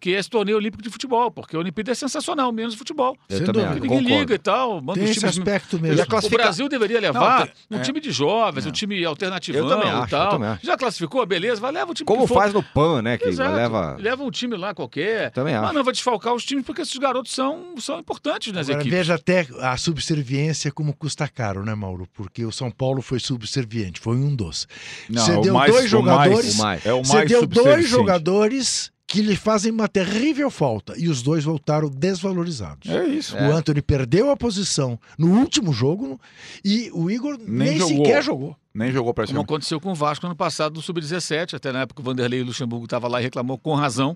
que 0.00 0.14
é 0.14 0.18
esse 0.18 0.30
torneio 0.30 0.56
olímpico 0.56 0.82
de 0.82 0.90
futebol, 0.90 1.30
porque 1.30 1.56
a 1.56 1.58
Olimpíada 1.58 1.92
é 1.92 1.94
sensacional, 1.94 2.52
menos 2.52 2.74
futebol. 2.74 3.16
Eu 3.28 3.36
Sem 3.38 3.46
também 3.46 3.62
dúvida. 3.64 3.70
acho, 3.70 3.82
Ninguém 3.82 3.98
concordo. 4.04 4.20
liga 4.20 4.34
e 4.34 4.38
tal, 4.38 4.80
manda 4.80 4.94
Tem 4.94 5.04
os 5.04 5.10
esse 5.10 5.20
times 5.20 5.38
aspecto 5.38 5.78
mesmo. 5.80 6.02
a 6.02 6.06
classifica- 6.06 6.40
o 6.42 6.44
Brasil 6.44 6.68
deveria 6.68 7.00
levar 7.00 7.46
tem- 7.46 7.52
um 7.70 7.80
é. 7.80 7.82
time 7.82 8.00
de 8.00 8.10
jovens, 8.10 8.64
um 8.64 8.68
Não. 8.68 8.72
time 8.72 9.04
alternativão 9.04 9.62
Eu 9.62 9.68
também 9.68 9.88
e 9.88 9.90
acho, 9.92 10.10
tal. 10.10 10.30
também 10.30 10.48
acho. 10.50 10.66
Já 10.66 10.76
classificou, 10.76 11.24
beleza, 11.26 11.60
vai 11.60 11.72
leva 11.72 11.90
o 11.90 11.94
time 11.94 12.06
Como 12.06 12.22
que 12.22 12.28
for. 12.28 12.34
faz 12.34 12.52
no 12.52 12.62
PAN, 12.62 13.02
né? 13.02 13.18
Que 13.18 13.28
Exato. 13.28 13.54
leva. 13.54 13.96
Leva 13.98 14.22
um 14.22 14.30
time 14.30 14.56
lá 14.56 14.74
qualquer. 14.74 15.30
Também 15.32 15.54
Mas 15.54 15.64
acho. 15.64 15.74
não 15.74 15.84
vai 15.84 15.92
desfalcar 15.92 16.34
os 16.34 16.44
times 16.44 16.64
porque 16.64 16.82
esses 16.82 16.96
garotos 16.96 17.32
são, 17.34 17.74
são 17.78 17.98
importantes 17.98 18.52
nas 18.52 18.68
Agora, 18.68 18.82
equipes. 18.82 18.98
veja 18.98 19.14
até 19.14 19.46
a 19.60 19.76
subserviência 19.76 20.70
como 20.72 20.94
custa 20.94 21.26
caro, 21.28 21.64
né, 21.64 21.74
Mauro? 21.74 22.06
Porque 22.14 22.44
o 22.44 22.52
São 22.52 22.70
Paulo 22.70 23.02
foi 23.02 23.18
subserviente, 23.20 24.00
foi 24.00 24.16
um 24.16 24.34
dos. 24.34 24.66
Não, 25.08 25.24
Você 25.24 25.32
é 25.32 25.36
o 25.38 25.40
deu 25.40 25.54
mais- 25.54 25.70
dois 25.70 25.80
mais- 25.82 25.90
jogadores, 25.90 26.54
o 26.54 26.58
mais. 26.62 26.86
É 26.86 26.92
o 26.92 27.04
Você 27.04 27.12
mais 27.14 27.28
deu 27.28 27.46
dois 27.46 27.88
jogadores 27.88 28.90
que 29.10 29.22
lhe 29.22 29.34
fazem 29.34 29.72
uma 29.72 29.88
terrível 29.88 30.50
falta 30.50 30.92
e 30.98 31.08
os 31.08 31.22
dois 31.22 31.42
voltaram 31.42 31.88
desvalorizados. 31.88 32.88
É 32.90 33.06
isso. 33.06 33.34
O 33.36 33.52
Anthony 33.52 33.80
perdeu 33.80 34.30
a 34.30 34.36
posição 34.36 35.00
no 35.18 35.38
último 35.40 35.72
jogo 35.72 36.20
e 36.62 36.90
o 36.92 37.10
Igor 37.10 37.38
nem, 37.38 37.70
Nem 37.70 37.78
jogou. 37.78 37.96
sequer 38.04 38.22
jogou. 38.22 38.56
Nem 38.74 38.92
jogou 38.92 39.14
pra 39.14 39.24
Como 39.24 39.32
cima. 39.38 39.42
aconteceu 39.44 39.80
com 39.80 39.90
o 39.92 39.94
Vasco 39.94 40.26
ano 40.26 40.36
passado 40.36 40.74
no 40.74 40.82
Sub-17, 40.82 41.54
até 41.54 41.72
na 41.72 41.80
época 41.80 42.02
o 42.02 42.04
Vanderlei 42.04 42.42
Luxemburgo 42.42 42.84
estava 42.84 43.08
lá 43.08 43.18
e 43.18 43.24
reclamou 43.24 43.56
com 43.58 43.74
razão. 43.74 44.14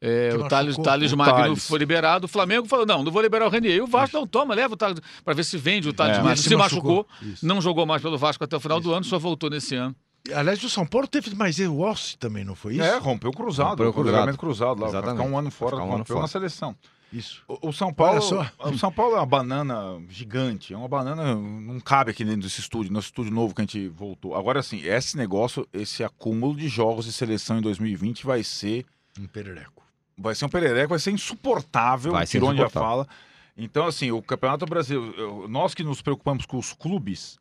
É, 0.00 0.34
o 0.34 0.48
Thales. 0.48 0.76
Thales 0.76 1.12
O 1.12 1.16
Magno 1.16 1.34
Thales. 1.34 1.66
foi 1.68 1.78
liberado, 1.78 2.26
o 2.26 2.28
Flamengo 2.28 2.66
falou: 2.66 2.84
não, 2.84 3.02
não 3.04 3.12
vou 3.12 3.22
liberar 3.22 3.46
o 3.46 3.48
Renier. 3.48 3.76
E 3.76 3.80
o 3.80 3.86
Vasco 3.86 4.16
não 4.18 4.26
toma, 4.26 4.52
leva 4.54 4.74
o 4.74 4.76
Thales 4.76 4.98
para 5.24 5.32
ver 5.32 5.44
se 5.44 5.56
vende 5.56 5.88
o 5.88 5.92
Thales 5.94 6.18
É. 6.18 6.20
Magno. 6.20 6.36
Se, 6.36 6.48
se 6.48 6.56
machucou, 6.56 7.06
machucou. 7.06 7.32
Isso. 7.32 7.46
não 7.46 7.60
jogou 7.62 7.86
mais 7.86 8.02
pelo 8.02 8.18
Vasco 8.18 8.42
até 8.44 8.54
o 8.56 8.60
final 8.60 8.80
do 8.80 8.92
ano, 8.92 9.04
só 9.04 9.18
voltou 9.18 9.48
nesse 9.48 9.76
ano. 9.76 9.94
Aliás, 10.32 10.62
o 10.64 10.70
São 10.70 10.86
Paulo 10.86 11.06
teve 11.06 11.34
mais 11.34 11.58
erro, 11.58 11.74
o 11.76 11.80
Ossi 11.82 12.16
também, 12.16 12.44
não 12.44 12.54
foi 12.54 12.74
isso? 12.74 12.82
É, 12.82 12.96
rompeu 12.98 13.30
o 13.30 13.32
cruzado. 13.34 13.68
Rompeu 13.70 13.86
o 13.86 13.90
Rompeu 13.90 14.02
o 14.02 14.14
cruzado. 14.14 14.38
cruzado 14.38 14.68
lá. 14.80 14.88
Vai 14.88 14.88
Exatamente. 15.00 15.16
ficar 15.18 15.30
um 15.30 15.38
ano 15.38 15.50
fora, 15.50 15.76
um 15.76 15.82
ano 15.82 15.90
rompeu 15.98 16.06
fora. 16.06 16.20
na 16.20 16.28
seleção. 16.28 16.74
Isso. 17.12 17.42
O, 17.46 17.68
o 17.68 17.72
São 17.72 17.92
Paulo, 17.92 18.12
Olha 18.14 18.20
só. 18.22 18.50
o 18.70 18.78
São 18.78 18.90
Paulo 18.90 19.14
é 19.14 19.18
uma 19.18 19.26
banana 19.26 20.02
gigante, 20.08 20.72
é 20.72 20.76
uma 20.76 20.88
banana 20.88 21.34
não 21.34 21.78
cabe 21.78 22.10
aqui 22.10 22.24
dentro 22.24 22.40
desse 22.40 22.60
estúdio, 22.60 22.92
nosso 22.92 23.08
estúdio 23.08 23.32
novo 23.32 23.54
que 23.54 23.60
a 23.60 23.64
gente 23.64 23.86
voltou. 23.88 24.34
Agora 24.34 24.62
sim, 24.62 24.80
esse 24.82 25.16
negócio, 25.16 25.68
esse 25.72 26.02
acúmulo 26.02 26.56
de 26.56 26.66
jogos 26.68 27.04
de 27.04 27.12
seleção 27.12 27.58
em 27.58 27.60
2020 27.60 28.24
vai 28.24 28.42
ser, 28.42 28.84
Um 29.20 29.26
perereco. 29.28 29.84
vai 30.18 30.34
ser 30.34 30.46
um 30.46 30.48
perereco, 30.48 30.88
vai 30.88 30.98
ser 30.98 31.10
insuportável. 31.12 32.12
Vai 32.12 32.26
ser 32.26 32.38
Tirone 32.38 32.56
já 32.56 32.64
insuportável. 32.64 33.04
fala. 33.04 33.08
Então 33.56 33.86
assim, 33.86 34.10
o 34.10 34.20
Campeonato 34.20 34.66
Brasileiro, 34.66 35.46
nós 35.48 35.74
que 35.74 35.84
nos 35.84 36.02
preocupamos 36.02 36.46
com 36.46 36.58
os 36.58 36.72
clubes, 36.72 37.38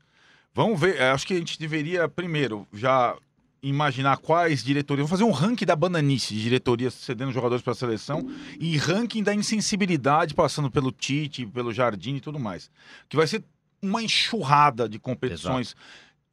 vamos 0.53 0.79
ver, 0.79 0.99
eh, 0.99 1.11
acho 1.11 1.25
que 1.25 1.33
a 1.33 1.37
gente 1.37 1.59
deveria 1.59 2.07
primeiro 2.07 2.67
já 2.73 3.15
imaginar 3.61 4.17
quais 4.17 4.63
diretorias, 4.63 5.07
vamos 5.07 5.19
fazer 5.19 5.23
um 5.23 5.33
ranking 5.33 5.65
da 5.65 5.75
bananice 5.75 6.33
de 6.33 6.41
diretorias 6.41 6.93
cedendo 6.93 7.31
jogadores 7.31 7.63
para 7.63 7.71
a 7.71 7.75
seleção 7.75 8.29
e 8.59 8.77
ranking 8.77 9.23
da 9.23 9.33
insensibilidade 9.33 10.33
passando 10.33 10.69
pelo 10.69 10.91
Tite, 10.91 11.45
pelo 11.45 11.73
Jardim 11.73 12.15
e 12.15 12.19
tudo 12.19 12.37
mais. 12.37 12.69
Que 13.07 13.15
vai 13.15 13.25
ser 13.25 13.41
uma 13.81 14.03
enxurrada 14.03 14.87
de 14.89 14.99
competições 14.99 15.75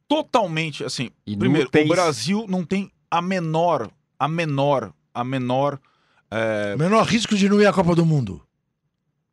totalmente 0.09 0.83
assim. 0.83 1.09
Primeiro, 1.25 1.61
Inúteis. 1.61 1.85
o 1.85 1.89
Brasil 1.89 2.45
não 2.49 2.65
tem 2.65 2.91
a 3.09 3.21
menor, 3.21 3.89
a 4.19 4.27
menor, 4.27 4.93
a 5.13 5.23
menor 5.23 5.79
é, 6.29 6.77
Menor 6.77 7.05
risco 7.05 7.35
de 7.35 7.49
não 7.49 7.61
ir 7.61 7.65
à 7.65 7.73
Copa 7.73 7.93
do 7.93 8.05
Mundo. 8.05 8.41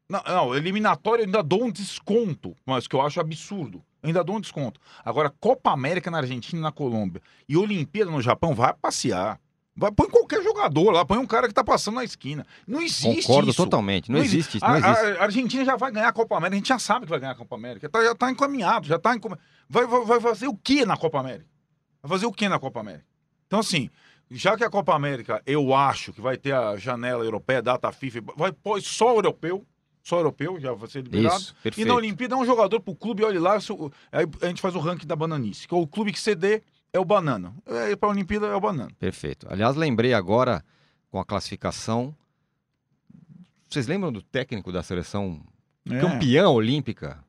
não, 0.09 0.23
não, 0.27 0.55
eliminatório 0.55 1.23
eu 1.23 1.27
ainda 1.27 1.43
dou 1.43 1.65
um 1.65 1.70
desconto, 1.70 2.56
mas 2.66 2.89
que 2.89 2.97
eu 2.97 3.01
acho 3.01 3.20
absurdo. 3.20 3.82
Ainda 4.03 4.23
dou 4.23 4.37
um 4.37 4.41
desconto. 4.41 4.81
Agora, 5.05 5.33
Copa 5.41 5.70
América 5.73 6.11
na 6.11 6.19
Argentina 6.19 6.59
e 6.59 6.62
na 6.62 6.70
Colômbia 6.73 7.20
e 7.49 7.57
Olimpíada 7.57 8.11
no 8.11 8.23
Japão, 8.23 8.55
vai 8.55 8.73
passear. 8.75 9.41
Vai, 9.81 9.93
põe 9.93 10.09
qualquer 10.09 10.43
jogador 10.43 10.91
lá, 10.91 11.05
põe 11.05 11.19
um 11.19 11.27
cara 11.27 11.47
que 11.47 11.55
tá 11.55 11.62
passando 11.62 11.95
na 11.97 12.05
esquina. 12.05 12.45
Não 12.66 12.81
existe 12.81 13.23
Concordo 13.27 13.51
isso. 13.51 13.62
totalmente. 13.62 14.11
Não, 14.11 14.19
existe 14.19 14.57
isso. 14.57 14.65
A, 14.65 14.81
Não 14.81 14.89
a- 14.89 14.93
existe. 14.93 15.19
a 15.19 15.23
Argentina 15.23 15.65
já 15.65 15.77
vai 15.77 15.93
ganhar 15.93 16.09
a 16.09 16.12
Copa 16.12 16.37
América, 16.37 16.57
a 16.57 16.59
gente 16.59 16.69
já 16.69 16.79
sabe 16.81 17.07
que 17.07 17.11
vai 17.11 17.20
ganhar 17.20 17.33
a 17.33 17.37
Copa 17.37 17.55
América. 17.55 17.89
Tá- 17.89 18.03
já 18.03 18.15
tá 18.15 18.29
encaminhado, 18.31 18.87
já 18.89 18.99
tá 18.99 19.15
encom... 19.15 19.31
vai, 19.69 19.87
vai, 19.87 20.05
vai 20.05 20.20
fazer 20.20 20.49
o 20.49 20.57
que 20.57 20.85
na 20.85 20.97
Copa 20.97 21.20
América? 21.20 21.47
Vai 22.03 22.09
fazer 22.11 22.27
o 22.27 22.33
que 22.33 22.49
na 22.49 22.59
Copa 22.59 22.81
América? 22.81 23.05
Então, 23.47 23.61
assim, 23.61 23.89
já 24.31 24.57
que 24.57 24.65
a 24.65 24.70
Copa 24.70 24.95
América, 24.95 25.41
eu 25.47 25.73
acho 25.73 26.12
que 26.12 26.20
vai 26.20 26.37
ter 26.37 26.53
a 26.55 26.77
janela 26.77 27.25
europeia, 27.25 27.62
data 27.62 27.91
FIFA, 27.93 28.20
vai 28.37 28.51
pôr 28.53 28.81
só 28.83 29.11
europeu, 29.11 29.65
só 30.09 30.16
europeu, 30.16 30.59
já 30.59 30.72
vai 30.72 30.89
ser 30.89 31.02
liberado. 31.02 31.36
Isso, 31.40 31.55
E 31.76 31.85
na 31.85 31.94
Olimpíada 31.94 32.35
é 32.35 32.39
um 32.39 32.44
jogador 32.47 32.80
pro 32.80 32.94
clube, 32.94 33.22
olha 33.24 33.40
lá, 33.40 33.59
aí 34.10 34.26
a 34.43 34.47
gente 34.47 34.60
faz 34.62 34.74
o 34.74 34.78
ranking 34.78 35.06
da 35.06 35.14
bananice. 35.14 35.68
Que 35.68 35.74
o 35.74 35.86
clube 35.86 36.12
que 36.12 36.20
ceder 36.20 36.62
é 36.93 36.98
o 36.98 37.05
banana. 37.05 37.55
É, 37.66 37.94
pra 37.94 38.09
Olimpíada 38.09 38.47
é 38.47 38.55
o 38.55 38.60
banana. 38.60 38.90
Perfeito. 38.98 39.47
Aliás, 39.51 39.76
lembrei 39.76 40.14
agora 40.14 40.64
com 41.10 41.18
a 41.20 41.24
classificação. 41.24 42.14
Vocês 43.68 43.86
lembram 43.86 44.10
do 44.12 44.22
técnico 44.22 44.72
da 44.72 44.82
seleção 44.82 45.40
É. 45.89 46.01
campeã 46.01 46.48
olímpica? 46.48 47.22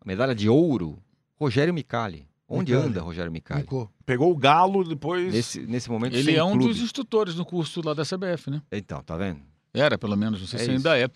A 0.00 0.04
medalha 0.06 0.34
de 0.34 0.48
ouro? 0.48 1.02
Rogério 1.36 1.74
Micali. 1.74 2.28
Onde 2.48 2.72
Micali. 2.72 2.88
anda 2.90 3.00
Rogério 3.00 3.32
Micali? 3.32 3.62
Ficou. 3.62 3.90
Pegou 4.06 4.30
o 4.30 4.36
Galo, 4.36 4.84
depois. 4.84 5.32
Nesse, 5.32 5.60
nesse 5.66 5.90
momento 5.90 6.14
Ele 6.14 6.22
sem 6.24 6.36
é 6.36 6.44
um 6.44 6.52
clube. 6.52 6.66
dos 6.68 6.80
instrutores 6.80 7.34
no 7.34 7.44
curso 7.44 7.80
lá 7.84 7.94
da 7.94 8.04
CBF, 8.04 8.50
né? 8.50 8.62
Então, 8.70 9.02
tá 9.02 9.16
vendo? 9.16 9.40
Era, 9.72 9.98
pelo 9.98 10.14
menos, 10.16 10.40
não 10.40 10.46
sei 10.46 10.60
É 10.60 10.64
se 10.64 10.70
ainda 10.70 10.96
é. 10.96 11.08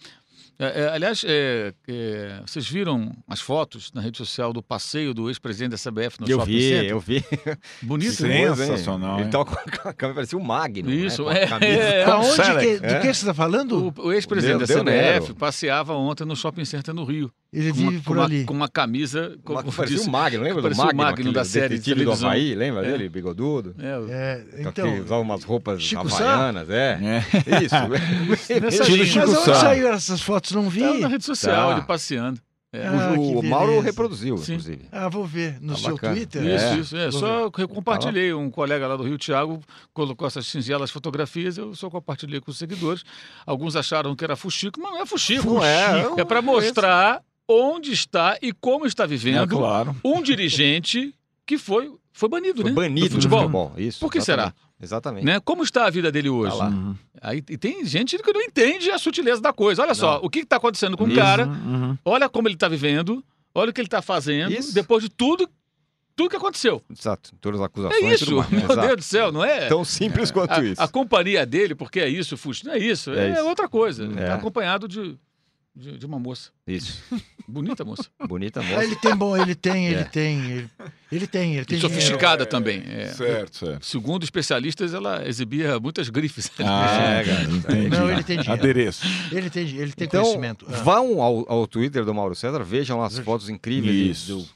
É, 0.61 0.81
é, 0.83 0.89
aliás, 0.89 1.25
é, 1.25 1.73
é, 1.87 2.41
vocês 2.45 2.69
viram 2.69 3.13
as 3.29 3.41
fotos 3.41 3.93
na 3.93 4.01
rede 4.01 4.19
social 4.19 4.53
do 4.53 4.61
passeio 4.61 5.15
do 5.15 5.29
ex-presidente 5.31 5.71
da 5.71 5.77
CBF 5.79 6.21
no 6.21 6.27
eu 6.29 6.39
Shopping 6.41 6.51
vi, 6.53 6.69
Center? 6.69 6.91
eu 6.91 7.01
vi. 7.01 7.25
Bonito, 7.81 8.13
Sim. 8.13 8.27
né? 8.29 8.55
Sensacional, 8.57 9.17
Ele 9.19 9.25
hein? 9.27 9.31
tava 9.31 9.45
com 9.45 9.89
a 9.89 9.93
câmera, 9.93 10.15
parecia 10.17 10.37
um 10.37 10.43
Magno. 10.43 10.91
Isso, 10.91 11.25
né? 11.25 11.29
Com 11.29 11.31
a 11.31 11.35
é, 11.39 11.47
camisa. 11.47 11.81
é. 11.83 12.05
Aonde 12.05 12.43
que, 12.43 12.81
de 12.81 12.87
É. 12.87 12.99
que 13.01 13.05
você 13.07 13.11
está 13.11 13.35
falando? 13.35 13.93
O, 13.97 14.07
o 14.07 14.13
ex-presidente 14.13 14.59
da 14.59 14.67
CBF 14.67 14.83
Nero. 14.85 15.35
passeava 15.37 15.95
ontem 15.95 16.25
no 16.25 16.35
Shopping 16.35 16.65
Center 16.65 16.93
no 16.93 17.05
Rio. 17.05 17.33
Ele 17.51 17.71
uma, 17.73 17.91
vive 17.91 17.97
com 17.99 18.05
por 18.05 18.17
uma- 18.19 18.25
ali. 18.27 18.45
com 18.45 18.53
uma 18.53 18.69
camisa, 18.69 19.29
Uma- 19.47 19.63
como 19.63 19.73
parecia 19.73 19.97
disse, 19.97 20.09
um 20.09 20.13
Magno, 20.13 20.43
lembra 20.43 20.61
do 20.61 20.63
parecia 20.65 20.85
o 20.85 20.87
Magno? 20.89 21.03
Magno 21.03 21.33
da 21.33 21.45
série 21.47 21.79
de 21.79 21.81
detetive 21.81 22.05
do. 22.05 22.13
Havaí, 22.13 22.55
lembra 22.55 22.87
É. 22.87 22.91
dele, 22.93 23.09
bigodudo? 23.09 23.75
é, 23.79 23.99
o- 23.99 24.09
É, 24.11 24.45
então, 24.59 24.69
aquele- 24.71 25.01
usava 25.01 25.23
umas 25.23 25.45
roupas 25.45 25.83
Chico 25.83 26.11
Sá? 26.11 26.31
havaianas, 26.35 26.69
é. 26.69 26.99
É. 27.03 27.65
Isso. 27.65 27.75
Nessa. 28.61 28.85
Chico 28.85 29.19
mas 29.27 29.31
onde 29.39 29.57
saiu 29.59 29.89
essas 29.89 30.21
fotos? 30.21 30.51
Não 30.53 30.69
vi. 30.69 30.81
Tá 30.81 30.95
na 30.99 31.09
rede 31.09 31.25
social, 31.25 31.71
Tá. 31.71 31.77
ele 31.79 31.87
passeando. 31.87 32.39
É. 32.71 32.87
Ah, 32.87 33.15
o, 33.17 33.39
o 33.39 33.43
Mauro 33.43 33.81
reproduziu, 33.81 34.37
Sim. 34.37 34.53
inclusive. 34.53 34.83
Ah, 34.93 35.09
vou 35.09 35.25
ver. 35.25 35.57
No 35.59 35.73
Tá 35.73 35.79
seu 35.79 35.95
bacana. 35.95 36.15
Twitter? 36.17 36.43
Isso, 36.45 36.65
É. 36.67 36.77
isso. 36.79 36.97
É, 36.99 37.11
só 37.11 37.51
eu 37.57 37.67
compartilhei. 37.69 38.35
Um 38.35 38.51
colega 38.51 38.87
lá 38.87 38.95
do 38.95 39.05
Rio, 39.05 39.17
Thiago, 39.17 39.59
colocou 39.95 40.29
essas 40.29 40.47
singelas 40.47 40.91
fotografias, 40.91 41.57
eu 41.57 41.75
só 41.75 41.89
compartilhei 41.89 42.43
com 42.43 42.51
os 42.51 42.59
seguidores. 42.59 43.05
Alguns 43.47 43.75
acharam 43.75 44.15
que 44.15 44.23
era 44.23 44.37
fuxico, 44.37 44.79
mas 44.83 44.91
não 44.93 45.01
é 45.01 45.07
fuxico. 45.07 45.55
Não 45.55 45.65
é, 45.65 46.11
É 46.19 46.25
para 46.27 46.43
mostrar 46.43 47.23
onde 47.49 47.93
está 47.93 48.39
e 48.43 48.53
como 48.53 48.87
está 48.87 49.05
É 49.05 49.07
vivendo 49.07 49.49
claro. 49.57 49.97
um 50.05 50.23
dirigente 50.23 51.15
que 51.47 51.57
foi, 51.57 51.91
foi 52.13 52.29
banido, 52.29 52.61
Foi 52.63 52.71
né? 52.71 52.77
banido 52.77 53.09
do 53.09 53.15
futebol. 53.15 53.39
do 53.39 53.43
futebol. 53.45 53.73
Isso. 53.79 54.01
Por 54.01 54.13
que 54.13 54.21
será? 54.21 54.53
Exatamente. 54.81 55.25
Né? 55.25 55.41
Como 55.41 55.63
está 55.65 55.87
a 55.87 55.91
vida 55.91 56.13
dele 56.13 56.29
hoje? 56.29 56.53
Tá 56.57 56.65
lá. 56.65 56.69
Uhum. 56.71 56.95
Aí, 57.21 57.39
e 57.49 57.57
tem 57.59 57.85
gente 57.85 58.17
que 58.19 58.33
não 58.33 58.41
entende 58.43 58.91
a 58.91 58.99
sutileza 58.99 59.41
da 59.41 59.53
coisa. 59.53 59.83
Olha 59.83 59.95
só, 59.95 60.19
Não. 60.19 60.25
o 60.27 60.31
que 60.31 60.41
está 60.41 60.57
acontecendo 60.57 60.97
com 60.97 61.05
o 61.05 61.09
Isso. 61.09 61.17
cara, 61.17 61.47
Uhum. 61.47 61.97
olha 62.05 62.29
como 62.29 62.47
ele 62.47 62.55
está 62.55 62.69
vivendo, 62.69 63.25
olha 63.55 63.71
o 63.71 63.73
que 63.73 63.81
ele 63.81 63.89
está 63.89 64.01
fazendo, 64.03 64.53
Isso. 64.53 64.73
depois 64.75 65.03
de 65.03 65.09
tudo, 65.09 65.49
tudo 66.15 66.31
que 66.31 66.37
aconteceu. 66.37 66.81
Exato. 66.91 67.35
Todas 67.41 67.59
as 67.61 67.67
acusações. 67.67 68.03
É 68.05 68.15
isso, 68.15 68.37
mais. 68.37 68.51
meu 68.51 68.61
Exato. 68.61 68.81
Deus 68.83 68.97
do 68.97 69.03
céu, 69.03 69.33
não 69.33 69.43
é? 69.45 69.67
Tão 69.67 69.85
simples 69.85 70.31
quanto 70.31 70.53
a, 70.53 70.63
isso. 70.63 70.81
a 70.81 70.87
companhia 70.87 71.45
dele, 71.47 71.75
porque 71.75 71.99
é 71.99 72.09
isso, 72.09 72.37
Fuxi, 72.37 72.65
não 72.67 72.75
é 72.75 72.79
isso, 72.79 73.11
É 73.15 73.31
é, 73.31 73.33
isso. 73.33 73.47
outra 73.47 73.69
coisa. 73.69 74.05
É. 74.05 74.09
Está 74.09 74.35
acompanhado 74.35 74.87
de, 74.87 75.19
de, 75.79 75.97
de 75.99 76.05
uma 76.07 76.19
moça, 76.19 76.51
Isso. 76.67 77.03
bonita 77.47 77.85
moça. 77.85 78.05
Bonita 78.29 78.61
Ah, 78.61 78.63
moça. 78.65 78.85
ele 78.85 78.97
tem 78.97 79.17
bom, 79.17 79.37
ele 79.37 79.55
tem, 79.55 79.87
ele 79.87 80.01
É. 80.01 80.05
tem, 80.05 80.51
ele, 80.51 80.71
ele 81.11 81.27
tem, 81.27 81.53
ele 81.53 81.63
E 81.63 81.65
tem 81.65 81.79
dinheiro. 81.79 81.81
sofisticada 81.81 82.45
também. 82.45 82.83
é. 82.87 83.07
Certo, 83.09 83.57
certo. 83.57 83.87
Segundo 83.87 84.23
especialistas, 84.25 84.93
ela 84.93 85.27
exibia 85.27 85.79
muitas 85.81 86.09
grifes. 86.11 86.51
Ah, 86.59 86.97
É, 87.21 87.25
cara. 87.25 87.43
entendi. 87.45 87.89
Não, 87.89 88.11
ele 88.11 88.23
tem 88.25 88.39
dinheiro. 88.39 88.61
Adereço. 88.61 89.07
Ele 89.33 89.49
tem, 89.49 89.67
ele 89.69 89.93
tem 89.93 90.07
Então, 90.07 90.21
conhecimento. 90.23 90.67
Ah. 90.69 90.83
vão 90.83 91.23
ao, 91.23 91.51
ao 91.51 91.67
Twitter 91.67 92.05
do 92.05 92.13
Mauro 92.13 92.35
César, 92.35 92.63
vejam 92.65 92.99
lá 92.99 93.07
as 93.07 93.19
fotos 93.21 93.49
incríveis 93.49 94.19
Isso. 94.19 94.37
do 94.37 94.49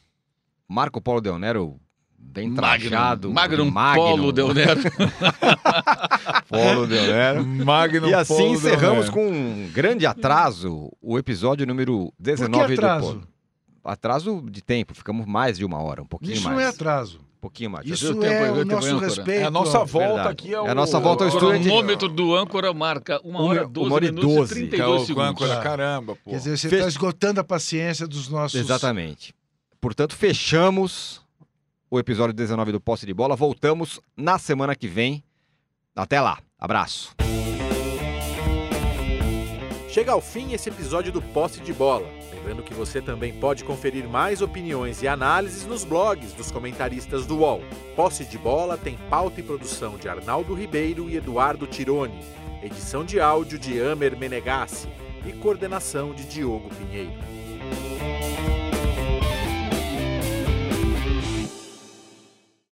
Marco 0.68 1.00
Polo 1.00 1.20
Del 1.20 1.38
Nero, 1.38 1.80
bem 2.22 2.54
trajado. 2.54 3.30
Magnum, 3.32 3.70
Magno 3.70 4.02
Polo 4.02 4.32
Del 4.32 4.54
Nero. 4.54 4.80
Polo 6.48 6.86
Del 6.86 7.06
Nero. 7.12 7.44
Magnum 7.46 8.08
E 8.08 8.14
assim 8.14 8.34
Polo 8.36 8.54
encerramos 8.54 9.10
com 9.10 9.26
um 9.28 9.70
grande 9.72 10.06
atraso 10.06 10.90
o 11.00 11.18
episódio 11.18 11.66
número 11.66 12.06
Por 12.06 12.12
que 12.16 12.22
19 12.22 12.66
do 12.76 12.80
atraso? 12.80 13.06
Polo. 13.14 13.28
Atraso 13.84 14.44
de 14.48 14.62
tempo, 14.62 14.94
ficamos 14.94 15.26
mais 15.26 15.58
de 15.58 15.64
uma 15.64 15.82
hora, 15.82 16.02
um 16.02 16.06
pouquinho 16.06 16.34
Isso 16.34 16.44
mais. 16.44 16.56
não 16.56 16.64
é 16.64 16.68
atraso. 16.68 17.18
Um 17.18 17.40
pouquinho 17.42 17.70
mais. 17.70 17.84
Isso 17.84 18.14
tempo 18.14 18.24
é 18.44 18.52
o 18.52 18.64
nosso 18.64 18.98
respeito. 18.98 19.40
É 19.40 19.42
a 19.42 19.50
nossa 19.50 19.78
ao- 19.78 19.86
volta 19.86 20.06
Verdade. 20.14 20.28
aqui. 20.28 20.54
É, 20.54 20.60
o... 20.60 20.66
É 20.66 20.70
a 20.70 20.74
nossa 20.76 21.00
volta 21.00 21.24
ao 21.24 21.30
O 21.30 21.32
estúdio. 21.34 21.60
cronômetro 21.62 22.08
do 22.08 22.36
âncora 22.36 22.72
marca 22.72 23.20
uma 23.24 23.42
hora, 23.42 23.62
Uma- 23.62 23.68
12 23.68 23.86
uma 23.88 23.94
hora 23.96 24.04
e 24.06 24.12
minutos 24.12 24.36
12, 24.36 24.52
e 24.52 24.56
Que 24.56 24.62
é 24.62 24.68
32 24.78 25.02
o 25.02 25.06
segundos. 25.06 25.30
âncora, 25.30 25.58
Ah. 25.58 25.60
caramba, 25.60 26.14
pô. 26.24 26.30
Quer 26.30 26.36
dizer, 26.36 26.56
você 26.56 26.68
está 26.76 26.86
esgotando 26.86 27.40
a 27.40 27.44
paciência 27.44 28.06
dos 28.06 28.28
nossos. 28.28 28.60
Exatamente. 28.60 29.34
Portanto, 29.80 30.14
fechamos 30.14 31.20
o 31.92 31.98
episódio 31.98 32.32
19 32.32 32.72
do 32.72 32.80
Posse 32.80 33.04
de 33.04 33.12
Bola. 33.12 33.36
Voltamos 33.36 34.00
na 34.16 34.38
semana 34.38 34.74
que 34.74 34.88
vem. 34.88 35.22
Até 35.94 36.22
lá. 36.22 36.38
Abraço. 36.58 37.14
Chega 39.90 40.12
ao 40.12 40.22
fim 40.22 40.54
esse 40.54 40.70
episódio 40.70 41.12
do 41.12 41.20
Posse 41.20 41.60
de 41.60 41.70
Bola. 41.70 42.08
Lembrando 42.32 42.62
que 42.62 42.72
você 42.72 43.02
também 43.02 43.38
pode 43.38 43.62
conferir 43.62 44.08
mais 44.08 44.40
opiniões 44.40 45.02
e 45.02 45.06
análises 45.06 45.66
nos 45.66 45.84
blogs 45.84 46.32
dos 46.32 46.50
comentaristas 46.50 47.26
do 47.26 47.40
UOL. 47.40 47.60
Posse 47.94 48.24
de 48.24 48.38
Bola 48.38 48.78
tem 48.78 48.96
pauta 49.10 49.40
e 49.40 49.42
produção 49.42 49.98
de 49.98 50.08
Arnaldo 50.08 50.54
Ribeiro 50.54 51.10
e 51.10 51.16
Eduardo 51.18 51.66
Tironi, 51.66 52.24
edição 52.62 53.04
de 53.04 53.20
áudio 53.20 53.58
de 53.58 53.78
Amer 53.82 54.16
Menegassi 54.16 54.88
e 55.26 55.32
coordenação 55.34 56.14
de 56.14 56.24
Diogo 56.24 56.70
Pinheiro. 56.70 58.61